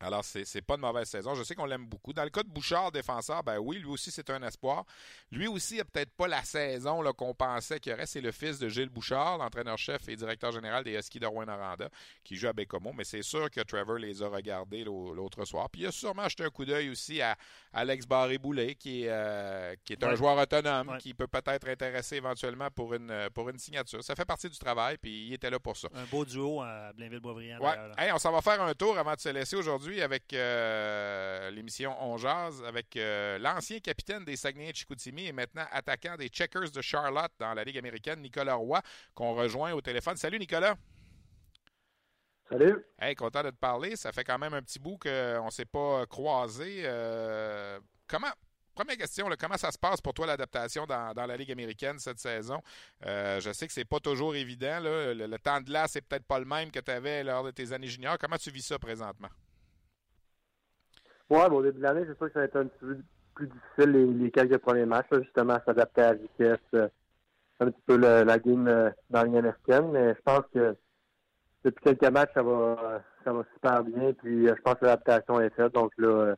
Alors, 0.00 0.24
c'est, 0.24 0.44
c'est 0.44 0.62
pas 0.62 0.76
de 0.76 0.82
mauvaise 0.82 1.08
saison. 1.08 1.34
Je 1.34 1.42
sais 1.42 1.54
qu'on 1.54 1.66
l'aime 1.66 1.86
beaucoup. 1.86 2.12
Dans 2.12 2.24
le 2.24 2.30
cas 2.30 2.42
de 2.42 2.48
Bouchard, 2.48 2.92
défenseur, 2.92 3.42
ben 3.42 3.58
oui, 3.58 3.78
lui 3.78 3.86
aussi, 3.86 4.10
c'est 4.10 4.28
un 4.30 4.42
espoir. 4.42 4.84
Lui 5.30 5.46
aussi, 5.46 5.74
il 5.74 5.78
n'a 5.78 5.84
peut-être 5.84 6.12
pas 6.12 6.28
la 6.28 6.42
saison 6.42 7.00
là, 7.00 7.12
qu'on 7.12 7.34
pensait 7.34 7.80
qu'il 7.80 7.92
y 7.92 7.94
aurait. 7.94 8.06
C'est 8.06 8.20
le 8.20 8.32
fils 8.32 8.58
de 8.58 8.68
Gilles 8.68 8.88
Bouchard, 8.88 9.38
l'entraîneur-chef 9.38 10.08
et 10.08 10.16
directeur 10.16 10.52
général 10.52 10.84
des 10.84 10.94
Huskies 10.94 11.20
de 11.20 11.26
Rouen-Noranda, 11.26 11.88
qui 12.22 12.36
joue 12.36 12.48
à 12.48 12.52
Bécomo. 12.52 12.92
Mais 12.92 13.04
c'est 13.04 13.22
sûr 13.22 13.50
que 13.50 13.60
Trevor 13.60 13.98
les 13.98 14.22
a 14.22 14.28
regardés 14.28 14.84
l'autre 14.84 15.44
soir. 15.44 15.68
Puis 15.70 15.82
il 15.82 15.86
a 15.86 15.92
sûrement 15.92 16.22
acheté 16.22 16.44
un 16.44 16.50
coup 16.50 16.64
d'œil 16.64 16.90
aussi 16.90 17.20
à 17.22 17.36
Alex 17.72 18.06
Barré-Boulet, 18.06 18.74
qui 18.74 19.04
est, 19.04 19.08
euh, 19.10 19.74
qui 19.84 19.92
est 19.92 20.04
un 20.04 20.14
joueur 20.14 20.36
autonome, 20.36 20.98
qui 20.98 21.14
peut 21.14 21.26
peut-être 21.26 21.68
intéresser 21.68 22.16
éventuellement 22.16 22.70
pour 22.70 22.94
une, 22.94 23.28
pour 23.32 23.48
une 23.48 23.58
signature. 23.58 24.02
Ça 24.02 24.14
fait 24.14 24.24
partie 24.24 24.48
du 24.48 24.58
travail, 24.58 24.98
puis 24.98 25.28
il 25.28 25.32
était 25.34 25.50
là 25.50 25.58
pour 25.58 25.76
ça. 25.76 25.88
Un 25.94 26.04
beau 26.04 26.24
duo 26.24 26.60
à 26.62 26.92
Blainville-Boisbriand. 26.92 27.60
Ouais. 27.60 28.12
on 28.12 28.18
s'en 28.18 28.32
va 28.32 28.40
faire 28.40 28.60
un 28.60 28.74
tour 28.74 28.98
avant 28.98 29.14
de 29.14 29.20
se 29.20 29.28
laisser 29.28 29.56
aujourd'hui 29.56 29.83
avec 29.88 30.32
euh, 30.32 31.50
l'émission 31.50 31.94
On 32.00 32.16
Jazz, 32.16 32.62
avec 32.66 32.96
euh, 32.96 33.38
l'ancien 33.38 33.78
capitaine 33.80 34.24
des 34.24 34.36
Saguenay 34.36 34.72
Chicoutimi 34.72 35.26
et 35.26 35.32
maintenant 35.32 35.66
attaquant 35.70 36.16
des 36.16 36.28
Checkers 36.28 36.70
de 36.70 36.80
Charlotte 36.80 37.32
dans 37.38 37.52
la 37.54 37.64
Ligue 37.64 37.78
américaine, 37.78 38.20
Nicolas 38.20 38.54
Roy, 38.54 38.80
qu'on 39.14 39.34
rejoint 39.34 39.72
au 39.72 39.80
téléphone. 39.80 40.16
Salut 40.16 40.38
Nicolas. 40.38 40.76
Salut. 42.48 42.84
Hey, 42.98 43.14
content 43.14 43.42
de 43.42 43.50
te 43.50 43.56
parler. 43.56 43.96
Ça 43.96 44.12
fait 44.12 44.24
quand 44.24 44.38
même 44.38 44.54
un 44.54 44.62
petit 44.62 44.78
bout 44.78 44.98
qu'on 44.98 45.44
ne 45.44 45.50
s'est 45.50 45.64
pas 45.64 46.06
croisé. 46.06 46.82
Euh, 46.84 47.78
comment, 48.06 48.32
Première 48.74 48.96
question, 48.96 49.28
comment 49.38 49.56
ça 49.56 49.70
se 49.70 49.78
passe 49.78 50.00
pour 50.00 50.14
toi 50.14 50.26
l'adaptation 50.26 50.84
dans, 50.84 51.14
la 51.14 51.36
Ligue 51.36 51.52
américaine 51.52 51.98
cette 51.98 52.18
saison? 52.18 52.60
je 53.02 53.50
sais 53.52 53.66
que 53.66 53.72
c'est 53.72 53.84
pas 53.84 54.00
toujours 54.00 54.34
évident. 54.34 54.80
Le, 54.82 55.36
temps 55.36 55.60
de 55.60 55.66
glace 55.66 55.94
n'est 55.94 56.00
peut-être 56.00 56.26
pas 56.26 56.38
le 56.38 56.44
même 56.44 56.70
que 56.70 56.80
tu 56.80 56.90
avais 56.90 57.22
lors 57.22 57.44
de 57.44 57.50
tes 57.50 57.72
années 57.72 57.86
juniors. 57.86 58.18
Comment 58.18 58.36
tu 58.36 58.50
vis 58.50 58.62
ça 58.62 58.78
présentement? 58.78 59.28
Ouais, 61.30 61.48
bon, 61.48 61.56
au 61.56 61.62
début 61.62 61.78
de 61.78 61.82
l'année, 61.82 62.04
c'est 62.06 62.16
sûr 62.16 62.26
que 62.26 62.32
ça 62.32 62.40
va 62.40 62.44
être 62.44 62.56
un 62.56 62.66
petit 62.66 62.78
peu 62.78 62.98
plus 63.34 63.48
difficile 63.48 64.18
les, 64.20 64.30
quelques 64.30 64.58
premiers 64.58 64.86
matchs, 64.86 65.06
justement, 65.12 65.58
s'adapter 65.64 66.02
à 66.02 66.12
la 66.12 66.14
vitesse, 66.14 66.58
euh, 66.74 66.88
un 67.60 67.66
petit 67.70 67.82
peu 67.86 67.96
la 67.96 68.38
game 68.38 68.68
euh, 68.68 68.90
dans 69.10 69.20
américaine, 69.20 69.90
mais 69.92 70.14
je 70.14 70.20
pense 70.22 70.44
que 70.52 70.76
depuis 71.64 71.82
quelques 71.82 72.12
matchs, 72.12 72.30
ça 72.34 72.42
va 72.42 73.02
ça 73.24 73.32
va 73.32 73.44
super 73.54 73.82
bien, 73.84 74.12
puis 74.12 74.48
euh, 74.48 74.54
je 74.56 74.62
pense 74.62 74.74
que 74.74 74.84
l'adaptation 74.84 75.40
est 75.40 75.50
faite, 75.54 75.72
donc 75.72 75.92
là, 75.96 76.34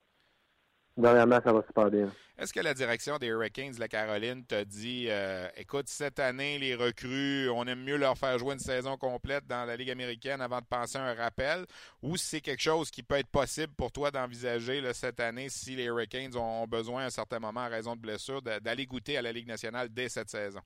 Dernièrement, 0.96 1.40
ça 1.44 1.52
va 1.52 1.62
super 1.66 1.90
bien. 1.90 2.10
Est-ce 2.38 2.52
que 2.52 2.60
la 2.60 2.72
direction 2.72 3.18
des 3.18 3.28
Hurricanes 3.28 3.72
de 3.72 3.80
la 3.80 3.88
Caroline 3.88 4.44
t'a 4.44 4.64
dit 4.64 5.06
euh, 5.08 5.46
écoute, 5.56 5.88
cette 5.88 6.18
année, 6.18 6.58
les 6.58 6.74
recrues, 6.74 7.50
on 7.50 7.64
aime 7.64 7.82
mieux 7.82 7.96
leur 7.96 8.16
faire 8.16 8.38
jouer 8.38 8.54
une 8.54 8.58
saison 8.58 8.96
complète 8.96 9.46
dans 9.46 9.66
la 9.66 9.76
Ligue 9.76 9.90
américaine 9.90 10.40
avant 10.40 10.60
de 10.60 10.66
penser 10.66 10.98
à 10.98 11.04
un 11.04 11.14
rappel? 11.14 11.66
Ou 12.02 12.16
c'est 12.16 12.40
quelque 12.40 12.62
chose 12.62 12.90
qui 12.90 13.02
peut 13.02 13.16
être 13.16 13.30
possible 13.30 13.72
pour 13.76 13.92
toi 13.92 14.10
d'envisager 14.10 14.82
cette 14.94 15.20
année 15.20 15.48
si 15.50 15.76
les 15.76 15.84
Hurricanes 15.84 16.36
ont 16.36 16.66
besoin 16.66 17.02
à 17.02 17.06
un 17.06 17.10
certain 17.10 17.38
moment, 17.38 17.60
en 17.60 17.70
raison 17.70 17.94
de 17.94 18.00
blessure, 18.00 18.40
d'aller 18.42 18.86
goûter 18.86 19.18
à 19.18 19.22
la 19.22 19.32
Ligue 19.32 19.48
nationale 19.48 19.88
dès 19.90 20.08
cette 20.08 20.30
saison? 20.30 20.60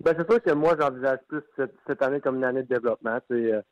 Ben, 0.00 0.14
c'est 0.16 0.30
sûr 0.30 0.42
que 0.42 0.52
moi, 0.52 0.76
j'envisage 0.78 1.20
plus 1.28 1.42
cette, 1.56 2.02
année 2.02 2.20
comme 2.20 2.36
une 2.36 2.44
année 2.44 2.62
de 2.62 2.68
développement. 2.68 3.18
Euh, 3.30 3.62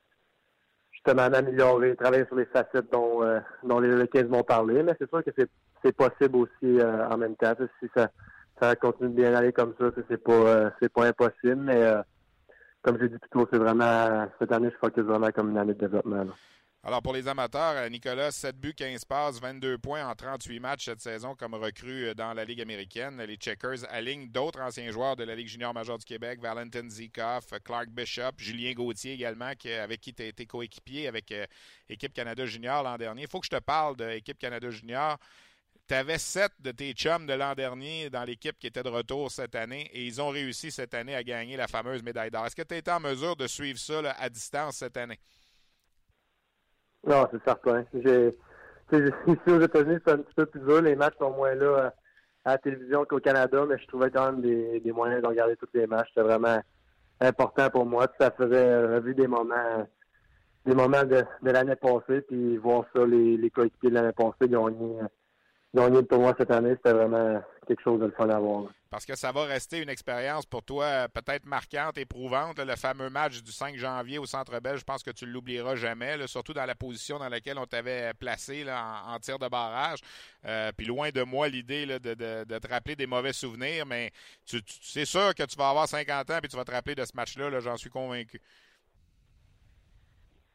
justement 1.05 1.29
d'améliorer, 1.29 1.97
travailler 1.97 2.25
sur 2.27 2.37
les 2.37 2.47
facettes 2.47 2.91
dont, 2.91 3.23
euh, 3.23 3.41
dont 3.63 3.79
les 3.81 3.89
Hurricanes 3.89 4.29
m'ont 4.29 4.43
parlé. 4.43 4.83
Mais 4.83 4.95
c'est 4.99 5.09
sûr 5.09 5.23
que 5.23 5.31
c'est 5.85 5.97
possible 5.97 6.37
aussi 6.37 6.81
euh, 6.81 7.09
en 7.09 7.19
même 7.19 7.37
temps. 7.37 7.53
Si 7.81 7.89
ça, 7.95 8.09
ça 8.61 8.75
continue 8.77 9.11
de 9.11 9.15
bien 9.15 9.35
aller 9.35 9.53
comme 9.53 9.75
ça, 9.79 9.87
c'est 10.09 10.23
pas 10.23 10.33
euh, 10.33 10.71
c'est 10.81 10.93
pas 10.93 11.07
impossible. 11.07 11.57
Mais 11.57 11.93
comme 12.83 12.99
j'ai 13.01 13.09
dit 13.09 13.19
plus 13.19 13.31
tôt, 13.31 13.49
c'est 13.53 13.59
vraiment 13.59 14.27
cette 14.39 14.53
année, 14.53 14.71
je 14.71 14.79
focus 14.79 15.05
vraiment 15.05 15.31
comme 15.31 15.51
une 15.51 15.59
année 15.59 15.75
de 15.75 15.81
développement. 15.81 16.27
Alors, 16.87 17.01
pour 17.01 17.15
les 17.15 17.27
amateurs, 17.29 17.77
euh, 17.77 17.89
Nicolas, 17.89 18.31
7 18.31 18.61
buts, 18.61 18.75
15 18.75 19.07
passes, 19.07 19.41
22 19.41 19.79
points 19.79 20.07
en 20.07 20.15
38 20.15 20.61
matchs 20.61 20.85
cette 20.85 21.01
saison 21.01 21.35
comme 21.35 21.55
recrue 21.55 22.09
euh, 22.09 22.15
dans 22.15 22.35
la 22.35 22.45
Ligue 22.45 22.61
américaine. 22.61 23.23
Les 23.23 23.37
Checkers 23.37 23.91
alignent 23.91 24.29
d'autres 24.29 24.61
anciens 24.61 24.91
joueurs 24.91 25.17
de 25.17 25.25
la 25.25 25.35
Ligue 25.35 25.49
junior 25.49 25.73
majeure 25.73 25.97
du 25.97 26.05
Québec, 26.05 26.41
Valentin 26.43 26.87
Zikoff, 26.91 27.47
Clark 27.65 27.89
Bishop, 27.89 28.33
Julien 28.37 28.75
Gauthier 28.75 29.15
également, 29.15 29.51
avec 29.81 30.01
qui 30.03 30.13
tu 30.13 30.25
as 30.25 30.27
été 30.27 30.45
coéquipier 30.45 31.09
avec 31.09 31.33
euh, 31.33 31.47
Équipe 31.89 32.13
Canada 32.13 32.45
junior 32.45 32.83
l'an 32.83 32.99
dernier. 32.99 33.23
Il 33.23 33.29
faut 33.29 33.41
que 33.41 33.47
je 33.47 33.57
te 33.57 33.63
parle 33.63 33.97
de 33.97 34.07
Équipe 34.11 34.39
Canada 34.39 34.69
junior. 34.69 35.17
Tu 35.89 35.95
avais 35.95 36.19
sept 36.19 36.53
de 36.59 36.71
tes 36.71 36.93
chums 36.93 37.25
de 37.25 37.33
l'an 37.33 37.55
dernier 37.55 38.11
dans 38.11 38.25
l'équipe 38.25 38.59
qui 38.59 38.67
était 38.67 38.83
de 38.83 38.91
retour 38.91 39.31
cette 39.31 39.55
année 39.55 39.89
et 39.95 40.05
ils 40.05 40.21
ont 40.21 40.29
réussi 40.29 40.71
cette 40.71 40.93
année 40.93 41.15
à 41.15 41.25
gagner 41.25 41.57
la 41.57 41.67
fameuse 41.67 42.03
médaille 42.03 42.31
d'or. 42.31 42.45
Est-ce 42.45 42.57
que 42.57 42.63
tu 42.63 42.75
as 42.75 42.79
été 42.79 42.91
en 42.91 43.01
mesure 43.01 43.37
de 43.37 43.47
suivre 43.47 43.79
ça 43.79 44.01
à 44.19 44.29
distance 44.29 44.77
cette 44.77 44.99
année? 44.99 45.19
Non, 47.07 47.29
c'est 47.31 47.43
certain. 47.45 47.85
J'ai, 47.95 48.35
ici 49.27 49.51
aux 49.51 49.61
États-Unis, 49.61 49.99
c'est 50.05 50.13
un 50.13 50.19
petit 50.19 50.35
peu 50.35 50.47
plus 50.47 50.61
dur. 50.61 50.83
Les 50.83 50.97
matchs 50.97 51.17
sont 51.19 51.31
moins 51.31 51.55
là 51.55 51.65
euh, 51.65 51.91
à, 52.45 52.53
la 52.53 52.59
télévision 52.59 53.05
qu'au 53.05 53.19
Canada, 53.19 53.65
mais 53.69 53.79
je 53.79 53.87
trouvais 53.87 54.11
quand 54.11 54.33
même 54.33 54.41
des, 54.41 54.81
des 54.81 54.93
moyens 54.93 55.23
de 55.23 55.29
regarder 55.29 55.57
tous 55.57 55.69
les 55.75 55.87
matchs. 55.87 56.09
C'était 56.09 56.27
vraiment 56.27 56.61
important 57.21 57.71
pour 57.71 57.87
moi. 57.87 58.07
Ça 58.19 58.31
faisait 58.31 58.87
revue 58.87 59.15
des 59.15 59.27
moments 59.27 59.87
des 60.67 60.75
moments 60.75 61.05
de, 61.05 61.23
de 61.43 61.51
l'année 61.51 61.77
passée, 61.77 62.23
puis 62.23 62.57
voir 62.57 62.85
ça, 62.95 63.05
les, 63.05 63.37
les 63.37 63.51
coéquipiers 63.51 63.91
de 63.91 63.95
l'année 63.95 64.13
passée 64.13 64.49
gagner, 64.49 64.97
gagner 65.75 66.01
le 66.01 66.07
tournoi 66.07 66.35
cette 66.39 66.51
année, 66.51 66.75
c'était 66.77 66.93
vraiment 66.93 67.43
quelque 67.67 67.83
chose 67.83 68.01
de 68.01 68.07
le 68.07 68.13
fun 68.13 68.29
à 68.29 68.39
voir. 68.39 68.65
Parce 68.91 69.07
que 69.07 69.17
ça 69.17 69.33
va 69.33 69.43
rester 69.45 69.83
une 69.83 69.89
expérience 69.89 70.47
pour 70.47 70.63
toi 70.63 70.85
euh, 70.85 71.09
peut-être 71.09 71.47
marquante, 71.47 71.99
éprouvante. 71.99 72.61
Le 72.61 72.77
fameux 72.77 73.11
match 73.11 73.43
du 73.43 73.51
5 73.51 73.77
janvier 73.77 74.19
au 74.19 74.27
Centre 74.27 74.61
Bell, 74.61 74.77
je 74.77 74.85
pense 74.85 75.03
que 75.03 75.11
tu 75.11 75.27
ne 75.27 75.31
l'oublieras 75.31 75.75
jamais, 75.75 76.25
surtout 76.29 76.53
dans 76.53 76.65
la 76.65 76.77
position 76.77 77.19
dans 77.19 77.29
laquelle 77.29 77.59
on 77.59 77.67
t'avait 77.67 78.13
placé 78.15 78.65
en, 78.71 79.19
tir 79.19 79.41
de 79.41 79.49
barrage. 79.49 79.99
Euh, 80.45 80.71
puis 80.77 80.87
loin 80.87 81.11
de 81.11 81.23
moi 81.25 81.49
l'idée 81.49 81.87
de, 81.87 81.99
te 82.59 82.69
rappeler 82.69 82.95
des 82.95 83.09
mauvais 83.09 83.33
souvenirs, 83.33 83.85
mais 83.85 84.13
tu, 84.47 84.61
c'est 84.67 85.07
sûr 85.07 85.35
que 85.35 85.43
tu 85.43 85.57
vas 85.57 85.71
avoir 85.71 85.89
50 85.89 86.31
ans 86.31 86.39
et 86.41 86.49
tu 86.49 86.57
vas 86.57 86.65
te 86.65 86.71
rappeler 86.71 86.95
de 86.95 87.05
ce 87.05 87.17
match-là, 87.17 87.59
j'en 87.59 87.77
suis 87.77 87.91
convaincu. 87.91 88.41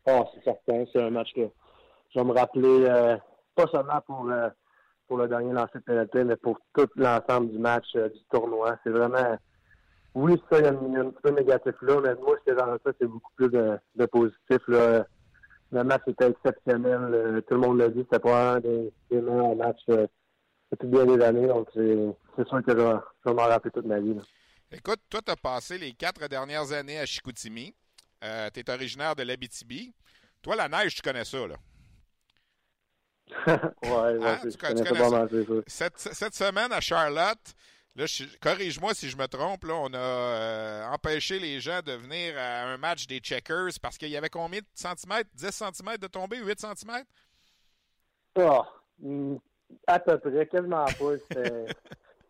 Oh, 0.06 0.26
c'est 0.34 0.44
certain, 0.46 0.86
c'est 0.94 1.02
un 1.02 1.10
match 1.10 1.34
que 1.36 1.50
je 2.16 2.20
vais 2.20 2.26
me 2.26 2.32
rappeler, 2.32 2.86
euh, 2.86 3.18
pas 3.54 3.68
seulement 3.68 4.00
pour 4.08 4.24
pour 5.10 5.18
le 5.18 5.28
dernier 5.28 5.52
lancer 5.52 5.80
de 5.80 5.84
pénalité, 5.84 6.24
mais 6.24 6.38
pour 6.38 6.60
tout 6.74 6.88
l'ensemble 6.96 7.52
du 7.52 7.58
match, 7.58 7.88
euh, 7.96 8.08
du 8.10 8.20
tournoi. 8.32 8.78
C'est 8.84 8.92
vraiment. 8.92 9.38
Oui, 10.14 10.42
ça, 10.50 10.60
il 10.60 10.64
y 10.64 10.68
a 10.68 10.70
un, 10.70 11.10
petit 11.10 11.22
peu 11.22 11.32
négatif 11.32 11.74
là, 11.82 12.00
mais 12.02 12.16
moi, 12.16 12.38
ce 12.46 12.52
que 12.52 12.58
ça, 12.58 12.78
c'est 13.00 13.08
beaucoup 13.08 13.32
plus 13.36 13.50
de, 13.50 14.06
positif. 14.06 14.60
Là. 14.68 15.06
Le 15.72 15.84
match 15.84 16.04
était 16.08 16.30
exceptionnel. 16.30 17.10
Euh, 17.14 17.42
tout 17.42 17.56
le 17.56 17.60
monde 17.60 17.80
l'a 17.80 17.90
dit, 17.90 18.02
c'était 18.02 18.20
pas 18.20 18.54
un 18.54 18.60
des, 18.60 18.92
meilleurs 19.12 19.56
matchs 19.56 19.84
euh, 19.90 20.08
depuis 20.72 20.88
bien 20.88 21.06
des 21.06 21.24
années. 21.24 21.48
Donc, 21.48 21.68
c'est 21.74 22.48
sûr 22.48 22.64
que 22.64 22.72
je, 22.72 22.76
vais 22.76 23.34
m'en 23.34 23.48
rappeler 23.48 23.72
toute 23.72 23.86
ma 23.86 24.00
vie. 24.00 24.16
Écoute, 24.72 25.00
toi, 25.10 25.22
tu 25.26 25.32
as 25.32 25.36
passé 25.36 25.78
les 25.78 25.94
quatre 25.94 26.28
dernières 26.28 26.72
années 26.72 27.00
à 27.00 27.06
Chicoutimi. 27.06 27.76
Tu 28.22 28.60
es 28.60 28.70
originaire 28.70 29.16
de 29.16 29.24
l'Abitibi. 29.24 29.94
Toi, 30.42 30.56
la 30.56 30.70
neige, 30.70 30.96
tu 30.96 31.02
connais 31.02 31.26
ça, 31.26 31.48
là? 31.48 31.56
ouais, 33.84 34.18
ouais, 34.18 34.40
Hein? 34.40 34.40
je 34.44 34.50
Tu 34.50 34.58
connais 34.58 34.84
connais 34.84 34.94
pas 34.96 35.04
ça? 35.04 35.20
mal, 35.20 35.28
c'est 35.32 35.46
ça. 35.48 35.54
Cette, 35.68 36.00
cette 36.00 36.34
semaine 36.36 36.72
à 36.72 36.82
Charlotte, 36.82 37.56
corrige-moi 38.42 38.94
si 38.94 39.10
je 39.10 39.18
me 39.18 39.28
trompe, 39.28 39.64
là, 39.66 39.74
on 39.76 39.94
a 39.94 39.98
euh, 39.98 40.86
empêché 40.88 41.40
les 41.40 41.60
gens 41.60 41.82
de 41.82 41.94
venir 41.94 42.36
à 42.38 42.64
un 42.72 42.78
match 42.78 43.08
des 43.08 43.20
checkers 43.20 43.70
parce 43.82 43.98
qu'il 43.98 44.10
y 44.10 44.18
avait 44.18 44.30
combien 44.30 44.60
de 44.62 44.66
centimètres? 44.74 45.30
10 45.34 45.52
centimètres 45.52 46.00
de 46.02 46.08
tomber? 46.08 46.38
8 46.38 46.60
centimètres? 46.60 47.10
Ah, 48.36 48.64
hmm, 49.00 49.36
à 49.88 50.00
peu 50.00 50.18
près, 50.20 50.48
quasiment 50.48 50.86
pas. 50.94 51.14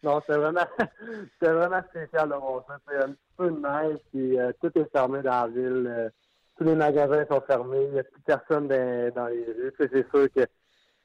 Non, 0.03 0.21
c'était 0.21 0.37
vraiment, 0.39 0.65
vraiment 1.41 1.83
spécial 1.89 2.29
de 2.29 2.35
voir 2.35 2.63
ça. 2.67 2.79
C'est 2.87 2.97
un 3.03 3.11
petit 3.11 3.33
peu 3.35 3.51
de 3.51 3.59
neige, 3.59 3.99
puis 4.13 4.39
euh, 4.39 4.53
tout 4.61 4.71
est 4.79 4.89
fermé 4.93 5.21
dans 5.21 5.41
la 5.43 5.47
ville. 5.49 5.87
euh, 5.87 6.09
tous 6.57 6.63
les 6.63 6.75
magasins 6.75 7.25
sont 7.29 7.41
fermés. 7.41 7.83
Il 7.83 7.91
n'y 7.91 7.99
a 7.99 8.03
plus 8.05 8.21
personne 8.21 8.69
dans, 8.69 9.13
dans 9.13 9.27
les 9.27 9.43
rues. 9.43 9.73
C'est 9.77 10.09
sûr 10.09 10.27
que 10.33 10.47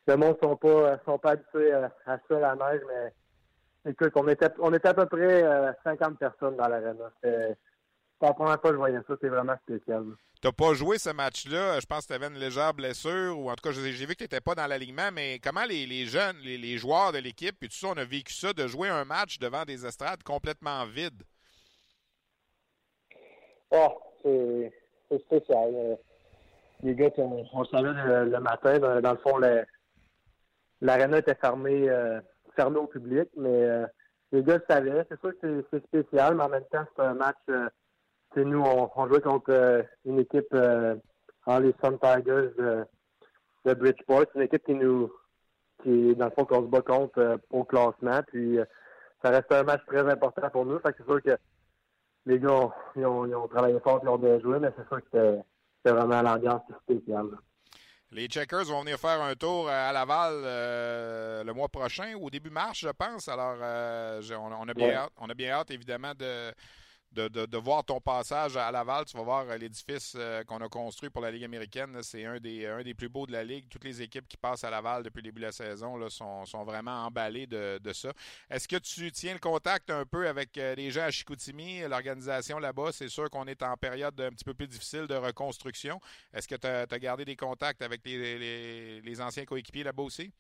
le 0.07 0.17
monde 0.17 0.37
sont 0.43 0.57
pas, 0.57 0.69
euh, 0.69 0.97
sont 1.05 1.19
pas 1.19 1.33
habitués 1.33 1.73
à, 1.73 1.93
à 2.07 2.19
ça, 2.29 2.39
la 2.39 2.55
neige, 2.55 2.81
mais 2.87 3.91
écoute, 3.91 4.13
on 4.17 4.29
était, 4.29 4.51
on 4.59 4.73
était 4.73 4.89
à 4.89 4.95
peu 4.95 5.07
près 5.07 5.43
euh, 5.43 5.73
50 5.85 6.19
personnes 6.19 6.57
dans. 6.57 6.65
C'était, 7.23 7.57
c'est 8.21 8.27
la 8.27 8.35
première 8.35 8.61
fois 8.61 8.71
que 8.71 8.73
je 8.73 8.79
voyais 8.79 8.99
ça. 9.07 9.15
C'est 9.21 9.29
vraiment 9.29 9.57
spécial. 9.63 10.05
Tu 10.43 10.53
pas 10.53 10.75
joué 10.75 10.99
ce 10.99 11.09
match-là? 11.11 11.81
Je 11.81 11.87
pense 11.87 12.03
que 12.03 12.09
tu 12.09 12.13
avais 12.13 12.27
une 12.27 12.39
légère 12.39 12.75
blessure, 12.75 13.39
ou 13.39 13.51
en 13.51 13.55
tout 13.55 13.63
cas, 13.67 13.73
j'ai 13.73 13.91
vu 14.07 14.09
que 14.09 14.19
tu 14.19 14.25
n'étais 14.25 14.43
pas 14.43 14.55
dans 14.55 14.67
l'alignement, 14.67 15.11
mais 15.11 15.39
comment 15.43 15.65
les, 15.65 15.87
les 15.87 16.05
jeunes, 16.05 16.37
les, 16.45 16.59
les 16.59 16.77
joueurs 16.77 17.13
de 17.13 17.19
l'équipe, 17.19 17.57
puis 17.59 17.69
tout 17.71 17.77
ça, 17.77 17.89
on 17.89 17.97
a 17.97 18.05
vécu 18.05 18.35
ça, 18.35 18.53
de 18.53 18.67
jouer 18.67 18.91
un 18.91 19.07
match 19.07 19.39
devant 19.39 19.65
des 19.65 19.87
estrades 19.87 20.23
complètement 20.23 20.85
vides? 20.85 21.23
Oh, 23.71 23.99
c'est 24.23 24.73
spécial. 25.21 25.71
Euh, 25.75 25.97
Les 26.83 26.95
gars, 26.95 27.11
on, 27.19 27.45
on 27.53 27.65
savait 27.65 27.93
le, 27.93 28.27
le 28.31 28.41
matin, 28.41 28.79
dans, 28.79 29.01
dans 29.01 29.13
le 29.13 29.19
fond, 29.19 29.39
le- 29.39 29.65
l'aréna 30.85 31.18
était 31.18 31.35
fermée, 31.35 31.89
euh, 31.89 32.20
fermée 32.55 32.78
au 32.78 32.87
public, 32.87 33.28
mais 33.37 33.64
euh, 33.64 33.87
les 34.32 34.43
gars 34.43 34.59
le 34.59 34.64
savaient. 34.68 35.07
C'est 35.09 35.18
sûr 35.20 35.32
que 35.41 35.64
c'est- 35.70 35.85
spécial, 35.87 36.35
mais 36.37 36.45
en 36.45 36.49
même 36.49 36.64
temps, 36.70 36.85
c'est 36.95 37.03
un 37.03 37.14
match. 37.14 37.37
Euh, 37.49 37.68
nous, 38.37 38.61
on, 38.61 39.09
jouait 39.09 39.20
contre 39.20 39.51
euh, 39.51 39.82
une 40.05 40.18
équipe 40.18 40.53
les 40.53 41.74
Sun 41.82 41.99
Tigers 42.01 42.51
de, 42.59 43.74
Bridgeport. 43.74 44.24
C'est 44.32 44.39
une 44.39 44.43
équipe 44.43 44.64
qui 44.64 44.74
nous, 44.74 45.11
qui, 45.82 46.14
dans 46.16 46.26
le 46.26 46.30
fond, 46.32 46.45
qu'on 46.45 46.62
se 46.62 46.66
bat 46.68 46.82
contre 46.82 47.39
au 47.51 47.64
classement. 47.64 48.20
Puis, 48.26 48.59
ça 49.22 49.30
reste 49.30 49.53
un 49.53 49.62
match 49.62 49.82
très 49.87 50.07
important 50.11 50.51
pour 50.51 50.66
nous. 50.66 50.80
C'est 50.85 51.05
sûr 51.05 51.22
que 51.22 51.37
les 52.26 52.39
gars, 52.41 52.51
ont- 52.51 52.72
ils 52.97 53.07
ont, 53.07 53.49
travaillé 53.49 53.78
fort, 53.80 54.01
ils 54.03 54.09
ont 54.09 54.18
bien 54.18 54.39
joué, 54.41 54.59
mais 54.59 54.72
c'est 54.76 54.87
sûr 54.89 55.01
que 55.01 55.39
c'était 55.76 55.97
vraiment 55.97 56.22
l'ambiance 56.22 56.62
spéciale. 56.82 57.28
Les 58.15 58.29
Checkers 58.29 58.67
vont 58.67 58.83
venir 58.83 58.97
faire 58.97 59.21
un 59.21 59.35
tour 59.35 59.69
à 59.69 59.93
Laval 59.93 60.35
euh, 60.45 61.43
le 61.43 61.53
mois 61.53 61.69
prochain, 61.69 62.15
au 62.15 62.31
début 62.31 62.49
mars, 62.49 62.79
je 62.79 62.89
pense. 62.91 63.27
Alors, 63.27 63.57
euh, 63.61 64.23
on, 64.39 64.53
on 64.53 64.69
a 64.69 64.73
bien 64.75 64.87
Ouais. 64.87 64.95
hâte, 64.95 65.12
on 65.19 65.29
a 65.29 65.35
bien 65.35 65.51
hâte, 65.51 65.73
évidemment, 65.73 66.12
de, 66.17 66.53
de, 67.15 67.57
voir 67.57 67.85
ton 67.85 68.01
passage 68.01 68.57
à 68.57 68.71
Laval. 68.71 69.05
Tu 69.05 69.17
vas 69.17 69.23
voir 69.23 69.47
euh, 69.49 69.57
l'édifice 69.57 70.15
euh, 70.17 70.43
qu'on 70.45 70.59
a 70.59 70.69
construit 70.69 71.11
pour 71.11 71.23
la 71.23 71.31
Ligue 71.31 71.45
américaine. 71.45 71.97
C'est 72.03 72.25
un 72.25 72.39
des, 72.39 72.95
plus 72.97 73.09
beaux 73.09 73.27
de 73.27 73.33
la 73.33 73.45
Ligue. 73.45 73.67
Toutes 73.69 73.85
les 73.85 74.03
équipes 74.03 74.27
qui 74.29 74.37
passent 74.37 74.65
à 74.65 74.71
Laval 74.71 75.03
depuis 75.03 75.19
le 75.19 75.25
début 75.25 75.41
de 75.41 75.47
la 75.47 75.53
saison 75.53 76.09
sont, 76.09 76.65
vraiment 76.65 77.07
emballées 77.07 77.47
de, 77.47 77.79
de 77.83 77.93
ça. 77.93 78.12
Est-ce 78.51 78.69
que 78.69 78.77
tu 78.77 79.11
tiens 79.12 79.35
le 79.35 79.39
contact 79.39 79.91
un 79.91 80.05
peu 80.05 80.29
avec 80.29 80.57
euh, 80.59 80.75
les 80.75 80.91
gens 80.91 81.05
à 81.05 81.11
Chicoutimi, 81.11 81.81
l'organisation 81.89 82.59
là-bas? 82.59 82.93
C'est 82.93 83.09
sûr 83.09 83.31
qu'on 83.31 83.47
est 83.47 83.62
en 83.62 83.77
période 83.77 84.21
un 84.21 84.31
petit 84.31 84.45
peu 84.45 84.55
plus 84.55 84.69
difficile 84.69 85.07
de 85.07 85.15
reconstruction. 85.15 86.01
Est-ce 86.33 86.49
que 86.49 86.57
tu 86.57 86.67
as, 86.67 86.99
gardé 86.99 87.25
des 87.25 87.37
contacts 87.37 87.83
avec 87.83 88.01
les, 88.05 89.01
les- 89.01 89.21
anciens 89.21 89.45
coéquipiers 89.45 89.85
là-bas 89.85 90.03
aussi? 90.03 90.33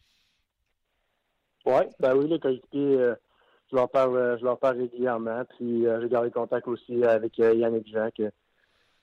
Oui, 1.64 1.82
ben 1.98 2.14
oui, 2.14 2.28
les 2.28 2.38
coéquipiers, 2.38 2.96
euh, 2.96 3.14
je 3.74 3.78
leur 3.80 3.90
parle, 3.90 4.16
euh, 4.16 4.38
je 4.38 4.44
leur 4.44 4.58
parle 4.58 4.78
régulièrement. 4.78 5.42
Puis 5.56 5.86
euh, 5.86 6.00
j'ai 6.00 6.08
gardé 6.08 6.30
contact 6.30 6.68
aussi 6.68 7.02
avec 7.04 7.38
euh, 7.40 7.54
Yannick 7.54 7.88
Jean 7.88 8.08
que, 8.16 8.30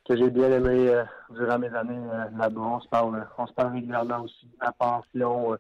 que 0.07 0.17
j'ai 0.17 0.30
bien 0.30 0.49
aimé 0.49 1.03
durant 1.30 1.59
mes 1.59 1.74
années 1.76 2.07
là-bas. 2.38 2.61
On 2.61 2.80
se 2.80 2.88
parle, 2.88 3.28
on 3.38 3.47
se 3.47 3.53
parle 3.53 3.74
régulièrement 3.74 4.22
aussi. 4.22 4.49
Ma 4.61 4.72
pension, 4.72 5.53
euh, 5.53 5.57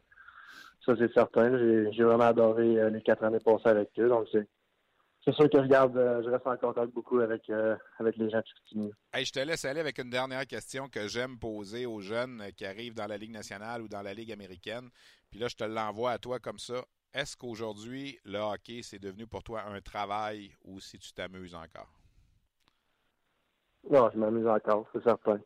ça 0.85 0.93
c'est 0.97 1.11
certain. 1.13 1.57
J'ai 1.91 2.03
vraiment 2.03 2.23
adoré 2.23 2.89
les 2.89 3.01
quatre 3.01 3.23
années 3.25 3.39
passées 3.39 3.67
avec 3.67 3.89
eux. 3.99 4.07
Donc 4.07 4.27
c'est 4.31 5.35
sûr 5.35 5.49
que 5.49 5.61
je 5.61 5.67
garde, 5.67 5.93
je 5.93 6.29
reste 6.29 6.47
en 6.47 6.55
contact 6.55 6.93
beaucoup 6.93 7.19
avec 7.19 7.51
avec 7.99 8.15
les 8.15 8.29
gens 8.29 8.39
de 8.39 8.45
Chicoutimi. 8.45 8.91
Hey, 9.13 9.25
je 9.25 9.33
te 9.33 9.39
laisse 9.39 9.65
aller 9.65 9.81
avec 9.81 9.99
une 9.99 10.09
dernière 10.09 10.47
question 10.47 10.87
que 10.87 11.07
j'aime 11.09 11.37
poser 11.37 11.85
aux 11.85 11.99
jeunes 11.99 12.43
qui 12.55 12.65
arrivent 12.65 12.95
dans 12.95 13.07
la 13.07 13.17
Ligue 13.17 13.33
nationale 13.33 13.81
ou 13.81 13.89
dans 13.89 14.01
la 14.01 14.13
Ligue 14.13 14.31
américaine. 14.31 14.89
Puis 15.31 15.39
là, 15.39 15.47
je 15.47 15.55
te 15.55 15.63
l'envoie 15.63 16.11
à 16.11 16.17
toi 16.19 16.39
comme 16.39 16.59
ça. 16.59 16.83
Est-ce 17.13 17.35
qu'aujourd'hui, 17.35 18.19
le 18.25 18.37
hockey, 18.37 18.81
c'est 18.83 18.99
devenu 18.99 19.25
pour 19.27 19.43
toi 19.43 19.63
un 19.63 19.81
travail 19.81 20.51
ou 20.63 20.79
si 20.79 20.99
tu 20.99 21.11
t'amuses 21.13 21.55
encore? 21.55 21.91
Non, 23.89 24.09
je 24.13 24.19
m'amuse 24.19 24.47
encore, 24.47 24.85
c'est 24.93 25.03
certain. 25.03 25.39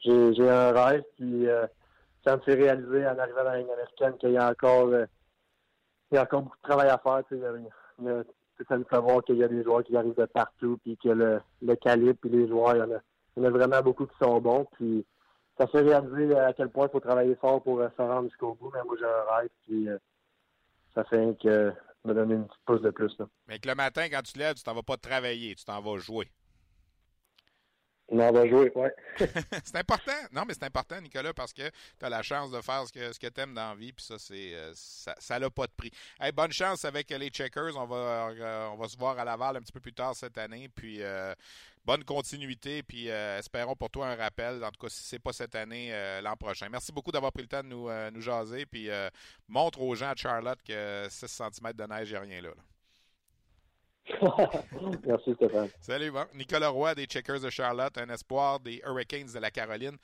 J'ai 0.00 0.48
un 0.48 0.72
rêve, 0.72 1.04
puis 1.16 1.48
euh, 1.48 1.66
ça 2.24 2.36
me 2.36 2.42
fait 2.42 2.54
réaliser 2.54 3.06
en 3.06 3.18
arrivant 3.18 3.44
dans 3.44 3.50
la 3.50 3.58
Ligue 3.58 3.70
américaine 3.70 4.16
qu'il 4.18 4.30
y 4.30 4.38
a 4.38 4.50
encore 4.50 4.88
euh, 4.88 5.06
il 6.10 6.16
y 6.16 6.18
a 6.18 6.22
encore 6.22 6.42
beaucoup 6.42 6.56
de 6.56 6.68
travail 6.68 6.88
à 6.88 6.98
faire. 6.98 7.22
Tu 7.28 7.38
sais, 7.38 8.64
ça 8.68 8.78
nous 8.78 8.84
fait 8.84 9.00
voir 9.00 9.22
qu'il 9.24 9.36
y 9.36 9.44
a 9.44 9.48
des 9.48 9.62
joueurs 9.64 9.82
qui 9.82 9.96
arrivent 9.96 10.16
de 10.16 10.26
partout, 10.26 10.78
puis 10.82 10.96
que 10.96 11.08
le, 11.08 11.40
le 11.60 11.74
calibre, 11.76 12.18
puis 12.20 12.30
les 12.30 12.48
joueurs, 12.48 12.76
il 12.76 12.78
y, 12.78 12.82
en 12.82 12.90
a, 12.92 13.00
il 13.36 13.42
y 13.42 13.46
en 13.46 13.48
a 13.48 13.50
vraiment 13.50 13.80
beaucoup 13.82 14.06
qui 14.06 14.16
sont 14.20 14.40
bons. 14.40 14.66
Puis 14.72 15.04
ça 15.58 15.66
fait 15.68 15.80
réaliser 15.80 16.36
à 16.36 16.52
quel 16.52 16.68
point 16.68 16.86
il 16.86 16.90
faut 16.90 17.00
travailler 17.00 17.34
fort 17.36 17.62
pour 17.62 17.80
euh, 17.80 17.88
se 17.96 18.02
rendre 18.02 18.28
jusqu'au 18.28 18.54
bout. 18.54 18.70
Mais 18.74 18.82
moi, 18.84 18.96
j'ai 18.98 19.06
un 19.06 19.36
rêve, 19.36 19.50
puis 19.66 19.88
euh, 19.88 19.98
ça 20.94 21.04
fait 21.04 21.36
que 21.40 21.72
me 22.04 22.14
donner 22.14 22.34
une 22.34 22.46
petite 22.46 22.64
pouce 22.66 22.82
de 22.82 22.90
plus. 22.90 23.16
Là. 23.18 23.26
Mais 23.48 23.58
que 23.58 23.68
le 23.68 23.74
matin, 23.74 24.06
quand 24.10 24.22
tu 24.22 24.32
te 24.32 24.38
lèves, 24.38 24.54
tu 24.56 24.62
t'en 24.62 24.74
vas 24.74 24.82
pas 24.82 24.96
travailler, 24.96 25.54
tu 25.54 25.64
t'en 25.64 25.80
vas 25.80 25.98
jouer. 25.98 26.28
On 28.08 28.20
en 28.20 28.32
va 28.32 28.46
jouer, 28.46 28.70
ouais. 28.74 28.94
c'est 29.64 29.76
important. 29.76 30.12
Non, 30.30 30.42
mais 30.46 30.52
c'est 30.52 30.64
important, 30.64 31.00
Nicolas, 31.00 31.32
parce 31.32 31.54
que 31.54 31.62
tu 31.98 32.04
as 32.04 32.10
la 32.10 32.22
chance 32.22 32.50
de 32.50 32.60
faire 32.60 32.86
ce 32.86 32.92
que, 32.92 33.12
ce 33.12 33.18
que 33.18 33.28
tu 33.28 33.40
aimes 33.40 33.54
dans 33.54 33.70
la 33.70 33.74
vie, 33.74 33.92
puis 33.92 34.04
ça, 34.04 34.18
c'est 34.18 34.54
euh, 34.54 34.72
ça 34.74 35.14
ça 35.18 35.38
n'a 35.38 35.48
pas 35.48 35.66
de 35.66 35.72
prix. 35.72 35.90
Hey, 36.20 36.30
bonne 36.32 36.52
chance 36.52 36.84
avec 36.84 37.08
les 37.08 37.30
Checkers. 37.30 37.76
On 37.76 37.86
va, 37.86 38.28
on 38.72 38.76
va 38.76 38.88
se 38.88 38.98
voir 38.98 39.18
à 39.18 39.24
Laval 39.24 39.56
un 39.56 39.60
petit 39.60 39.72
peu 39.72 39.80
plus 39.80 39.94
tard 39.94 40.14
cette 40.14 40.36
année. 40.36 40.68
Puis 40.68 41.02
euh, 41.02 41.34
bonne 41.84 42.04
continuité, 42.04 42.82
puis 42.82 43.10
euh, 43.10 43.38
espérons 43.38 43.76
pour 43.76 43.90
toi 43.90 44.08
un 44.08 44.16
rappel. 44.16 44.64
En 44.64 44.70
tout 44.70 44.80
cas, 44.80 44.88
si 44.88 45.02
c'est 45.02 45.18
pas 45.18 45.32
cette 45.32 45.54
année, 45.54 45.88
euh, 45.92 46.20
l'an 46.20 46.36
prochain. 46.36 46.68
Merci 46.70 46.92
beaucoup 46.92 47.12
d'avoir 47.12 47.32
pris 47.32 47.42
le 47.42 47.48
temps 47.48 47.62
de 47.62 47.68
nous, 47.68 47.88
euh, 47.88 48.10
nous 48.10 48.20
jaser, 48.20 48.66
puis 48.66 48.88
euh, 48.90 49.08
montre 49.48 49.80
aux 49.80 49.94
gens 49.94 50.12
de 50.12 50.18
Charlotte 50.18 50.58
que 50.66 51.06
6 51.10 51.26
cm 51.26 51.72
de 51.72 51.84
neige, 51.84 52.08
il 52.10 52.12
n'y 52.12 52.16
a 52.16 52.20
rien 52.20 52.40
là. 52.42 52.48
là. 52.50 52.62
Merci, 55.06 55.34
Stéphane. 55.34 55.68
Salut, 55.80 56.10
bon. 56.10 56.26
Nicolas 56.34 56.68
Roy 56.68 56.94
des 56.94 57.06
Checkers 57.06 57.40
de 57.40 57.50
Charlotte, 57.50 57.96
un 57.98 58.08
espoir 58.10 58.60
des 58.60 58.82
Hurricanes 58.84 59.32
de 59.32 59.38
la 59.38 59.50
Caroline. 59.50 59.96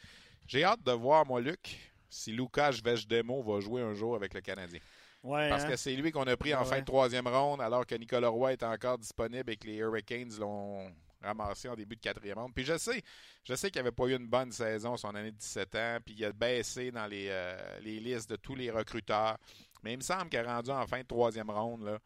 J'ai 0.46 0.64
hâte 0.64 0.82
de 0.82 0.92
voir, 0.92 1.26
moi, 1.26 1.40
Luc, 1.40 1.78
si 2.08 2.32
Lucas 2.32 2.78
Vejdemo 2.82 3.42
va 3.42 3.60
jouer 3.60 3.82
un 3.82 3.92
jour 3.94 4.16
avec 4.16 4.32
le 4.34 4.40
Canadien. 4.40 4.80
Ouais, 5.22 5.50
Parce 5.50 5.64
hein? 5.64 5.68
que 5.68 5.76
c'est 5.76 5.92
lui 5.92 6.12
qu'on 6.12 6.22
a 6.26 6.36
pris 6.36 6.54
en 6.54 6.60
Ouais. 6.62 6.64
fin 6.66 6.80
de 6.80 6.84
troisième 6.86 7.28
ronde, 7.28 7.60
alors 7.60 7.84
que 7.86 7.94
Nicolas 7.94 8.28
Roy 8.28 8.52
est 8.54 8.62
encore 8.62 8.96
disponible 8.96 9.50
et 9.52 9.56
que 9.56 9.66
les 9.66 9.76
Hurricanes 9.76 10.32
l'ont 10.40 10.90
ramassé 11.22 11.68
en 11.68 11.74
début 11.74 11.96
de 11.96 12.00
quatrième 12.00 12.38
ronde. 12.38 12.52
Puis 12.54 12.64
je 12.64 12.76
sais, 12.78 13.02
je 13.44 13.54
sais 13.54 13.70
qu'il 13.70 13.80
n'avait 13.80 13.94
pas 13.94 14.06
eu 14.06 14.16
une 14.16 14.28
bonne 14.28 14.52
saison 14.52 14.96
son 14.96 15.14
année 15.14 15.32
de 15.32 15.36
17 15.36 15.74
ans, 15.74 15.98
puis 16.04 16.14
il 16.18 16.24
a 16.24 16.32
baissé 16.32 16.90
dans 16.90 17.06
les, 17.06 17.28
euh, 17.30 17.78
les 17.80 18.00
listes 18.00 18.30
de 18.30 18.36
tous 18.36 18.54
les 18.54 18.70
recruteurs. 18.70 19.38
Mais 19.82 19.94
il 19.94 19.96
me 19.98 20.02
semble 20.02 20.28
qu'il 20.28 20.38
est 20.38 20.42
rendu 20.42 20.70
en 20.70 20.86
fin 20.86 21.00
de 21.00 21.06
troisième 21.06 21.50
ronde, 21.50 21.84
là. 21.84 21.98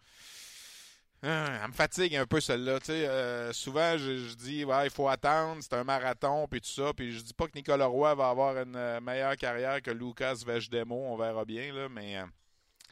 Ah, 1.26 1.60
elle 1.62 1.68
me 1.68 1.72
fatigue 1.72 2.16
un 2.16 2.26
peu 2.26 2.38
celle-là. 2.38 2.78
Euh, 2.90 3.50
souvent, 3.54 3.96
je, 3.96 4.34
dis, 4.34 4.62
ouais, 4.62 4.86
il 4.86 4.90
faut 4.90 5.08
attendre, 5.08 5.62
c'est 5.62 5.72
un 5.72 5.82
marathon, 5.82 6.46
puis 6.46 6.60
tout 6.60 6.68
ça. 6.68 6.92
Puis 6.92 7.12
je 7.12 7.22
dis 7.22 7.32
pas 7.32 7.46
que 7.46 7.54
Nicolas 7.54 7.86
Roy 7.86 8.14
va 8.14 8.28
avoir 8.28 8.58
une 8.58 8.76
euh, 8.76 9.00
meilleure 9.00 9.36
carrière 9.38 9.80
que 9.80 9.90
Lucas 9.90 10.42
Vejdemo, 10.46 10.94
on 10.94 11.16
verra 11.16 11.46
bien, 11.46 11.72
là, 11.72 11.88
mais 11.88 12.18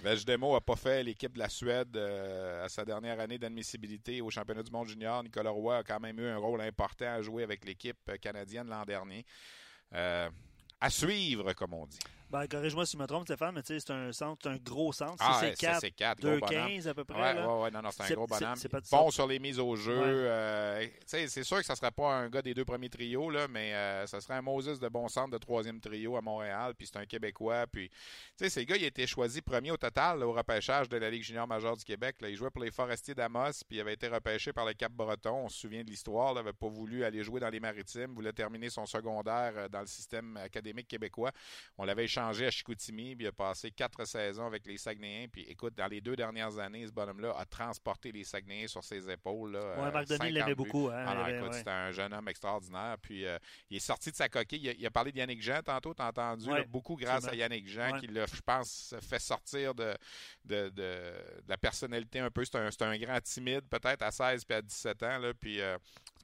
Vejdemo 0.03 0.55
n'a 0.55 0.61
pas 0.61 0.75
fait 0.75 1.05
l'équipe 1.05 1.33
de 1.33 1.39
la 1.39 1.49
Suède 1.49 1.97
euh, 1.97 2.65
à 2.65 2.69
sa 2.69 2.85
dernière 2.85 3.21
année 3.21 3.39
d'admissibilité 3.39 4.21
au 4.21 4.31
championnat 4.31 4.65
du 4.65 4.73
monde 4.73 4.89
junior. 4.89 5.23
Nicolas 5.23 5.51
Roy 5.51 5.77
a 5.77 5.83
quand 5.85 6.01
même 6.01 6.19
eu 6.19 6.27
un 6.27 6.39
rôle 6.39 6.61
important 6.61 7.07
à 7.07 7.23
jouer 7.23 7.45
avec 7.45 7.65
l'équipe 7.65 8.11
canadienne 8.21 8.67
l'an 8.67 8.85
dernier. 8.85 9.25
Euh, 9.95 10.29
à 10.81 10.91
suivre, 10.91 11.53
comme 11.53 11.75
on 11.75 11.87
dit. 11.87 12.01
Ben, 12.33 12.47
corrige-moi 12.47 12.87
si 12.87 12.97
je 12.97 13.03
me 13.03 13.07
trompe, 13.07 13.24
Stéphane, 13.24 13.55
mais 13.55 13.61
c'est 13.62 13.91
un 13.91 14.11
centre, 14.11 14.49
un 14.49 14.57
gros 14.57 14.91
centre. 14.91 15.16
Ah, 15.20 15.39
c'est 15.39 15.55
4, 15.55 15.87
4 15.95 16.22
2-15 16.22 16.89
à 16.89 16.95
peu 16.95 17.05
près. 17.05 17.20
Ouais, 17.20 17.35
là. 17.35 17.47
ouais, 17.47 17.62
ouais, 17.64 17.70
non, 17.70 17.83
non, 17.83 17.91
c'est 17.91 18.05
un 18.05 18.14
gros 18.14 18.26
bonhomme. 18.26 18.57
c'est 18.57 18.70
bon 18.91 19.11
sur 19.11 19.26
les 19.26 19.39
mises 19.39 19.59
au 19.59 19.76
jeu. 19.76 19.99
Ouais. 19.99 20.07
euh, 20.07 20.87
tu 20.87 20.93
sais, 21.05 21.28
c'est 21.28 21.43
sûr 21.43 21.59
que 21.59 21.66
ça 21.66 21.74
ne 21.74 21.76
serait 21.76 21.91
pas 21.91 22.11
un 22.11 22.30
gars 22.30 22.41
des 22.41 22.55
deux 22.55 22.64
premiers 22.64 22.89
trios, 22.89 23.28
là, 23.28 23.49
mais 23.49 23.74
euh, 23.74 24.07
ça 24.07 24.22
serait 24.22 24.33
un 24.33 24.41
Moses 24.41 24.80
de 24.80 24.89
bon 24.89 25.09
centre 25.09 25.30
de 25.30 25.37
troisième 25.37 25.78
trio 25.78 26.16
à 26.16 26.22
Montréal, 26.22 26.72
puis 26.74 26.87
c'est 26.87 26.97
un 26.99 27.05
Québécois. 27.05 27.66
Puis, 27.70 27.91
tu 27.91 27.97
sais, 28.39 28.49
ces 28.49 28.64
gars, 28.64 28.76
il 28.76 28.85
a 28.85 28.87
été 28.87 29.07
choisi 29.07 29.43
premier 29.43 29.70
au 29.70 29.76
total 29.76 30.20
là, 30.20 30.26
au 30.26 30.33
repêchage 30.33 30.89
de 30.89 30.97
la 30.97 31.11
Ligue 31.11 31.24
junior 31.24 31.47
majeure 31.47 31.76
du 31.76 31.85
Québec. 31.85 32.16
Là. 32.22 32.30
Il 32.30 32.37
jouait 32.37 32.51
pour 32.51 32.62
les 32.62 32.70
Forestiers 32.70 33.14
d'Amos, 33.14 33.62
puis 33.68 33.76
il 33.76 33.80
avait 33.83 33.93
été 33.93 34.09
repêché 34.09 34.55
par 34.55 34.64
le 34.64 34.72
Cap-Breton. 34.72 35.35
On 35.45 35.49
se 35.51 35.59
souvient 35.59 35.85
de 35.85 35.91
l'histoire. 35.91 36.33
Il 36.33 36.37
n'avait 36.37 36.55
pas 36.55 36.68
voulu 36.68 37.05
aller 37.05 37.22
jouer 37.22 37.41
dans 37.41 37.51
les 37.51 37.61
Maritimes, 37.61 38.14
voulait 38.14 38.33
terminer 38.33 38.70
son 38.70 38.87
secondaire 38.87 39.53
euh, 39.55 39.68
dans 39.68 39.80
le 39.80 39.87
système 39.87 40.39
académique 40.39 40.89
québécois. 40.89 41.30
On 41.76 41.85
l'avait 41.85 42.05
échangé 42.05 42.22
à 42.29 42.51
Chicoutimi, 42.51 43.14
puis 43.16 43.25
il 43.25 43.29
a 43.29 43.33
passé 43.33 43.70
quatre 43.70 44.05
saisons 44.07 44.47
avec 44.47 44.66
les 44.66 44.77
Saguenayens. 44.79 45.29
Puis 45.29 45.43
écoute, 45.43 45.75
dans 45.75 45.87
les 45.87 46.01
deux 46.01 46.16
dernières 46.16 46.59
années, 46.59 46.87
ce 46.87 46.93
bonhomme-là 46.93 47.35
a 47.37 47.45
transporté 47.45 48.12
les 48.12 48.25
Saguenayens 48.25 48.66
sur 48.68 48.83
ses 48.85 49.11
épaules. 49.11 49.53
Là, 49.53 49.61
Ouais, 49.83 49.91
Marc 49.93 50.07
Denis 50.07 50.18
50 50.18 50.31
l'aimait 50.33 50.55
beaucoup, 50.55 50.89
hein, 50.89 51.07
avait- 51.07 51.37
écoute, 51.39 51.51
ouais. 51.51 51.59
c'était 51.59 51.70
un 51.70 51.91
jeune 51.93 52.12
homme 52.12 52.29
extraordinaire. 52.29 52.97
Puis 53.03 53.27
euh, 53.27 53.39
il 53.70 53.77
est 53.77 53.81
sorti 53.81 54.11
de 54.11 54.16
sa 54.16 54.29
coquille. 54.29 54.61
Il 54.62 54.68
a, 54.68 54.73
il 54.73 54.87
a 54.87 54.91
parlé 54.91 55.12
de 55.12 55.18
Yannick 55.18 55.43
Jean 55.43 55.61
tantôt, 55.62 55.95
t'as 55.95 56.09
entendu? 56.09 56.47
Ouais, 56.49 56.59
là, 56.59 56.64
beaucoup 56.64 56.97
grâce 56.97 57.27
à. 57.27 57.35
Yannick 57.35 57.68
Jean 57.68 57.99
qui 57.99 58.07
l'a, 58.07 58.27
je 58.27 58.41
pense, 58.41 58.95
fait 59.01 59.18
sortir 59.18 59.75
de, 59.75 59.97
de, 60.45 60.68
de- 60.68 60.70
de 60.83 61.49
la 61.49 61.57
personnalité 61.57 62.18
un 62.20 62.31
peu. 62.31 62.45
C'est 62.45 62.57
un, 62.57 62.68
un 62.89 62.99
grand 62.99 63.20
timide, 63.20 63.62
peut-être 63.68 64.03
à 64.03 64.11
16 64.11 64.45
puis 64.45 64.57
à 64.57 64.62
17 64.62 65.03
ans. 65.03 65.18
Là, 65.18 65.33
puis, 65.35 65.61
euh, 65.61 65.77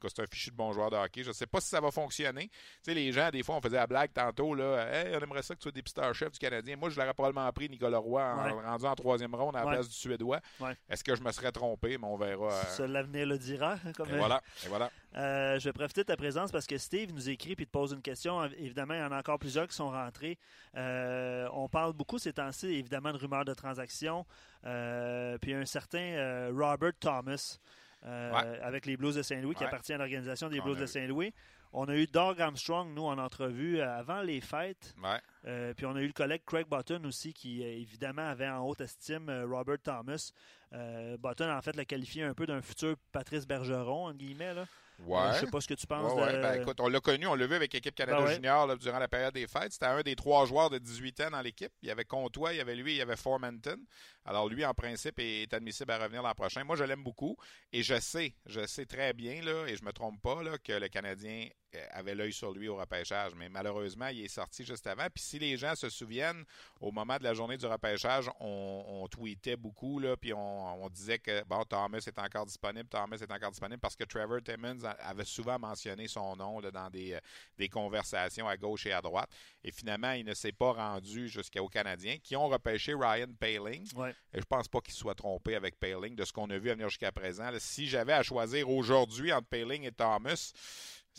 c'est 0.07 0.21
un 0.21 0.25
fichu 0.31 0.51
de 0.51 0.55
bon 0.55 0.71
joueur 0.71 0.89
de 0.89 0.95
hockey. 0.95 1.23
Je 1.23 1.29
ne 1.29 1.33
sais 1.33 1.47
pas 1.47 1.59
si 1.59 1.67
ça 1.67 1.81
va 1.81 1.91
fonctionner. 1.91 2.47
Tu 2.47 2.55
sais, 2.83 2.93
les 2.93 3.11
gens, 3.11 3.29
des 3.29 3.43
fois, 3.43 3.55
on 3.57 3.61
faisait 3.61 3.75
la 3.77 3.87
blague 3.87 4.13
tantôt. 4.13 4.53
Là, 4.55 4.87
hey, 4.93 5.15
on 5.15 5.19
aimerait 5.19 5.41
ça 5.41 5.53
que 5.55 5.59
tu 5.59 5.63
sois 5.63 5.71
dépisteur-chef 5.71 6.31
du 6.31 6.39
Canadien. 6.39 6.75
Moi, 6.77 6.89
je 6.89 6.99
l'aurais 6.99 7.13
probablement 7.13 7.51
pris, 7.51 7.67
Nicolas 7.69 7.97
Roy, 7.97 8.23
en, 8.23 8.45
Ouais. 8.45 8.51
rendu 8.65 8.85
en 8.85 8.95
troisième 8.95 9.35
ronde 9.35 9.55
à 9.55 9.59
la 9.59 9.65
Ouais. 9.65 9.73
place 9.73 9.89
du 9.89 9.95
Suédois. 9.95 10.39
Ouais. 10.59 10.75
Est-ce 10.89 11.03
que 11.03 11.15
je 11.15 11.21
me 11.23 11.31
serais 11.31 11.51
trompé? 11.51 11.97
Mais 11.97 12.07
on 12.07 12.15
verra. 12.15 12.53
euh, 12.79 12.87
l'avenir 12.87 13.25
le 13.25 13.37
dira. 13.37 13.73
hein, 13.85 13.91
Comme 13.97 14.09
et 14.09 14.17
voilà. 14.17 14.41
Et 14.65 14.67
voilà. 14.69 14.91
Euh, 15.15 15.57
je 15.59 15.65
vais 15.67 15.73
profiter 15.73 16.01
de 16.01 16.05
ta 16.05 16.15
présence 16.17 16.51
parce 16.51 16.67
que 16.67 16.77
Steve 16.77 17.11
nous 17.13 17.29
écrit 17.29 17.53
et 17.53 17.55
te 17.55 17.63
pose 17.63 17.91
une 17.93 18.01
question. 18.01 18.43
Évidemment, 18.57 18.93
il 18.93 18.99
y 18.99 19.03
en 19.03 19.11
a 19.11 19.17
encore 19.19 19.39
plusieurs 19.39 19.67
qui 19.67 19.75
sont 19.75 19.89
rentrés. 19.89 20.37
Euh, 20.75 21.47
on 21.53 21.67
parle 21.67 21.93
beaucoup 21.93 22.19
ces 22.19 22.31
temps-ci, 22.33 22.67
évidemment, 22.67 23.11
de 23.11 23.17
rumeurs 23.17 23.43
de 23.45 23.53
transactions. 23.55 24.25
Euh, 24.65 25.37
puis 25.39 25.53
un 25.53 25.65
certain 25.65 26.49
Robert 26.55 26.93
Thomas 26.99 27.57
euh, 28.05 28.31
Ouais. 28.31 28.59
avec 28.61 28.85
les 28.85 28.97
Blues 28.97 29.15
de 29.15 29.21
Saint-Louis, 29.21 29.55
qui 29.55 29.63
appartient 29.63 29.93
à 29.93 29.97
l'organisation 29.97 30.49
des 30.49 30.61
Blues 30.61 30.77
de. 30.77 30.85
Saint-Louis. 30.85 31.33
On 31.71 31.87
a 31.87 31.95
eu 31.95 32.07
Doug 32.07 32.41
Armstrong, 32.41 32.91
nous, 32.95 33.03
en 33.05 33.19
entrevue 33.19 33.79
euh, 33.79 33.97
avant 33.99 34.21
les 34.21 34.41
fêtes. 34.41 34.95
Ouais. 35.03 35.19
Euh, 35.45 35.73
puis 35.75 35.85
on 35.85 35.95
a 35.95 36.01
eu 36.01 36.07
le 36.07 36.13
collègue 36.13 36.41
Craig 36.45 36.65
Button 36.67 37.03
aussi, 37.05 37.31
qui 37.31 37.61
évidemment 37.61 38.27
avait 38.27 38.49
en 38.49 38.65
haute 38.65 38.81
estime 38.81 39.29
Robert 39.47 39.77
Thomas. 39.83 40.31
Euh, 40.73 41.15
Button, 41.17 41.51
en 41.51 41.61
fait, 41.61 41.75
l'a 41.75 41.85
qualifié 41.85 42.23
un 42.23 42.33
peu 42.33 42.47
d'un 42.47 42.61
futur 42.61 42.95
Patrice 43.11 43.45
Bergeron, 43.45 44.07
en 44.07 44.13
guillemets. 44.13 44.53
Là. 44.55 44.65
Ouais. 45.05 45.17
Euh, 45.17 45.33
je 45.33 45.39
sais 45.39 45.47
pas 45.47 45.61
ce 45.61 45.67
que 45.67 45.73
tu 45.73 45.87
penses 45.87 46.13
Ouais, 46.13 46.23
ouais. 46.23 46.33
de... 46.33 46.41
Ben, 46.41 46.61
écoute, 46.61 46.79
on 46.79 46.87
l'a 46.87 46.99
connu, 46.99 47.25
on 47.27 47.35
l'a 47.35 47.47
vu 47.47 47.55
avec 47.55 47.73
l'équipe 47.73 47.95
Canada 47.95 48.19
Ben 48.19 48.25
ouais. 48.25 48.35
Junior 48.35 48.67
là, 48.67 48.75
durant 48.75 48.99
la 48.99 49.07
période 49.07 49.33
des 49.33 49.47
fêtes. 49.47 49.71
C'était 49.71 49.85
un 49.85 50.01
des 50.01 50.15
trois 50.15 50.45
joueurs 50.45 50.69
de 50.69 50.77
18 50.77 51.21
ans 51.21 51.29
dans 51.31 51.41
l'équipe. 51.41 51.71
Il 51.81 51.87
y 51.87 51.91
avait 51.91 52.05
Comtois, 52.05 52.53
il 52.53 52.57
y 52.57 52.61
avait 52.61 52.75
lui, 52.75 52.93
il 52.93 52.97
y 52.97 53.01
avait 53.01 53.15
Formanton. 53.15 53.77
Alors 54.25 54.49
lui, 54.49 54.65
en 54.65 54.73
principe, 54.73 55.19
est 55.19 55.53
admissible 55.53 55.91
à 55.91 55.97
revenir 55.97 56.21
l'an 56.21 56.33
prochain. 56.33 56.63
Moi, 56.63 56.75
je 56.75 56.83
l'aime 56.83 57.03
beaucoup 57.03 57.37
et 57.71 57.81
je 57.81 57.99
sais, 57.99 58.35
je 58.45 58.65
sais 58.67 58.85
très 58.85 59.13
bien, 59.13 59.41
là, 59.41 59.65
et 59.67 59.75
je 59.75 59.83
me 59.83 59.93
trompe 59.93 60.21
pas, 60.21 60.43
là, 60.43 60.57
que 60.57 60.73
le 60.73 60.87
Canadien 60.89 61.47
avait 61.91 62.15
l'œil 62.15 62.33
sur 62.33 62.51
lui 62.51 62.67
au 62.67 62.75
repêchage. 62.75 63.33
Mais 63.35 63.49
malheureusement, 63.49 64.07
il 64.07 64.23
est 64.23 64.27
sorti 64.27 64.63
juste 64.63 64.87
avant. 64.87 65.07
Puis 65.13 65.23
si 65.23 65.39
les 65.39 65.57
gens 65.57 65.75
se 65.75 65.89
souviennent, 65.89 66.43
au 66.79 66.91
moment 66.91 67.17
de 67.17 67.23
la 67.23 67.33
journée 67.33 67.57
du 67.57 67.65
repêchage, 67.65 68.29
on, 68.39 68.83
on 68.87 69.07
tweetait 69.07 69.55
beaucoup, 69.55 69.99
là, 69.99 70.15
puis 70.17 70.33
on, 70.33 70.83
on 70.83 70.89
disait 70.89 71.19
que 71.19 71.43
bon, 71.45 71.63
Thomas 71.63 72.03
est 72.05 72.19
encore 72.19 72.45
disponible, 72.45 72.87
Thomas 72.89 73.17
est 73.17 73.31
encore 73.31 73.51
disponible, 73.51 73.79
parce 73.79 73.95
que 73.95 74.03
Trevor 74.03 74.41
Timmons 74.43 74.83
avait 74.99 75.25
souvent 75.25 75.59
mentionné 75.59 76.07
son 76.07 76.35
nom 76.35 76.59
là, 76.59 76.71
dans 76.71 76.89
des, 76.89 77.13
euh, 77.13 77.19
des 77.57 77.69
conversations 77.69 78.47
à 78.47 78.57
gauche 78.57 78.85
et 78.85 78.91
à 78.91 79.01
droite. 79.01 79.29
Et 79.63 79.71
finalement, 79.71 80.11
il 80.11 80.25
ne 80.25 80.33
s'est 80.33 80.51
pas 80.51 80.71
rendu 80.71 81.27
jusqu'aux 81.27 81.67
Canadiens, 81.67 82.17
qui 82.17 82.35
ont 82.35 82.47
repêché 82.47 82.93
Ryan 82.93 83.31
Paling. 83.39 83.87
Ouais. 83.95 84.15
Et 84.33 84.39
je 84.39 84.45
pense 84.45 84.67
pas 84.67 84.79
qu'il 84.81 84.93
soit 84.93 85.15
trompé 85.15 85.55
avec 85.55 85.79
Paling 85.79 86.15
de 86.15 86.25
ce 86.25 86.33
qu'on 86.33 86.49
a 86.49 86.57
vu 86.57 86.69
à 86.69 86.73
venir 86.73 86.89
jusqu'à 86.89 87.11
présent. 87.11 87.49
là. 87.49 87.59
si 87.59 87.87
j'avais 87.87 88.13
à 88.13 88.23
choisir 88.23 88.69
aujourd'hui 88.69 89.31
entre 89.31 89.47
Paling 89.47 89.83
et 89.83 89.91
Thomas, 89.91 90.53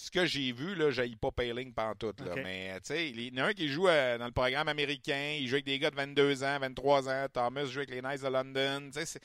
ce 0.01 0.11
que 0.11 0.25
j'ai 0.27 0.53
vu, 0.53 0.75
là, 0.75 0.91
j'ai 0.91 1.15
pas 1.17 1.31
Paling 1.31 1.73
pantoute. 1.73 2.21
Là. 2.21 2.35
Mais, 2.37 2.73
tu 2.81 2.87
sais, 2.87 3.11
il 3.11 3.21
y 3.35 3.41
en 3.41 3.45
a 3.45 3.49
un 3.49 3.53
qui 3.53 3.69
joue 3.69 3.89
euh, 3.89 4.19
dans 4.19 4.27
le 4.27 4.33
programme 4.33 4.69
américain, 4.69 5.37
il 5.39 5.47
joue 5.47 5.55
avec 5.57 5.67
des 5.67 5.79
gars 5.79 5.91
de 5.91 5.97
22 5.97 6.43
ans, 6.45 6.59
23 6.59 7.09
ans. 7.09 7.27
Thomas 7.33 7.65
joue 7.67 7.79
avec 7.79 7.91
les 7.91 8.01
Knights 8.01 8.23
de 8.23 8.29
London. 8.29 8.87
Tu 8.93 9.01
sais, 9.01 9.07
c'est- 9.07 9.21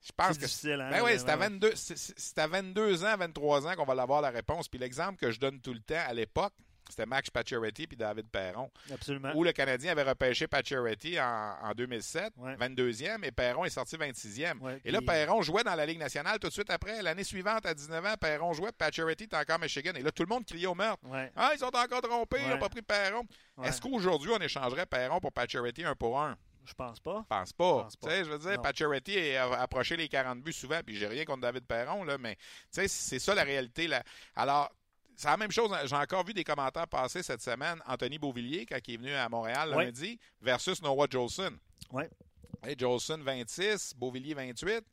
je 0.00 0.12
pense 0.16 0.28
C'est 0.34 0.40
que 0.40 0.44
difficile, 0.44 0.80
hein, 0.80 0.90
ben 0.90 1.02
oui, 1.02 1.12
c'est 1.16 1.28
à, 1.28 1.34
ouais. 1.36 1.48
22, 1.48 1.72
c'est- 1.74 1.96
c'est- 1.96 2.14
c'est 2.16 2.38
à 2.38 2.46
22 2.46 3.04
ans, 3.04 3.16
23 3.16 3.66
ans 3.66 3.74
qu'on 3.74 3.84
va 3.84 3.94
l'avoir 3.94 4.20
la 4.20 4.30
réponse. 4.30 4.68
Puis 4.68 4.78
l'exemple 4.78 5.18
que 5.18 5.30
je 5.30 5.40
donne 5.40 5.60
tout 5.60 5.72
le 5.74 5.80
temps 5.80 6.02
à 6.06 6.14
l'époque, 6.14 6.52
c'était 6.88 7.06
Max 7.06 7.30
Pacioretty 7.30 7.86
puis 7.86 7.96
David 7.96 8.28
Perron. 8.28 8.70
Absolument. 8.92 9.32
Où 9.34 9.44
le 9.44 9.52
Canadien 9.52 9.92
avait 9.92 10.02
repêché 10.02 10.46
Pacioretty 10.46 11.20
en, 11.20 11.56
en 11.62 11.72
2007, 11.74 12.32
Ouais. 12.36 12.54
22e, 12.56 13.24
et 13.24 13.30
Perron 13.32 13.64
est 13.64 13.70
sorti 13.70 13.96
26e. 13.96 14.58
Ouais, 14.60 14.80
et 14.84 14.90
là, 14.90 15.00
Perron 15.00 15.42
jouait 15.42 15.64
dans 15.64 15.74
la 15.74 15.86
Ligue 15.86 15.98
nationale 15.98 16.38
tout 16.38 16.48
de 16.48 16.52
suite 16.52 16.70
après. 16.70 17.02
L'année 17.02 17.24
suivante, 17.24 17.66
à 17.66 17.74
19 17.74 18.04
ans, 18.06 18.14
Perron 18.20 18.52
jouait, 18.52 18.72
Pacioretty 18.72 19.24
était 19.24 19.36
encore 19.36 19.58
Michigan. 19.58 19.92
Et 19.96 20.02
là, 20.02 20.10
tout 20.10 20.22
le 20.22 20.28
monde 20.28 20.44
criait 20.44 20.66
au 20.66 20.74
meurtre. 20.74 21.02
Ouais. 21.06 21.30
Ah, 21.36 21.50
ils 21.54 21.58
sont 21.58 21.74
encore 21.74 22.00
trompés, 22.02 22.38
ils 22.42 22.48
n'ont 22.48 22.58
pas 22.58 22.68
pris 22.68 22.82
Perron. 22.82 23.22
Est-ce 23.62 23.80
qu'aujourd'hui, 23.80 24.30
on 24.32 24.38
échangerait 24.40 24.86
Perron 24.86 25.20
pour 25.20 25.32
Pacioretty 25.32 25.84
un 25.84 25.94
pour 25.94 26.20
un? 26.20 26.36
Je 26.64 26.74
pense 26.74 27.00
pas. 27.00 27.20
Je 27.22 27.34
pense 27.34 27.52
pas. 27.54 27.82
pense 27.84 27.96
pas. 27.96 28.08
Tu 28.08 28.14
sais, 28.14 28.24
je 28.24 28.30
veux 28.30 28.38
dire. 28.38 28.60
Pacioretty 28.60 29.36
a 29.36 29.60
approché 29.62 29.96
les 29.96 30.06
40 30.06 30.42
buts 30.42 30.52
souvent, 30.52 30.80
puis 30.84 30.96
j'ai 30.96 31.06
rien 31.06 31.24
contre 31.24 31.40
David 31.40 31.64
Perron, 31.64 32.04
là, 32.04 32.18
mais 32.18 32.34
tu 32.36 32.42
sais, 32.72 32.88
c'est 32.88 33.18
ça 33.18 33.34
la 33.34 33.42
réalité. 33.42 33.86
Là. 33.86 34.02
Alors, 34.36 34.70
c'est 35.18 35.26
la 35.26 35.36
même 35.36 35.50
chose. 35.50 35.72
J'ai 35.84 35.96
encore 35.96 36.24
vu 36.24 36.32
des 36.32 36.44
commentaires 36.44 36.86
passer 36.86 37.24
cette 37.24 37.42
semaine. 37.42 37.82
Anthony 37.86 38.18
Beauvillier, 38.18 38.64
quand 38.64 38.78
il 38.86 38.94
est 38.94 38.96
venu 38.98 39.12
à 39.12 39.28
Montréal 39.28 39.70
lundi, 39.70 40.16
versus 40.40 40.80
Noah 40.80 41.08
Jolson. 41.10 41.58
Ouais. 41.90 42.08
Hey, 42.62 42.76
Jolson 42.78 43.18
26, 43.20 43.94
Beauvillier 43.96 44.34
28. 44.34 44.84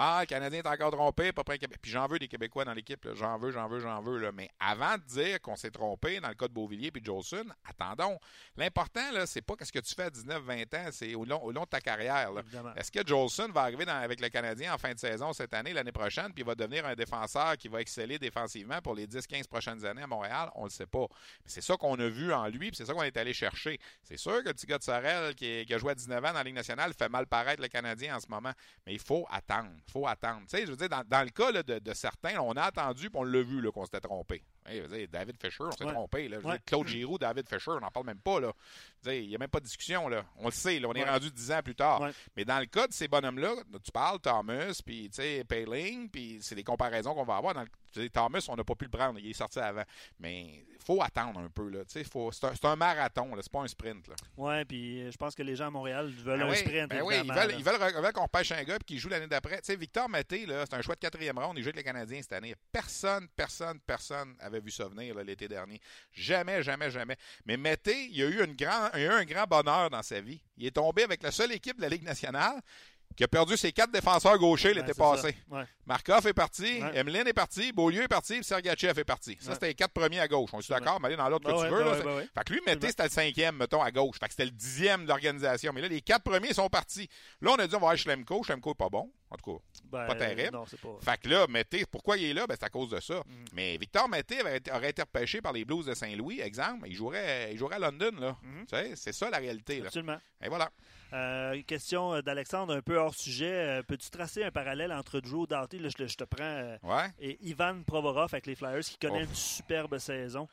Ah, 0.00 0.18
le 0.20 0.26
Canadien 0.26 0.60
est 0.60 0.66
encore 0.66 0.92
trompé, 0.92 1.32
pas 1.32 1.42
près 1.42 1.58
Québé- 1.58 1.76
Puis 1.82 1.90
j'en 1.90 2.06
veux 2.06 2.18
des 2.20 2.28
Québécois 2.28 2.64
dans 2.64 2.72
l'équipe. 2.74 3.08
J'en 3.14 3.36
veux, 3.36 3.50
j'en 3.50 3.66
veux, 3.68 3.80
j'en 3.80 4.00
veux. 4.00 4.18
Là. 4.18 4.30
Mais 4.32 4.48
avant 4.60 4.96
de 4.96 5.02
dire 5.02 5.40
qu'on 5.40 5.56
s'est 5.56 5.70
trompé 5.72 6.20
dans 6.20 6.28
le 6.28 6.34
cas 6.34 6.46
de 6.46 6.52
Beauvillier 6.52 6.92
et 6.94 7.04
Jolson, 7.04 7.44
attendons. 7.68 8.16
L'important, 8.56 9.10
là, 9.12 9.26
c'est 9.26 9.42
pas 9.42 9.54
ce 9.60 9.72
que 9.72 9.80
tu 9.80 9.94
fais 9.94 10.04
à 10.04 10.10
19-20 10.10 10.72
ans, 10.74 10.88
c'est 10.92 11.14
au 11.16 11.24
long, 11.24 11.42
au 11.42 11.50
long 11.50 11.62
de 11.64 11.68
ta 11.68 11.80
carrière. 11.80 12.30
Est-ce 12.76 12.92
que 12.92 13.04
Jolson 13.04 13.48
va 13.52 13.62
arriver 13.62 13.84
dans- 13.86 13.96
avec 14.00 14.20
le 14.20 14.28
Canadien 14.28 14.72
en 14.74 14.78
fin 14.78 14.92
de 14.94 14.98
saison 15.00 15.32
cette 15.32 15.52
année, 15.54 15.72
l'année 15.72 15.90
prochaine, 15.92 16.32
puis 16.32 16.42
il 16.42 16.46
va 16.46 16.54
devenir 16.54 16.86
un 16.86 16.94
défenseur 16.94 17.56
qui 17.56 17.66
va 17.66 17.80
exceller 17.80 18.18
défensivement 18.20 18.80
pour 18.80 18.94
les 18.94 19.06
10-15 19.08 19.48
prochaines 19.48 19.84
années 19.84 20.02
à 20.02 20.06
Montréal? 20.06 20.50
On 20.54 20.64
le 20.64 20.70
sait 20.70 20.86
pas. 20.86 21.06
Mais 21.44 21.48
c'est 21.48 21.60
ça 21.62 21.76
qu'on 21.76 21.98
a 21.98 22.08
vu 22.08 22.32
en 22.32 22.46
lui, 22.46 22.68
puis 22.70 22.76
c'est 22.76 22.86
ça 22.86 22.92
qu'on 22.94 23.02
est 23.02 23.16
allé 23.16 23.32
chercher. 23.32 23.80
C'est 24.04 24.16
sûr 24.16 24.42
que 24.44 24.48
le 24.48 24.54
petit 24.54 24.66
gars 24.66 24.78
de 24.78 24.84
Sorel, 24.84 25.34
qui 25.34 25.66
a 25.72 25.78
joué 25.78 25.90
à 25.90 25.94
19 25.96 26.24
ans 26.24 26.28
dans 26.28 26.34
la 26.34 26.44
Ligue 26.44 26.54
nationale, 26.54 26.92
fait 26.96 27.08
mal 27.08 27.26
paraître 27.26 27.60
le 27.62 27.68
Canadien 27.68 28.16
en 28.16 28.20
ce 28.20 28.28
moment. 28.28 28.52
Mais 28.86 28.92
il 28.92 29.00
faut 29.00 29.26
attendre. 29.30 29.57
Il 29.86 29.92
faut 29.92 30.06
attendre. 30.06 30.42
Tu 30.42 30.56
sais, 30.56 30.66
je 30.66 30.70
veux 30.70 30.76
dire, 30.76 30.88
dans, 30.88 31.02
dans 31.06 31.22
le 31.22 31.30
cas 31.30 31.50
là, 31.50 31.62
de, 31.62 31.78
de 31.78 31.94
certains, 31.94 32.38
on 32.40 32.52
a 32.52 32.62
attendu, 32.62 33.10
puis 33.10 33.18
on 33.18 33.24
l'a 33.24 33.42
vu 33.42 33.70
qu'on 33.72 33.84
s'était 33.84 34.00
trompé. 34.00 34.42
Hey, 34.66 34.78
je 34.78 34.82
veux 34.86 34.98
dire, 34.98 35.08
David 35.10 35.36
Fischer, 35.40 35.64
on 35.64 35.70
s'est 35.72 35.84
Ouais. 35.84 35.92
trompé. 35.92 36.28
Là. 36.28 36.36
Je 36.38 36.42
veux 36.42 36.48
Ouais. 36.48 36.56
dire, 36.56 36.64
Claude 36.66 36.86
Giroux, 36.88 37.18
David 37.18 37.48
Fischer, 37.48 37.70
on 37.70 37.80
n'en 37.80 37.90
parle 37.90 38.06
même 38.06 38.20
pas. 38.20 38.38
Là. 38.40 38.52
Il 39.06 39.28
n'y 39.28 39.34
a 39.34 39.38
même 39.38 39.48
pas 39.48 39.60
de 39.60 39.64
discussion. 39.64 40.08
Là. 40.08 40.24
On 40.36 40.46
le 40.46 40.50
sait, 40.50 40.78
là, 40.78 40.88
on 40.88 40.92
est 40.92 41.02
Ouais. 41.04 41.08
rendu 41.10 41.30
10 41.30 41.50
ans 41.52 41.62
plus 41.62 41.74
tard. 41.74 42.02
Mais 42.36 42.44
dans 42.44 42.58
le 42.58 42.66
cas 42.66 42.86
de 42.86 42.92
ces 42.92 43.08
bonhommes-là, 43.08 43.54
tu 43.82 43.90
parles 43.92 44.20
Thomas, 44.20 44.78
puis 44.84 45.08
tu 45.10 45.16
sais, 45.22 45.44
Paling, 45.44 46.10
puis 46.10 46.38
c'est 46.42 46.54
des 46.54 46.64
comparaisons 46.64 47.14
qu'on 47.14 47.24
va 47.24 47.36
avoir. 47.36 47.54
Dans 47.54 47.62
le- 47.62 47.68
Thomas, 48.12 48.44
on 48.48 48.56
n'a 48.56 48.64
pas 48.64 48.74
pu 48.74 48.84
le 48.84 48.90
prendre, 48.90 49.18
il 49.18 49.30
est 49.30 49.34
sorti 49.34 49.58
avant. 49.58 49.84
Mais 50.18 50.64
il 50.68 50.84
faut 50.84 51.02
attendre 51.02 51.40
un 51.40 51.48
peu. 51.48 51.84
C'est 51.88 52.04
un, 52.14 52.70
un 52.70 52.76
marathon, 52.76 53.30
c'est 53.40 53.52
pas 53.52 53.60
un 53.60 53.68
sprint. 53.68 54.08
Ouais, 54.36 54.64
puis 54.64 55.02
euh, 55.02 55.10
je 55.10 55.16
pense 55.16 55.34
que 55.34 55.42
les 55.42 55.56
gens 55.56 55.66
à 55.66 55.70
Montréal 55.70 56.08
veulent 56.08 56.40
Ben 56.40 56.46
un 56.46 56.50
oui, 56.50 56.56
sprint. 56.56 56.88
ben 56.90 57.02
oui, 57.02 57.14
ils 57.24 57.32
veulent, 57.32 57.54
ils 57.58 57.64
veulent, 57.64 58.12
qu'on 58.12 58.22
repêche 58.22 58.52
un 58.52 58.62
gars 58.64 58.78
qu'il 58.78 58.98
joue 58.98 59.08
l'année 59.08 59.26
d'après. 59.26 59.60
Victor 59.78 60.08
Mété, 60.08 60.46
là, 60.46 60.64
c'est 60.68 60.76
un 60.76 60.82
choix 60.82 60.94
de 60.94 61.00
quatrième 61.00 61.38
ronde. 61.38 61.58
Il 61.58 61.62
joue 61.62 61.68
avec 61.68 61.76
les 61.76 61.84
Canadiens 61.84 62.20
cette 62.22 62.32
année. 62.32 62.54
Personne, 62.72 63.28
personne, 63.36 63.78
personne 63.80 64.34
avait 64.40 64.60
vu 64.60 64.70
ça 64.70 64.88
venir 64.88 65.14
l'été 65.22 65.48
dernier. 65.48 65.80
Jamais, 66.12 66.62
jamais, 66.62 66.90
jamais. 66.90 67.16
Mais 67.44 67.56
Mété, 67.56 68.08
il 68.10 68.22
a 68.22 68.26
eu 68.26 68.44
une 68.44 68.54
grand, 68.54 68.88
il 68.94 69.00
a 69.00 69.04
eu 69.04 69.08
un 69.08 69.24
grand 69.24 69.44
bonheur 69.44 69.90
dans 69.90 70.02
sa 70.02 70.20
vie. 70.20 70.40
Il 70.56 70.66
est 70.66 70.72
tombé 70.72 71.02
avec 71.04 71.22
la 71.22 71.30
seule 71.30 71.52
équipe 71.52 71.76
de 71.76 71.82
la 71.82 71.88
Ligue 71.88 72.02
nationale 72.04 72.60
qui 73.18 73.24
a 73.24 73.28
perdu 73.28 73.56
ses 73.56 73.72
quatre 73.72 73.90
défenseurs 73.90 74.38
gauchers 74.38 74.68
Ouais, 74.68 74.74
l'été 74.74 74.92
ça. 74.94 75.02
passé. 75.02 75.36
Ouais. 75.50 75.64
Markov 75.86 76.24
est 76.28 76.32
parti, 76.32 76.80
Ouais. 76.80 76.96
Emeline 77.00 77.26
est 77.26 77.32
parti, 77.32 77.72
Beaulieu 77.72 78.04
est 78.04 78.08
parti, 78.08 78.44
Sergachev 78.44 79.00
est 79.00 79.04
parti. 79.04 79.36
Ça, 79.40 79.48
Ouais. 79.48 79.54
c'était 79.54 79.66
les 79.66 79.74
quatre 79.74 79.92
premiers 79.92 80.20
à 80.20 80.28
gauche. 80.28 80.50
On 80.52 80.60
est 80.60 80.68
d'accord, 80.70 81.00
mais 81.00 81.08
aller 81.08 81.16
dans 81.16 81.28
l'ordre 81.28 81.44
que 81.46 81.52
tu 81.52 81.58
ouais, 81.62 81.68
veux. 81.68 81.78
ben 81.78 81.84
là, 81.84 81.96
ouais, 81.98 82.04
ben 82.04 82.16
ouais. 82.16 82.28
fait 82.32 82.44
que 82.44 82.52
lui, 82.52 82.60
Absolument. 82.60 82.88
c'était 82.88 83.02
le 83.02 83.08
cinquième, 83.10 83.56
mettons, 83.56 83.82
à 83.82 83.90
gauche. 83.90 84.16
Fait 84.20 84.26
que 84.26 84.32
c'était 84.32 84.44
le 84.44 84.52
dixième 84.52 85.02
de 85.02 85.08
l'organisation. 85.08 85.72
Mais 85.74 85.80
là, 85.80 85.88
les 85.88 86.00
quatre 86.00 86.22
premiers 86.22 86.54
sont 86.54 86.68
partis. 86.68 87.08
Là, 87.40 87.50
on 87.50 87.56
a 87.56 87.66
dit, 87.66 87.74
on 87.74 87.80
va 87.80 87.86
avoir 87.88 87.96
Schlemko. 87.96 88.44
Schlemko 88.44 88.70
est 88.70 88.74
pas 88.76 88.88
bon. 88.88 89.10
En 89.30 89.36
tout 89.36 89.52
cas, 89.58 89.62
Ben, 89.84 90.06
pas 90.06 90.14
terrible. 90.14 90.50
non, 90.54 90.64
c'est 90.66 90.80
pas- 90.80 90.96
Fait 91.02 91.20
que 91.20 91.28
là, 91.28 91.46
Mété, 91.48 91.84
pourquoi 91.90 92.16
il 92.16 92.24
est 92.30 92.34
là? 92.34 92.46
Ben, 92.46 92.56
c'est 92.58 92.64
à 92.66 92.70
cause 92.70 92.88
de 92.90 92.98
ça. 93.00 93.18
Mm. 93.20 93.44
Mais 93.52 93.76
Victor 93.76 94.08
Mété 94.08 94.36
aurait 94.42 94.90
été 94.90 95.02
repêché 95.02 95.40
par 95.42 95.52
les 95.52 95.64
Blues 95.64 95.84
de 95.86 95.94
Saint-Louis, 95.94 96.40
exemple. 96.40 96.86
Il 96.88 96.94
jouerait, 96.94 97.52
il 97.52 97.58
jouerait 97.58 97.76
à 97.76 97.78
London, 97.78 98.10
là. 98.18 98.36
Mm-hmm. 98.70 98.94
C'est 98.96 99.12
ça 99.12 99.28
la 99.30 99.38
réalité, 99.38 99.80
là. 99.80 99.86
Absolument. 99.86 100.18
Et 100.42 100.48
voilà. 100.48 100.70
Euh, 101.12 101.62
question 101.62 102.14
euh, 102.14 102.20
d'Alexandre, 102.22 102.74
un 102.76 102.82
peu 102.82 102.96
hors 102.98 103.14
sujet. 103.14 103.50
Euh, 103.52 103.82
Peux-tu 103.82 104.10
tracer 104.10 104.44
un 104.44 104.50
parallèle 104.50 104.92
entre 104.92 105.20
Drew 105.20 105.46
Doughty, 105.46 105.78
là, 105.78 105.88
je, 105.88 105.94
te- 105.94 106.06
je 106.06 106.16
te 106.16 106.24
prends, 106.24 106.76
Ouais. 106.82 107.08
et 107.18 107.38
Ivan 107.42 107.82
Provorov 107.86 108.28
avec 108.32 108.46
les 108.46 108.54
Flyers, 108.54 108.80
qui 108.80 108.98
connaît 108.98 109.22
Ouf. 109.22 109.28
une 109.30 109.34
superbe 109.34 109.98
saison? 109.98 110.48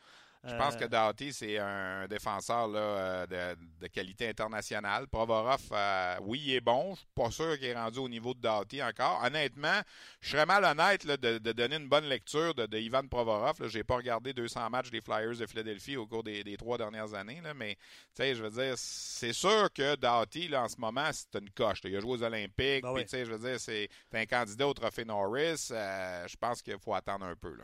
Je 0.48 0.56
pense 0.56 0.76
Euh, 0.76 0.78
que 0.78 0.86
Doughty, 0.86 1.34
c'est 1.34 1.58
un 1.58 2.08
défenseur 2.08 2.68
là, 2.68 2.80
euh, 2.80 3.26
de, 3.56 3.60
de 3.82 3.88
qualité 3.88 4.30
internationale. 4.30 5.08
Provorov, 5.08 5.62
euh, 5.72 6.16
oui, 6.22 6.42
il 6.46 6.54
est 6.56 6.62
bon. 6.62 6.94
Je 6.94 7.00
suis 7.00 7.08
pas 7.16 7.32
sûr 7.32 7.58
qu'il 7.58 7.68
est 7.68 7.74
rendu 7.76 8.00
au 8.00 8.10
niveau 8.10 8.34
de 8.34 8.40
Doughty 8.42 8.82
encore. 8.84 9.22
Honnêtement, 9.24 9.80
je 10.22 10.30
serais 10.30 10.46
mal 10.46 10.64
honnête 10.64 11.04
là, 11.04 11.18
de, 11.18 11.38
de 11.38 11.52
donner 11.52 11.78
une 11.78 11.88
bonne 11.90 12.06
lecture 12.06 12.54
de, 12.54 12.66
de 12.66 12.78
Ivan 12.78 13.08
Provorov. 13.08 13.56
Je 13.68 13.78
n'ai 13.78 13.84
pas 13.84 13.96
regardé 13.96 14.34
200 14.34 14.70
matchs 14.70 14.92
des 14.92 15.02
Flyers 15.02 15.38
de 15.38 15.46
Philadelphie 15.46 15.98
au 15.98 16.06
cours 16.06 16.24
des, 16.24 16.44
des 16.44 16.58
trois 16.58 16.78
dernières 16.78 17.14
années. 17.14 17.42
Là, 17.42 17.54
mais 17.54 17.76
tu 17.76 18.24
sais, 18.24 18.36
je 18.36 18.44
veux 18.44 18.52
dire, 18.52 18.74
c'est 18.78 19.34
sûr 19.34 19.70
que 19.74 19.96
Doughty, 19.96 20.48
là, 20.48 20.64
en 20.64 20.68
ce 20.68 20.78
moment, 20.80 21.10
c'est 21.12 21.40
une 21.40 21.50
coche. 21.52 21.80
Il 21.84 21.96
a 21.96 22.00
joué 22.00 22.12
aux 22.12 22.24
Olympiques. 22.24 22.84
Ben 22.84 22.92
oui. 22.92 23.04
tu 23.04 23.10
sais, 23.10 23.26
je 23.26 23.32
veux 23.32 23.40
dire, 23.50 23.60
c'est 23.60 23.90
c'est 24.12 24.20
un 24.20 24.26
candidat 24.26 24.68
au 24.68 24.74
trophée 24.74 25.06
Norris. 25.06 25.70
Euh, 25.72 26.28
je 26.28 26.36
pense 26.38 26.62
qu'il 26.62 26.78
faut 26.80 26.94
attendre 26.94 27.26
un 27.26 27.36
peu. 27.36 27.56
Là. 27.56 27.64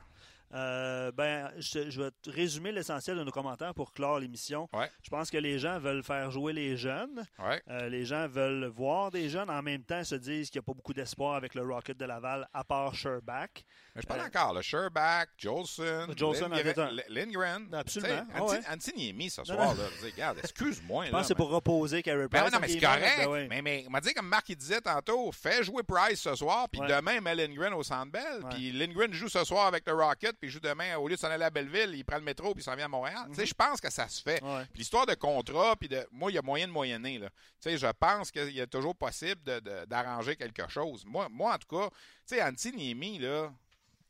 Euh, 0.53 1.11
ben, 1.11 1.51
je, 1.57 1.89
je 1.89 2.01
vais 2.01 2.11
te 2.21 2.29
résumer 2.29 2.71
l'essentiel 2.71 3.17
de 3.17 3.23
nos 3.23 3.31
commentaires 3.31 3.73
pour 3.73 3.93
clore 3.93 4.19
l'émission. 4.19 4.67
Ouais. 4.73 4.89
Je 5.03 5.09
pense 5.09 5.29
que 5.31 5.37
les 5.37 5.59
gens 5.59 5.79
veulent 5.79 6.03
faire 6.03 6.29
jouer 6.31 6.53
les 6.53 6.75
jeunes. 6.77 7.23
Ouais. 7.39 7.61
Euh, 7.69 7.89
les 7.89 8.05
gens 8.05 8.27
veulent 8.27 8.65
voir 8.65 9.11
des 9.11 9.29
jeunes. 9.29 9.49
En 9.49 9.61
même 9.61 9.83
temps, 9.83 10.03
se 10.03 10.15
disent 10.15 10.49
qu'il 10.49 10.59
n'y 10.59 10.63
a 10.63 10.67
pas 10.67 10.73
beaucoup 10.73 10.93
d'espoir 10.93 11.35
avec 11.35 11.55
le 11.55 11.61
Rocket 11.63 11.97
de 11.97 12.05
Laval, 12.05 12.47
à 12.53 12.63
part 12.63 12.93
Sherbach. 12.95 13.49
Mais 13.95 14.01
je 14.01 14.07
parle 14.07 14.21
Euh, 14.21 14.25
encore, 14.25 14.53
le 14.53 14.61
Sherbach, 14.61 15.27
Jolson, 15.37 16.07
Lindgren, 16.49 17.01
Lindgren. 17.09 17.67
Absolument. 17.73 18.25
Ah 18.33 18.43
ouais. 18.43 18.57
Anti- 18.57 18.67
Antiniemi 18.91 19.29
ce 19.29 19.43
soir, 19.43 19.75
là. 19.75 19.83
Dis, 20.01 20.11
regarde, 20.11 20.37
excuse-moi. 20.39 21.05
Je 21.05 21.11
pense 21.11 21.21
que 21.21 21.27
c'est 21.27 21.33
mais- 21.33 21.37
pour 21.37 21.49
reposer 21.51 22.01
Carey 22.03 22.27
Ben 22.27 22.41
Price. 22.41 22.43
oui, 22.45 22.51
non, 22.53 22.59
mais 22.59 22.67
c'est 22.67 22.79
correct. 22.79 23.17
Ben 23.17 23.27
oui. 23.29 23.47
Mais, 23.49 23.61
mais 23.61 23.83
on 23.87 23.91
m'a 23.91 24.01
dit, 24.01 24.13
comme 24.13 24.27
Marc 24.27 24.49
il 24.49 24.55
disait 24.55 24.81
tantôt, 24.81 25.31
fais 25.31 25.63
jouer 25.63 25.83
Price 25.83 26.21
ce 26.21 26.35
soir, 26.35 26.67
puis 26.69 26.81
demain, 26.87 27.19
mets 27.21 27.35
Lindgren 27.35 27.73
au 27.73 27.83
Centre 27.83 28.11
Bell. 28.11 28.43
Puis 28.51 28.71
Lindgren 28.71 29.11
joue 29.13 29.29
ce 29.29 29.43
soir 29.43 29.67
avec 29.67 29.85
le 29.87 29.93
Rocket, 29.93 30.35
puis 30.41 30.49
il 30.49 30.53
joue 30.53 30.59
demain, 30.59 30.97
au 30.97 31.07
lieu 31.07 31.13
de 31.15 31.19
s'en 31.19 31.29
aller 31.29 31.43
à 31.45 31.51
Belleville, 31.51 31.93
il 31.93 32.03
prend 32.03 32.17
le 32.17 32.23
métro, 32.23 32.51
puis 32.55 32.61
il 32.61 32.63
s'en 32.63 32.75
vient 32.75 32.85
à 32.85 32.87
Montréal. 32.87 33.27
Tu 33.29 33.35
sais, 33.35 33.45
je 33.45 33.53
pense 33.53 33.79
que 33.79 33.91
ça 33.91 34.09
se 34.09 34.19
fait. 34.23 34.41
Mhm. 34.41 34.55
Ouais. 34.55 34.65
Puis 34.65 34.79
l'histoire 34.79 35.05
de 35.05 35.13
contrat, 35.13 35.75
puis 35.75 35.87
de. 35.87 36.03
Moi, 36.11 36.31
il 36.31 36.35
y 36.35 36.37
a 36.39 36.41
moyen 36.41 36.67
de 36.67 36.71
moyenner, 36.71 37.19
là. 37.19 37.29
Tu 37.29 37.69
sais, 37.69 37.77
je 37.77 37.87
pense 37.87 38.31
qu'il 38.31 38.51
y 38.51 38.59
a 38.59 38.65
toujours 38.65 38.95
possible 38.95 39.39
d'arranger 39.85 40.35
quelque 40.35 40.67
chose. 40.67 41.05
Moi, 41.05 41.27
moi, 41.29 41.53
en 41.53 41.57
tout 41.59 41.67
cas, 41.67 41.89
tu 41.89 42.35
sais, 42.35 42.41
Antiniemi, 42.43 43.19
là, 43.19 43.53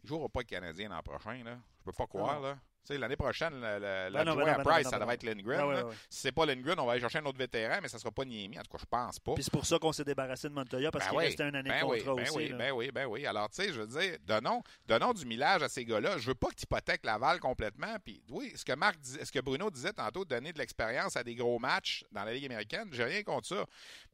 il 0.03 0.07
jouera 0.07 0.29
pas 0.29 0.39
le 0.39 0.45
Canadien 0.45 0.87
l'an 0.87 1.03
prochain, 1.03 1.43
là. 1.43 1.57
Je 1.79 1.83
peux 1.83 1.91
pas 1.91 2.07
croire, 2.07 2.39
là. 2.39 2.57
L'année 2.89 3.15
prochaine, 3.15 3.61
Ben 3.61 3.79
non, 3.79 3.79
l'adjoint 3.79 4.35
ben 4.35 4.45
non, 4.45 4.47
à 4.47 4.57
ben 4.57 4.63
Price, 4.63 4.89
ça 4.89 4.99
devrait 4.99 5.15
être 5.15 5.23
Lindgren. 5.23 5.59
Ah 5.61 5.67
ouais, 5.67 5.83
ouais. 5.83 5.93
Si 6.09 6.21
c'est 6.21 6.31
pas 6.31 6.45
Lindgren, 6.45 6.77
on 6.79 6.85
va 6.85 6.93
aller 6.93 7.01
chercher 7.01 7.19
un 7.19 7.25
autre 7.25 7.37
vétéran, 7.37 7.79
mais 7.81 7.87
ça 7.87 7.97
sera 7.99 8.11
pas 8.11 8.25
Niemi. 8.25 8.59
En 8.59 8.63
tout 8.63 8.71
cas, 8.71 8.77
je 8.81 8.85
pense 8.85 9.19
pas. 9.19 9.33
Puis 9.35 9.43
c'est 9.43 9.53
pour 9.53 9.65
ça 9.65 9.79
qu'on 9.79 9.93
s'est 9.93 10.03
débarrassé 10.03 10.49
de 10.49 10.53
Montoya, 10.53 10.91
parce 10.91 11.07
qu'il 11.07 11.17
oui, 11.17 11.25
restait 11.25 11.47
une 11.47 11.55
année 11.55 11.69
de 11.69 11.85
oui, 11.85 11.99
contrat 11.99 12.15
ben 12.15 12.23
aussi. 12.23 12.35
Oui, 12.37 12.53
ben 12.53 12.71
oui, 12.71 12.91
ben 12.91 13.05
oui. 13.05 13.25
Alors, 13.25 13.49
tu 13.49 13.63
sais, 13.63 13.71
je 13.71 13.79
veux 13.81 13.87
dire, 13.87 14.17
donnons, 14.25 14.61
donnons 14.87 15.13
du 15.13 15.25
millage 15.25 15.63
à 15.63 15.69
ces 15.69 15.85
gars-là. 15.85 16.17
Je 16.17 16.27
veux 16.27 16.35
pas 16.35 16.49
que 16.49 16.55
tu 16.55 16.63
hypothèques 16.63 17.05
Laval 17.05 17.39
complètement. 17.39 17.95
Puis, 18.03 18.21
oui, 18.29 18.51
ce 18.55 18.65
que 18.65 18.73
Marc 18.73 18.97
ce 19.01 19.31
que 19.31 19.39
Bruno 19.39 19.69
disait 19.69 19.93
tantôt, 19.93 20.25
donner 20.25 20.51
de 20.51 20.57
l'expérience 20.57 21.15
à 21.15 21.23
des 21.23 21.35
gros 21.35 21.59
matchs 21.59 22.03
dans 22.11 22.23
la 22.25 22.33
Ligue 22.33 22.45
américaine, 22.45 22.89
j'ai 22.91 23.03
rien 23.05 23.23
contre 23.23 23.47
ça. 23.47 23.65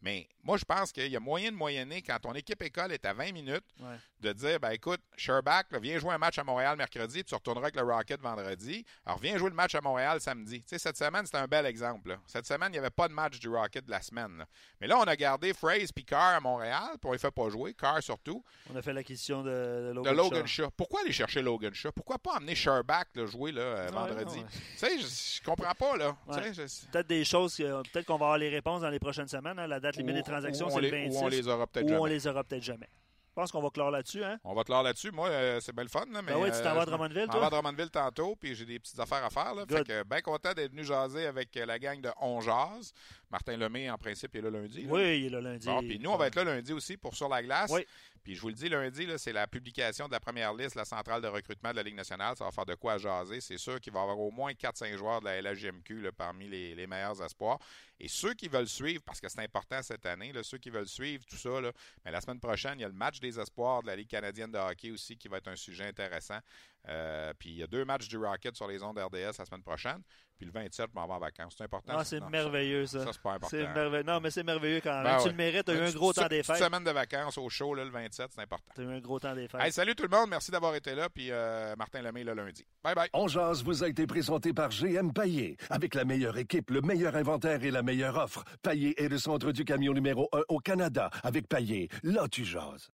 Mais 0.01 0.27
moi, 0.43 0.57
je 0.57 0.65
pense 0.65 0.91
qu'il 0.91 1.07
y 1.07 1.15
a 1.15 1.19
moyen 1.19 1.51
de 1.51 1.57
moyenner 1.57 2.01
quand 2.01 2.19
ton 2.19 2.33
équipe 2.33 2.61
école 2.61 2.91
est 2.91 3.05
à 3.05 3.13
20 3.13 3.31
minutes 3.31 3.65
Ouais. 3.79 3.95
de 4.19 4.33
dire, 4.33 4.59
ben 4.59 4.71
écoute, 4.71 5.01
Sherbach, 5.15 5.63
là, 5.71 5.79
viens 5.79 5.97
jouer 5.99 6.13
un 6.13 6.17
match 6.17 6.37
à 6.37 6.43
Montréal 6.43 6.77
mercredi, 6.77 7.23
puis 7.23 7.25
tu 7.25 7.35
retourneras 7.35 7.65
avec 7.65 7.75
le 7.75 7.83
Rocket 7.83 8.19
vendredi. 8.21 8.56
Alors, 9.05 9.19
viens 9.19 9.37
jouer 9.37 9.49
le 9.49 9.55
match 9.55 9.75
à 9.75 9.81
Montréal 9.81 10.19
samedi. 10.21 10.61
Tu 10.61 10.67
sais, 10.67 10.77
cette 10.79 10.97
semaine, 10.97 11.25
c'était 11.25 11.37
un 11.37 11.47
bel 11.47 11.65
exemple. 11.65 12.09
là. 12.09 12.17
Cette 12.25 12.45
semaine, 12.45 12.69
il 12.69 12.73
n'y 12.73 12.77
avait 12.79 12.89
pas 12.89 13.07
de 13.07 13.13
match 13.13 13.39
du 13.39 13.49
Rocket 13.49 13.85
de 13.85 13.91
la 13.91 14.01
semaine. 14.01 14.37
là. 14.39 14.45
Mais 14.81 14.87
là, 14.87 14.97
on 14.97 15.03
a 15.03 15.15
gardé 15.15 15.53
Fraze 15.53 15.91
puis 15.91 16.03
Carr 16.05 16.35
à 16.35 16.39
Montréal, 16.39 16.89
puis 16.99 17.09
on 17.09 17.11
les 17.11 17.17
fait 17.17 17.31
pas 17.31 17.49
jouer, 17.49 17.73
Carr 17.73 18.01
surtout, 18.01 18.43
On 18.73 18.75
a 18.75 18.81
fait 18.81 18.93
l'acquisition 18.93 19.43
de, 19.43 19.49
de 19.49 19.87
de 19.89 19.91
Logan, 19.93 20.15
Logan 20.15 20.47
Shaw. 20.47 20.63
Shaw. 20.65 20.71
Pourquoi 20.75 21.01
aller 21.01 21.11
chercher 21.11 21.41
Logan 21.41 21.73
Shaw? 21.73 21.91
Pourquoi 21.91 22.17
pas 22.19 22.37
emmener 22.37 22.55
Sherbach 22.55 23.05
là, 23.15 23.25
jouer 23.25 23.51
là, 23.51 23.61
euh, 23.61 23.87
vendredi? 23.91 24.37
non, 24.37 24.43
ouais. 24.43 24.47
Tu 24.51 24.77
sais, 24.77 24.99
je, 24.99 25.43
comprends 25.43 25.73
pas, 25.73 25.97
là. 25.97 26.15
Ouais. 26.27 26.53
je- 26.53 26.87
Peut-être 26.91 27.07
des 27.07 27.23
choses, 27.25 27.57
peut-être 27.57 28.05
qu'on 28.05 28.17
va 28.17 28.25
avoir 28.25 28.37
les 28.37 28.49
réponses 28.49 28.81
dans 28.81 28.89
les 28.89 28.99
prochaines 28.99 29.27
semaines. 29.27 29.59
hein. 29.59 29.67
La 29.67 29.79
date 29.79 29.97
limite 29.97 30.15
des 30.15 30.23
transactions, 30.23 30.69
c'est 30.69 30.81
le 30.81 30.89
les- 30.89 31.03
26. 31.09 31.17
Ou 31.17 31.23
on 31.23 31.27
les 31.27 31.47
aura 31.47 31.67
peut-être 31.67 31.87
jamais. 31.87 32.09
les 32.09 32.27
aura 32.27 32.43
peut-être 32.43 32.63
jamais. 32.63 32.89
Je 33.37 33.41
pense 33.43 33.51
qu'on 33.51 33.61
va 33.61 33.69
clore 33.69 33.91
là-dessus. 33.91 34.23
Hein? 34.23 34.39
On 34.43 34.55
va 34.55 34.63
clore 34.63 34.81
là-dessus. 34.81 35.11
Moi, 35.11 35.27
euh, 35.29 35.59
c'est 35.61 35.71
bien 35.71 35.83
le 35.83 35.89
fun. 35.89 36.05
Là, 36.11 36.23
mais, 36.23 36.33
Ben 36.33 36.39
oui, 36.41 36.49
tu 36.51 36.59
t'en 36.63 36.69
euh, 36.69 36.73
vas 36.73 36.81
à 36.81 36.85
je 36.85 36.89
Drummondville, 36.89 37.27
toi? 37.27 37.39
vais 37.39 37.45
à 37.45 37.49
Drummondville 37.51 37.91
tantôt, 37.91 38.35
puis 38.35 38.55
j'ai 38.55 38.65
des 38.65 38.79
petites 38.79 38.99
affaires 38.99 39.23
à 39.23 39.29
faire. 39.29 39.53
Là, 39.53 39.63
fait 39.69 39.83
que 39.85 40.01
bien 40.01 40.21
content 40.21 40.53
d'être 40.53 40.71
venu 40.71 40.83
jaser 40.83 41.27
avec 41.27 41.55
euh, 41.55 41.67
la 41.67 41.77
gang 41.77 42.01
de 42.01 42.09
On 42.19 42.41
Jase. 42.41 42.93
Martin 43.29 43.57
Lemay, 43.57 43.89
en 43.89 43.97
principe, 43.97 44.31
il 44.35 44.37
est 44.37 44.41
là 44.41 44.49
lundi. 44.49 44.83
là. 44.83 44.91
Oui, 44.91 45.19
il 45.19 45.25
est 45.25 45.29
là 45.29 45.41
lundi. 45.41 45.67
Bon, 45.67 45.79
puis 45.81 45.99
nous, 45.99 46.09
on 46.09 46.17
va 46.17 46.27
être 46.27 46.35
là 46.35 46.43
lundi 46.45 46.71
aussi 46.73 46.95
pour 46.97 47.15
Sur 47.15 47.27
la 47.27 47.43
glace. 47.43 47.71
Oui. 47.71 47.85
Puis 48.23 48.35
je 48.35 48.41
vous 48.41 48.49
le 48.49 48.53
dis, 48.53 48.67
lundi, 48.67 49.05
là, 49.05 49.17
c'est 49.17 49.31
la 49.31 49.47
publication 49.47 50.07
de 50.07 50.11
la 50.11 50.19
première 50.19 50.53
liste, 50.53 50.75
la 50.75 50.83
centrale 50.85 51.21
de 51.21 51.27
recrutement 51.27 51.71
de 51.71 51.77
la 51.77 51.83
Ligue 51.83 51.95
nationale. 51.95 52.35
Ça 52.35 52.43
va 52.43 52.51
faire 52.51 52.65
de 52.65 52.75
quoi 52.75 52.93
à 52.93 52.97
jaser. 52.97 53.39
C'est 53.39 53.57
sûr 53.57 53.79
qu'il 53.79 53.93
va 53.93 53.99
y 53.99 54.03
avoir 54.03 54.19
au 54.19 54.31
moins 54.31 54.51
4-5 54.51 54.97
joueurs 54.97 55.21
de 55.21 55.25
la 55.25 55.41
LHJMQ 55.41 56.01
là, 56.01 56.11
parmi 56.11 56.47
les, 56.47 56.75
les 56.75 56.87
meilleurs 56.87 57.21
espoirs. 57.23 57.59
Et 57.99 58.07
ceux 58.07 58.33
qui 58.33 58.47
veulent 58.47 58.67
suivre, 58.67 59.01
parce 59.05 59.19
que 59.21 59.29
c'est 59.29 59.41
important 59.41 59.81
cette 59.81 60.05
année, 60.05 60.31
là, 60.33 60.43
ceux 60.43 60.57
qui 60.57 60.69
veulent 60.69 60.87
suivre 60.87 61.25
tout 61.25 61.37
ça, 61.37 61.61
là, 61.61 61.71
mais 62.05 62.11
la 62.11 62.21
semaine 62.21 62.39
prochaine, 62.39 62.73
il 62.77 62.81
y 62.81 62.85
a 62.85 62.89
le 62.89 62.93
match 62.93 63.19
des 63.19 63.39
espoirs 63.39 63.81
de 63.81 63.87
la 63.87 63.95
Ligue 63.95 64.09
canadienne 64.09 64.51
de 64.51 64.57
hockey 64.57 64.91
aussi 64.91 65.17
qui 65.17 65.27
va 65.27 65.37
être 65.37 65.47
un 65.47 65.55
sujet 65.55 65.85
intéressant. 65.85 66.39
Euh, 66.87 67.33
puis 67.37 67.49
il 67.49 67.57
y 67.57 67.63
a 67.63 67.67
deux 67.67 67.85
matchs 67.85 68.07
du 68.07 68.17
Rocket 68.17 68.55
sur 68.55 68.67
les 68.67 68.81
ondes 68.83 68.97
RDS 68.97 69.37
la 69.39 69.45
semaine 69.45 69.63
prochaine. 69.63 70.01
Puis 70.37 70.45
le 70.45 70.51
27, 70.51 70.89
je 70.93 70.99
m'en 70.99 71.07
vais 71.07 71.13
en 71.13 71.19
vacances. 71.19 71.55
C'est 71.57 71.63
important. 71.63 71.93
Ah, 71.97 72.03
c'est 72.05 72.21
merveilleux, 72.29 72.85
ça. 72.85 73.03
Ça, 73.03 73.11
c'est 73.11 73.21
pas 73.21 73.31
important. 73.33 73.47
C'est 73.49 73.67
merveilleux. 73.73 74.03
Non, 74.03 74.19
mais 74.21 74.29
c'est 74.29 74.43
merveilleux 74.43 74.81
quand 74.81 74.93
même. 74.93 75.03
Ben 75.03 75.17
tu 75.17 75.23
ouais. 75.23 75.29
le 75.31 75.35
mérites. 75.35 75.65
Tu 75.65 75.71
as 75.71 75.75
eu 75.75 75.79
un 75.79 75.87
Une 75.87 75.93
gros 75.93 76.13
temps 76.13 76.27
des 76.27 76.43
fêtes. 76.43 76.57
semaine 76.57 76.83
de 76.83 76.91
vacances 76.91 77.39
au 77.39 77.49
show, 77.49 77.73
là, 77.73 77.83
le 77.83 77.89
27, 77.89 78.29
c'est 78.35 78.41
important. 78.41 78.71
Tu 78.75 78.81
as 78.81 78.83
eu 78.83 78.87
un 78.87 78.99
gros 78.99 79.19
temps 79.19 79.33
des 79.33 79.47
fêtes. 79.47 79.59
Hey, 79.61 79.71
salut 79.71 79.95
tout 79.95 80.03
le 80.03 80.15
monde, 80.15 80.29
merci 80.29 80.51
d'avoir 80.51 80.75
été 80.75 80.93
là, 80.93 81.09
puis 81.09 81.31
euh, 81.31 81.75
Martin 81.75 82.03
Lemay 82.03 82.23
le 82.23 82.35
lundi. 82.35 82.63
Bye 82.83 82.93
bye. 82.93 83.09
On 83.13 83.27
jase 83.27 83.63
vous 83.63 83.83
a 83.83 83.87
été 83.87 84.05
présenté 84.05 84.53
par 84.53 84.69
GM 84.69 85.11
Paillé. 85.11 85.57
Avec 85.71 85.95
la 85.95 86.05
meilleure 86.05 86.37
équipe, 86.37 86.69
le 86.69 86.81
meilleur 86.81 87.15
inventaire 87.15 87.63
et 87.63 87.71
la 87.71 87.81
meilleure 87.81 88.15
offre. 88.17 88.43
Paillé 88.61 89.01
est 89.03 89.09
le 89.09 89.17
centre 89.17 89.51
du 89.51 89.65
camion 89.65 89.93
numéro 89.93 90.29
1 90.33 90.41
au 90.49 90.59
Canada. 90.59 91.09
Avec 91.23 91.47
Paillé, 91.47 91.89
là 92.03 92.27
tu 92.29 92.45
jases. 92.45 92.91